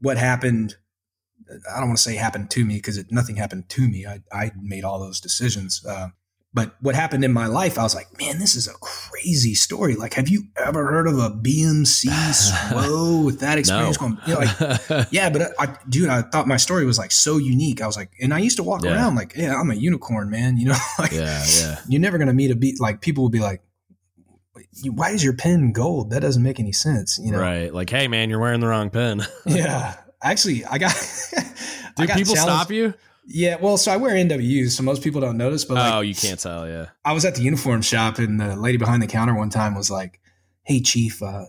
what 0.00 0.18
happened 0.18 0.76
i 1.70 1.78
don't 1.78 1.88
want 1.88 1.98
to 1.98 2.02
say 2.02 2.14
happened 2.16 2.50
to 2.50 2.64
me 2.64 2.76
because 2.76 2.98
nothing 3.10 3.36
happened 3.36 3.68
to 3.68 3.86
me 3.86 4.06
I, 4.06 4.20
I 4.32 4.52
made 4.60 4.84
all 4.84 4.98
those 4.98 5.20
decisions 5.20 5.84
uh, 5.84 6.08
but 6.54 6.74
what 6.80 6.94
happened 6.94 7.24
in 7.24 7.32
my 7.32 7.46
life 7.46 7.78
i 7.78 7.82
was 7.82 7.94
like 7.94 8.06
man 8.18 8.38
this 8.38 8.54
is 8.56 8.68
a 8.68 8.72
crazy 8.80 9.54
story 9.54 9.94
like 9.94 10.14
have 10.14 10.28
you 10.28 10.44
ever 10.56 10.86
heard 10.90 11.06
of 11.06 11.18
a 11.18 11.30
bmc 11.30 12.04
SWO 12.10 13.24
with 13.24 13.40
that 13.40 13.58
experience 13.58 14.00
no. 14.00 14.08
going 14.08 14.18
you 14.26 14.34
know, 14.34 14.40
like 14.40 15.08
yeah 15.12 15.30
but 15.30 15.42
uh, 15.42 15.48
I, 15.58 15.76
dude 15.88 16.08
i 16.08 16.22
thought 16.22 16.46
my 16.46 16.56
story 16.58 16.84
was 16.84 16.98
like 16.98 17.10
so 17.12 17.38
unique 17.38 17.80
i 17.80 17.86
was 17.86 17.96
like 17.96 18.10
and 18.20 18.34
i 18.34 18.38
used 18.38 18.56
to 18.58 18.62
walk 18.62 18.84
Yeah. 18.84 18.94
around 18.94 19.14
like 19.14 19.34
yeah 19.36 19.54
i'm 19.58 19.70
a 19.70 19.74
unicorn 19.74 20.28
man 20.30 20.56
you 20.58 20.66
know 20.66 20.76
like 20.98 21.12
yeah, 21.12 21.44
yeah. 21.58 21.78
you're 21.88 22.00
never 22.00 22.18
gonna 22.18 22.34
meet 22.34 22.50
a 22.50 22.56
beat 22.56 22.80
like 22.80 23.00
people 23.00 23.22
will 23.24 23.30
be 23.30 23.40
like 23.40 23.62
why 24.90 25.10
is 25.10 25.22
your 25.24 25.34
pen 25.34 25.72
gold 25.72 26.10
that 26.10 26.20
doesn't 26.20 26.42
make 26.42 26.60
any 26.60 26.72
sense 26.72 27.18
you 27.22 27.30
know 27.32 27.40
Right. 27.40 27.72
Like, 27.72 27.90
hey, 27.90 28.06
man, 28.08 28.30
you're 28.30 28.38
wearing 28.38 28.60
the 28.60 28.68
wrong 28.68 28.90
pen. 28.90 29.22
yeah 29.46 29.96
actually 30.22 30.64
i 30.66 30.78
got 30.78 30.92
I 31.98 32.06
got 32.06 32.16
people 32.16 32.34
challenged- 32.34 32.38
stop 32.60 32.70
you? 32.70 32.94
Yeah, 33.24 33.56
well, 33.60 33.76
so 33.76 33.92
I 33.92 33.96
wear 33.96 34.14
NWUs, 34.14 34.70
so 34.72 34.82
most 34.82 35.02
people 35.02 35.20
don't 35.20 35.36
notice. 35.36 35.64
But 35.64 35.74
like, 35.74 35.94
oh, 35.94 36.00
you 36.00 36.14
can't 36.14 36.40
tell. 36.40 36.68
Yeah. 36.68 36.86
I 37.04 37.12
was 37.12 37.24
at 37.24 37.34
the 37.36 37.42
uniform 37.42 37.82
shop, 37.82 38.18
and 38.18 38.40
the 38.40 38.56
lady 38.56 38.78
behind 38.78 39.02
the 39.02 39.06
counter 39.06 39.34
one 39.34 39.48
time 39.48 39.74
was 39.76 39.90
like, 39.90 40.18
"Hey, 40.64 40.80
chief," 40.80 41.22
uh, 41.22 41.44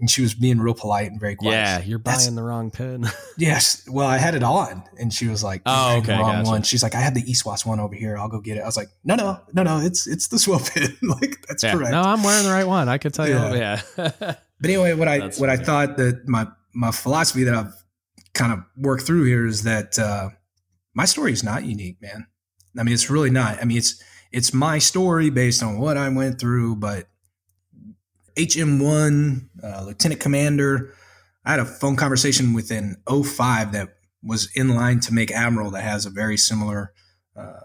and 0.00 0.08
she 0.10 0.22
was 0.22 0.32
being 0.34 0.58
real 0.58 0.72
polite 0.74 1.10
and 1.10 1.20
very 1.20 1.36
quiet. 1.36 1.52
Yeah, 1.54 1.82
you're 1.82 1.98
That's- 1.98 2.24
buying 2.24 2.34
the 2.34 2.42
wrong 2.42 2.70
pen. 2.70 3.06
Yes. 3.36 3.86
Well, 3.88 4.06
I 4.06 4.16
had 4.18 4.34
it 4.34 4.42
on, 4.42 4.82
and 4.98 5.12
she 5.12 5.28
was 5.28 5.44
like, 5.44 5.62
Oh, 5.64 5.98
okay, 5.98 6.06
the 6.06 6.12
wrong 6.18 6.36
gotcha. 6.38 6.50
one." 6.50 6.62
She's 6.62 6.82
like, 6.82 6.94
"I 6.94 7.00
have 7.00 7.14
the 7.14 7.22
ESWS 7.22 7.66
one 7.66 7.78
over 7.78 7.94
here. 7.94 8.16
I'll 8.16 8.28
go 8.28 8.40
get 8.40 8.56
it." 8.56 8.60
I 8.62 8.66
was 8.66 8.76
like, 8.76 8.88
"No, 9.04 9.14
no, 9.14 9.38
no, 9.52 9.62
no. 9.62 9.78
It's 9.80 10.06
it's 10.06 10.28
the 10.28 10.38
SWO 10.38 10.58
pin. 10.74 10.96
like 11.08 11.36
that's 11.46 11.62
yeah. 11.62 11.72
correct." 11.72 11.92
No, 11.92 12.00
I'm 12.02 12.22
wearing 12.22 12.44
the 12.44 12.52
right 12.52 12.66
one. 12.66 12.88
I 12.88 12.96
could 12.98 13.12
tell 13.14 13.28
you. 13.28 13.34
Yeah. 13.34 13.80
Yeah. 13.96 14.12
But 14.60 14.70
anyway, 14.70 14.92
what 14.94 15.06
I 15.06 15.18
That's 15.20 15.38
what 15.38 15.50
I 15.50 15.56
thought 15.56 15.98
that 15.98 16.26
my 16.26 16.48
my 16.74 16.90
philosophy 16.90 17.44
that 17.44 17.54
I've 17.54 17.72
kind 18.34 18.52
of 18.52 18.58
worked 18.76 19.04
through 19.04 19.24
here 19.24 19.46
is 19.46 19.62
that 19.62 19.96
uh, 20.00 20.30
my 20.98 21.04
story 21.04 21.32
is 21.32 21.44
not 21.44 21.64
unique, 21.64 22.02
man. 22.02 22.26
I 22.76 22.82
mean, 22.82 22.92
it's 22.92 23.08
really 23.08 23.30
not. 23.30 23.62
I 23.62 23.64
mean, 23.64 23.78
it's 23.78 24.02
it's 24.32 24.52
my 24.52 24.78
story 24.78 25.30
based 25.30 25.62
on 25.62 25.78
what 25.78 25.96
I 25.96 26.08
went 26.08 26.40
through. 26.40 26.74
But 26.74 27.06
HM1 28.36 29.48
uh, 29.62 29.84
Lieutenant 29.84 30.20
Commander, 30.20 30.92
I 31.44 31.52
had 31.52 31.60
a 31.60 31.64
phone 31.64 31.94
conversation 31.94 32.52
with 32.52 32.72
an 32.72 32.96
05 33.08 33.72
that 33.72 33.90
was 34.24 34.50
in 34.56 34.74
line 34.74 34.98
to 35.00 35.14
make 35.14 35.30
Admiral 35.30 35.70
that 35.70 35.84
has 35.84 36.04
a 36.04 36.10
very 36.10 36.36
similar. 36.36 36.92
Uh, 37.36 37.60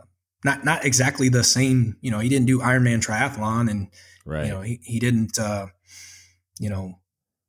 not 0.45 0.63
not 0.63 0.85
exactly 0.85 1.27
the 1.27 1.43
same, 1.43 1.97
you 2.01 2.11
know. 2.11 2.19
He 2.19 2.29
didn't 2.29 2.45
do 2.45 2.59
Ironman 2.59 3.03
triathlon, 3.03 3.67
and 3.67 3.87
right. 4.25 4.45
you 4.45 4.51
know 4.51 4.61
he, 4.61 4.79
he 4.83 4.99
didn't 4.99 5.39
uh 5.39 5.65
you 6.59 6.69
know 6.69 6.99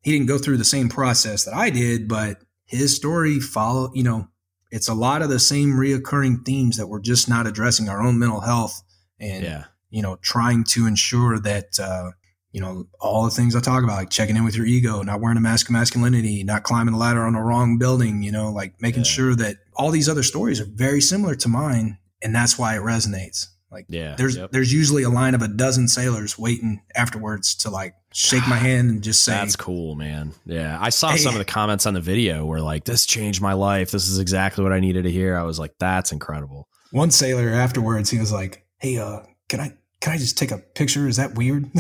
he 0.00 0.12
didn't 0.12 0.28
go 0.28 0.38
through 0.38 0.56
the 0.56 0.64
same 0.64 0.88
process 0.88 1.44
that 1.44 1.54
i 1.54 1.70
did 1.70 2.08
but 2.08 2.38
his 2.66 2.96
story 2.96 3.40
follow 3.40 3.90
you 3.94 4.02
know 4.02 4.28
it's 4.74 4.88
a 4.88 4.94
lot 4.94 5.22
of 5.22 5.28
the 5.28 5.38
same 5.38 5.70
reoccurring 5.74 6.44
themes 6.44 6.76
that 6.76 6.88
we're 6.88 7.00
just 7.00 7.28
not 7.28 7.46
addressing 7.46 7.88
our 7.88 8.02
own 8.02 8.18
mental 8.18 8.40
health 8.40 8.82
and 9.20 9.44
yeah. 9.44 9.64
you 9.90 10.02
know 10.02 10.16
trying 10.20 10.64
to 10.64 10.86
ensure 10.86 11.38
that 11.38 11.78
uh 11.80 12.10
you 12.52 12.60
know 12.60 12.84
all 13.00 13.24
the 13.24 13.30
things 13.30 13.54
i 13.54 13.60
talk 13.60 13.84
about 13.84 13.96
like 13.96 14.10
checking 14.10 14.36
in 14.36 14.44
with 14.44 14.56
your 14.56 14.66
ego 14.66 15.02
not 15.02 15.20
wearing 15.20 15.36
a 15.38 15.40
mask 15.40 15.68
of 15.68 15.72
masculinity 15.72 16.42
not 16.44 16.64
climbing 16.64 16.92
the 16.94 16.98
ladder 16.98 17.22
on 17.24 17.34
the 17.34 17.40
wrong 17.40 17.78
building 17.78 18.22
you 18.22 18.32
know 18.32 18.50
like 18.50 18.74
making 18.80 19.04
Yeah. 19.04 19.10
sure 19.16 19.34
that 19.36 19.56
all 19.76 19.90
these 19.92 20.08
other 20.08 20.22
stories 20.24 20.60
are 20.60 20.68
very 20.68 21.00
similar 21.00 21.34
to 21.36 21.48
mine 21.48 21.98
and 22.22 22.34
that's 22.34 22.58
why 22.58 22.76
it 22.76 22.80
resonates 22.82 23.46
like 23.70 23.86
Yeah. 23.88 24.14
there's 24.16 24.36
Yep. 24.36 24.50
there's 24.52 24.72
usually 24.72 25.02
a 25.04 25.10
line 25.10 25.34
of 25.34 25.42
a 25.42 25.48
dozen 25.48 25.86
sailors 25.88 26.38
waiting 26.38 26.82
afterwards 26.96 27.54
to 27.56 27.70
like 27.70 27.94
shake 28.16 28.46
my 28.48 28.56
hand 28.56 28.88
and 28.90 29.02
just 29.02 29.24
say 29.24 29.32
That's 29.32 29.56
cool, 29.56 29.96
man. 29.96 30.32
Yeah. 30.46 30.78
I 30.80 30.90
saw 30.90 31.10
Hey. 31.10 31.16
some 31.18 31.34
of 31.34 31.38
the 31.38 31.44
comments 31.44 31.84
on 31.84 31.94
the 31.94 32.00
video 32.00 32.46
where 32.46 32.60
like 32.60 32.84
this 32.84 33.06
changed 33.06 33.42
my 33.42 33.54
life. 33.54 33.90
This 33.90 34.08
is 34.08 34.18
exactly 34.20 34.62
what 34.62 34.72
I 34.72 34.78
needed 34.80 35.02
to 35.02 35.10
hear. 35.10 35.36
I 35.36 35.42
was 35.42 35.58
like, 35.58 35.72
that's 35.80 36.12
incredible. 36.12 36.68
one 36.92 37.10
sailor 37.10 37.48
afterwards 37.50 38.08
he 38.10 38.18
was 38.20 38.30
like 38.32 38.64
hey 38.78 38.98
uh 38.98 39.18
can 39.48 39.58
i 39.60 39.72
can 40.00 40.12
i 40.12 40.16
just 40.16 40.38
take 40.38 40.52
a 40.52 40.58
picture 40.58 41.08
is 41.08 41.16
that 41.16 41.34
weird 41.34 41.64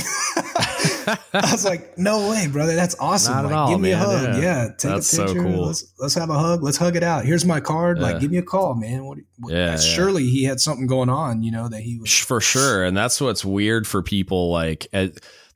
i 1.34 1.48
was 1.52 1.64
like 1.64 1.96
no 1.98 2.30
way 2.30 2.46
brother 2.48 2.74
that's 2.74 2.96
awesome 2.98 3.34
Not 3.34 3.44
at 3.44 3.48
like 3.48 3.54
all, 3.56 3.68
give 3.70 3.80
me 3.80 3.90
man. 3.92 4.02
a 4.02 4.04
hug 4.04 4.34
Yeah. 4.36 4.40
yeah, 4.40 4.68
take 4.76 4.90
That's 4.92 5.12
a 5.12 5.16
so 5.16 5.24
picture 5.26 5.42
cool. 5.44 5.66
let's 5.66 5.92
let's 5.98 6.14
have 6.14 6.30
a 6.30 6.38
hug 6.38 6.62
let's 6.62 6.76
hug 6.78 6.96
it 6.96 7.02
out 7.02 7.24
here's 7.24 7.44
my 7.44 7.60
card 7.60 7.98
Yeah. 7.98 8.04
like 8.04 8.20
give 8.20 8.30
me 8.30 8.38
a 8.38 8.42
call 8.42 8.74
man 8.74 9.04
what, 9.04 9.18
what 9.38 9.52
Yeah, 9.52 9.72
yeah. 9.72 9.76
surely 9.76 10.24
he 10.24 10.44
had 10.44 10.60
something 10.60 10.86
going 10.86 11.08
on 11.10 11.42
you 11.42 11.50
know 11.52 11.68
that 11.68 11.80
he 11.82 11.98
was 11.98 12.10
for 12.16 12.40
sure 12.40 12.84
and 12.84 12.96
that's 12.96 13.20
what's 13.20 13.44
weird 13.44 13.86
for 13.86 14.02
people 14.02 14.50
like 14.50 14.86
uh, 14.92 15.08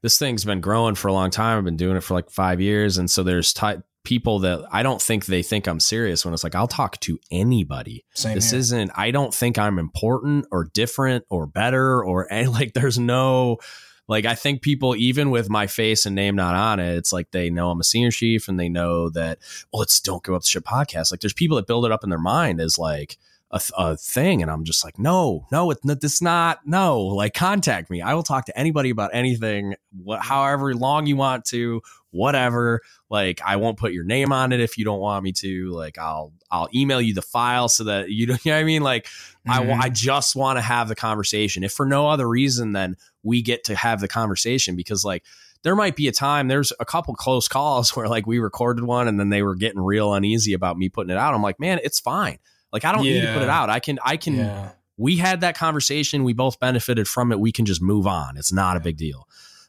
this 0.03 0.19
thing's 0.19 0.45
been 0.45 0.61
growing 0.61 0.95
for 0.95 1.09
a 1.09 1.12
long 1.12 1.31
time. 1.31 1.59
I've 1.59 1.65
been 1.65 1.77
doing 1.77 1.97
it 1.97 2.03
for 2.03 2.15
like 2.15 2.31
five 2.31 2.61
years. 2.61 2.99
And 2.99 3.11
so 3.11 3.23
there's 3.23 3.53
ty- 3.53 3.83
people 4.05 4.39
that 4.39 4.65
i 4.73 4.83
don't 4.83 5.03
think 5.03 5.27
they 5.27 5.43
think 5.43 5.66
i'm 5.66 5.81
serious 5.81 6.25
when 6.25 6.33
it's 6.33 6.43
like 6.43 6.55
i'll 6.55 6.69
talk 6.69 6.99
to 7.01 7.19
anybody. 7.31 8.07
Same 8.15 8.37
this 8.37 8.53
here. 8.53 8.61
isn't 8.61 8.91
i 8.97 9.11
don't 9.11 9.35
think 9.35 9.59
i'm 9.59 9.79
important 9.79 10.47
or 10.51 10.65
different 10.73 11.27
or 11.29 11.47
better 11.47 12.03
or 12.03 12.27
any, 12.33 12.47
like 12.47 12.73
there's 12.73 12.99
no 12.99 13.59
like 14.07 14.25
i 14.25 14.35
think 14.35 14.62
people 14.62 14.97
even 14.97 15.31
with 15.31 15.51
my 15.51 15.66
face 15.66 16.07
and 16.07 16.16
name 16.16 16.37
not 16.37 16.55
on 16.55 16.81
it 16.81 16.97
it's 16.97 17.12
like 17.12 17.33
they 17.33 17.51
know 17.51 17.70
i'm 17.70 17.81
a 17.81 17.85
senior 17.85 18.11
chief 18.11 18.49
and 18.49 18.59
they 18.59 18.70
know 18.70 19.11
that 19.11 19.41
well 19.75 19.83
it's 19.83 20.01
don't 20.01 20.25
give 20.25 20.35
up 20.35 20.41
the 20.41 20.49
ship 20.49 20.65
podcast. 20.65 21.11
Like 21.11 21.20
there's 21.20 21.35
people 21.35 21.57
that 21.59 21.66
build 21.66 21.85
it 21.85 21.93
up 21.93 22.03
in 22.03 22.09
their 22.09 22.19
mind 22.19 22.62
as 22.62 22.79
like 22.79 23.19
a, 23.51 23.61
a 23.79 23.97
thing 23.97 24.43
and 24.43 24.51
i'm 24.51 24.65
just 24.65 24.85
like 24.85 24.99
no 24.99 25.47
no 25.51 25.70
it's 25.70 25.85
not 25.85 26.01
this 26.01 26.20
not 26.20 26.61
no 26.66 27.01
like 27.01 27.35
contact 27.35 27.91
me. 27.91 28.03
I 28.03 28.15
will 28.15 28.23
talk 28.23 28.47
to 28.47 28.59
anybody 28.59 28.91
about 28.91 29.11
anything 29.15 29.75
what 30.03 30.20
however 30.20 30.75
long 30.75 31.07
you 31.07 31.16
want 31.16 31.45
to 31.47 31.83
whatever. 32.11 32.81
Like 33.11 33.41
i 33.45 33.57
won't 33.57 33.79
put 33.79 33.93
your 33.93 34.05
name 34.05 34.33
on 34.33 34.53
it 34.53 34.61
if 34.61 34.77
you 34.77 34.85
don't 34.85 35.01
want 35.01 35.25
me 35.25 35.33
to. 35.33 35.70
Like 35.70 35.99
i'll 35.99 36.33
i'll 36.51 36.69
email 36.75 37.01
you 37.01 37.15
the 37.15 37.23
file 37.23 37.69
so 37.69 37.85
that 37.85 38.11
you, 38.11 38.27
don't, 38.27 38.45
you 38.45 38.53
know 38.53 38.57
what 38.57 38.62
i 38.62 38.65
mean? 38.65 38.83
Like 38.83 39.05
mm-hmm. 39.05 39.81
I, 39.81 39.85
I 39.85 39.89
just 39.89 40.37
want 40.37 40.59
to 40.59 40.62
have 40.62 40.89
the 40.89 40.97
conversation. 40.97 41.65
If 41.65 41.73
for 41.73 41.87
no 41.87 42.09
other 42.09 42.29
reason 42.29 42.73
than 42.73 42.97
we 43.23 43.43
get 43.43 43.65
to 43.65 43.75
have 43.75 44.01
the 44.01 44.09
conversation 44.09 44.77
because 44.77 45.05
like 45.05 45.25
there 45.62 45.75
might 45.75 45.97
be 45.97 46.07
a 46.07 46.12
time 46.12 46.49
there's 46.49 46.73
a 46.79 46.85
couple 46.85 47.15
close 47.15 47.49
calls 47.49 47.91
where 47.97 48.09
like 48.09 48.27
we 48.27 48.39
recorded 48.39 48.85
one 48.85 49.09
and 49.09 49.19
then 49.19 49.31
they 49.31 49.43
were 49.43 49.57
getting 49.57 49.81
real 49.81 50.12
uneasy 50.12 50.53
about 50.53 50.77
me 50.77 50.89
putting 50.89 51.11
it 51.11 51.16
out. 51.16 51.35
I'm 51.35 51.43
like 51.43 51.59
man 51.59 51.81
it's 51.83 52.01
fine 52.01 52.39
like 52.73 52.85
I 52.85 52.93
don't 52.93 53.05
yeah. 53.05 53.12
need 53.15 53.20
to 53.23 53.32
put 53.32 53.43
it 53.43 53.49
out. 53.49 53.70
I 53.70 53.81
can 53.81 53.99
I 54.05 54.16
can 54.16 54.36
yeah. 54.36 54.70
we 54.97 55.16
had 55.16 55.40
that 55.43 55.57
conversation. 55.57 56.24
We 56.24 56.32
both 56.32 56.61
benefited 56.61 57.09
from 57.09 57.32
it. 57.32 57.40
We 57.40 57.53
can 57.53 57.65
just 57.65 57.82
move 57.82 58.07
on. 58.07 58.36
It's 58.36 58.53
not 58.53 58.77
a 58.77 58.81
big 58.81 58.97
deal. 58.97 59.27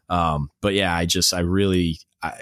Um, 0.10 0.50
but 0.62 0.74
yeah, 0.74 0.96
I 0.96 1.06
just 1.06 1.34
I 1.34 1.42
really 1.42 2.00
I 2.22 2.34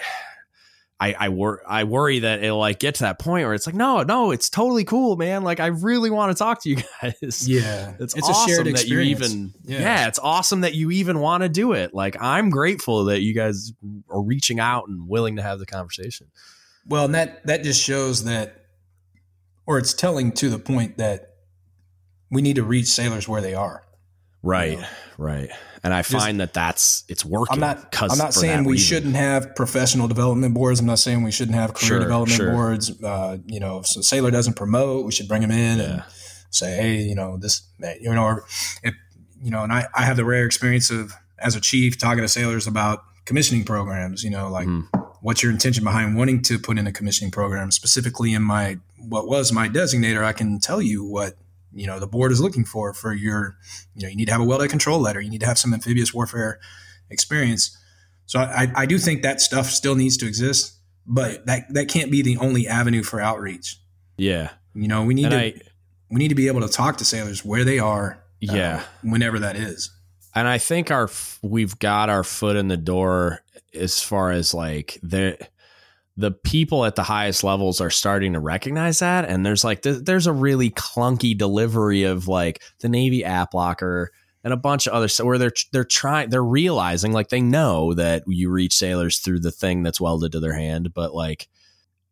I 1.00 1.14
I, 1.20 1.30
wor- 1.30 1.62
I 1.68 1.84
worry 1.84 2.20
that 2.20 2.44
it'll 2.44 2.58
like 2.58 2.80
get 2.80 2.96
to 2.96 3.04
that 3.04 3.20
point 3.20 3.46
where 3.46 3.54
it's 3.54 3.68
like, 3.68 3.76
no, 3.76 4.02
no, 4.02 4.32
it's 4.32 4.50
totally 4.50 4.84
cool, 4.84 5.16
man. 5.16 5.44
Like 5.44 5.60
I 5.60 5.68
really 5.68 6.10
want 6.10 6.36
to 6.36 6.38
talk 6.38 6.64
to 6.64 6.70
you 6.70 6.78
guys. 7.02 7.48
Yeah. 7.48 7.94
It's, 8.00 8.16
it's 8.16 8.28
awesome 8.28 8.52
a 8.52 8.56
shared 8.56 8.68
that 8.76 8.88
you 8.88 9.00
even 9.02 9.54
yeah. 9.64 9.80
yeah, 9.80 10.08
it's 10.08 10.20
awesome 10.20 10.62
that 10.62 10.74
you 10.74 10.90
even 10.92 11.20
want 11.20 11.44
to 11.44 11.50
do 11.50 11.74
it. 11.74 11.94
Like 11.94 12.16
I'm 12.20 12.50
grateful 12.50 13.06
that 13.06 13.22
you 13.22 13.34
guys 13.34 13.74
are 14.10 14.22
reaching 14.22 14.60
out 14.60 14.88
and 14.88 15.08
willing 15.08 15.36
to 15.36 15.44
have 15.44 15.60
the 15.60 15.66
conversation. 15.66 16.28
Well, 16.88 17.06
and 17.06 17.16
that 17.16 17.46
that 17.46 17.64
just 17.64 17.84
shows 17.84 18.24
that 18.24 18.67
or 19.68 19.78
it's 19.78 19.94
telling 19.94 20.32
to 20.32 20.50
the 20.50 20.58
point 20.58 20.98
that 20.98 21.36
we 22.32 22.42
need 22.42 22.56
to 22.56 22.64
reach 22.64 22.88
sailors 22.88 23.28
where 23.28 23.42
they 23.42 23.54
are. 23.54 23.84
Right, 24.42 24.72
you 24.72 24.78
know? 24.78 24.88
right. 25.18 25.50
And 25.84 25.94
I 25.94 26.02
find 26.02 26.38
Just, 26.40 26.54
that 26.54 26.54
that's 26.54 27.04
it's 27.08 27.24
working. 27.24 27.54
I'm 27.54 27.60
not. 27.60 27.96
I'm 28.02 28.18
not 28.18 28.34
saying 28.34 28.64
we 28.64 28.74
reason. 28.74 28.88
shouldn't 28.88 29.16
have 29.16 29.56
professional 29.56 30.08
development 30.08 30.54
boards. 30.54 30.80
I'm 30.80 30.86
not 30.86 31.00
saying 31.00 31.24
we 31.24 31.32
shouldn't 31.32 31.56
have 31.56 31.74
career 31.74 31.88
sure, 31.88 32.00
development 32.00 32.38
sure. 32.38 32.52
boards. 32.52 33.04
Uh, 33.04 33.38
you 33.46 33.60
know, 33.60 33.80
if 33.80 33.96
a 33.96 34.04
sailor 34.04 34.32
doesn't 34.32 34.56
promote, 34.56 35.06
we 35.06 35.12
should 35.12 35.28
bring 35.28 35.44
him 35.44 35.52
in 35.52 35.80
yeah. 35.80 35.86
and 35.86 36.04
say, 36.50 36.76
hey, 36.76 37.02
you 37.02 37.16
know, 37.16 37.38
this, 37.38 37.62
you 38.00 38.14
know, 38.14 38.40
if 38.84 38.96
you 39.42 39.52
know, 39.52 39.64
and 39.64 39.72
I, 39.72 39.88
I 39.94 40.04
have 40.04 40.18
the 40.18 40.26
rare 40.26 40.46
experience 40.46 40.90
of 40.90 41.14
as 41.40 41.56
a 41.56 41.62
chief 41.62 41.98
talking 41.98 42.22
to 42.22 42.28
sailors 42.28 42.68
about 42.68 43.04
commissioning 43.26 43.64
programs. 43.64 44.24
You 44.24 44.30
know, 44.30 44.50
like 44.50 44.68
mm. 44.68 44.88
what's 45.22 45.44
your 45.44 45.52
intention 45.52 45.84
behind 45.84 46.16
wanting 46.16 46.42
to 46.44 46.60
put 46.60 46.78
in 46.78 46.88
a 46.88 46.92
commissioning 46.92 47.32
program? 47.32 47.72
Specifically, 47.72 48.34
in 48.34 48.44
my 48.44 48.78
what 49.00 49.28
was 49.28 49.52
my 49.52 49.68
designator, 49.68 50.24
I 50.24 50.34
can 50.34 50.60
tell 50.60 50.82
you 50.82 51.06
what 51.06 51.36
you 51.74 51.86
know 51.86 52.00
the 52.00 52.08
board 52.08 52.32
is 52.32 52.42
looking 52.42 52.66
for 52.66 52.94
for 52.94 53.14
your 53.14 53.58
you 53.94 54.04
know 54.04 54.10
you 54.10 54.16
need 54.16 54.26
to 54.26 54.32
have 54.32 54.42
a 54.42 54.46
well 54.46 54.58
deck 54.58 54.70
control 54.70 55.00
letter 55.00 55.20
you 55.20 55.30
need 55.30 55.42
to 55.42 55.46
have 55.46 55.58
some 55.58 55.74
amphibious 55.74 56.14
warfare 56.14 56.60
experience. 57.10 57.78
So 58.26 58.40
I, 58.40 58.72
I 58.76 58.86
do 58.86 58.98
think 58.98 59.22
that 59.22 59.40
stuff 59.40 59.68
still 59.68 59.96
needs 59.96 60.18
to 60.18 60.28
exist 60.28 60.78
but 61.08 61.46
that 61.46 61.74
that 61.74 61.88
can't 61.88 62.12
be 62.12 62.22
the 62.22 62.38
only 62.38 62.68
avenue 62.68 63.02
for 63.02 63.22
outreach. 63.22 63.80
Yeah. 64.18 64.52
You 64.76 64.88
know 64.88 65.04
we 65.04 65.14
need 65.14 65.26
and 65.26 65.34
to 65.34 65.40
I, 65.40 65.62
we 66.10 66.20
need 66.20 66.28
to 66.30 66.36
be 66.36 66.48
able 66.48 66.62
to 66.62 66.68
talk 66.68 66.98
to 66.98 67.06
sailors 67.06 67.44
where 67.44 67.64
they 67.64 67.80
are 67.80 68.24
uh, 68.50 68.54
yeah. 68.54 68.78
uh, 68.78 68.84
whenever 69.04 69.40
that 69.40 69.56
is. 69.56 69.92
And 70.36 70.48
i 70.48 70.60
think 70.60 70.92
our 70.92 71.10
we've 71.42 71.80
got 71.80 72.10
our 72.10 72.24
foot 72.24 72.58
in 72.58 72.68
the 72.68 72.78
door 72.78 73.42
as 73.74 74.04
far 74.04 74.32
as 74.32 74.54
like 74.54 75.00
there 75.02 75.38
the 76.18 76.32
people 76.32 76.84
at 76.84 76.96
the 76.96 77.04
highest 77.04 77.44
levels 77.44 77.80
are 77.80 77.92
starting 77.92 78.34
to 78.34 78.40
recognize 78.40 79.00
that. 79.00 79.30
And 79.30 79.46
there's 79.46 79.64
like 79.64 79.84
th- 79.84 80.04
there's 80.04 80.26
a 80.26 80.34
really 80.34 80.72
clunky 80.72 81.38
delivery 81.38 82.04
of 82.04 82.28
like 82.28 82.64
the 82.80 82.90
navy 82.90 83.24
app 83.24 83.54
locker 83.54 84.12
and 84.44 84.52
a 84.52 84.58
bunch 84.58 84.88
of 84.88 84.94
other 84.94 85.08
stuff 85.08 85.28
where 85.28 85.38
they're 85.38 85.52
they're 85.72 85.84
trying 85.84 86.30
they're 86.30 86.44
realizing 86.44 87.12
like 87.12 87.30
they 87.30 87.42
know 87.42 87.94
that 87.94 88.24
you 88.28 88.50
reach 88.50 88.74
sailors 88.74 89.20
through 89.20 89.40
the 89.40 89.52
thing 89.52 89.84
that's 89.84 90.02
welded 90.02 90.32
to 90.32 90.40
their 90.40 90.54
hand 90.54 90.94
but 90.94 91.14
like 91.14 91.48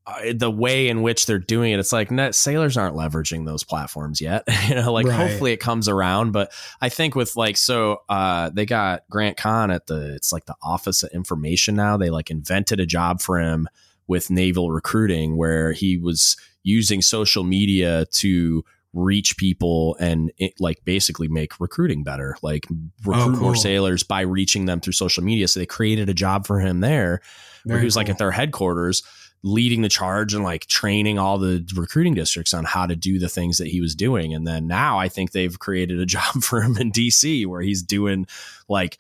uh, 0.08 0.34
the 0.36 0.52
way 0.52 0.88
in 0.88 1.02
which 1.02 1.26
they're 1.26 1.40
doing 1.40 1.72
it 1.72 1.80
it's 1.80 1.94
like 1.94 2.12
net, 2.12 2.36
sailors 2.36 2.78
aren't 2.78 2.96
leveraging 2.96 3.46
those 3.46 3.64
platforms 3.64 4.22
yet. 4.22 4.44
You 4.68 4.76
know 4.76 4.92
like 4.92 5.08
right. 5.08 5.16
hopefully 5.16 5.54
it 5.54 5.60
comes 5.60 5.88
around 5.88 6.32
but 6.32 6.52
i 6.82 6.90
think 6.90 7.16
with 7.16 7.36
like 7.36 7.58
so 7.58 8.02
uh 8.10 8.50
they 8.50 8.66
got 8.66 9.04
grant 9.10 9.38
kahn 9.38 9.72
at 9.72 9.88
the 9.88 10.14
it's 10.14 10.32
like 10.32 10.46
the 10.46 10.56
office 10.62 11.02
of 11.02 11.12
information 11.12 11.76
now. 11.76 11.98
They 11.98 12.10
like 12.10 12.30
invented 12.30 12.80
a 12.80 12.86
job 12.86 13.22
for 13.22 13.40
him 13.40 13.68
with 14.08 14.30
naval 14.30 14.72
recruiting 14.72 15.38
where 15.38 15.72
he 15.72 15.98
was 15.98 16.38
using 16.64 17.02
social 17.02 17.44
media 17.44 18.06
to 18.12 18.64
reach 18.96 19.36
people 19.38 19.98
and 20.00 20.32
it, 20.38 20.54
like 20.60 20.84
basically 20.86 21.28
make 21.28 21.60
recruiting 21.60 22.02
better 22.02 22.38
like 22.42 22.66
recruit 23.04 23.22
oh, 23.22 23.32
cool. 23.34 23.42
more 23.42 23.56
sailors 23.56 24.04
by 24.04 24.22
reaching 24.22 24.66
them 24.66 24.80
through 24.80 24.94
social 24.94 25.22
media 25.22 25.50
so 25.50 25.60
they 25.60 25.66
created 25.66 26.08
a 26.08 26.14
job 26.14 26.48
for 26.48 26.60
him 26.60 26.80
there 26.80 27.22
Very 27.66 27.74
where 27.74 27.80
he 27.80 27.86
was 27.86 27.96
cool. 27.96 28.00
like 28.00 28.10
at 28.10 28.18
their 28.18 28.32
headquarters 28.32 29.04
leading 29.44 29.82
the 29.82 29.90
charge 29.90 30.34
and 30.34 30.46
like 30.46 30.66
training 30.68 31.20
all 31.20 31.38
the 31.38 31.68
recruiting 31.76 32.14
districts 32.14 32.54
on 32.54 32.64
how 32.64 32.86
to 32.86 32.96
do 32.96 33.20
the 33.20 33.28
things 33.28 33.58
that 33.58 33.68
he 33.68 33.82
was 33.82 33.96
doing 33.96 34.34
and 34.34 34.48
then 34.48 34.66
now 34.66 34.98
i 34.98 35.10
think 35.10 35.32
they've 35.32 35.60
created 35.60 36.00
a 36.00 36.06
job 36.18 36.42
for 36.42 36.62
him 36.62 36.78
in 36.78 36.90
dc 36.90 37.46
where 37.48 37.62
he's 37.62 37.84
doing 37.84 38.26
like 38.70 38.98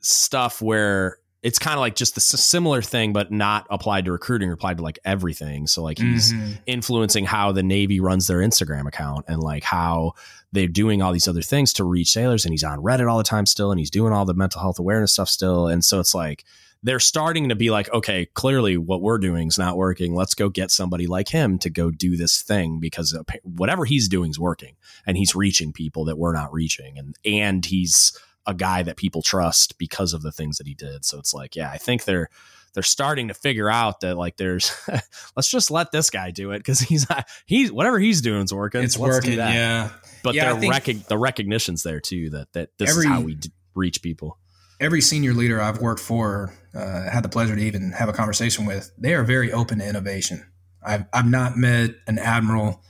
stuff 0.00 0.60
where 0.60 1.16
it's 1.42 1.58
kind 1.58 1.74
of 1.74 1.80
like 1.80 1.96
just 1.96 2.14
the 2.14 2.20
similar 2.20 2.80
thing, 2.82 3.12
but 3.12 3.32
not 3.32 3.66
applied 3.68 4.04
to 4.04 4.12
recruiting, 4.12 4.52
applied 4.52 4.76
to 4.76 4.82
like 4.82 4.98
everything. 5.04 5.66
So 5.66 5.82
like 5.82 5.98
he's 5.98 6.32
mm-hmm. 6.32 6.52
influencing 6.66 7.24
how 7.24 7.50
the 7.50 7.64
Navy 7.64 7.98
runs 7.98 8.28
their 8.28 8.38
Instagram 8.38 8.86
account 8.86 9.24
and 9.26 9.40
like 9.40 9.64
how 9.64 10.12
they're 10.52 10.68
doing 10.68 11.02
all 11.02 11.12
these 11.12 11.26
other 11.26 11.42
things 11.42 11.72
to 11.74 11.84
reach 11.84 12.12
sailors. 12.12 12.44
And 12.44 12.52
he's 12.52 12.62
on 12.62 12.78
Reddit 12.78 13.10
all 13.10 13.18
the 13.18 13.24
time 13.24 13.46
still, 13.46 13.72
and 13.72 13.80
he's 13.80 13.90
doing 13.90 14.12
all 14.12 14.24
the 14.24 14.34
mental 14.34 14.60
health 14.60 14.78
awareness 14.78 15.14
stuff 15.14 15.28
still. 15.28 15.66
And 15.66 15.84
so 15.84 15.98
it's 15.98 16.14
like 16.14 16.44
they're 16.84 17.00
starting 17.00 17.48
to 17.48 17.56
be 17.56 17.70
like, 17.70 17.92
okay, 17.92 18.26
clearly 18.34 18.76
what 18.76 19.02
we're 19.02 19.18
doing 19.18 19.48
is 19.48 19.58
not 19.58 19.76
working. 19.76 20.14
Let's 20.14 20.34
go 20.34 20.48
get 20.48 20.70
somebody 20.70 21.08
like 21.08 21.28
him 21.28 21.58
to 21.58 21.70
go 21.70 21.90
do 21.90 22.16
this 22.16 22.42
thing 22.42 22.78
because 22.78 23.16
whatever 23.42 23.84
he's 23.84 24.08
doing 24.08 24.30
is 24.30 24.38
working, 24.38 24.76
and 25.06 25.16
he's 25.16 25.34
reaching 25.34 25.72
people 25.72 26.04
that 26.04 26.18
we're 26.18 26.34
not 26.34 26.52
reaching, 26.52 26.98
and 26.98 27.16
and 27.24 27.64
he's 27.64 28.16
a 28.46 28.54
guy 28.54 28.82
that 28.82 28.96
people 28.96 29.22
trust 29.22 29.78
because 29.78 30.12
of 30.12 30.22
the 30.22 30.32
things 30.32 30.58
that 30.58 30.66
he 30.66 30.74
did. 30.74 31.04
So 31.04 31.18
it's 31.18 31.32
like, 31.32 31.54
yeah, 31.56 31.70
I 31.70 31.78
think 31.78 32.04
they're 32.04 32.28
they're 32.74 32.82
starting 32.82 33.28
to 33.28 33.34
figure 33.34 33.68
out 33.68 34.00
that 34.00 34.16
like 34.16 34.36
there's 34.36 34.72
let's 35.36 35.50
just 35.50 35.70
let 35.70 35.92
this 35.92 36.10
guy 36.10 36.30
do 36.30 36.52
it 36.52 36.58
because 36.58 36.80
he's 36.80 37.08
not 37.08 37.28
he's 37.46 37.70
whatever 37.70 37.98
he's 37.98 38.20
doing 38.20 38.42
is 38.42 38.52
working. 38.52 38.82
It's 38.82 38.98
working, 38.98 39.34
yeah. 39.34 39.90
But 40.22 40.34
yeah, 40.34 40.54
the 40.54 40.68
rec- 40.68 41.06
the 41.08 41.18
recognition's 41.18 41.82
there 41.82 42.00
too 42.00 42.30
that 42.30 42.52
that 42.52 42.70
this 42.78 42.90
every, 42.90 43.04
is 43.04 43.10
how 43.10 43.20
we 43.20 43.34
d- 43.34 43.52
reach 43.74 44.02
people. 44.02 44.38
Every 44.80 45.00
senior 45.00 45.32
leader 45.32 45.60
I've 45.60 45.80
worked 45.80 46.00
for, 46.00 46.52
uh, 46.74 47.08
had 47.08 47.22
the 47.22 47.28
pleasure 47.28 47.54
to 47.54 47.62
even 47.62 47.92
have 47.92 48.08
a 48.08 48.12
conversation 48.12 48.66
with, 48.66 48.90
they 48.98 49.14
are 49.14 49.22
very 49.22 49.52
open 49.52 49.78
to 49.78 49.88
innovation. 49.88 50.44
I've 50.84 51.04
I've 51.12 51.28
not 51.28 51.56
met 51.56 51.90
an 52.06 52.18
admiral 52.18 52.82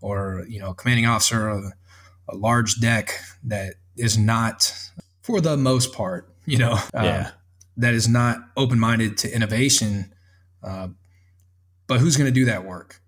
or 0.00 0.44
you 0.48 0.60
know 0.60 0.74
commanding 0.74 1.06
officer 1.06 1.48
of 1.48 1.64
a 2.28 2.36
large 2.36 2.80
deck 2.80 3.18
that 3.44 3.74
is 3.96 4.16
not, 4.16 4.72
for 5.28 5.42
the 5.42 5.58
most 5.58 5.92
part, 5.92 6.34
you 6.46 6.56
know, 6.56 6.72
uh, 6.72 7.02
yeah. 7.02 7.30
that 7.76 7.92
is 7.92 8.08
not 8.08 8.38
open 8.56 8.78
minded 8.78 9.18
to 9.18 9.30
innovation. 9.30 10.10
Uh, 10.62 10.88
but 11.86 12.00
who's 12.00 12.16
going 12.16 12.26
to 12.26 12.32
do 12.32 12.46
that 12.46 12.64
work? 12.64 13.02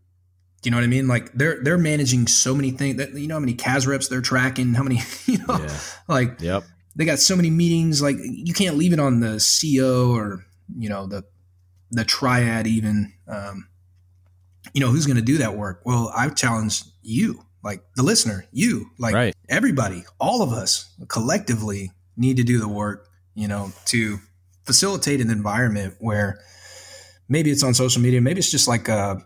Do 0.60 0.68
you 0.68 0.70
know 0.70 0.76
what 0.76 0.84
I 0.84 0.88
mean? 0.88 1.08
Like 1.08 1.32
they're 1.32 1.64
they're 1.64 1.78
managing 1.78 2.26
so 2.26 2.54
many 2.54 2.72
things 2.72 2.98
that 2.98 3.14
you 3.14 3.26
know 3.26 3.36
how 3.36 3.40
many 3.40 3.54
CAS 3.54 3.86
reps 3.86 4.08
they're 4.08 4.20
tracking, 4.20 4.74
how 4.74 4.82
many 4.82 5.00
you 5.24 5.38
know, 5.38 5.58
yeah. 5.58 5.78
like 6.08 6.42
yep. 6.42 6.64
they 6.94 7.06
got 7.06 7.20
so 7.20 7.36
many 7.36 7.48
meetings. 7.48 8.02
Like 8.02 8.16
you 8.20 8.52
can't 8.52 8.76
leave 8.76 8.92
it 8.92 9.00
on 9.00 9.20
the 9.20 9.36
CEO 9.36 10.14
or 10.14 10.44
you 10.76 10.90
know 10.90 11.06
the 11.06 11.24
the 11.90 12.04
triad 12.04 12.66
even. 12.66 13.14
Um, 13.26 13.66
you 14.74 14.82
know 14.82 14.90
who's 14.90 15.06
going 15.06 15.16
to 15.16 15.22
do 15.22 15.38
that 15.38 15.56
work? 15.56 15.80
Well, 15.86 16.12
I 16.14 16.28
challenge 16.28 16.82
you 17.00 17.46
like 17.64 17.82
the 17.96 18.02
listener, 18.02 18.44
you, 18.52 18.90
like 18.98 19.14
right. 19.14 19.34
everybody, 19.48 20.04
all 20.20 20.42
of 20.42 20.52
us 20.52 20.94
collectively 21.08 21.92
need 22.20 22.36
to 22.36 22.44
do 22.44 22.58
the 22.58 22.68
work, 22.68 23.08
you 23.34 23.48
know, 23.48 23.72
to 23.86 24.18
facilitate 24.64 25.20
an 25.20 25.30
environment 25.30 25.94
where 25.98 26.38
maybe 27.28 27.50
it's 27.50 27.64
on 27.64 27.74
social 27.74 28.02
media, 28.02 28.20
maybe 28.20 28.38
it's 28.38 28.50
just 28.50 28.68
like 28.68 28.88
a, 28.88 29.20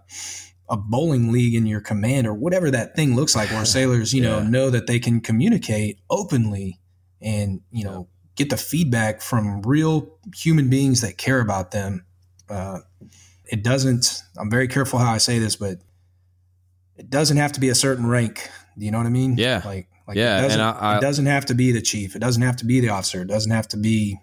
a 0.70 0.76
bowling 0.76 1.32
league 1.32 1.54
in 1.54 1.66
your 1.66 1.80
command 1.80 2.26
or 2.26 2.32
whatever 2.32 2.70
that 2.70 2.94
thing 2.94 3.16
looks 3.16 3.34
like, 3.34 3.50
where 3.50 3.64
sailors, 3.76 4.14
you 4.14 4.22
know, 4.22 4.42
know 4.42 4.70
that 4.70 4.86
they 4.86 4.98
can 4.98 5.20
communicate 5.20 5.98
openly 6.08 6.78
and, 7.20 7.60
you 7.70 7.84
know, 7.84 8.08
get 8.36 8.50
the 8.50 8.56
feedback 8.56 9.20
from 9.20 9.62
real 9.62 10.18
human 10.34 10.70
beings 10.70 11.00
that 11.00 11.18
care 11.18 11.40
about 11.40 11.72
them. 11.72 12.06
Uh, 12.48 12.78
it 13.46 13.62
doesn't, 13.62 14.22
I'm 14.38 14.50
very 14.50 14.68
careful 14.68 14.98
how 14.98 15.12
I 15.12 15.18
say 15.18 15.38
this, 15.38 15.56
but 15.56 15.78
it 16.96 17.10
doesn't 17.10 17.36
have 17.36 17.52
to 17.52 17.60
be 17.60 17.68
a 17.68 17.74
certain 17.74 18.06
rank. 18.06 18.48
Do 18.78 18.84
you 18.84 18.90
know 18.90 18.98
what 18.98 19.06
I 19.06 19.10
mean? 19.10 19.36
Yeah. 19.36 19.62
Like, 19.64 19.88
like 20.06 20.16
yeah. 20.16 20.38
It 20.38 20.42
doesn't, 20.42 20.60
I, 20.60 20.70
I, 20.70 20.96
it 20.98 21.00
doesn't 21.00 21.26
have 21.26 21.46
to 21.46 21.54
be 21.54 21.72
the 21.72 21.82
chief. 21.82 22.16
It 22.16 22.20
doesn't 22.20 22.42
have 22.42 22.56
to 22.56 22.64
be 22.64 22.80
the 22.80 22.90
officer. 22.90 23.22
It 23.22 23.28
doesn't 23.28 23.52
have 23.52 23.68
to 23.68 23.76
be 23.76 24.18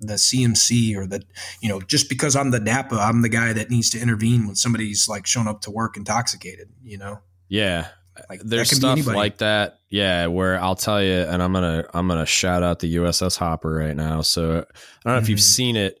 the 0.00 0.14
CMC 0.14 0.96
or 0.96 1.06
the, 1.06 1.22
you 1.60 1.68
know, 1.68 1.80
just 1.80 2.08
because 2.08 2.36
I'm 2.36 2.50
the 2.50 2.60
DAPA, 2.60 2.98
I'm 2.98 3.22
the 3.22 3.28
guy 3.28 3.52
that 3.52 3.70
needs 3.70 3.90
to 3.90 4.00
intervene 4.00 4.46
when 4.46 4.56
somebody's 4.56 5.08
like 5.08 5.26
shown 5.26 5.48
up 5.48 5.62
to 5.62 5.70
work 5.70 5.96
intoxicated, 5.96 6.68
you 6.82 6.98
know? 6.98 7.20
Yeah. 7.48 7.88
Like 8.28 8.40
there's 8.42 8.70
stuff 8.70 9.06
like 9.06 9.38
that 9.38 9.78
yeah 9.88 10.26
where 10.26 10.60
i'll 10.60 10.74
tell 10.74 11.02
you 11.02 11.14
and 11.14 11.42
i'm 11.42 11.52
gonna 11.52 11.84
i'm 11.94 12.08
gonna 12.08 12.26
shout 12.26 12.62
out 12.62 12.80
the 12.80 12.96
uss 12.96 13.36
hopper 13.36 13.72
right 13.74 13.96
now 13.96 14.20
so 14.20 14.42
i 14.44 14.52
don't 14.52 14.64
know 15.04 15.12
mm-hmm. 15.12 15.22
if 15.22 15.28
you've 15.28 15.38
mm-hmm. 15.38 15.44
seen 15.44 15.76
it 15.76 16.00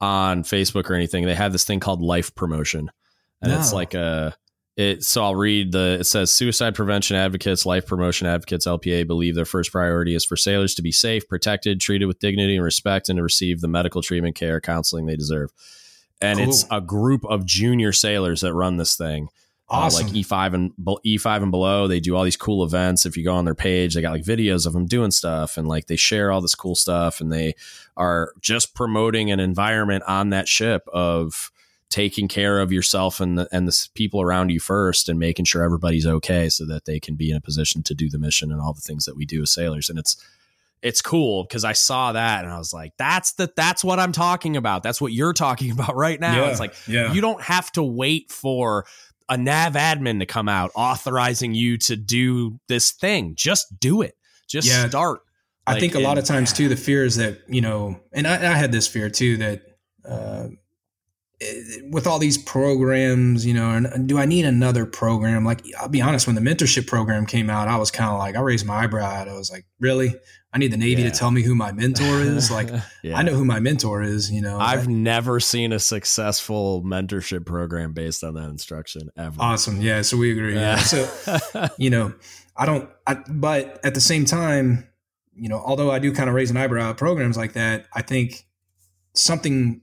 on 0.00 0.42
facebook 0.42 0.90
or 0.90 0.94
anything 0.94 1.24
they 1.24 1.34
have 1.34 1.52
this 1.52 1.64
thing 1.64 1.80
called 1.80 2.02
life 2.02 2.34
promotion 2.34 2.90
and 3.42 3.52
no. 3.52 3.58
it's 3.58 3.72
like 3.72 3.94
a 3.94 4.34
it 4.76 5.02
so 5.02 5.22
i'll 5.22 5.34
read 5.34 5.72
the 5.72 5.98
it 6.00 6.04
says 6.04 6.30
suicide 6.30 6.74
prevention 6.74 7.16
advocates 7.16 7.64
life 7.64 7.86
promotion 7.86 8.26
advocates 8.26 8.66
lpa 8.66 9.06
believe 9.06 9.34
their 9.34 9.44
first 9.44 9.72
priority 9.72 10.14
is 10.14 10.24
for 10.24 10.36
sailors 10.36 10.74
to 10.74 10.82
be 10.82 10.92
safe 10.92 11.26
protected 11.28 11.80
treated 11.80 12.06
with 12.06 12.18
dignity 12.18 12.56
and 12.56 12.64
respect 12.64 13.08
and 13.08 13.16
to 13.16 13.22
receive 13.22 13.60
the 13.60 13.68
medical 13.68 14.02
treatment 14.02 14.34
care 14.34 14.60
counseling 14.60 15.06
they 15.06 15.16
deserve 15.16 15.50
and 16.20 16.38
cool. 16.38 16.48
it's 16.48 16.64
a 16.70 16.80
group 16.80 17.24
of 17.26 17.44
junior 17.46 17.92
sailors 17.92 18.40
that 18.40 18.54
run 18.54 18.76
this 18.76 18.96
thing 18.96 19.28
Awesome. 19.68 20.06
Uh, 20.06 20.08
like 20.08 20.16
E5 20.16 20.54
and 20.54 20.72
E5 20.78 21.42
and 21.42 21.50
below, 21.50 21.88
they 21.88 21.98
do 21.98 22.14
all 22.14 22.22
these 22.22 22.36
cool 22.36 22.62
events. 22.64 23.04
If 23.04 23.16
you 23.16 23.24
go 23.24 23.34
on 23.34 23.44
their 23.44 23.54
page, 23.56 23.94
they 23.94 24.00
got 24.00 24.12
like 24.12 24.22
videos 24.22 24.64
of 24.64 24.72
them 24.72 24.86
doing 24.86 25.10
stuff 25.10 25.56
and 25.56 25.66
like 25.66 25.86
they 25.86 25.96
share 25.96 26.30
all 26.30 26.40
this 26.40 26.54
cool 26.54 26.76
stuff 26.76 27.20
and 27.20 27.32
they 27.32 27.54
are 27.96 28.32
just 28.40 28.76
promoting 28.76 29.32
an 29.32 29.40
environment 29.40 30.04
on 30.06 30.30
that 30.30 30.46
ship 30.46 30.86
of 30.92 31.50
taking 31.88 32.26
care 32.28 32.60
of 32.60 32.72
yourself 32.72 33.20
and 33.20 33.38
the, 33.38 33.48
and 33.52 33.68
the 33.68 33.88
people 33.94 34.20
around 34.20 34.50
you 34.50 34.58
first 34.58 35.08
and 35.08 35.18
making 35.18 35.44
sure 35.44 35.62
everybody's 35.62 36.06
okay 36.06 36.48
so 36.48 36.66
that 36.66 36.84
they 36.84 36.98
can 36.98 37.14
be 37.14 37.30
in 37.30 37.36
a 37.36 37.40
position 37.40 37.82
to 37.82 37.94
do 37.94 38.08
the 38.08 38.18
mission 38.18 38.50
and 38.50 38.60
all 38.60 38.72
the 38.72 38.80
things 38.80 39.04
that 39.04 39.16
we 39.16 39.24
do 39.24 39.42
as 39.42 39.50
sailors. 39.50 39.88
And 39.88 39.98
it's 39.98 40.16
it's 40.82 41.00
cool 41.00 41.44
because 41.44 41.64
I 41.64 41.72
saw 41.72 42.12
that 42.12 42.44
and 42.44 42.52
I 42.52 42.58
was 42.58 42.72
like, 42.72 42.92
that's 42.96 43.32
the 43.32 43.50
that's 43.56 43.82
what 43.82 43.98
I'm 43.98 44.12
talking 44.12 44.56
about. 44.56 44.82
That's 44.82 45.00
what 45.00 45.12
you're 45.12 45.32
talking 45.32 45.70
about 45.72 45.96
right 45.96 46.20
now. 46.20 46.36
Yeah, 46.36 46.50
it's 46.50 46.60
like 46.60 46.74
yeah. 46.86 47.12
you 47.12 47.20
don't 47.20 47.42
have 47.42 47.70
to 47.72 47.82
wait 47.82 48.30
for 48.30 48.84
a 49.28 49.36
nav 49.36 49.74
admin 49.74 50.20
to 50.20 50.26
come 50.26 50.48
out 50.48 50.70
authorizing 50.74 51.54
you 51.54 51.78
to 51.78 51.96
do 51.96 52.58
this 52.68 52.92
thing. 52.92 53.34
Just 53.36 53.78
do 53.80 54.02
it. 54.02 54.16
Just 54.48 54.68
yeah, 54.68 54.88
start. 54.88 55.20
I 55.66 55.80
think 55.80 55.96
a 55.96 56.00
lot 56.00 56.16
of 56.16 56.24
times 56.24 56.52
too, 56.52 56.68
the 56.68 56.76
fear 56.76 57.04
is 57.04 57.16
that, 57.16 57.40
you 57.48 57.60
know, 57.60 57.98
and 58.12 58.26
I, 58.26 58.34
I 58.34 58.54
had 58.54 58.70
this 58.70 58.86
fear 58.86 59.10
too, 59.10 59.36
that, 59.38 59.62
uh, 60.08 60.48
with 61.90 62.06
all 62.06 62.18
these 62.18 62.38
programs, 62.38 63.44
you 63.44 63.52
know, 63.52 63.70
and 63.70 64.08
do 64.08 64.18
I 64.18 64.24
need 64.24 64.46
another 64.46 64.86
program? 64.86 65.44
Like, 65.44 65.62
I'll 65.78 65.88
be 65.88 66.00
honest, 66.00 66.26
when 66.26 66.34
the 66.34 66.40
mentorship 66.40 66.86
program 66.86 67.26
came 67.26 67.50
out, 67.50 67.68
I 67.68 67.76
was 67.76 67.90
kind 67.90 68.10
of 68.10 68.18
like, 68.18 68.36
I 68.36 68.40
raised 68.40 68.64
my 68.64 68.84
eyebrow. 68.84 69.06
I 69.06 69.24
was 69.34 69.50
like, 69.50 69.66
really? 69.78 70.14
I 70.52 70.58
need 70.58 70.72
the 70.72 70.78
Navy 70.78 71.02
yeah. 71.02 71.10
to 71.10 71.18
tell 71.18 71.30
me 71.30 71.42
who 71.42 71.54
my 71.54 71.72
mentor 71.72 72.22
is. 72.22 72.50
Like, 72.56 72.70
yeah. 73.02 73.18
I 73.18 73.22
know 73.22 73.34
who 73.34 73.44
my 73.44 73.60
mentor 73.60 74.02
is. 74.02 74.30
You 74.30 74.40
know, 74.40 74.58
I've 74.58 74.88
never 74.88 75.40
seen 75.40 75.72
a 75.72 75.78
successful 75.78 76.82
mentorship 76.82 77.44
program 77.44 77.92
based 77.92 78.24
on 78.24 78.34
that 78.34 78.48
instruction 78.48 79.10
ever. 79.18 79.36
Awesome. 79.38 79.82
Yeah. 79.82 80.00
So 80.00 80.16
we 80.16 80.32
agree. 80.32 80.54
Yeah. 80.54 80.76
So, 80.76 81.06
you 81.76 81.90
know, 81.90 82.14
I 82.56 82.64
don't, 82.64 82.88
I, 83.06 83.16
but 83.28 83.84
at 83.84 83.92
the 83.92 84.00
same 84.00 84.24
time, 84.24 84.88
you 85.34 85.50
know, 85.50 85.58
although 85.58 85.90
I 85.90 85.98
do 85.98 86.14
kind 86.14 86.30
of 86.30 86.34
raise 86.34 86.50
an 86.50 86.56
eyebrow 86.56 86.90
at 86.90 86.96
programs 86.96 87.36
like 87.36 87.52
that, 87.52 87.86
I 87.92 88.00
think 88.00 88.46
something 89.14 89.82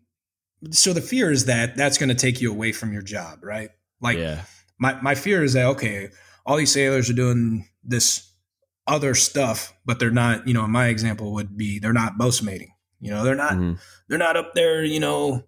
so 0.72 0.94
the 0.94 1.02
fear 1.02 1.32
is 1.32 1.46
that 1.46 1.76
that's 1.76 1.98
going 1.98 2.10
to 2.10 2.16
take 2.16 2.42
you 2.42 2.52
away 2.52 2.72
from 2.72 2.94
your 2.94 3.02
job, 3.02 3.40
right? 3.44 3.70
Like 4.02 4.18
yeah. 4.18 4.42
my 4.78 5.00
my 5.02 5.16
fear 5.16 5.44
is 5.44 5.54
that 5.54 5.66
okay, 5.68 6.10
all 6.46 6.58
these 6.58 6.72
sailors 6.72 7.10
are 7.10 7.14
doing 7.14 7.68
this 7.84 8.32
other 8.88 9.16
stuff, 9.16 9.74
but 9.86 10.00
they're 10.00 10.12
not, 10.12 10.48
you 10.48 10.54
know, 10.54 10.68
my 10.68 10.88
example 10.88 11.34
would 11.34 11.58
be 11.58 11.80
they're 11.80 11.94
not 11.94 12.18
boatmating. 12.18 12.70
You 13.00 13.12
know, 13.12 13.24
they're 13.24 13.36
not 13.36 13.54
mm-hmm. 13.54 13.74
they're 14.08 14.18
not 14.18 14.38
up 14.38 14.54
there, 14.54 14.84
you 14.84 15.00
know, 15.00 15.44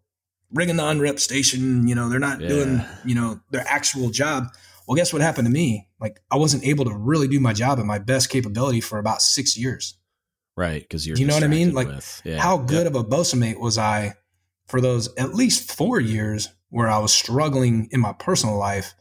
rigging 0.52 0.78
the 0.78 0.84
unrep 0.84 1.20
station, 1.20 1.88
you 1.88 1.96
know, 1.96 2.10
they're 2.10 2.20
not 2.20 2.42
yeah. 2.42 2.48
doing, 2.48 2.82
you 3.04 3.16
know, 3.16 3.40
their 3.52 3.66
actual 3.68 4.10
job. 4.10 4.48
Well, 4.88 4.96
guess 4.96 5.12
what 5.12 5.22
happened 5.22 5.48
to 5.48 5.54
me? 5.54 5.88
Like 6.00 6.22
I 6.32 6.38
wasn't 6.38 6.66
able 6.66 6.86
to 6.86 6.96
really 6.96 7.28
do 7.28 7.40
my 7.40 7.54
job 7.54 7.80
at 7.80 7.86
my 7.86 7.98
best 7.98 8.30
capability 8.30 8.82
for 8.82 9.00
about 9.00 9.22
6 9.22 9.58
years. 9.58 9.98
Right, 10.58 10.82
because 10.82 11.06
you're 11.06 11.18
you 11.18 11.26
know 11.26 11.34
what 11.34 11.44
I 11.44 11.48
mean? 11.48 11.74
Like 11.74 11.90
yeah. 12.24 12.40
how 12.40 12.58
good 12.58 12.88
of 12.88 12.96
a 12.96 13.04
boatmate 13.04 13.60
was 13.60 13.78
I 13.78 14.14
for 14.68 14.82
those 14.82 15.14
at 15.16 15.34
least 15.34 15.72
four 15.72 16.00
years 16.00 16.50
where 16.70 16.90
I 16.90 16.98
was 17.00 17.14
struggling 17.14 17.88
in 17.92 18.00
my 18.00 18.14
personal 18.14 18.58
life 18.58 18.94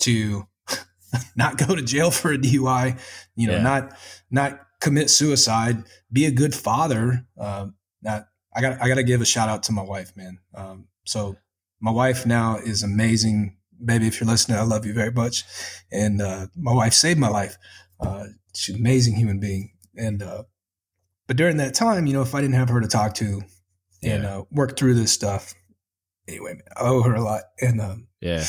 to 0.00 0.46
not 1.36 1.58
go 1.58 1.74
to 1.74 1.82
jail 1.82 2.10
for 2.10 2.32
a 2.32 2.38
DUI, 2.38 2.98
you 3.36 3.46
know, 3.46 3.56
yeah. 3.56 3.62
not 3.62 3.96
not 4.30 4.60
commit 4.80 5.10
suicide, 5.10 5.84
be 6.12 6.26
a 6.26 6.30
good 6.30 6.54
father. 6.54 7.26
Uh, 7.36 7.68
not 8.02 8.28
I 8.54 8.60
got 8.60 8.80
I 8.80 8.88
got 8.88 8.96
to 8.96 9.02
give 9.02 9.20
a 9.20 9.26
shout 9.26 9.48
out 9.48 9.64
to 9.64 9.72
my 9.72 9.82
wife, 9.82 10.16
man. 10.16 10.38
Um, 10.54 10.88
so 11.04 11.36
my 11.80 11.90
wife 11.90 12.26
now 12.26 12.56
is 12.56 12.82
amazing, 12.82 13.56
baby. 13.84 14.06
If 14.06 14.20
you're 14.20 14.28
listening, 14.28 14.58
I 14.58 14.62
love 14.62 14.84
you 14.84 14.92
very 14.92 15.12
much. 15.12 15.44
And 15.92 16.20
uh, 16.20 16.46
my 16.56 16.72
wife 16.72 16.92
saved 16.92 17.20
my 17.20 17.28
life. 17.28 17.56
Uh, 18.00 18.26
she's 18.54 18.74
an 18.74 18.80
amazing 18.80 19.16
human 19.16 19.40
being. 19.40 19.72
And 19.96 20.22
uh, 20.22 20.44
but 21.26 21.36
during 21.36 21.58
that 21.58 21.74
time, 21.74 22.06
you 22.06 22.14
know, 22.14 22.22
if 22.22 22.34
I 22.34 22.40
didn't 22.40 22.54
have 22.54 22.68
her 22.70 22.80
to 22.80 22.88
talk 22.88 23.14
to, 23.14 23.42
and 24.02 24.22
yeah. 24.22 24.38
uh, 24.38 24.44
work 24.50 24.76
through 24.76 24.94
this 24.94 25.12
stuff. 25.12 25.54
Anyway, 26.26 26.60
I 26.76 26.80
owe 26.80 27.02
her 27.02 27.14
a 27.14 27.22
lot, 27.22 27.42
and 27.60 27.80
um, 27.80 28.08
yeah, 28.20 28.44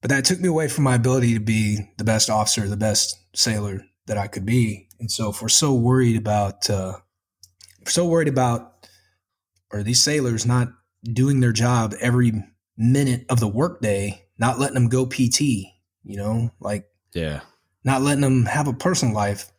but 0.00 0.10
that 0.10 0.24
took 0.24 0.40
me 0.40 0.48
away 0.48 0.68
from 0.68 0.84
my 0.84 0.96
ability 0.96 1.34
to 1.34 1.40
be 1.40 1.78
the 1.96 2.04
best 2.04 2.28
officer, 2.28 2.68
the 2.68 2.76
best 2.76 3.16
sailor 3.34 3.84
that 4.06 4.18
I 4.18 4.26
could 4.26 4.44
be. 4.44 4.88
And 5.00 5.10
so, 5.10 5.30
if 5.30 5.40
we're 5.40 5.48
so 5.48 5.74
worried 5.74 6.16
about, 6.16 6.68
uh, 6.68 6.94
so 7.86 8.06
worried 8.06 8.28
about, 8.28 8.88
or 9.72 9.82
these 9.82 10.02
sailors 10.02 10.44
not 10.44 10.68
doing 11.04 11.40
their 11.40 11.52
job 11.52 11.94
every 12.00 12.32
minute 12.76 13.26
of 13.28 13.40
the 13.40 13.48
workday, 13.48 14.26
not 14.38 14.58
letting 14.58 14.74
them 14.74 14.88
go 14.88 15.06
PT, 15.06 15.40
you 15.40 16.16
know, 16.16 16.50
like 16.60 16.86
yeah, 17.12 17.40
not 17.84 18.02
letting 18.02 18.22
them 18.22 18.46
have 18.46 18.68
a 18.68 18.72
personal 18.72 19.14
life. 19.14 19.50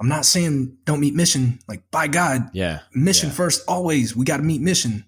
I'm 0.00 0.08
not 0.08 0.24
saying 0.24 0.76
don't 0.84 1.00
meet 1.00 1.14
mission. 1.14 1.58
Like 1.66 1.90
by 1.90 2.06
God, 2.06 2.50
yeah, 2.52 2.80
mission 2.94 3.28
yeah. 3.30 3.34
first. 3.34 3.64
Always, 3.66 4.14
we 4.14 4.24
got 4.24 4.36
to 4.36 4.42
meet 4.42 4.60
mission, 4.60 5.04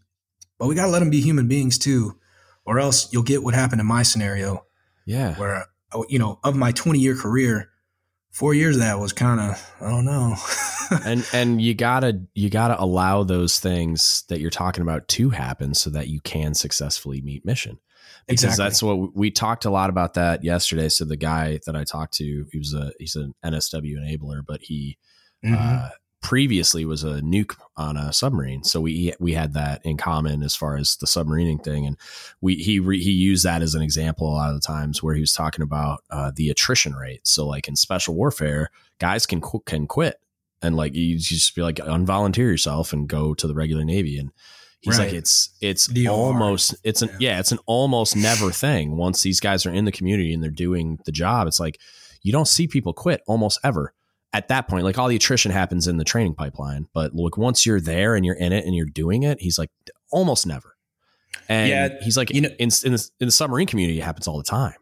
but 0.58 0.66
we 0.68 0.74
got 0.74 0.86
to 0.86 0.90
let 0.90 0.98
them 1.00 1.10
be 1.10 1.20
human 1.20 1.46
beings 1.48 1.78
too, 1.78 2.18
or 2.64 2.78
else 2.80 3.12
you'll 3.12 3.22
get 3.22 3.42
what 3.42 3.54
happened 3.54 3.80
in 3.80 3.86
my 3.86 4.02
scenario. 4.02 4.64
Yeah, 5.06 5.36
where 5.36 5.66
uh, 5.92 6.02
you 6.08 6.18
know 6.18 6.40
of 6.42 6.56
my 6.56 6.72
20 6.72 6.98
year 6.98 7.14
career, 7.14 7.70
four 8.30 8.52
years 8.52 8.76
of 8.76 8.82
that 8.82 8.98
was 8.98 9.12
kind 9.12 9.40
of 9.40 9.72
I 9.80 9.90
don't 9.90 10.04
know. 10.04 10.36
and 11.04 11.26
and 11.32 11.62
you 11.62 11.74
gotta 11.74 12.22
you 12.34 12.50
gotta 12.50 12.80
allow 12.80 13.22
those 13.22 13.60
things 13.60 14.24
that 14.28 14.40
you're 14.40 14.50
talking 14.50 14.82
about 14.82 15.06
to 15.08 15.30
happen 15.30 15.74
so 15.74 15.90
that 15.90 16.08
you 16.08 16.20
can 16.20 16.54
successfully 16.54 17.20
meet 17.20 17.44
mission 17.44 17.78
because 18.30 18.44
exactly. 18.44 18.64
that's 18.64 18.82
what 18.82 19.16
we 19.16 19.30
talked 19.30 19.64
a 19.64 19.70
lot 19.70 19.90
about 19.90 20.14
that 20.14 20.44
yesterday. 20.44 20.88
So 20.88 21.04
the 21.04 21.16
guy 21.16 21.60
that 21.66 21.76
I 21.76 21.84
talked 21.84 22.14
to, 22.14 22.46
he 22.50 22.58
was 22.58 22.74
a 22.74 22.92
he's 22.98 23.16
an 23.16 23.34
NSW 23.44 23.96
enabler, 23.98 24.42
but 24.46 24.62
he 24.62 24.98
mm-hmm. 25.44 25.54
uh, 25.58 25.88
previously 26.22 26.84
was 26.84 27.02
a 27.02 27.20
nuke 27.20 27.56
on 27.76 27.96
a 27.96 28.12
submarine. 28.12 28.64
So 28.64 28.80
we 28.80 29.12
we 29.18 29.32
had 29.32 29.54
that 29.54 29.84
in 29.84 29.96
common 29.96 30.42
as 30.42 30.54
far 30.54 30.76
as 30.76 30.96
the 30.96 31.06
submarining 31.06 31.62
thing, 31.62 31.86
and 31.86 31.96
we 32.40 32.54
he 32.56 32.78
re, 32.78 33.02
he 33.02 33.10
used 33.10 33.44
that 33.44 33.62
as 33.62 33.74
an 33.74 33.82
example 33.82 34.28
a 34.28 34.34
lot 34.34 34.50
of 34.50 34.54
the 34.54 34.66
times 34.66 35.02
where 35.02 35.14
he 35.14 35.20
was 35.20 35.32
talking 35.32 35.62
about 35.62 36.04
uh, 36.10 36.30
the 36.34 36.50
attrition 36.50 36.94
rate. 36.94 37.26
So 37.26 37.46
like 37.46 37.68
in 37.68 37.76
special 37.76 38.14
warfare, 38.14 38.70
guys 38.98 39.26
can 39.26 39.42
can 39.66 39.86
quit 39.86 40.20
and 40.62 40.76
like 40.76 40.94
you 40.94 41.18
just 41.18 41.54
be 41.54 41.62
like 41.62 41.76
unvolunteer 41.76 42.38
yourself 42.38 42.92
and 42.92 43.08
go 43.08 43.34
to 43.34 43.46
the 43.46 43.54
regular 43.54 43.84
navy 43.84 44.18
and 44.18 44.30
He's 44.80 44.98
right. 44.98 45.06
like, 45.06 45.14
it's 45.14 45.50
it's 45.60 45.86
the 45.88 46.08
almost 46.08 46.74
it's 46.84 47.02
an 47.02 47.10
yeah. 47.18 47.32
yeah, 47.32 47.40
it's 47.40 47.52
an 47.52 47.58
almost 47.66 48.16
never 48.16 48.50
thing. 48.50 48.96
Once 48.96 49.22
these 49.22 49.38
guys 49.38 49.66
are 49.66 49.72
in 49.72 49.84
the 49.84 49.92
community 49.92 50.32
and 50.32 50.42
they're 50.42 50.50
doing 50.50 50.98
the 51.04 51.12
job, 51.12 51.46
it's 51.46 51.60
like 51.60 51.78
you 52.22 52.32
don't 52.32 52.48
see 52.48 52.66
people 52.66 52.92
quit 52.92 53.22
almost 53.26 53.60
ever. 53.62 53.92
At 54.32 54.48
that 54.48 54.68
point, 54.68 54.84
like 54.84 54.96
all 54.96 55.08
the 55.08 55.16
attrition 55.16 55.50
happens 55.50 55.86
in 55.88 55.96
the 55.96 56.04
training 56.04 56.34
pipeline, 56.34 56.86
but 56.94 57.14
look, 57.14 57.36
once 57.36 57.66
you're 57.66 57.80
there 57.80 58.14
and 58.14 58.24
you're 58.24 58.36
in 58.36 58.52
it 58.52 58.64
and 58.64 58.74
you're 58.74 58.86
doing 58.86 59.24
it, 59.24 59.40
he's 59.40 59.58
like 59.58 59.70
almost 60.12 60.46
never. 60.46 60.76
And 61.48 61.68
yeah, 61.68 61.88
he's 62.00 62.16
like, 62.16 62.30
you 62.30 62.42
know, 62.42 62.48
in, 62.58 62.70
in, 62.84 62.92
the, 62.92 63.10
in 63.18 63.26
the 63.26 63.32
submarine 63.32 63.66
community, 63.66 63.98
it 63.98 64.04
happens 64.04 64.28
all 64.28 64.38
the 64.38 64.44
time. 64.44 64.76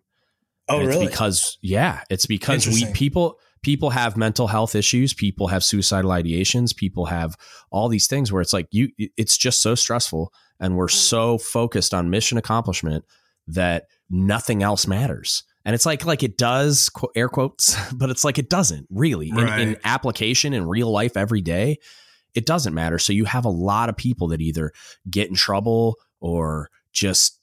Oh, 0.68 0.84
really? 0.84 1.06
Because 1.06 1.56
yeah, 1.62 2.02
it's 2.10 2.26
because 2.26 2.66
we 2.66 2.84
people 2.92 3.38
people 3.62 3.90
have 3.90 4.16
mental 4.16 4.46
health 4.46 4.74
issues 4.74 5.12
people 5.14 5.48
have 5.48 5.64
suicidal 5.64 6.10
ideations 6.10 6.74
people 6.74 7.06
have 7.06 7.36
all 7.70 7.88
these 7.88 8.06
things 8.06 8.32
where 8.32 8.42
it's 8.42 8.52
like 8.52 8.66
you 8.70 8.88
it's 9.16 9.36
just 9.36 9.62
so 9.62 9.74
stressful 9.74 10.32
and 10.60 10.76
we're 10.76 10.86
mm. 10.86 10.92
so 10.92 11.38
focused 11.38 11.94
on 11.94 12.10
mission 12.10 12.38
accomplishment 12.38 13.04
that 13.46 13.84
nothing 14.10 14.62
else 14.62 14.86
matters 14.86 15.44
and 15.64 15.74
it's 15.74 15.86
like 15.86 16.04
like 16.04 16.22
it 16.22 16.38
does 16.38 16.90
air 17.14 17.28
quotes 17.28 17.76
but 17.92 18.10
it's 18.10 18.24
like 18.24 18.38
it 18.38 18.50
doesn't 18.50 18.86
really 18.90 19.32
right. 19.32 19.60
in, 19.60 19.68
in 19.70 19.76
application 19.84 20.52
in 20.52 20.66
real 20.66 20.90
life 20.90 21.16
every 21.16 21.40
day 21.40 21.76
it 22.34 22.46
doesn't 22.46 22.74
matter 22.74 22.98
so 22.98 23.12
you 23.12 23.24
have 23.24 23.44
a 23.44 23.50
lot 23.50 23.88
of 23.88 23.96
people 23.96 24.28
that 24.28 24.40
either 24.40 24.72
get 25.10 25.28
in 25.28 25.34
trouble 25.34 25.96
or 26.20 26.68
just 26.92 27.37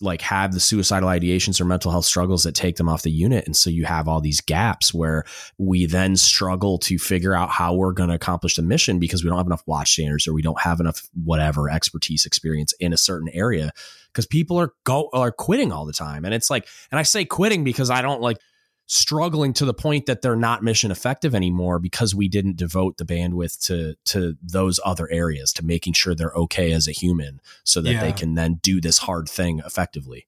like 0.00 0.20
have 0.22 0.52
the 0.52 0.60
suicidal 0.60 1.08
ideations 1.08 1.60
or 1.60 1.64
mental 1.64 1.90
health 1.90 2.04
struggles 2.04 2.44
that 2.44 2.54
take 2.54 2.76
them 2.76 2.88
off 2.88 3.02
the 3.02 3.10
unit. 3.10 3.46
And 3.46 3.56
so 3.56 3.70
you 3.70 3.84
have 3.84 4.08
all 4.08 4.20
these 4.20 4.40
gaps 4.40 4.94
where 4.94 5.24
we 5.58 5.86
then 5.86 6.16
struggle 6.16 6.78
to 6.78 6.98
figure 6.98 7.34
out 7.34 7.50
how 7.50 7.74
we're 7.74 7.92
going 7.92 8.08
to 8.08 8.14
accomplish 8.14 8.56
the 8.56 8.62
mission 8.62 8.98
because 8.98 9.22
we 9.22 9.30
don't 9.30 9.38
have 9.38 9.46
enough 9.46 9.62
watch 9.66 9.92
standers 9.92 10.26
or 10.26 10.32
we 10.32 10.42
don't 10.42 10.60
have 10.60 10.80
enough 10.80 11.02
whatever 11.24 11.70
expertise 11.70 12.26
experience 12.26 12.72
in 12.80 12.92
a 12.92 12.96
certain 12.96 13.28
area 13.32 13.72
because 14.12 14.26
people 14.26 14.58
are 14.58 14.72
go 14.84 15.10
are 15.12 15.32
quitting 15.32 15.72
all 15.72 15.86
the 15.86 15.92
time. 15.92 16.24
And 16.24 16.34
it's 16.34 16.50
like 16.50 16.66
and 16.90 16.98
I 16.98 17.02
say 17.02 17.24
quitting 17.24 17.64
because 17.64 17.90
I 17.90 18.02
don't 18.02 18.20
like 18.20 18.38
struggling 18.86 19.52
to 19.52 19.64
the 19.64 19.74
point 19.74 20.06
that 20.06 20.22
they're 20.22 20.36
not 20.36 20.62
mission 20.62 20.92
effective 20.92 21.34
anymore 21.34 21.80
because 21.80 22.14
we 22.14 22.28
didn't 22.28 22.56
devote 22.56 22.96
the 22.96 23.04
bandwidth 23.04 23.58
to 23.66 23.94
to 24.04 24.36
those 24.40 24.78
other 24.84 25.10
areas 25.10 25.52
to 25.52 25.64
making 25.64 25.92
sure 25.92 26.14
they're 26.14 26.32
okay 26.32 26.72
as 26.72 26.86
a 26.86 26.92
human 26.92 27.40
so 27.64 27.80
that 27.80 27.94
yeah. 27.94 28.00
they 28.00 28.12
can 28.12 28.34
then 28.34 28.54
do 28.62 28.80
this 28.80 28.98
hard 28.98 29.28
thing 29.28 29.60
effectively. 29.66 30.26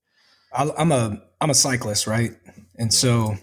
I'm 0.53 0.91
a 0.93 1.21
i'm 1.41 1.51
a 1.51 1.55
cyclist 1.55 2.07
right? 2.07 2.33
And 2.77 2.93
so 2.93 3.37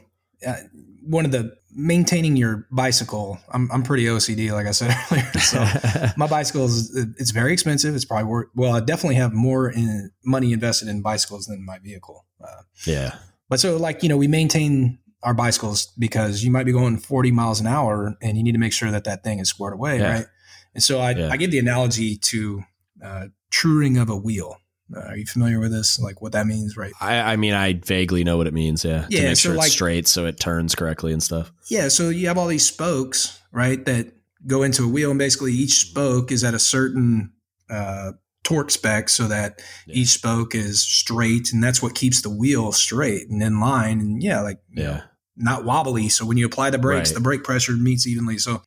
uh, 0.45 0.55
one 1.01 1.25
of 1.25 1.31
the 1.31 1.55
maintaining 1.77 2.37
your 2.37 2.65
bicycle 2.71 3.37
i'm, 3.51 3.69
I'm 3.69 3.83
pretty 3.83 4.05
ocd 4.05 4.51
like 4.53 4.65
i 4.65 4.71
said 4.71 4.95
earlier. 5.11 5.31
So 5.39 5.65
my 6.17 6.27
bicycle 6.27 6.65
is 6.65 6.93
it's 7.17 7.31
very 7.31 7.53
expensive. 7.53 7.95
It's 7.95 8.05
probably 8.05 8.25
worth 8.25 8.47
well 8.53 8.73
i 8.73 8.81
definitely 8.81 9.15
have 9.15 9.33
more 9.33 9.69
in 9.69 10.11
money 10.25 10.51
invested 10.51 10.89
in 10.89 11.01
bicycles 11.01 11.45
than 11.45 11.65
my 11.65 11.79
vehicle. 11.79 12.25
Uh, 12.43 12.63
yeah. 12.85 13.15
but 13.47 13.61
so 13.61 13.77
like 13.77 14.03
you 14.03 14.09
know 14.09 14.17
we 14.17 14.27
maintain 14.27 14.99
our 15.23 15.33
bicycles 15.33 15.87
because 15.97 16.43
you 16.43 16.51
might 16.51 16.65
be 16.65 16.71
going 16.71 16.97
40 16.97 17.31
miles 17.31 17.59
an 17.59 17.67
hour 17.67 18.15
and 18.21 18.37
you 18.37 18.43
need 18.43 18.53
to 18.53 18.59
make 18.59 18.73
sure 18.73 18.91
that 18.91 19.05
that 19.05 19.23
thing 19.23 19.39
is 19.39 19.49
squared 19.49 19.73
away, 19.73 19.99
yeah. 19.99 20.11
right? 20.11 20.25
And 20.73 20.83
so 20.83 20.99
I, 20.99 21.11
yeah. 21.11 21.29
I 21.29 21.37
give 21.37 21.51
the 21.51 21.59
analogy 21.59 22.17
to 22.17 22.63
uh, 23.03 23.25
truing 23.49 23.97
of 23.97 24.09
a 24.09 24.15
wheel. 24.15 24.57
Uh, 24.95 24.99
are 24.99 25.17
you 25.17 25.25
familiar 25.25 25.59
with 25.59 25.71
this? 25.71 25.99
Like 25.99 26.21
what 26.21 26.33
that 26.33 26.45
means, 26.45 26.77
right? 26.77 26.91
I, 27.01 27.33
I 27.33 27.35
mean, 27.37 27.53
I 27.53 27.73
vaguely 27.73 28.23
know 28.23 28.37
what 28.37 28.45
it 28.45 28.53
means. 28.53 28.85
Yeah, 28.85 29.07
yeah. 29.09 29.21
To 29.21 29.27
make 29.27 29.37
so 29.37 29.49
sure 29.49 29.55
like, 29.55 29.67
it's 29.67 29.73
straight 29.73 30.07
so 30.07 30.25
it 30.25 30.39
turns 30.39 30.75
correctly 30.75 31.11
and 31.11 31.23
stuff. 31.23 31.51
Yeah. 31.69 31.87
So 31.87 32.09
you 32.09 32.27
have 32.27 32.37
all 32.37 32.47
these 32.47 32.67
spokes, 32.67 33.39
right, 33.51 33.83
that 33.85 34.13
go 34.45 34.61
into 34.61 34.83
a 34.83 34.87
wheel, 34.87 35.09
and 35.09 35.17
basically 35.17 35.53
each 35.53 35.79
spoke 35.79 36.31
is 36.31 36.43
at 36.43 36.53
a 36.53 36.59
certain 36.59 37.31
uh, 37.69 38.11
torque 38.45 38.71
spec, 38.71 39.09
so 39.09 39.27
that 39.27 39.61
yeah. 39.85 39.95
each 39.95 40.09
spoke 40.09 40.55
is 40.55 40.81
straight, 40.81 41.51
and 41.51 41.61
that's 41.61 41.81
what 41.81 41.95
keeps 41.95 42.21
the 42.21 42.29
wheel 42.29 42.71
straight 42.71 43.29
and 43.29 43.43
in 43.43 43.59
line. 43.59 43.99
And 43.99 44.23
yeah, 44.23 44.41
like 44.41 44.59
yeah. 44.73 44.83
Know, 44.83 45.01
not 45.37 45.65
wobbly. 45.65 46.07
So 46.07 46.25
when 46.25 46.37
you 46.37 46.45
apply 46.45 46.69
the 46.69 46.77
brakes, 46.77 47.09
right. 47.09 47.15
the 47.15 47.21
brake 47.21 47.43
pressure 47.43 47.73
meets 47.73 48.07
evenly. 48.07 48.37
So 48.37 48.61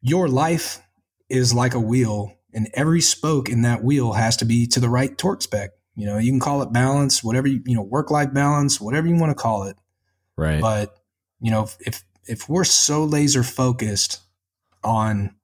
your 0.00 0.26
life 0.26 0.80
is 1.28 1.54
like 1.54 1.74
a 1.74 1.80
wheel, 1.80 2.32
and 2.52 2.68
every 2.74 3.00
spoke 3.00 3.48
in 3.48 3.62
that 3.62 3.84
wheel 3.84 4.14
has 4.14 4.36
to 4.38 4.44
be 4.44 4.66
to 4.68 4.80
the 4.80 4.88
right 4.88 5.16
torque 5.16 5.42
spec. 5.42 5.70
You 5.94 6.06
know, 6.06 6.18
you 6.18 6.32
can 6.32 6.40
call 6.40 6.62
it 6.62 6.72
balance, 6.72 7.22
whatever 7.22 7.46
you, 7.46 7.62
you 7.66 7.76
know, 7.76 7.82
work 7.82 8.10
life 8.10 8.32
balance, 8.32 8.80
whatever 8.80 9.06
you 9.06 9.16
want 9.16 9.30
to 9.30 9.40
call 9.40 9.64
it. 9.64 9.76
Right. 10.36 10.60
But 10.60 10.96
you 11.40 11.50
know, 11.50 11.68
if 11.80 12.02
if 12.24 12.48
we're 12.48 12.64
so 12.64 13.04
laser 13.04 13.42
focused 13.42 14.20
on 14.82 15.36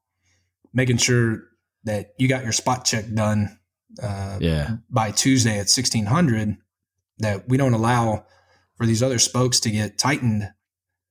making 0.72 0.96
sure 0.96 1.44
that 1.84 2.14
you 2.18 2.28
got 2.28 2.42
your 2.42 2.52
spot 2.52 2.84
check 2.84 3.04
done 3.12 3.57
uh, 4.02 4.38
yeah. 4.40 4.76
by 4.90 5.10
Tuesday 5.10 5.52
at 5.52 5.68
1600, 5.68 6.56
that 7.18 7.48
we 7.48 7.56
don't 7.56 7.74
allow 7.74 8.24
for 8.76 8.86
these 8.86 9.02
other 9.02 9.18
spokes 9.18 9.60
to 9.60 9.70
get 9.70 9.98
tightened. 9.98 10.50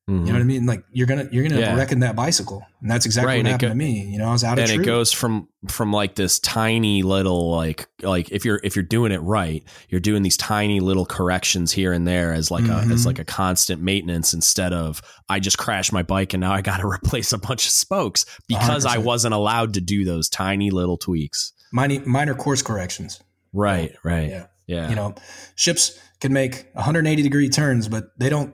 Mm-hmm. 0.10 0.26
You 0.26 0.26
know 0.28 0.32
what 0.32 0.36
I 0.36 0.40
mm-hmm. 0.40 0.48
mean? 0.48 0.66
Like 0.66 0.84
you're 0.90 1.06
gonna 1.06 1.28
you're 1.34 1.46
gonna 1.46 1.60
yeah. 1.60 1.76
reckon 1.76 2.00
that 2.00 2.16
bicycle, 2.16 2.66
and 2.82 2.90
that's 2.90 3.06
exactly 3.06 3.28
right. 3.28 3.38
what 3.44 3.52
happened 3.52 3.62
go- 3.62 3.68
to 3.70 3.76
me. 3.76 4.06
You 4.06 4.20
know, 4.20 4.30
I 4.30 4.32
was 4.32 4.42
out 4.42 4.58
and 4.58 4.70
of 4.70 4.74
and 4.74 4.82
it 4.82 4.86
goes 4.86 5.12
from 5.12 5.50
from 5.68 5.92
like 5.92 6.16
this 6.16 6.40
tiny 6.40 7.04
little 7.04 7.52
like 7.52 7.90
like 8.02 8.32
if 8.32 8.46
you're 8.46 8.62
if 8.64 8.78
you're 8.78 8.84
doing 8.84 9.12
it 9.12 9.18
right, 9.18 9.66
you're 9.90 10.00
doing 10.00 10.24
these 10.24 10.38
tiny 10.38 10.80
little 10.80 11.06
corrections 11.06 11.74
here 11.74 11.92
and 11.92 12.08
there 12.08 12.32
as 12.32 12.50
like 12.50 12.64
mm-hmm. 12.64 12.90
a 12.90 12.94
as 12.94 13.06
like 13.06 13.20
a 13.20 13.26
constant 13.26 13.82
maintenance 13.82 14.34
instead 14.34 14.72
of 14.72 15.02
I 15.28 15.42
just 15.42 15.58
crashed 15.58 15.92
my 15.92 16.04
bike 16.04 16.34
and 16.34 16.40
now 16.40 16.54
I 16.54 16.62
got 16.62 16.78
to 16.78 16.88
replace 16.88 17.34
a 17.34 17.38
bunch 17.38 17.66
of 17.66 17.74
spokes 17.74 18.26
because 18.48 18.86
100%. 18.86 18.90
I 18.90 18.98
wasn't 19.00 19.34
allowed 19.34 19.74
to 19.74 19.82
do 19.82 20.06
those 20.06 20.30
tiny 20.30 20.72
little 20.72 20.98
tweaks. 20.98 21.52
Minor 21.72 22.02
minor 22.06 22.36
course 22.36 22.62
corrections. 22.62 23.22
Right. 23.54 23.96
Right. 24.04 24.30
Yeah. 24.30 24.48
Yeah. 24.68 24.90
You 24.90 24.96
know, 24.96 25.16
ships 25.56 26.00
can 26.20 26.34
make 26.34 26.68
180 26.74 27.24
degree 27.24 27.50
turns, 27.50 27.88
but 27.88 28.18
they 28.20 28.30
don't, 28.30 28.54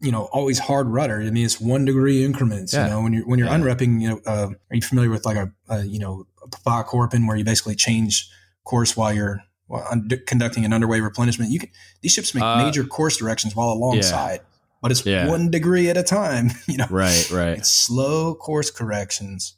you 0.00 0.12
know, 0.12 0.24
always 0.32 0.58
hard 0.58 0.88
rudder. 0.88 1.20
I 1.20 1.30
mean, 1.30 1.46
it's 1.46 1.60
one 1.60 1.84
degree 1.84 2.24
increments. 2.24 2.74
Yeah. 2.74 2.84
You 2.84 2.90
know, 2.90 3.02
when 3.02 3.12
you're 3.12 3.26
when 3.26 3.38
you're 3.38 3.48
yeah. 3.48 3.54
unrepping, 3.54 4.00
you 4.00 4.10
know, 4.10 4.20
uh, 4.26 4.48
are 4.48 4.76
you 4.76 4.82
familiar 4.82 5.10
with 5.10 5.24
like 5.24 5.36
a, 5.36 5.52
a 5.68 5.84
you 5.84 5.98
know 5.98 6.26
a 6.42 6.48
Papa 6.48 6.84
where 6.92 7.36
you 7.36 7.44
basically 7.44 7.74
change 7.74 8.28
course 8.64 8.96
while 8.96 9.12
you're 9.12 9.40
while 9.66 9.86
conducting 10.26 10.64
an 10.66 10.72
underway 10.74 11.00
replenishment? 11.00 11.50
You 11.50 11.60
can 11.60 11.70
these 12.02 12.12
ships 12.12 12.34
make 12.34 12.44
uh, 12.44 12.62
major 12.64 12.84
course 12.84 13.16
directions 13.16 13.56
while 13.56 13.70
alongside. 13.70 14.40
Yeah. 14.40 14.48
But 14.82 14.90
it's 14.92 15.04
one 15.04 15.50
degree 15.50 15.88
at 15.88 15.96
a 15.96 16.02
time, 16.02 16.50
you 16.68 16.76
know. 16.76 16.86
Right, 16.90 17.30
right. 17.30 17.58
It's 17.58 17.70
slow 17.70 18.34
course 18.34 18.70
corrections, 18.70 19.56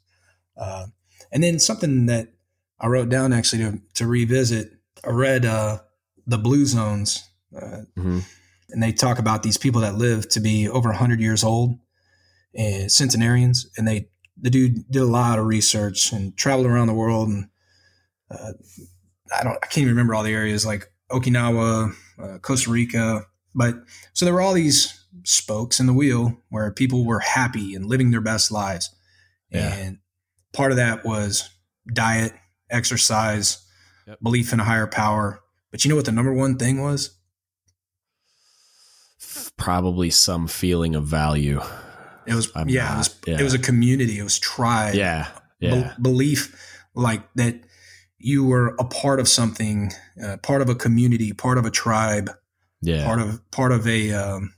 uh, 0.57 0.87
and 1.31 1.43
then 1.43 1.59
something 1.59 2.05
that 2.05 2.29
I 2.79 2.87
wrote 2.87 3.09
down 3.09 3.33
actually 3.33 3.63
to 3.63 3.81
to 3.95 4.07
revisit. 4.07 4.71
I 5.05 5.09
read 5.09 5.45
uh, 5.45 5.79
the 6.27 6.37
Blue 6.37 6.65
Zones 6.65 7.29
uh, 7.55 7.83
mm-hmm. 7.97 8.19
And 8.71 8.83
they 8.83 8.91
talk 8.91 9.19
about 9.19 9.43
these 9.43 9.57
people 9.57 9.81
that 9.81 9.95
live 9.95 10.29
to 10.29 10.39
be 10.39 10.69
over 10.69 10.89
100 10.89 11.19
years 11.19 11.43
old, 11.43 11.79
and 12.55 12.91
centenarians. 12.91 13.69
And 13.77 13.87
they, 13.87 14.09
the 14.39 14.49
dude 14.49 14.89
did 14.89 15.01
a 15.01 15.05
lot 15.05 15.39
of 15.39 15.45
research 15.45 16.11
and 16.11 16.35
traveled 16.37 16.67
around 16.67 16.87
the 16.87 16.93
world. 16.93 17.29
And 17.29 17.49
uh, 18.29 18.53
I 19.35 19.43
don't, 19.43 19.55
I 19.55 19.67
can't 19.67 19.79
even 19.79 19.89
remember 19.89 20.15
all 20.15 20.23
the 20.23 20.33
areas 20.33 20.65
like 20.65 20.91
Okinawa, 21.11 21.93
uh, 22.21 22.37
Costa 22.39 22.69
Rica. 22.69 23.25
But 23.55 23.75
so 24.13 24.25
there 24.25 24.33
were 24.33 24.41
all 24.41 24.53
these 24.53 25.03
spokes 25.23 25.79
in 25.79 25.87
the 25.87 25.93
wheel 25.93 26.37
where 26.49 26.71
people 26.71 27.05
were 27.05 27.19
happy 27.19 27.73
and 27.73 27.85
living 27.85 28.11
their 28.11 28.21
best 28.21 28.51
lives. 28.51 28.93
Yeah. 29.49 29.73
And 29.73 29.97
part 30.53 30.71
of 30.71 30.77
that 30.77 31.03
was 31.03 31.49
diet, 31.91 32.33
exercise, 32.69 33.65
yep. 34.07 34.19
belief 34.21 34.53
in 34.53 34.59
a 34.59 34.63
higher 34.63 34.87
power. 34.87 35.41
But 35.71 35.85
you 35.85 35.89
know 35.89 35.95
what 35.95 36.05
the 36.05 36.11
number 36.11 36.33
one 36.33 36.57
thing 36.57 36.81
was? 36.81 37.19
probably 39.59 40.09
some 40.09 40.47
feeling 40.47 40.95
of 40.95 41.05
value. 41.05 41.61
It 42.25 42.33
was 42.33 42.51
yeah, 42.67 42.83
not, 42.83 42.93
it 42.93 42.97
was 42.97 43.19
yeah, 43.27 43.39
it 43.39 43.43
was 43.43 43.53
a 43.53 43.59
community. 43.59 44.17
It 44.17 44.23
was 44.23 44.39
tribe. 44.39 44.95
Yeah, 44.95 45.27
yeah. 45.59 45.93
Be- 45.97 46.01
belief 46.01 46.85
like 46.95 47.21
that 47.35 47.55
you 48.17 48.45
were 48.45 48.75
a 48.79 48.85
part 48.85 49.19
of 49.19 49.27
something, 49.27 49.91
uh, 50.23 50.37
part 50.37 50.61
of 50.61 50.69
a 50.69 50.75
community, 50.75 51.33
part 51.33 51.57
of 51.57 51.65
a 51.65 51.71
tribe. 51.71 52.31
Yeah, 52.81 53.05
part 53.05 53.19
of 53.19 53.51
part 53.51 53.71
of 53.71 53.87
a 53.87 54.11
um, 54.13 54.53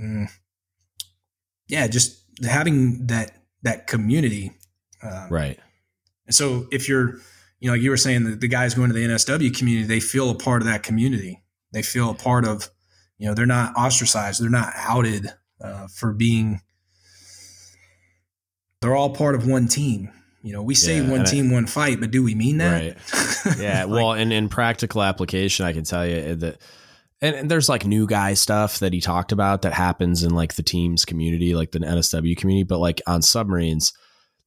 mm, 0.00 0.30
yeah, 1.68 1.86
just 1.86 2.18
having 2.42 3.06
that 3.08 3.32
that 3.62 3.86
community. 3.86 4.52
Um, 5.02 5.28
right. 5.28 5.58
And 6.26 6.34
so 6.34 6.66
if 6.70 6.88
you're 6.88 7.18
you 7.60 7.68
know, 7.68 7.74
like 7.74 7.82
you 7.82 7.90
were 7.90 7.96
saying, 7.96 8.24
the, 8.24 8.36
the 8.36 8.48
guys 8.48 8.74
going 8.74 8.88
to 8.88 8.94
the 8.94 9.04
NSW 9.04 9.56
community, 9.56 9.86
they 9.86 10.00
feel 10.00 10.30
a 10.30 10.34
part 10.34 10.62
of 10.62 10.68
that 10.68 10.82
community. 10.82 11.42
They 11.72 11.82
feel 11.82 12.10
a 12.10 12.14
part 12.14 12.46
of 12.46 12.70
you 13.18 13.26
know 13.26 13.34
they're 13.34 13.46
not 13.46 13.76
ostracized. 13.76 14.42
They're 14.42 14.50
not 14.50 14.72
outed 14.76 15.28
uh, 15.60 15.88
for 15.88 16.12
being 16.12 16.60
they're 18.80 18.94
all 18.94 19.10
part 19.10 19.34
of 19.34 19.46
one 19.46 19.68
team. 19.68 20.10
You 20.42 20.52
know 20.52 20.62
we 20.62 20.74
say 20.74 21.00
yeah, 21.00 21.10
one 21.10 21.24
team 21.24 21.50
I, 21.50 21.54
one 21.54 21.66
fight 21.66 22.00
but 22.00 22.10
do 22.10 22.22
we 22.22 22.34
mean 22.34 22.58
that? 22.58 22.96
Right. 23.44 23.58
Yeah 23.60 23.84
like, 23.84 23.92
well 23.92 24.12
and 24.12 24.32
in 24.32 24.48
practical 24.48 25.02
application 25.02 25.66
i 25.66 25.72
can 25.72 25.82
tell 25.82 26.06
you 26.06 26.16
uh, 26.16 26.34
that 26.36 26.62
and, 27.20 27.34
and, 27.34 27.50
there's 27.50 27.68
like 27.68 27.84
new 27.84 28.06
guy 28.06 28.34
stuff 28.34 28.78
that 28.78 28.92
he 28.92 29.00
talked 29.00 29.32
about 29.32 29.62
that 29.62 29.72
happens 29.72 30.22
in 30.22 30.30
like 30.30 30.54
the 30.54 30.62
team's 30.62 31.04
community 31.04 31.56
like 31.56 31.72
the 31.72 31.80
nsw 31.80 32.36
community 32.36 32.62
but 32.62 32.78
like 32.78 33.02
on 33.06 33.20
submarines 33.20 33.92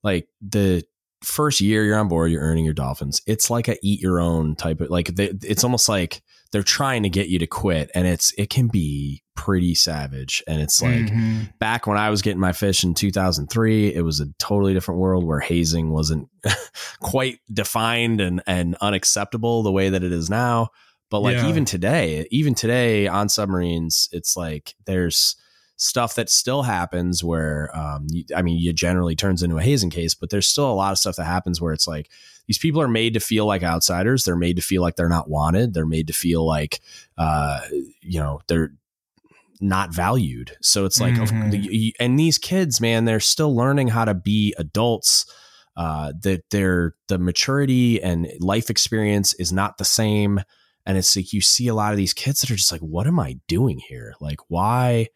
like 0.02 0.30
the 0.42 0.84
first 1.24 1.62
year 1.62 1.84
you're 1.84 1.98
on 1.98 2.08
board 2.08 2.32
you're 2.32 2.42
earning 2.42 2.66
your 2.66 2.74
dolphins 2.74 3.22
it's 3.28 3.50
like 3.50 3.68
a 3.68 3.78
eat 3.84 4.00
your 4.02 4.20
own 4.20 4.56
type 4.56 4.82
of 4.82 4.90
like 4.90 5.08
they, 5.16 5.32
it's 5.44 5.64
almost 5.64 5.88
like 5.88 6.22
they're 6.52 6.64
trying 6.64 7.04
to 7.04 7.10
get 7.10 7.30
you 7.30 7.38
to 7.38 7.48
quit 7.48 7.92
and 7.94 8.08
it's 8.08 8.34
it 8.38 8.50
can 8.50 8.68
be 8.68 9.22
pretty 9.36 9.76
savage 9.76 10.44
and 10.48 10.62
it's 10.62 10.82
like 10.82 11.06
mm-hmm. 11.06 11.44
back 11.60 11.86
when 11.86 11.98
i 11.98 12.10
was 12.10 12.24
getting 12.24 12.40
my 12.40 12.52
fish 12.52 12.84
in 12.84 12.96
2003 12.96 13.94
it 13.94 14.02
was 14.02 14.20
a 14.20 14.26
totally 14.40 14.74
different 14.74 15.00
world 15.00 15.24
where 15.24 15.40
hazing 15.40 15.92
wasn't 15.92 16.28
quite 17.00 17.40
defined 17.54 18.20
and 18.20 18.42
and 18.48 18.76
unacceptable 18.82 19.62
the 19.62 19.72
way 19.72 19.90
that 19.90 20.04
it 20.04 20.12
is 20.12 20.30
now 20.30 20.70
but 21.12 21.20
like 21.20 21.38
yeah. 21.38 21.50
even 21.50 21.66
today 21.66 22.26
even 22.32 22.56
today 22.56 23.08
on 23.08 23.30
submarines 23.30 24.10
it's 24.12 24.36
like 24.36 24.74
there's 24.86 25.36
stuff 25.82 26.16
that 26.16 26.30
still 26.30 26.62
happens 26.62 27.24
where 27.24 27.76
um, 27.76 28.06
you, 28.10 28.24
i 28.36 28.42
mean 28.42 28.60
it 28.68 28.76
generally 28.76 29.16
turns 29.16 29.42
into 29.42 29.58
a 29.58 29.64
hazing 29.64 29.90
case 29.90 30.14
but 30.14 30.30
there's 30.30 30.48
still 30.48 30.72
a 30.72 30.74
lot 30.74 30.92
of 30.92 30.98
stuff 30.98 31.16
that 31.16 31.26
happens 31.26 31.60
where 31.60 31.74
it's 31.74 31.88
like 31.88 32.10
these 32.52 32.58
people 32.58 32.82
are 32.82 32.88
made 32.90 33.14
to 33.14 33.22
feel 33.22 33.46
like 33.46 33.64
outsiders. 33.64 34.26
They're 34.26 34.36
made 34.36 34.58
to 34.58 34.62
feel 34.62 34.82
like 34.82 34.98
they're 34.98 35.08
not 35.08 35.30
wanted. 35.30 35.74
They're 35.74 35.86
made 35.86 36.08
to 36.08 36.14
feel 36.14 36.46
like, 36.46 36.82
uh, 37.18 37.62
you 38.02 38.20
know, 38.20 38.42
they're 38.48 38.74
not 39.62 39.94
valued. 39.94 40.58
So 40.62 40.84
it's 40.84 41.00
like, 41.00 41.14
mm-hmm. 41.14 41.90
and 42.04 42.20
these 42.20 42.38
kids, 42.38 42.82
man, 42.82 43.06
they're 43.06 43.22
still 43.22 43.56
learning 43.56 43.88
how 43.88 44.04
to 44.04 44.14
be 44.14 44.54
adults. 44.58 45.26
Uh, 45.78 46.12
that 46.22 46.44
their 46.50 46.96
the 47.08 47.18
maturity 47.18 48.04
and 48.04 48.28
life 48.42 48.70
experience 48.70 49.34
is 49.36 49.54
not 49.54 49.78
the 49.78 49.86
same, 49.86 50.42
and 50.86 50.98
it's 50.98 51.16
like 51.16 51.32
you 51.32 51.40
see 51.40 51.70
a 51.70 51.74
lot 51.74 51.94
of 51.94 51.98
these 51.98 52.14
kids 52.14 52.42
that 52.42 52.52
are 52.52 52.58
just 52.58 52.74
like, 52.74 52.82
"What 52.82 53.08
am 53.08 53.18
I 53.22 53.40
doing 53.48 53.80
here? 53.80 54.14
Like, 54.20 54.40
why?" 54.50 55.08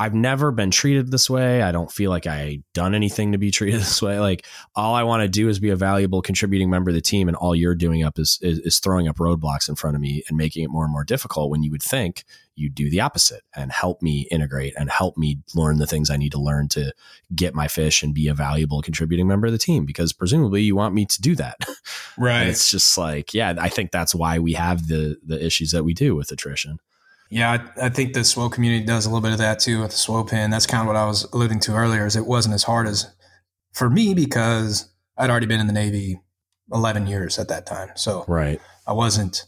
I've 0.00 0.14
never 0.14 0.52
been 0.52 0.70
treated 0.70 1.10
this 1.10 1.28
way. 1.28 1.60
I 1.60 1.72
don't 1.72 1.90
feel 1.90 2.10
like 2.10 2.26
I 2.26 2.62
done 2.72 2.94
anything 2.94 3.32
to 3.32 3.38
be 3.38 3.50
treated 3.50 3.80
this 3.80 4.00
way. 4.00 4.20
Like 4.20 4.46
all 4.76 4.94
I 4.94 5.02
want 5.02 5.22
to 5.22 5.28
do 5.28 5.48
is 5.48 5.58
be 5.58 5.70
a 5.70 5.76
valuable 5.76 6.22
contributing 6.22 6.70
member 6.70 6.90
of 6.90 6.94
the 6.94 7.00
team, 7.00 7.26
and 7.26 7.36
all 7.36 7.54
you're 7.54 7.74
doing 7.74 8.04
up 8.04 8.18
is, 8.18 8.38
is, 8.40 8.60
is 8.60 8.78
throwing 8.78 9.08
up 9.08 9.16
roadblocks 9.16 9.68
in 9.68 9.74
front 9.74 9.96
of 9.96 10.00
me 10.00 10.22
and 10.28 10.36
making 10.36 10.62
it 10.62 10.70
more 10.70 10.84
and 10.84 10.92
more 10.92 11.04
difficult. 11.04 11.50
When 11.50 11.62
you 11.62 11.70
would 11.72 11.82
think 11.82 12.24
you'd 12.54 12.74
do 12.74 12.90
the 12.90 13.00
opposite 13.00 13.42
and 13.54 13.70
help 13.72 14.02
me 14.02 14.26
integrate 14.30 14.74
and 14.76 14.90
help 14.90 15.16
me 15.16 15.38
learn 15.54 15.78
the 15.78 15.86
things 15.86 16.10
I 16.10 16.16
need 16.16 16.32
to 16.32 16.40
learn 16.40 16.68
to 16.68 16.92
get 17.34 17.54
my 17.54 17.68
fish 17.68 18.02
and 18.02 18.12
be 18.12 18.26
a 18.26 18.34
valuable 18.34 18.82
contributing 18.82 19.28
member 19.28 19.46
of 19.46 19.52
the 19.52 19.58
team. 19.58 19.84
Because 19.84 20.12
presumably 20.12 20.62
you 20.62 20.76
want 20.76 20.94
me 20.94 21.06
to 21.06 21.20
do 21.20 21.34
that, 21.36 21.56
right? 22.18 22.42
And 22.42 22.50
it's 22.50 22.70
just 22.70 22.96
like, 22.98 23.34
yeah, 23.34 23.54
I 23.58 23.68
think 23.68 23.90
that's 23.90 24.14
why 24.14 24.38
we 24.38 24.52
have 24.52 24.86
the 24.86 25.18
the 25.24 25.44
issues 25.44 25.72
that 25.72 25.84
we 25.84 25.92
do 25.92 26.14
with 26.14 26.30
attrition. 26.30 26.78
Yeah, 27.30 27.50
I, 27.76 27.86
I, 27.86 27.88
think 27.90 28.14
the 28.14 28.20
SWO 28.20 28.50
community 28.50 28.84
does 28.86 29.04
a 29.04 29.10
little 29.10 29.20
bit 29.20 29.32
of 29.32 29.38
that 29.38 29.58
too 29.58 29.80
with 29.80 29.90
the 29.90 29.96
SWO 29.96 30.28
pin. 30.28 30.50
That's 30.50 30.66
kind 30.66 30.80
of 30.80 30.86
what 30.86 30.96
I 30.96 31.06
was 31.06 31.24
alluding 31.32 31.60
to 31.60 31.74
earlier. 31.74 32.06
Is 32.06 32.16
it 32.16 32.26
wasn't 32.26 32.54
as 32.54 32.62
hard 32.62 32.86
as 32.86 33.14
for 33.72 33.90
me 33.90 34.14
because 34.14 34.88
I'd 35.16 35.28
already 35.28 35.46
been 35.46 35.60
in 35.60 35.66
the 35.66 35.72
Navy 35.72 36.20
eleven 36.72 37.06
years 37.06 37.38
at 37.38 37.48
that 37.48 37.66
time, 37.66 37.90
so 37.96 38.24
right, 38.28 38.60
I 38.86 38.92
wasn't 38.92 39.44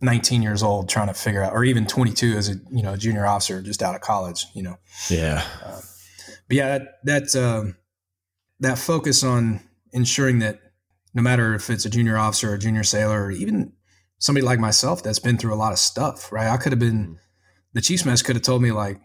19 0.00 0.42
years 0.42 0.62
old 0.62 0.88
trying 0.88 1.08
to 1.08 1.14
figure 1.14 1.42
out, 1.42 1.52
or 1.52 1.64
even 1.64 1.86
22 1.86 2.36
as 2.36 2.48
a 2.48 2.54
you 2.70 2.82
know 2.82 2.96
junior 2.96 3.26
officer 3.26 3.60
just 3.62 3.82
out 3.82 3.94
of 3.94 4.00
college. 4.00 4.46
You 4.54 4.62
know, 4.64 4.76
yeah. 5.10 5.44
Uh, 5.64 5.80
but 6.46 6.56
yeah, 6.56 6.78
that 6.78 7.04
that 7.04 7.36
um, 7.36 7.76
that 8.60 8.78
focus 8.78 9.24
on 9.24 9.60
ensuring 9.92 10.38
that 10.40 10.60
no 11.14 11.22
matter 11.22 11.54
if 11.54 11.70
it's 11.70 11.84
a 11.84 11.90
junior 11.90 12.16
officer 12.16 12.50
or 12.50 12.54
a 12.54 12.58
junior 12.58 12.84
sailor, 12.84 13.24
or 13.24 13.30
even 13.30 13.72
somebody 14.18 14.44
like 14.44 14.58
myself 14.58 15.02
that's 15.02 15.18
been 15.18 15.38
through 15.38 15.54
a 15.54 15.56
lot 15.56 15.72
of 15.72 15.78
stuff, 15.78 16.32
right? 16.32 16.48
I 16.48 16.56
could 16.56 16.72
have 16.72 16.78
been, 16.78 17.04
mm-hmm. 17.04 17.14
the 17.72 17.80
chief's 17.80 18.04
mess 18.04 18.22
could 18.22 18.36
have 18.36 18.42
told 18.42 18.62
me 18.62 18.72
like, 18.72 19.00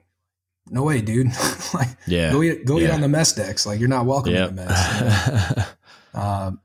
no 0.69 0.83
way, 0.83 1.01
dude. 1.01 1.27
like, 1.73 1.89
yeah, 2.07 2.31
go 2.31 2.41
eat, 2.41 2.65
go 2.65 2.77
yeah. 2.77 2.87
eat 2.87 2.91
on 2.91 3.01
the 3.01 3.09
mess 3.09 3.33
decks. 3.33 3.65
Like, 3.65 3.79
you're 3.79 3.89
not 3.89 4.05
welcome 4.05 4.33
yep. 4.33 4.49
in 4.49 4.55
the 4.55 4.65
mess. 4.65 5.45
You 6.13 6.19
know? 6.19 6.21
um, 6.21 6.59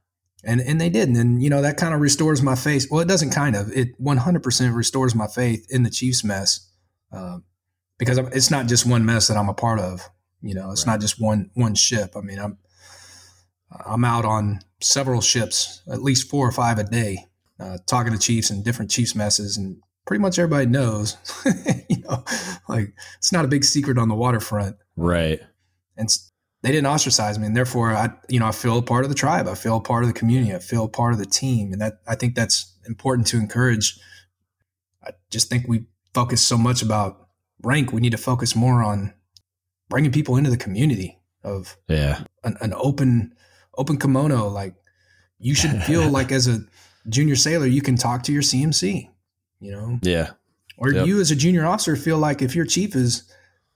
and 0.45 0.61
and 0.61 0.81
they 0.81 0.89
didn't. 0.89 1.17
and 1.17 1.43
you 1.43 1.51
know 1.51 1.63
that 1.63 1.77
kind 1.77 1.95
of 1.95 2.01
restores 2.01 2.43
my 2.43 2.55
faith. 2.55 2.87
Well, 2.91 3.01
it 3.01 3.09
doesn't 3.09 3.31
kind 3.31 3.57
of. 3.57 3.71
It 3.73 3.89
100 3.99 4.43
percent 4.43 4.75
restores 4.75 5.15
my 5.15 5.27
faith 5.27 5.67
in 5.71 5.83
the 5.83 5.91
chief's 5.91 6.23
mess, 6.23 6.71
uh, 7.13 7.39
because 7.99 8.19
it's 8.19 8.51
not 8.51 8.67
just 8.67 8.87
one 8.87 9.05
mess 9.05 9.29
that 9.29 9.37
I'm 9.37 9.49
a 9.49 9.55
part 9.55 9.81
of. 9.81 10.09
You 10.41 10.55
know, 10.55 10.71
it's 10.71 10.87
right. 10.87 10.95
not 10.95 11.01
just 11.01 11.21
one 11.21 11.51
one 11.55 11.75
ship. 11.75 12.15
I 12.17 12.21
mean, 12.21 12.39
I'm 12.39 12.59
I'm 13.85 14.05
out 14.05 14.25
on 14.25 14.61
several 14.81 15.21
ships, 15.21 15.83
at 15.91 16.03
least 16.03 16.31
four 16.31 16.47
or 16.47 16.53
five 16.53 16.79
a 16.79 16.85
day, 16.85 17.27
uh, 17.61 17.79
talking 17.87 18.13
to 18.13 18.19
chiefs 18.19 18.51
and 18.51 18.65
different 18.65 18.91
chiefs 18.91 19.15
messes, 19.15 19.57
and 19.57 19.79
pretty 20.07 20.21
much 20.21 20.39
everybody 20.39 20.67
knows. 20.67 21.17
you 21.89 21.99
know, 22.01 22.25
like 22.69 22.93
it's 23.19 23.33
not 23.33 23.45
a 23.45 23.49
big 23.49 23.65
secret 23.65 23.99
on 23.99 24.09
the 24.09 24.15
waterfront, 24.15 24.77
right? 24.97 25.41
And 25.97 26.09
they 26.63 26.73
didn't 26.73 26.87
ostracize 26.87 27.39
me, 27.39 27.47
and 27.47 27.57
therefore, 27.57 27.93
I 27.93 28.11
you 28.29 28.41
know 28.41 28.47
I 28.47 28.53
feel 28.53 28.83
part 28.83 29.05
of 29.05 29.11
the 29.11 29.17
tribe. 29.17 29.47
I 29.49 29.55
feel 29.55 29.81
part 29.81 30.05
of 30.05 30.09
the 30.09 30.19
community. 30.19 30.55
I 30.55 30.59
feel 30.59 30.89
part 30.89 31.13
of 31.13 31.19
the 31.19 31.27
team, 31.27 31.73
and 31.73 31.81
that 31.81 32.01
I 32.07 32.15
think 32.15 32.35
that's 32.35 32.77
important 32.87 33.27
to 33.29 33.37
encourage. 33.37 33.99
I 35.05 35.11
just 35.31 35.49
think 35.49 35.67
we 35.69 35.85
focus 36.15 36.43
so 36.43 36.59
much 36.59 36.83
about 36.83 37.29
rank. 37.63 37.93
We 37.93 38.01
need 38.01 38.11
to 38.13 38.19
focus 38.19 38.57
more 38.57 38.83
on 38.83 39.15
bringing 39.89 40.13
people 40.13 40.37
into 40.37 40.51
the 40.51 40.57
community 40.57 41.19
of 41.45 41.77
yeah 41.89 42.25
an, 42.45 42.57
an 42.61 42.75
open 42.77 43.33
open 43.77 43.99
kimono 43.99 44.49
like 44.49 44.75
you 45.39 45.55
should 45.55 45.83
feel 45.85 46.09
like 46.19 46.33
as 46.33 46.49
a 46.49 46.61
junior 47.09 47.37
sailor, 47.37 47.67
you 47.67 47.83
can 47.83 47.97
talk 47.97 48.23
to 48.25 48.33
your 48.33 48.43
CMC, 48.43 49.09
you 49.61 49.73
know? 49.73 49.99
Yeah. 50.03 50.31
Or 50.77 50.93
yep. 50.93 51.07
you 51.07 51.21
as 51.21 51.31
a 51.31 51.37
junior 51.37 51.67
officer 51.67 51.97
feel 51.97 52.19
like 52.19 52.43
if 52.43 52.55
your 52.55 52.65
chief 52.65 52.95
is 52.95 53.31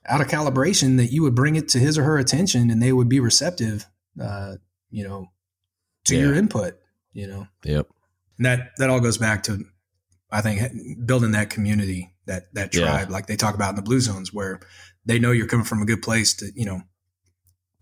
out 0.06 0.20
of 0.20 0.28
calibration, 0.28 0.96
that 0.98 1.12
you 1.12 1.22
would 1.22 1.34
bring 1.34 1.56
it 1.56 1.68
to 1.70 1.78
his 1.78 1.98
or 1.98 2.04
her 2.04 2.18
attention 2.18 2.70
and 2.70 2.82
they 2.82 2.92
would 2.92 3.08
be 3.08 3.20
receptive, 3.20 3.86
uh, 4.22 4.54
you 4.90 5.04
know, 5.04 5.26
to 6.04 6.14
yeah. 6.14 6.22
your 6.22 6.34
input, 6.34 6.78
you 7.12 7.26
know? 7.26 7.46
Yep. 7.64 7.88
And 8.38 8.46
that, 8.46 8.70
that 8.78 8.90
all 8.90 9.00
goes 9.00 9.18
back 9.18 9.42
to, 9.44 9.64
I 10.30 10.40
think, 10.40 11.06
building 11.06 11.32
that 11.32 11.50
community, 11.50 12.14
that, 12.26 12.52
that 12.54 12.72
tribe, 12.72 13.08
yeah. 13.08 13.12
like 13.12 13.26
they 13.26 13.36
talk 13.36 13.54
about 13.54 13.70
in 13.70 13.76
the 13.76 13.82
blue 13.82 14.00
zones 14.00 14.32
where 14.32 14.60
they 15.04 15.18
know 15.18 15.32
you're 15.32 15.46
coming 15.46 15.66
from 15.66 15.82
a 15.82 15.86
good 15.86 16.02
place 16.02 16.34
to, 16.34 16.50
you 16.54 16.64
know, 16.64 16.82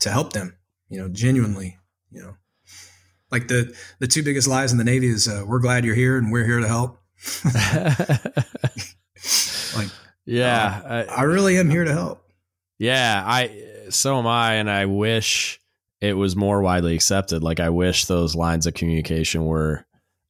to 0.00 0.10
help 0.10 0.32
them, 0.32 0.56
you 0.88 0.98
know, 0.98 1.08
genuinely, 1.08 1.78
you 2.10 2.22
know 2.22 2.36
like 3.30 3.48
the 3.48 3.74
the 3.98 4.06
two 4.06 4.22
biggest 4.22 4.48
lies 4.48 4.72
in 4.72 4.78
the 4.78 4.84
Navy 4.84 5.08
is 5.08 5.28
uh, 5.28 5.44
we're 5.46 5.60
glad 5.60 5.84
you're 5.84 5.94
here 5.94 6.18
and 6.18 6.32
we're 6.32 6.46
here 6.46 6.60
to 6.60 6.68
help. 6.68 6.98
like, 9.76 9.88
yeah, 10.24 10.82
uh, 10.84 11.04
I, 11.10 11.20
I 11.20 11.22
really 11.22 11.58
am 11.58 11.70
here 11.70 11.84
to 11.84 11.92
help. 11.92 12.24
Yeah, 12.78 13.22
I 13.24 13.86
so 13.90 14.18
am 14.18 14.26
I, 14.26 14.54
and 14.54 14.70
I 14.70 14.86
wish 14.86 15.60
it 16.00 16.14
was 16.14 16.34
more 16.34 16.62
widely 16.62 16.94
accepted. 16.94 17.42
Like, 17.42 17.60
I 17.60 17.70
wish 17.70 18.06
those 18.06 18.34
lines 18.34 18.66
of 18.66 18.74
communication 18.74 19.44
were 19.44 19.86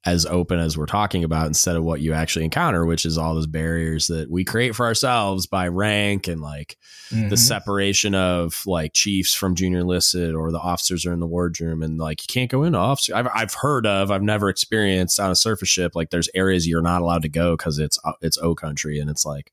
as 0.07 0.25
open 0.25 0.59
as 0.59 0.79
we're 0.79 0.87
talking 0.87 1.25
about 1.25 1.47
instead 1.47 1.77
of 1.77 1.85
what 1.85 2.01
you 2.01 2.15
actually 2.15 2.45
encounter, 2.45 2.87
which 2.87 3.05
is 3.05 3.19
all 3.19 3.35
those 3.35 3.47
barriers 3.47 4.07
that 4.07 4.31
we 4.31 4.45
create 4.45 4.75
for 4.75 4.87
ourselves 4.87 5.47
by 5.47 5.69
rank 5.69 6.27
and 6.27 6.41
like 6.41 6.79
mm-hmm. 7.11 7.29
the 7.29 7.37
separation 7.37 8.15
of 8.15 8.63
like 8.65 8.95
chiefs 8.95 9.35
from 9.35 9.55
junior 9.55 9.81
enlisted 9.81 10.35
or 10.35 10.51
the 10.51 10.59
officers 10.59 11.05
are 11.05 11.13
in 11.13 11.21
the 11.21 11.27
wardroom 11.27 11.83
and 11.83 11.99
like 11.99 12.23
you 12.23 12.33
can't 12.33 12.51
go 12.51 12.63
into 12.63 12.79
officer. 12.79 13.15
I've, 13.15 13.29
I've 13.35 13.55
heard 13.55 13.87
of, 13.87 14.11
I've 14.11 14.23
never 14.23 14.49
experienced 14.49 15.21
on 15.21 15.31
a 15.31 15.37
surface 15.37 15.69
ship. 15.69 15.95
Like 15.95 16.09
there's 16.09 16.31
areas 16.35 16.67
you're 16.67 16.81
not 16.81 17.03
allowed 17.03 17.23
to 17.23 17.29
go 17.29 17.55
because 17.57 17.79
it's, 17.79 17.99
uh, 18.03 18.13
it's 18.23 18.39
O 18.39 18.55
country 18.55 19.01
and 19.01 19.11
it's 19.11 19.27
like, 19.27 19.53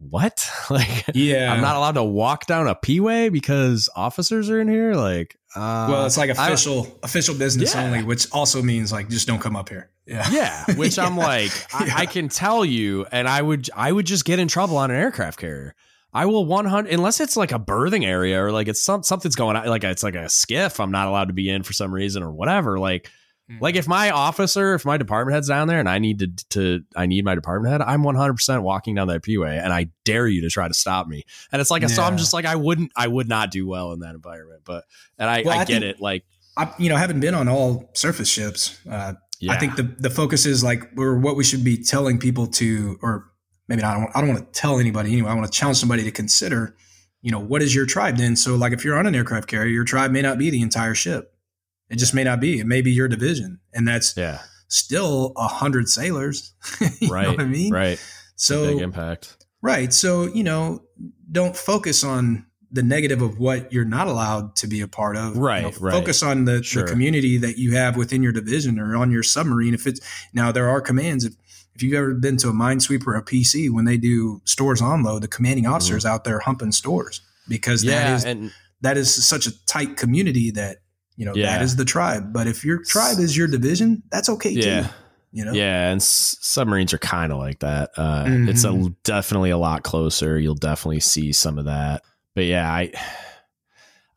what? 0.00 0.48
Like, 0.70 1.06
yeah, 1.14 1.52
I'm 1.52 1.62
not 1.62 1.74
allowed 1.74 1.94
to 1.94 2.04
walk 2.04 2.46
down 2.46 2.68
a 2.68 2.76
P-way 2.76 3.28
because 3.28 3.88
officers 3.96 4.48
are 4.50 4.60
in 4.60 4.68
here. 4.68 4.94
Like, 4.94 5.36
uh, 5.56 5.88
well, 5.90 6.06
it's 6.06 6.16
like 6.16 6.30
official 6.30 6.86
I, 7.02 7.06
official 7.06 7.34
business 7.34 7.74
yeah. 7.74 7.82
only, 7.82 8.04
which 8.04 8.30
also 8.30 8.62
means 8.62 8.92
like 8.92 9.08
just 9.08 9.26
don't 9.26 9.40
come 9.40 9.56
up 9.56 9.68
here. 9.68 9.90
Yeah, 10.06 10.30
yeah. 10.30 10.64
Which 10.76 10.96
yeah. 10.96 11.06
I'm 11.06 11.16
like, 11.16 11.50
I, 11.74 11.86
yeah. 11.86 11.94
I, 11.96 12.06
can 12.06 12.28
tell 12.28 12.64
you, 12.64 13.04
and 13.10 13.28
I 13.28 13.42
would 13.42 13.68
I 13.74 13.90
would 13.90 14.06
just 14.06 14.24
get 14.24 14.38
in 14.38 14.46
trouble 14.46 14.76
on 14.76 14.92
an 14.92 14.96
aircraft 14.96 15.40
carrier. 15.40 15.74
I 16.12 16.26
will 16.26 16.44
100 16.44 16.92
unless 16.92 17.18
it's 17.18 17.36
like 17.36 17.50
a 17.50 17.58
berthing 17.58 18.04
area 18.04 18.40
or 18.40 18.52
like 18.52 18.68
it's 18.68 18.82
some 18.82 19.02
something's 19.02 19.34
going 19.34 19.56
on, 19.56 19.66
like 19.66 19.82
it's 19.82 20.04
like 20.04 20.14
a 20.14 20.26
SCIF. 20.26 20.78
I'm 20.78 20.92
not 20.92 21.08
allowed 21.08 21.28
to 21.28 21.34
be 21.34 21.50
in 21.50 21.64
for 21.64 21.72
some 21.72 21.92
reason 21.92 22.22
or 22.22 22.30
whatever. 22.30 22.78
Like 22.78 23.10
Mm-hmm. 23.50 23.62
Like 23.62 23.74
if 23.74 23.88
my 23.88 24.10
officer, 24.10 24.74
if 24.74 24.84
my 24.84 24.96
department 24.96 25.34
head's 25.34 25.48
down 25.48 25.66
there 25.66 25.80
and 25.80 25.88
I 25.88 25.98
need 25.98 26.20
to, 26.20 26.28
to 26.50 26.84
I 26.94 27.06
need 27.06 27.24
my 27.24 27.34
department 27.34 27.72
head, 27.72 27.82
I'm 27.82 28.02
100% 28.02 28.62
walking 28.62 28.94
down 28.94 29.08
that 29.08 29.22
P-way 29.22 29.58
and 29.58 29.72
I 29.72 29.88
dare 30.04 30.28
you 30.28 30.42
to 30.42 30.50
try 30.50 30.68
to 30.68 30.74
stop 30.74 31.08
me. 31.08 31.24
And 31.50 31.60
it's 31.60 31.70
like, 31.70 31.82
yeah. 31.82 31.88
so 31.88 32.02
I'm 32.02 32.16
just 32.16 32.32
like, 32.32 32.44
I 32.44 32.54
wouldn't, 32.54 32.92
I 32.94 33.08
would 33.08 33.28
not 33.28 33.50
do 33.50 33.66
well 33.66 33.92
in 33.92 34.00
that 34.00 34.14
environment. 34.14 34.62
But, 34.64 34.84
and 35.18 35.28
I, 35.28 35.42
well, 35.42 35.58
I, 35.58 35.62
I 35.62 35.64
get 35.64 35.82
it. 35.82 36.00
Like, 36.00 36.24
I, 36.56 36.72
you 36.78 36.88
know, 36.88 36.96
having 36.96 37.18
been 37.18 37.34
on 37.34 37.48
all 37.48 37.90
surface 37.94 38.28
ships, 38.28 38.78
uh, 38.88 39.14
yeah. 39.40 39.52
I 39.52 39.58
think 39.58 39.74
the, 39.74 39.82
the 39.82 40.10
focus 40.10 40.46
is 40.46 40.62
like, 40.62 40.84
or 40.96 41.18
what 41.18 41.34
we 41.34 41.42
should 41.42 41.64
be 41.64 41.82
telling 41.82 42.18
people 42.18 42.46
to, 42.46 42.98
or 43.02 43.32
maybe 43.66 43.82
not, 43.82 43.96
I 43.96 44.00
don't, 44.00 44.16
I 44.16 44.20
don't 44.20 44.28
want 44.28 44.52
to 44.52 44.60
tell 44.60 44.78
anybody 44.78 45.12
anyway. 45.12 45.30
I 45.30 45.34
want 45.34 45.50
to 45.50 45.58
challenge 45.58 45.78
somebody 45.78 46.04
to 46.04 46.12
consider, 46.12 46.76
you 47.20 47.32
know, 47.32 47.40
what 47.40 47.62
is 47.62 47.74
your 47.74 47.86
tribe 47.86 48.16
then? 48.16 48.36
So 48.36 48.54
like 48.54 48.72
if 48.72 48.84
you're 48.84 48.96
on 48.96 49.06
an 49.06 49.14
aircraft 49.16 49.48
carrier, 49.48 49.72
your 49.72 49.84
tribe 49.84 50.12
may 50.12 50.22
not 50.22 50.38
be 50.38 50.50
the 50.50 50.62
entire 50.62 50.94
ship. 50.94 51.34
It 51.90 51.96
just 51.96 52.14
may 52.14 52.24
not 52.24 52.40
be. 52.40 52.60
It 52.60 52.66
may 52.66 52.82
be 52.82 52.92
your 52.92 53.08
division, 53.08 53.60
and 53.74 53.86
that's 53.86 54.16
yeah. 54.16 54.40
still 54.68 55.32
a 55.36 55.48
hundred 55.48 55.88
sailors. 55.88 56.54
right. 57.10 57.38
I 57.38 57.44
mean? 57.44 57.72
Right. 57.72 58.02
So 58.36 58.72
big 58.72 58.82
impact. 58.82 59.36
Right. 59.60 59.92
So 59.92 60.24
you 60.24 60.44
know, 60.44 60.84
don't 61.30 61.56
focus 61.56 62.04
on 62.04 62.46
the 62.72 62.82
negative 62.82 63.20
of 63.20 63.38
what 63.38 63.72
you're 63.72 63.84
not 63.84 64.06
allowed 64.06 64.54
to 64.54 64.68
be 64.68 64.80
a 64.80 64.88
part 64.88 65.16
of. 65.16 65.36
Right. 65.36 65.64
You 65.64 65.70
know, 65.70 65.76
right. 65.80 65.92
Focus 65.92 66.22
on 66.22 66.44
the, 66.44 66.62
sure. 66.62 66.84
the 66.84 66.90
community 66.90 67.36
that 67.38 67.58
you 67.58 67.74
have 67.74 67.96
within 67.96 68.22
your 68.22 68.30
division 68.30 68.78
or 68.78 68.96
on 68.96 69.10
your 69.10 69.24
submarine. 69.24 69.74
If 69.74 69.88
it's 69.88 70.00
now 70.32 70.52
there 70.52 70.68
are 70.68 70.80
commands. 70.80 71.24
If 71.24 71.34
if 71.74 71.84
you've 71.84 71.94
ever 71.94 72.14
been 72.14 72.36
to 72.38 72.48
a 72.48 72.52
minesweeper 72.52 73.06
or 73.08 73.16
a 73.16 73.24
PC 73.24 73.70
when 73.70 73.84
they 73.84 73.96
do 73.96 74.42
stores 74.44 74.82
on 74.82 75.02
load, 75.02 75.22
the 75.22 75.28
commanding 75.28 75.66
officer 75.66 75.96
is 75.96 76.04
mm-hmm. 76.04 76.14
out 76.14 76.24
there 76.24 76.40
humping 76.40 76.72
stores 76.72 77.20
because 77.48 77.82
yeah, 77.82 78.04
that 78.04 78.14
is 78.14 78.24
and- 78.24 78.52
that 78.80 78.96
is 78.96 79.12
such 79.26 79.46
a 79.46 79.66
tight 79.66 79.96
community 79.96 80.50
that 80.52 80.78
you 81.20 81.26
know, 81.26 81.34
yeah. 81.34 81.58
that 81.58 81.62
is 81.62 81.76
the 81.76 81.84
tribe. 81.84 82.32
But 82.32 82.46
if 82.46 82.64
your 82.64 82.82
tribe 82.82 83.18
is 83.18 83.36
your 83.36 83.46
division, 83.46 84.02
that's 84.10 84.30
okay 84.30 84.52
yeah. 84.52 84.82
too. 84.84 84.88
You 85.32 85.44
know? 85.44 85.52
Yeah, 85.52 85.90
and 85.90 86.00
s- 86.00 86.38
submarines 86.40 86.94
are 86.94 86.98
kind 86.98 87.30
of 87.30 87.38
like 87.38 87.58
that. 87.58 87.90
Uh, 87.94 88.24
mm-hmm. 88.24 88.48
It's 88.48 88.64
a 88.64 88.88
definitely 89.04 89.50
a 89.50 89.58
lot 89.58 89.82
closer. 89.82 90.38
You'll 90.38 90.54
definitely 90.54 91.00
see 91.00 91.34
some 91.34 91.58
of 91.58 91.66
that. 91.66 92.02
But 92.34 92.44
yeah, 92.44 92.72
I 92.72 92.92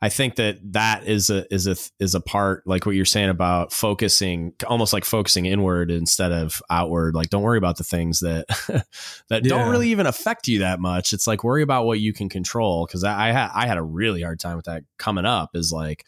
I 0.00 0.08
think 0.08 0.36
that 0.36 0.56
that 0.72 1.06
is 1.06 1.28
a 1.28 1.44
is 1.52 1.66
a 1.66 1.76
is 2.02 2.14
a 2.14 2.22
part 2.22 2.66
like 2.66 2.86
what 2.86 2.94
you're 2.94 3.04
saying 3.04 3.28
about 3.28 3.70
focusing, 3.70 4.54
almost 4.66 4.94
like 4.94 5.04
focusing 5.04 5.44
inward 5.44 5.90
instead 5.90 6.32
of 6.32 6.62
outward. 6.70 7.14
Like, 7.14 7.28
don't 7.28 7.42
worry 7.42 7.58
about 7.58 7.76
the 7.76 7.84
things 7.84 8.20
that 8.20 8.46
that 9.28 9.44
yeah. 9.44 9.48
don't 9.50 9.68
really 9.68 9.90
even 9.90 10.06
affect 10.06 10.48
you 10.48 10.60
that 10.60 10.80
much. 10.80 11.12
It's 11.12 11.26
like 11.26 11.44
worry 11.44 11.62
about 11.62 11.84
what 11.84 12.00
you 12.00 12.14
can 12.14 12.30
control. 12.30 12.86
Because 12.86 13.04
I 13.04 13.28
I 13.28 13.32
had 13.32 13.50
I 13.54 13.66
had 13.66 13.76
a 13.76 13.82
really 13.82 14.22
hard 14.22 14.40
time 14.40 14.56
with 14.56 14.64
that 14.64 14.84
coming 14.96 15.26
up. 15.26 15.50
Is 15.54 15.70
like 15.70 16.06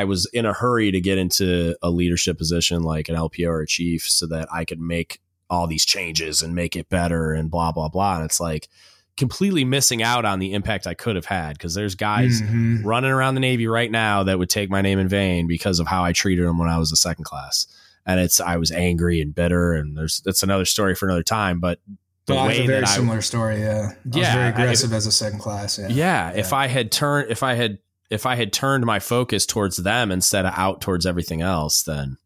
I 0.00 0.04
was 0.04 0.26
in 0.32 0.46
a 0.46 0.52
hurry 0.52 0.90
to 0.92 1.00
get 1.00 1.18
into 1.18 1.76
a 1.82 1.90
leadership 1.90 2.38
position 2.38 2.82
like 2.82 3.08
an 3.08 3.14
LPO 3.16 3.48
or 3.48 3.60
a 3.62 3.66
chief 3.66 4.08
so 4.08 4.26
that 4.28 4.48
I 4.52 4.64
could 4.64 4.80
make 4.80 5.20
all 5.50 5.66
these 5.66 5.84
changes 5.86 6.42
and 6.42 6.54
make 6.54 6.76
it 6.76 6.88
better 6.88 7.32
and 7.32 7.50
blah 7.50 7.72
blah 7.72 7.88
blah. 7.88 8.16
And 8.16 8.24
it's 8.24 8.40
like, 8.40 8.68
completely 9.16 9.64
missing 9.64 10.00
out 10.00 10.24
on 10.24 10.38
the 10.38 10.52
impact 10.52 10.86
I 10.86 10.94
could 10.94 11.16
have 11.16 11.24
had 11.24 11.54
because 11.58 11.74
there's 11.74 11.96
guys 11.96 12.40
Mhm. 12.40 12.84
running 12.84 13.10
around 13.10 13.34
the 13.34 13.40
Navy 13.40 13.66
right 13.66 13.90
now 13.90 14.22
that 14.22 14.38
would 14.38 14.48
take 14.48 14.70
my 14.70 14.80
name 14.80 15.00
in 15.00 15.08
vain 15.08 15.48
because 15.48 15.80
of 15.80 15.88
how 15.88 16.04
I 16.04 16.12
treated 16.12 16.46
them 16.46 16.56
when 16.58 16.68
I 16.68 16.78
was 16.78 16.92
a 16.92 16.96
second 16.96 17.24
class. 17.24 17.66
And 18.06 18.20
it's 18.20 18.40
I 18.40 18.56
was 18.58 18.70
angry 18.70 19.20
and 19.20 19.34
bitter, 19.34 19.72
and 19.74 19.96
there's 19.96 20.20
that's 20.24 20.42
another 20.44 20.64
story 20.64 20.94
for 20.94 21.06
another 21.06 21.24
time. 21.24 21.58
But 21.58 21.80
the 22.26 22.34
Well, 22.34 22.46
way 22.46 22.58
a 22.62 22.66
very 22.66 22.80
that 22.82 22.88
I 22.90 22.94
similar 22.94 23.20
story. 23.22 23.60
Yeah, 23.60 23.90
I 23.92 24.08
was 24.08 24.16
Yeah, 24.16 24.32
very 24.34 24.44
I- 24.44 24.48
aggressive 24.50 24.92
as 24.92 25.06
a 25.06 25.12
second 25.12 25.40
class. 25.40 25.78
Yeah, 25.80 25.88
yeah, 25.88 26.30
if 26.36 26.52
I 26.52 26.66
had 26.68 26.92
turned 26.92 27.30
if 27.30 27.42
I 27.42 27.54
had 27.54 27.78
if 28.10 28.26
I 28.26 28.36
had 28.36 28.52
turned 28.52 28.86
my 28.86 28.98
focus 28.98 29.46
towards 29.46 29.76
them 29.78 30.10
instead 30.10 30.46
of 30.46 30.54
out 30.56 30.80
towards 30.80 31.06
everything 31.06 31.42
else, 31.42 31.82
then 31.82 32.16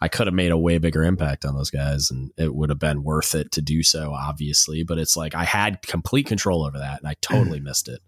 I 0.00 0.08
could 0.08 0.26
have 0.26 0.34
made 0.34 0.50
a 0.50 0.58
way 0.58 0.78
bigger 0.78 1.04
impact 1.04 1.44
on 1.44 1.54
those 1.54 1.70
guys 1.70 2.10
and 2.10 2.32
it 2.38 2.54
would 2.54 2.70
have 2.70 2.78
been 2.78 3.04
worth 3.04 3.34
it 3.34 3.52
to 3.52 3.62
do 3.62 3.82
so, 3.82 4.12
obviously. 4.14 4.82
But 4.82 4.98
it's 4.98 5.16
like 5.16 5.34
I 5.34 5.44
had 5.44 5.82
complete 5.82 6.26
control 6.26 6.64
over 6.64 6.78
that 6.78 7.00
and 7.00 7.08
I 7.08 7.14
totally 7.20 7.60
missed 7.60 7.88
it. 7.88 8.00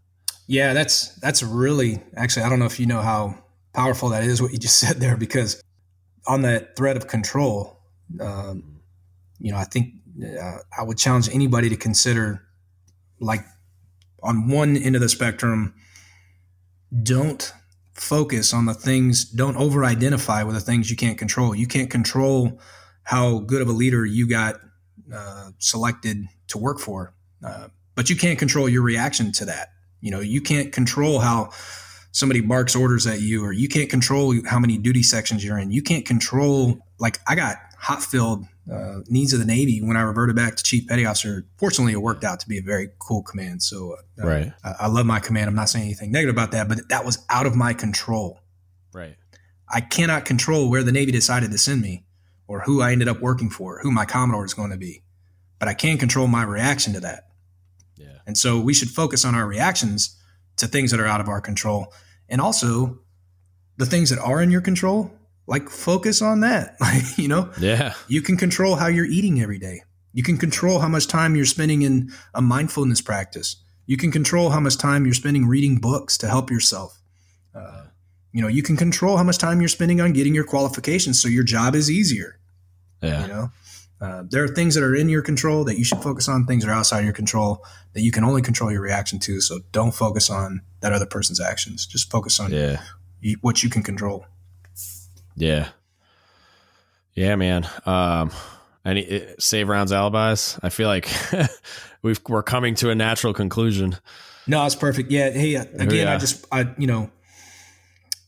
Yeah, 0.47 0.73
that's 0.73 1.15
that's 1.17 1.43
really 1.43 2.03
actually. 2.17 2.43
I 2.43 2.49
don't 2.49 2.59
know 2.59 2.67
if 2.67 2.81
you 2.81 2.87
know 2.87 3.01
how 3.01 3.39
powerful 3.75 4.11
that 4.11 4.25
is. 4.25 4.41
What 4.41 4.53
you 4.53 4.59
just 4.59 4.79
said 4.81 5.01
there, 5.01 5.17
because 5.17 5.63
on 6.27 6.43
that 6.43 6.77
thread 6.77 6.97
of 6.97 7.09
control, 7.09 7.79
um, 8.21 8.81
you 9.39 9.53
know, 9.53 9.59
I 9.59 9.65
think 9.65 9.95
uh, 10.23 10.59
I 10.79 10.83
would 10.83 10.99
challenge 10.99 11.29
anybody 11.33 11.69
to 11.69 11.77
consider, 11.77 12.43
like, 13.19 13.45
on 14.23 14.49
one 14.49 14.77
end 14.77 14.95
of 14.95 15.03
the 15.03 15.09
spectrum, 15.09 15.75
don't 17.03 17.53
focus 17.95 18.53
on 18.53 18.67
the 18.67 18.75
things. 18.75 19.25
Don't 19.25 19.57
over-identify 19.57 20.43
with 20.43 20.55
the 20.55 20.61
things 20.61 20.91
you 20.91 20.97
can't 20.97 21.19
control. 21.19 21.55
You 21.55 21.67
can't 21.67 21.91
control 21.91 22.61
how 23.05 23.39
good 23.41 23.63
of 23.63 23.69
a 23.69 23.73
leader 23.73 24.05
you 24.05 24.29
got 24.29 24.57
uh, 25.13 25.51
selected 25.59 26.27
to 26.49 26.59
work 26.59 26.79
for, 26.79 27.15
uh, 27.45 27.69
but 27.95 28.11
you 28.11 28.17
can't 28.17 28.39
control 28.39 28.69
your 28.69 28.83
reaction 28.83 29.33
to 29.33 29.45
that. 29.47 29.69
You 30.01 30.11
know, 30.11 30.21
you 30.21 30.41
can't 30.41 30.73
control 30.73 31.21
how 31.21 31.51
somebody 32.13 32.41
barks 32.41 32.77
orders 32.77 33.07
at 33.07 33.21
you, 33.21 33.45
or 33.45 33.53
you 33.53 33.69
can't 33.69 33.89
control 33.89 34.35
how 34.47 34.59
many 34.59 34.79
duty 34.79 35.03
sections 35.03 35.45
you're 35.45 35.59
in. 35.59 35.71
You 35.71 35.83
can't 35.83 36.05
control, 36.05 36.79
like, 36.99 37.19
I 37.27 37.35
got 37.35 37.57
hot 37.79 38.03
filled 38.03 38.45
uh, 38.71 39.01
needs 39.09 39.33
of 39.33 39.41
the 39.41 39.47
Navy 39.47 39.81
when 39.83 39.97
I 39.97 40.03
reverted 40.03 40.37
back 40.37 40.57
to 40.57 40.63
Chief 40.63 40.87
Petty 40.87 41.05
Officer. 41.05 41.47
Fortunately, 41.57 41.93
it 41.93 42.03
worked 42.03 42.25
out 42.25 42.41
to 42.41 42.49
be 42.49 42.59
a 42.59 42.63
very 42.63 42.91
cool 42.99 43.23
command. 43.23 43.63
So, 43.63 43.95
uh, 43.95 44.27
Right. 44.27 44.53
I, 44.63 44.75
I 44.81 44.87
love 44.87 45.07
my 45.07 45.21
command. 45.21 45.49
I'm 45.49 45.55
not 45.55 45.69
saying 45.69 45.85
anything 45.85 46.13
negative 46.13 46.35
about 46.35 46.53
that, 46.53 46.69
but 46.69 46.89
that 46.89 47.05
was 47.05 47.25
out 47.29 47.47
of 47.47 47.57
my 47.57 47.75
control. 47.75 48.41
Right. 48.93 49.17
I 49.69 49.81
cannot 49.81 50.25
control 50.25 50.71
where 50.71 50.83
the 50.83 50.93
Navy 50.93 51.13
decided 51.13 51.51
to 51.51 51.59
send 51.59 51.81
me 51.81 52.05
or 52.47 52.61
who 52.61 52.83
I 52.83 52.93
ended 52.93 53.09
up 53.09 53.21
working 53.21 53.51
for, 53.51 53.81
who 53.81 53.91
my 53.91 54.05
Commodore 54.05 54.45
is 54.45 54.55
going 54.55 54.71
to 54.71 54.77
be. 54.77 55.03
But 55.59 55.69
I 55.69 55.75
can 55.75 55.97
control 55.97 56.27
my 56.27 56.45
reaction 56.45 56.93
to 56.93 57.01
that. 57.01 57.29
Yeah. 57.97 58.19
And 58.27 58.37
so 58.37 58.61
we 58.61 58.75
should 58.75 58.91
focus 58.91 59.25
on 59.25 59.35
our 59.35 59.47
reactions 59.47 60.19
to 60.57 60.67
things 60.67 60.91
that 60.91 61.01
are 61.01 61.07
out 61.07 61.21
of 61.21 61.29
our 61.29 61.41
control. 61.41 61.93
And 62.29 62.41
also 62.41 62.99
the 63.77 63.87
things 63.87 64.11
that 64.11 64.19
are 64.19 64.43
in 64.43 64.51
your 64.51 64.61
control, 64.61 65.11
like 65.53 65.69
focus 65.71 66.21
on 66.23 66.41
that. 66.41 66.77
Like, 66.81 67.05
you 67.19 67.29
know, 67.29 67.51
Yeah. 67.61 67.95
you 68.09 68.23
can 68.23 68.37
control 68.37 68.75
how 68.77 68.89
you're 68.89 69.07
eating 69.19 69.41
every 69.41 69.59
day. 69.59 69.83
You 70.13 70.23
can 70.23 70.37
control 70.39 70.81
how 70.81 70.89
much 70.89 71.07
time 71.07 71.37
you're 71.37 71.45
spending 71.57 71.83
in 71.83 72.11
a 72.35 72.43
mindfulness 72.43 73.01
practice. 73.01 73.57
You 73.87 73.97
can 73.97 74.11
control 74.11 74.51
how 74.51 74.61
much 74.61 74.77
time 74.79 75.05
you're 75.05 75.15
spending 75.15 75.47
reading 75.47 75.77
books 75.79 76.17
to 76.19 76.29
help 76.29 76.51
yourself. 76.51 77.01
Uh, 77.55 77.85
you 78.33 78.41
know, 78.43 78.49
you 78.49 78.63
can 78.63 78.77
control 78.77 79.17
how 79.17 79.23
much 79.25 79.39
time 79.39 79.61
you're 79.61 79.69
spending 79.69 80.01
on 80.01 80.13
getting 80.13 80.35
your 80.35 80.45
qualifications 80.45 81.21
so 81.21 81.29
your 81.29 81.45
job 81.45 81.75
is 81.75 81.91
easier. 81.91 82.39
Yeah. 83.03 83.23
You 83.23 83.29
know, 83.29 83.51
uh, 84.01 84.23
there 84.31 84.43
are 84.45 84.49
things 84.49 84.75
that 84.75 84.83
are 84.85 84.95
in 84.95 85.09
your 85.09 85.23
control 85.23 85.65
that 85.65 85.77
you 85.79 85.85
should 85.85 86.03
focus 86.03 86.29
on. 86.29 86.47
Things 86.47 86.65
that 86.65 86.71
are 86.71 86.75
outside 86.75 87.05
your 87.05 87.13
control 87.13 87.65
that 87.95 88.01
you 88.03 88.11
can 88.13 88.25
only 88.25 88.43
control 88.43 88.71
your 88.73 88.81
reaction 88.81 89.19
to. 89.21 89.41
So 89.41 89.61
don't 89.73 89.93
focus 89.95 90.31
on 90.31 90.63
that 90.81 90.93
other 90.93 91.07
person's 91.07 91.41
actions. 91.41 91.87
Just 91.87 92.11
focus 92.11 92.41
on 92.41 92.51
Yeah. 92.53 92.81
you, 93.21 93.37
what 93.43 93.63
you 93.63 93.69
can 93.71 93.83
control. 93.83 94.25
Yeah. 95.37 95.69
Yeah, 97.15 97.37
man. 97.37 97.69
Um, 97.87 98.31
any 98.85 99.23
uh, 99.23 99.35
save 99.39 99.69
rounds 99.69 99.93
alibis? 99.93 100.59
I 100.63 100.69
feel 100.71 100.89
like 100.89 101.09
we've 102.03 102.21
we're 102.29 102.43
coming 102.43 102.75
to 102.77 102.91
a 102.91 102.95
natural 102.95 103.33
conclusion. 103.33 103.97
No, 104.47 104.65
it's 104.67 104.75
perfect. 104.75 105.11
Yeah. 105.11 105.31
Hey, 105.31 105.57
uh, 105.57 105.65
again, 105.75 106.07
Yeah. 106.07 106.15
I 106.15 106.19
just, 106.19 106.47
I, 106.51 106.75
you 106.79 106.87
know, 106.87 107.11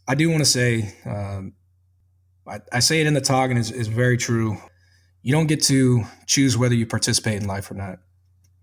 I 0.07 0.15
do 0.15 0.29
want 0.31 0.41
to 0.41 0.51
say, 0.51 0.95
um, 1.07 1.55
I, 2.47 2.61
I 2.73 2.81
say 2.81 3.01
it 3.01 3.07
in 3.07 3.15
the 3.15 3.21
talk 3.21 3.51
and 3.51 3.59
it's, 3.59 3.71
it's 3.71 3.89
very 3.89 4.17
true. 4.17 4.57
You 5.23 5.33
don't 5.33 5.47
get 5.47 5.63
to 5.65 6.05
choose 6.27 6.57
whether 6.59 6.75
you 6.75 6.87
participate 6.87 7.41
in 7.41 7.49
life 7.49 7.71
or 7.71 7.75
not. 7.75 7.99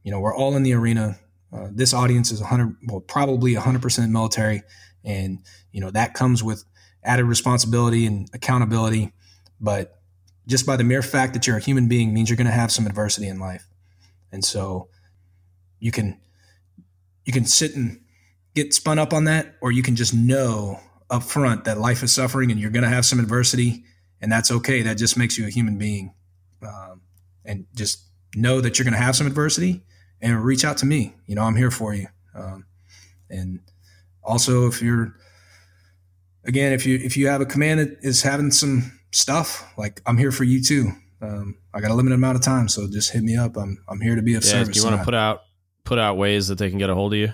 You 0.04 0.12
know, 0.12 0.20
we're 0.20 0.36
all 0.36 0.56
in 0.56 0.64
the 0.64 0.74
arena. 0.74 1.18
Uh, 1.52 1.68
this 1.72 1.94
audience 1.94 2.32
is 2.32 2.40
100, 2.40 2.76
well, 2.88 3.02
probably 3.02 3.56
100% 3.56 4.10
military. 4.12 4.62
And, 5.04 5.40
you 5.72 5.82
know, 5.82 5.90
that 5.92 6.14
comes 6.14 6.44
with 6.44 6.64
added 7.03 7.26
responsibility 7.26 8.06
and 8.06 8.30
accountability. 8.34 9.14
But 9.60 9.99
just 10.48 10.65
by 10.65 10.76
the 10.76 10.84
mere 10.84 11.02
fact 11.02 11.34
that 11.34 11.48
you're 11.48 11.57
a 11.57 11.61
human 11.61 11.88
being 11.88 12.14
means 12.14 12.30
you're 12.30 12.38
going 12.38 12.48
to 12.48 12.53
have 12.53 12.72
some 12.72 12.88
adversity 12.88 13.28
in 13.28 13.40
life. 13.40 13.68
And 14.32 14.44
so 14.44 14.88
you 15.80 15.91
can, 15.91 16.19
you 17.26 17.34
can 17.34 17.45
sit 17.45 17.76
and 17.76 18.02
get 18.56 18.73
spun 18.73 18.99
up 18.99 19.14
on 19.14 19.26
that, 19.26 19.56
or 19.61 19.72
you 19.72 19.84
can 19.84 19.95
just 19.95 20.14
know 20.14 20.80
up 21.10 21.23
front 21.23 21.65
that 21.65 21.78
life 21.78 22.03
is 22.03 22.14
suffering 22.14 22.52
and 22.52 22.60
you're 22.60 22.72
going 22.72 22.84
to 22.84 22.90
have 22.90 23.06
some 23.06 23.19
adversity, 23.19 23.84
and 24.22 24.32
that's 24.32 24.52
okay. 24.52 24.82
That 24.82 24.98
just 24.98 25.18
makes 25.18 25.38
you 25.38 25.45
a 25.45 25.49
human 25.49 25.78
being. 25.78 26.14
Um, 26.61 27.02
and 27.44 27.65
just 27.73 28.03
know 28.36 28.61
that 28.61 28.78
you're 28.78 28.84
going 28.84 28.94
to 28.94 29.03
have 29.03 29.15
some 29.15 29.28
adversity 29.28 29.82
and 30.22 30.44
reach 30.44 30.64
out 30.64 30.78
to 30.78 30.86
me. 30.86 31.15
You 31.26 31.36
know, 31.36 31.44
I'm 31.44 31.56
here 31.56 31.72
for 31.72 31.94
you. 31.94 32.07
Um, 32.36 32.65
and 33.30 33.60
also, 34.23 34.68
if 34.68 34.82
you're, 34.82 35.15
again, 36.46 36.74
if 36.74 36.86
you 36.86 36.98
if 36.98 37.18
you 37.18 37.28
have 37.28 37.42
a 37.42 37.46
command 37.46 37.80
that 37.80 37.98
is 38.02 38.22
having 38.24 38.52
some 38.52 38.92
stuff, 39.12 39.72
like 39.78 40.02
I'm 40.06 40.18
here 40.18 40.32
for 40.32 40.44
you 40.44 40.64
too. 40.64 40.92
Um, 41.22 41.58
I 41.74 41.82
got 41.82 41.92
a 41.92 41.94
limited 41.94 42.16
amount 42.16 42.36
of 42.38 42.42
time, 42.44 42.68
so 42.68 42.88
just 42.90 43.12
hit 43.12 43.24
me 43.24 43.38
up. 43.38 43.58
I'm 43.58 43.78
I'm 43.88 44.02
here 44.02 44.16
to 44.16 44.22
be 44.22 44.36
of 44.36 44.44
Yeah. 44.44 44.52
service. 44.52 44.76
Do 44.76 44.80
you 44.82 44.86
want 44.90 45.00
to 45.02 45.06
put 45.06 45.14
out 45.14 45.42
put 45.84 46.00
out 46.00 46.18
ways 46.18 46.48
that 46.48 46.58
they 46.58 46.70
can 46.70 46.80
get 46.80 46.90
a 46.90 46.96
hold 46.96 47.14
of 47.14 47.20
you? 47.20 47.34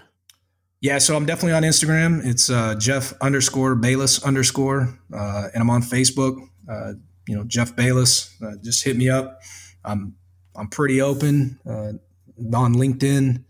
Yeah, 0.80 1.00
so 1.00 1.16
I'm 1.16 1.26
definitely 1.26 1.54
on 1.54 1.64
Instagram. 1.64 2.24
It's 2.24 2.50
uh, 2.52 2.76
Jeff 2.76 3.14
underscore 3.20 3.76
Bayless 3.76 4.24
underscore, 4.24 5.00
uh, 5.12 5.48
and 5.54 5.62
I'm 5.62 5.70
on 5.72 5.82
Facebook. 5.82 6.40
Uh, 6.70 6.94
you 7.28 7.36
know, 7.36 7.44
Jeff 7.46 7.76
Bayless. 7.76 8.36
Uh, 8.44 8.52
just 8.64 8.84
hit 8.84 8.96
me 8.96 9.10
up. 9.10 9.40
I'm 9.84 10.16
I'm 10.56 10.68
pretty 10.68 11.02
open 11.02 11.60
uh, 11.66 11.94
on 12.56 12.76
LinkedIn, 12.76 13.44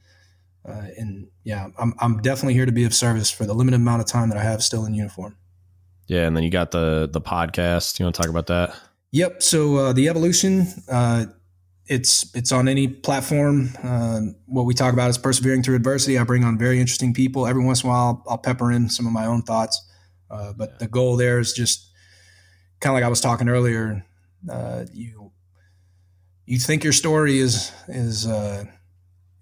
uh, 0.68 0.82
and 0.98 1.28
yeah, 1.44 1.68
I'm 1.78 1.94
I'm 2.00 2.22
definitely 2.22 2.54
here 2.54 2.66
to 2.66 2.72
be 2.72 2.86
of 2.86 2.94
service 2.94 3.30
for 3.30 3.46
the 3.46 3.54
limited 3.54 3.78
amount 3.82 4.02
of 4.02 4.08
time 4.08 4.30
that 4.30 4.38
I 4.38 4.44
have 4.44 4.64
still 4.64 4.86
in 4.86 4.94
uniform. 4.94 5.36
Yeah, 6.08 6.26
and 6.26 6.36
then 6.36 6.44
you 6.44 6.50
got 6.50 6.72
the 6.72 7.10
the 7.12 7.22
podcast. 7.22 8.00
You 8.00 8.06
want 8.06 8.16
to 8.16 8.22
talk 8.22 8.30
about 8.30 8.48
that? 8.48 8.76
Yep. 9.12 9.44
So 9.44 9.76
uh, 9.78 9.94
the 9.94 10.10
evolution, 10.10 10.68
uh, 10.90 11.26
it's 11.86 12.34
it's 12.36 12.52
on 12.52 12.68
any 12.68 12.88
platform. 12.88 13.70
Uh, 13.84 14.22
what 14.46 14.64
we 14.64 14.74
talk 14.74 14.94
about 14.94 15.10
is 15.10 15.18
persevering 15.18 15.64
through 15.64 15.76
adversity. 15.76 16.18
I 16.18 16.24
bring 16.24 16.44
on 16.44 16.58
very 16.58 16.80
interesting 16.80 17.14
people. 17.14 17.46
Every 17.46 17.64
once 17.64 17.84
in 17.84 17.90
a 17.90 17.94
while, 17.94 18.24
I'll, 18.28 18.32
I'll 18.32 18.38
pepper 18.38 18.72
in 18.72 18.90
some 18.90 19.06
of 19.06 19.14
my 19.14 19.26
own 19.26 19.42
thoughts. 19.42 19.86
Uh, 20.30 20.54
but 20.54 20.80
the 20.80 20.88
goal 20.88 21.16
there 21.16 21.40
is 21.40 21.54
just 21.54 21.90
kind 22.80 22.92
of 22.92 22.96
like 22.96 23.04
I 23.04 23.10
was 23.10 23.22
talking 23.22 23.50
earlier. 23.50 24.06
Uh, 24.50 24.86
you 24.94 25.32
you 26.46 26.60
think 26.60 26.84
your 26.84 26.94
story 26.94 27.40
is 27.40 27.72
is 27.88 28.28
uh, 28.28 28.64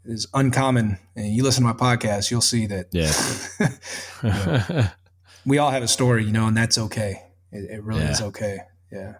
is 0.04 0.28
uncommon, 0.34 0.98
and 1.16 1.28
you 1.28 1.44
listen 1.44 1.64
to 1.64 1.74
my 1.74 1.80
podcast, 1.80 2.32
you'll 2.32 2.42
see 2.42 2.66
that. 2.68 2.88
Yeah. 2.92 4.90
we 5.46 5.58
all 5.58 5.72
have 5.72 5.84
a 5.84 5.88
story, 5.88 6.26
you 6.26 6.32
know, 6.32 6.48
and 6.48 6.56
that's 6.58 6.78
okay. 6.78 7.22
It, 7.52 7.70
it 7.70 7.84
really 7.84 8.02
Yeah. 8.02 8.12
is 8.12 8.22
okay. 8.22 8.60
Yeah. 8.92 9.14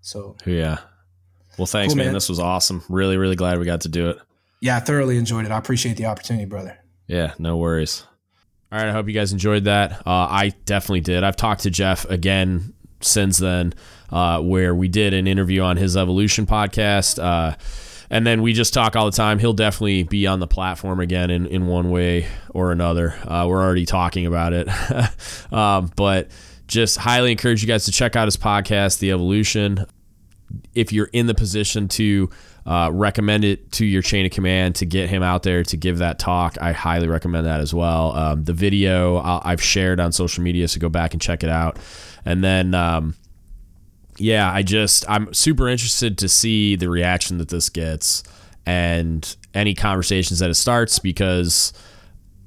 So 0.00 0.36
yeah. 0.46 0.78
Well, 1.58 1.66
thanks, 1.66 1.92
Cool, 1.92 1.98
man. 1.98 2.06
man. 2.06 2.14
This 2.14 2.28
was 2.28 2.38
awesome. 2.38 2.82
Really, 2.88 3.16
really 3.16 3.34
glad 3.36 3.58
we 3.58 3.64
got 3.64 3.80
to 3.82 3.88
do 3.88 4.10
it. 4.10 4.18
yeah, 4.60 4.76
I 4.76 4.80
thoroughly 4.80 5.18
enjoyed 5.18 5.44
it. 5.44 5.50
I 5.52 5.58
appreciate 5.58 5.96
the 5.96 6.06
opportunity, 6.06 6.44
brother. 6.44 6.78
Yeah, 7.06 7.34
no 7.38 7.56
worries. 7.56 8.04
All 8.70 8.78
right, 8.78 8.88
I 8.88 8.92
hope 8.92 9.06
you 9.08 9.14
guys 9.14 9.32
enjoyed 9.32 9.64
that. 9.64 9.92
Uh, 10.06 10.10
I 10.30 10.52
definitely 10.66 11.00
did. 11.00 11.24
I've 11.24 11.36
talked 11.36 11.62
to 11.62 11.70
Jeff 11.70 12.04
again 12.10 12.74
since 13.00 13.38
then, 13.38 13.72
uh, 14.10 14.40
where 14.42 14.74
we 14.74 14.88
did 14.88 15.14
an 15.14 15.26
interview 15.26 15.62
on 15.62 15.76
his 15.78 15.96
Evolution 15.96 16.44
podcast. 16.46 17.18
Uh, 17.22 17.56
and 18.10 18.26
then 18.26 18.42
we 18.42 18.52
just 18.52 18.74
talk 18.74 18.96
all 18.96 19.06
the 19.06 19.16
time. 19.16 19.38
He'll 19.38 19.52
definitely 19.52 20.02
be 20.02 20.26
on 20.26 20.40
the 20.40 20.46
platform 20.46 21.00
again 21.00 21.30
in, 21.30 21.46
in 21.46 21.66
one 21.66 21.90
way 21.90 22.26
or 22.50 22.72
another. 22.72 23.14
Uh, 23.26 23.46
we're 23.48 23.62
already 23.62 23.86
talking 23.86 24.26
about 24.26 24.52
it. 24.52 24.68
um, 25.52 25.90
but 25.96 26.30
just 26.66 26.96
highly 26.96 27.30
encourage 27.30 27.62
you 27.62 27.68
guys 27.68 27.84
to 27.86 27.92
check 27.92 28.16
out 28.16 28.26
his 28.26 28.36
podcast, 28.36 28.98
The 28.98 29.12
Evolution 29.12 29.86
if 30.74 30.92
you're 30.92 31.10
in 31.12 31.26
the 31.26 31.34
position 31.34 31.88
to 31.88 32.30
uh, 32.66 32.90
recommend 32.92 33.44
it 33.44 33.72
to 33.72 33.84
your 33.84 34.02
chain 34.02 34.26
of 34.26 34.32
command 34.32 34.76
to 34.76 34.86
get 34.86 35.08
him 35.08 35.22
out 35.22 35.42
there 35.42 35.62
to 35.62 35.76
give 35.76 35.98
that 35.98 36.18
talk, 36.18 36.56
I 36.60 36.72
highly 36.72 37.08
recommend 37.08 37.46
that 37.46 37.60
as 37.60 37.72
well. 37.72 38.12
Um, 38.12 38.44
the 38.44 38.52
video 38.52 39.16
I'll, 39.16 39.42
I've 39.44 39.62
shared 39.62 40.00
on 40.00 40.12
social 40.12 40.42
media, 40.42 40.68
so 40.68 40.78
go 40.80 40.88
back 40.88 41.12
and 41.12 41.20
check 41.20 41.42
it 41.42 41.50
out. 41.50 41.78
And 42.24 42.44
then, 42.44 42.74
um, 42.74 43.14
yeah, 44.18 44.52
I 44.52 44.62
just 44.62 45.08
I'm 45.08 45.32
super 45.32 45.68
interested 45.68 46.18
to 46.18 46.28
see 46.28 46.76
the 46.76 46.88
reaction 46.88 47.38
that 47.38 47.48
this 47.48 47.68
gets. 47.68 48.22
and 48.66 49.36
any 49.54 49.74
conversations 49.74 50.38
that 50.40 50.50
it 50.50 50.54
starts 50.54 50.98
because 50.98 51.72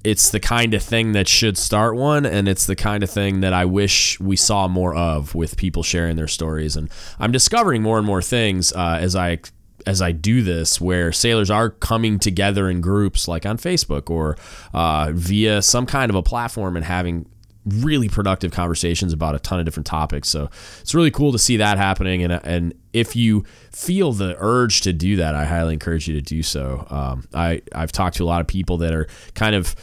it's 0.04 0.30
the 0.30 0.40
kind 0.40 0.74
of 0.74 0.82
thing 0.82 1.12
that 1.14 1.28
should 1.28 1.58
start 1.58 1.96
one 1.96 2.26
and 2.26 2.48
it's 2.48 2.66
the 2.68 2.76
kind 2.76 3.04
of 3.04 3.10
thing 3.10 3.42
that 3.42 3.54
I 3.54 3.66
wish 3.66 4.20
we 4.20 4.36
saw 4.36 4.68
more 4.68 4.96
of 4.96 5.36
with 5.36 5.58
people 5.58 5.84
sharing 5.84 6.16
their 6.16 6.28
stories 6.28 6.76
and 6.76 6.90
I'm 7.20 7.32
discovering 7.32 7.82
more 7.82 7.98
and 7.98 8.06
more 8.06 8.22
things 8.22 8.72
uh, 8.74 8.98
as 9.02 9.16
I 9.16 9.40
as 9.88 10.00
I 10.02 10.12
do 10.12 10.44
this 10.44 10.80
where 10.80 11.12
sailors 11.12 11.50
are 11.50 11.72
coming 11.72 12.20
together 12.20 12.70
in 12.70 12.82
groups 12.82 13.28
like 13.28 13.46
on 13.46 13.58
Facebook 13.58 14.10
or 14.12 14.38
uh, 14.74 15.12
via 15.14 15.62
some 15.62 15.88
kind 15.88 16.10
of 16.12 16.16
a 16.16 16.24
platform 16.24 16.76
and 16.76 16.86
having 16.86 17.26
really 17.66 18.10
productive 18.10 18.52
conversations 18.52 19.14
about 19.14 19.36
a 19.36 19.40
ton 19.40 19.60
of 19.60 19.66
different 19.66 19.86
topics. 19.86 20.30
So 20.30 20.50
it's 20.80 20.96
really 20.96 21.12
cool 21.12 21.32
to 21.32 21.40
see 21.40 21.58
that 21.58 21.78
happening. 21.78 22.24
And, 22.24 22.34
and 22.44 22.74
if 22.92 23.16
you 23.16 23.46
feel 23.72 24.14
the 24.14 24.36
urge 24.40 24.82
to 24.82 24.94
do 24.94 25.16
that, 25.18 25.36
I 25.36 25.46
highly 25.46 25.74
encourage 25.74 26.08
you 26.08 26.16
to 26.16 26.22
do 26.22 26.42
so. 26.42 26.86
Um, 26.90 27.28
I, 27.34 27.62
I've 27.74 27.92
talked 27.92 28.18
to 28.18 28.24
a 28.24 28.26
lot 28.26 28.42
of 28.42 28.48
people 28.48 28.78
that 28.78 28.94
are 28.94 29.08
kind 29.36 29.56
of 29.56 29.76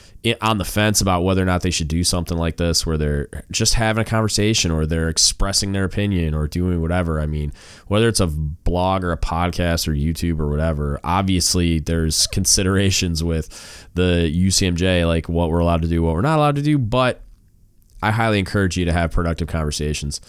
on 0.42 0.58
the 0.58 0.64
fence 0.64 1.00
about 1.00 1.22
whether 1.22 1.40
or 1.40 1.44
not 1.44 1.62
they 1.62 1.70
should 1.70 1.88
do 1.88 2.02
something 2.02 2.36
like 2.36 2.56
this, 2.56 2.84
where 2.84 2.98
they're 2.98 3.28
just 3.52 3.74
having 3.74 4.02
a 4.02 4.04
conversation 4.04 4.70
or 4.70 4.84
they're 4.84 5.08
expressing 5.08 5.72
their 5.72 5.84
opinion 5.84 6.34
or 6.34 6.48
doing 6.48 6.82
whatever. 6.82 7.20
I 7.20 7.26
mean, 7.26 7.52
whether 7.86 8.08
it's 8.08 8.20
a 8.20 8.26
blog 8.26 9.04
or 9.04 9.12
a 9.12 9.16
podcast 9.16 9.86
or 9.86 9.92
YouTube 9.92 10.40
or 10.40 10.50
whatever, 10.50 10.98
obviously 11.04 11.78
there's 11.78 12.26
considerations 12.26 13.22
with 13.22 13.88
the 13.94 14.30
UCMJ, 14.34 15.06
like 15.06 15.28
what 15.28 15.50
we're 15.50 15.60
allowed 15.60 15.82
to 15.82 15.88
do, 15.88 16.02
what 16.02 16.14
we're 16.14 16.20
not 16.20 16.38
allowed 16.38 16.56
to 16.56 16.62
do. 16.62 16.76
But 16.76 17.22
I 18.02 18.10
highly 18.10 18.38
encourage 18.38 18.76
you 18.76 18.84
to 18.84 18.92
have 18.92 19.10
productive 19.10 19.48
conversations 19.48 20.20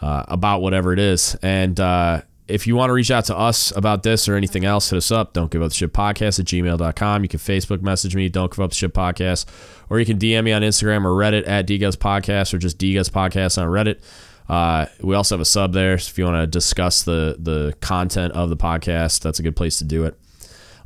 uh, 0.00 0.24
about 0.28 0.60
whatever 0.60 0.92
it 0.92 0.98
is. 0.98 1.36
And 1.42 1.78
uh, 1.78 2.22
if 2.48 2.66
you 2.66 2.74
want 2.74 2.90
to 2.90 2.92
reach 2.92 3.10
out 3.10 3.26
to 3.26 3.36
us 3.36 3.74
about 3.76 4.02
this 4.02 4.28
or 4.28 4.34
anything 4.34 4.64
else, 4.64 4.90
hit 4.90 4.96
us 4.96 5.10
up. 5.10 5.32
Don't 5.32 5.50
give 5.50 5.62
up 5.62 5.70
the 5.70 5.74
ship 5.74 5.92
podcast 5.92 6.40
at 6.40 6.46
gmail.com. 6.46 7.22
You 7.22 7.28
can 7.28 7.40
Facebook 7.40 7.82
message 7.82 8.16
me, 8.16 8.28
don't 8.28 8.50
give 8.50 8.60
up 8.60 8.70
the 8.70 8.76
ship 8.76 8.92
podcast, 8.92 9.46
or 9.88 10.00
you 10.00 10.06
can 10.06 10.18
DM 10.18 10.44
me 10.44 10.52
on 10.52 10.62
Instagram 10.62 11.04
or 11.04 11.10
Reddit 11.10 11.46
at 11.46 11.66
DGUTS 11.66 11.96
Podcast 11.96 12.52
or 12.52 12.58
just 12.58 12.78
DGUTS 12.78 13.10
Podcast 13.10 13.62
on 13.62 13.68
Reddit. 13.68 14.02
Uh, 14.48 14.86
we 15.00 15.14
also 15.14 15.36
have 15.36 15.40
a 15.40 15.46
sub 15.46 15.72
there. 15.72 15.96
So 15.98 16.10
if 16.10 16.18
you 16.18 16.24
want 16.24 16.42
to 16.42 16.46
discuss 16.46 17.04
the 17.04 17.36
the 17.38 17.74
content 17.80 18.34
of 18.34 18.50
the 18.50 18.56
podcast, 18.56 19.20
that's 19.20 19.38
a 19.38 19.42
good 19.42 19.56
place 19.56 19.78
to 19.78 19.84
do 19.84 20.04
it. 20.04 20.18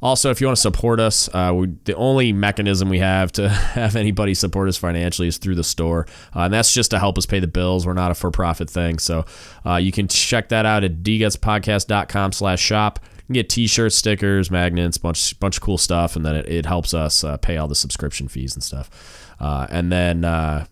Also, 0.02 0.30
if 0.30 0.40
you 0.40 0.46
want 0.46 0.56
to 0.56 0.60
support 0.60 1.00
us, 1.00 1.28
uh, 1.34 1.52
we, 1.54 1.68
the 1.84 1.94
only 1.94 2.32
mechanism 2.32 2.88
we 2.88 2.98
have 2.98 3.32
to 3.32 3.48
have 3.76 3.96
anybody 3.96 4.34
support 4.34 4.68
us 4.68 4.76
financially 4.76 5.28
is 5.28 5.38
through 5.38 5.54
the 5.54 5.64
store, 5.64 6.06
uh, 6.34 6.40
and 6.40 6.54
that's 6.54 6.72
just 6.72 6.90
to 6.90 6.98
help 6.98 7.18
us 7.18 7.26
pay 7.26 7.40
the 7.40 7.46
bills. 7.46 7.86
We're 7.86 7.94
not 7.94 8.10
a 8.10 8.14
for-profit 8.14 8.68
thing, 8.68 8.98
so 8.98 9.24
uh, 9.64 9.76
you 9.76 9.92
can 9.92 10.08
check 10.08 10.50
that 10.50 10.66
out 10.66 10.84
at 10.84 11.02
dgutspodcast.com 11.02 12.32
slash 12.32 12.60
shop. 12.60 13.00
You 13.02 13.22
can 13.26 13.34
get 13.34 13.48
t-shirts, 13.48 13.96
stickers, 13.96 14.50
magnets, 14.50 14.98
bunch 14.98 15.38
bunch 15.40 15.56
of 15.56 15.62
cool 15.62 15.78
stuff, 15.78 16.14
and 16.14 16.24
then 16.24 16.36
it, 16.36 16.46
it 16.48 16.66
helps 16.66 16.94
us 16.94 17.24
uh, 17.24 17.36
pay 17.38 17.56
all 17.56 17.68
the 17.68 17.74
subscription 17.74 18.28
fees 18.28 18.54
and 18.54 18.62
stuff. 18.62 19.34
Uh, 19.40 19.66
and 19.68 19.90
then 19.90 20.24
uh, 20.24 20.66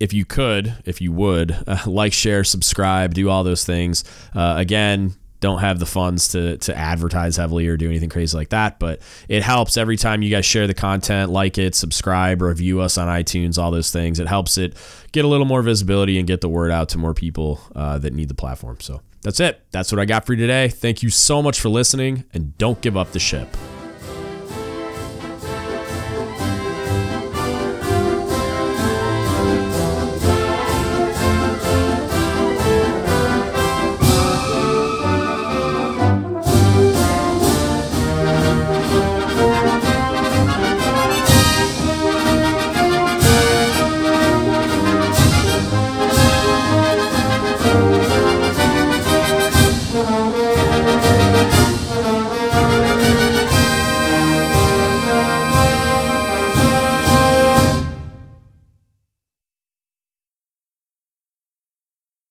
if 0.00 0.12
you 0.12 0.24
could, 0.24 0.74
if 0.84 1.00
you 1.00 1.12
would, 1.12 1.56
like, 1.86 2.12
share, 2.12 2.44
subscribe, 2.44 3.14
do 3.14 3.28
all 3.28 3.44
those 3.44 3.64
things. 3.64 4.04
again, 4.34 5.14
don't 5.44 5.58
have 5.58 5.78
the 5.78 5.84
funds 5.84 6.28
to 6.28 6.56
to 6.56 6.74
advertise 6.74 7.36
heavily 7.36 7.66
or 7.66 7.76
do 7.76 7.86
anything 7.86 8.08
crazy 8.08 8.34
like 8.34 8.48
that. 8.48 8.78
But 8.78 9.02
it 9.28 9.42
helps 9.42 9.76
every 9.76 9.98
time 9.98 10.22
you 10.22 10.30
guys 10.30 10.46
share 10.46 10.66
the 10.66 10.72
content, 10.72 11.30
like 11.30 11.58
it, 11.58 11.74
subscribe, 11.74 12.40
review 12.40 12.80
us 12.80 12.96
on 12.96 13.08
iTunes, 13.08 13.58
all 13.58 13.70
those 13.70 13.90
things. 13.90 14.18
It 14.18 14.26
helps 14.26 14.56
it 14.56 14.74
get 15.12 15.26
a 15.26 15.28
little 15.28 15.44
more 15.44 15.60
visibility 15.60 16.18
and 16.18 16.26
get 16.26 16.40
the 16.40 16.48
word 16.48 16.70
out 16.70 16.88
to 16.90 16.98
more 16.98 17.12
people 17.12 17.60
uh, 17.76 17.98
that 17.98 18.14
need 18.14 18.28
the 18.28 18.34
platform. 18.34 18.80
So 18.80 19.02
that's 19.20 19.38
it. 19.38 19.60
That's 19.70 19.92
what 19.92 19.98
I 19.98 20.06
got 20.06 20.24
for 20.24 20.32
you 20.32 20.40
today. 20.40 20.68
Thank 20.68 21.02
you 21.02 21.10
so 21.10 21.42
much 21.42 21.60
for 21.60 21.68
listening, 21.68 22.24
and 22.32 22.56
don't 22.56 22.80
give 22.80 22.96
up 22.96 23.12
the 23.12 23.20
ship. 23.20 23.54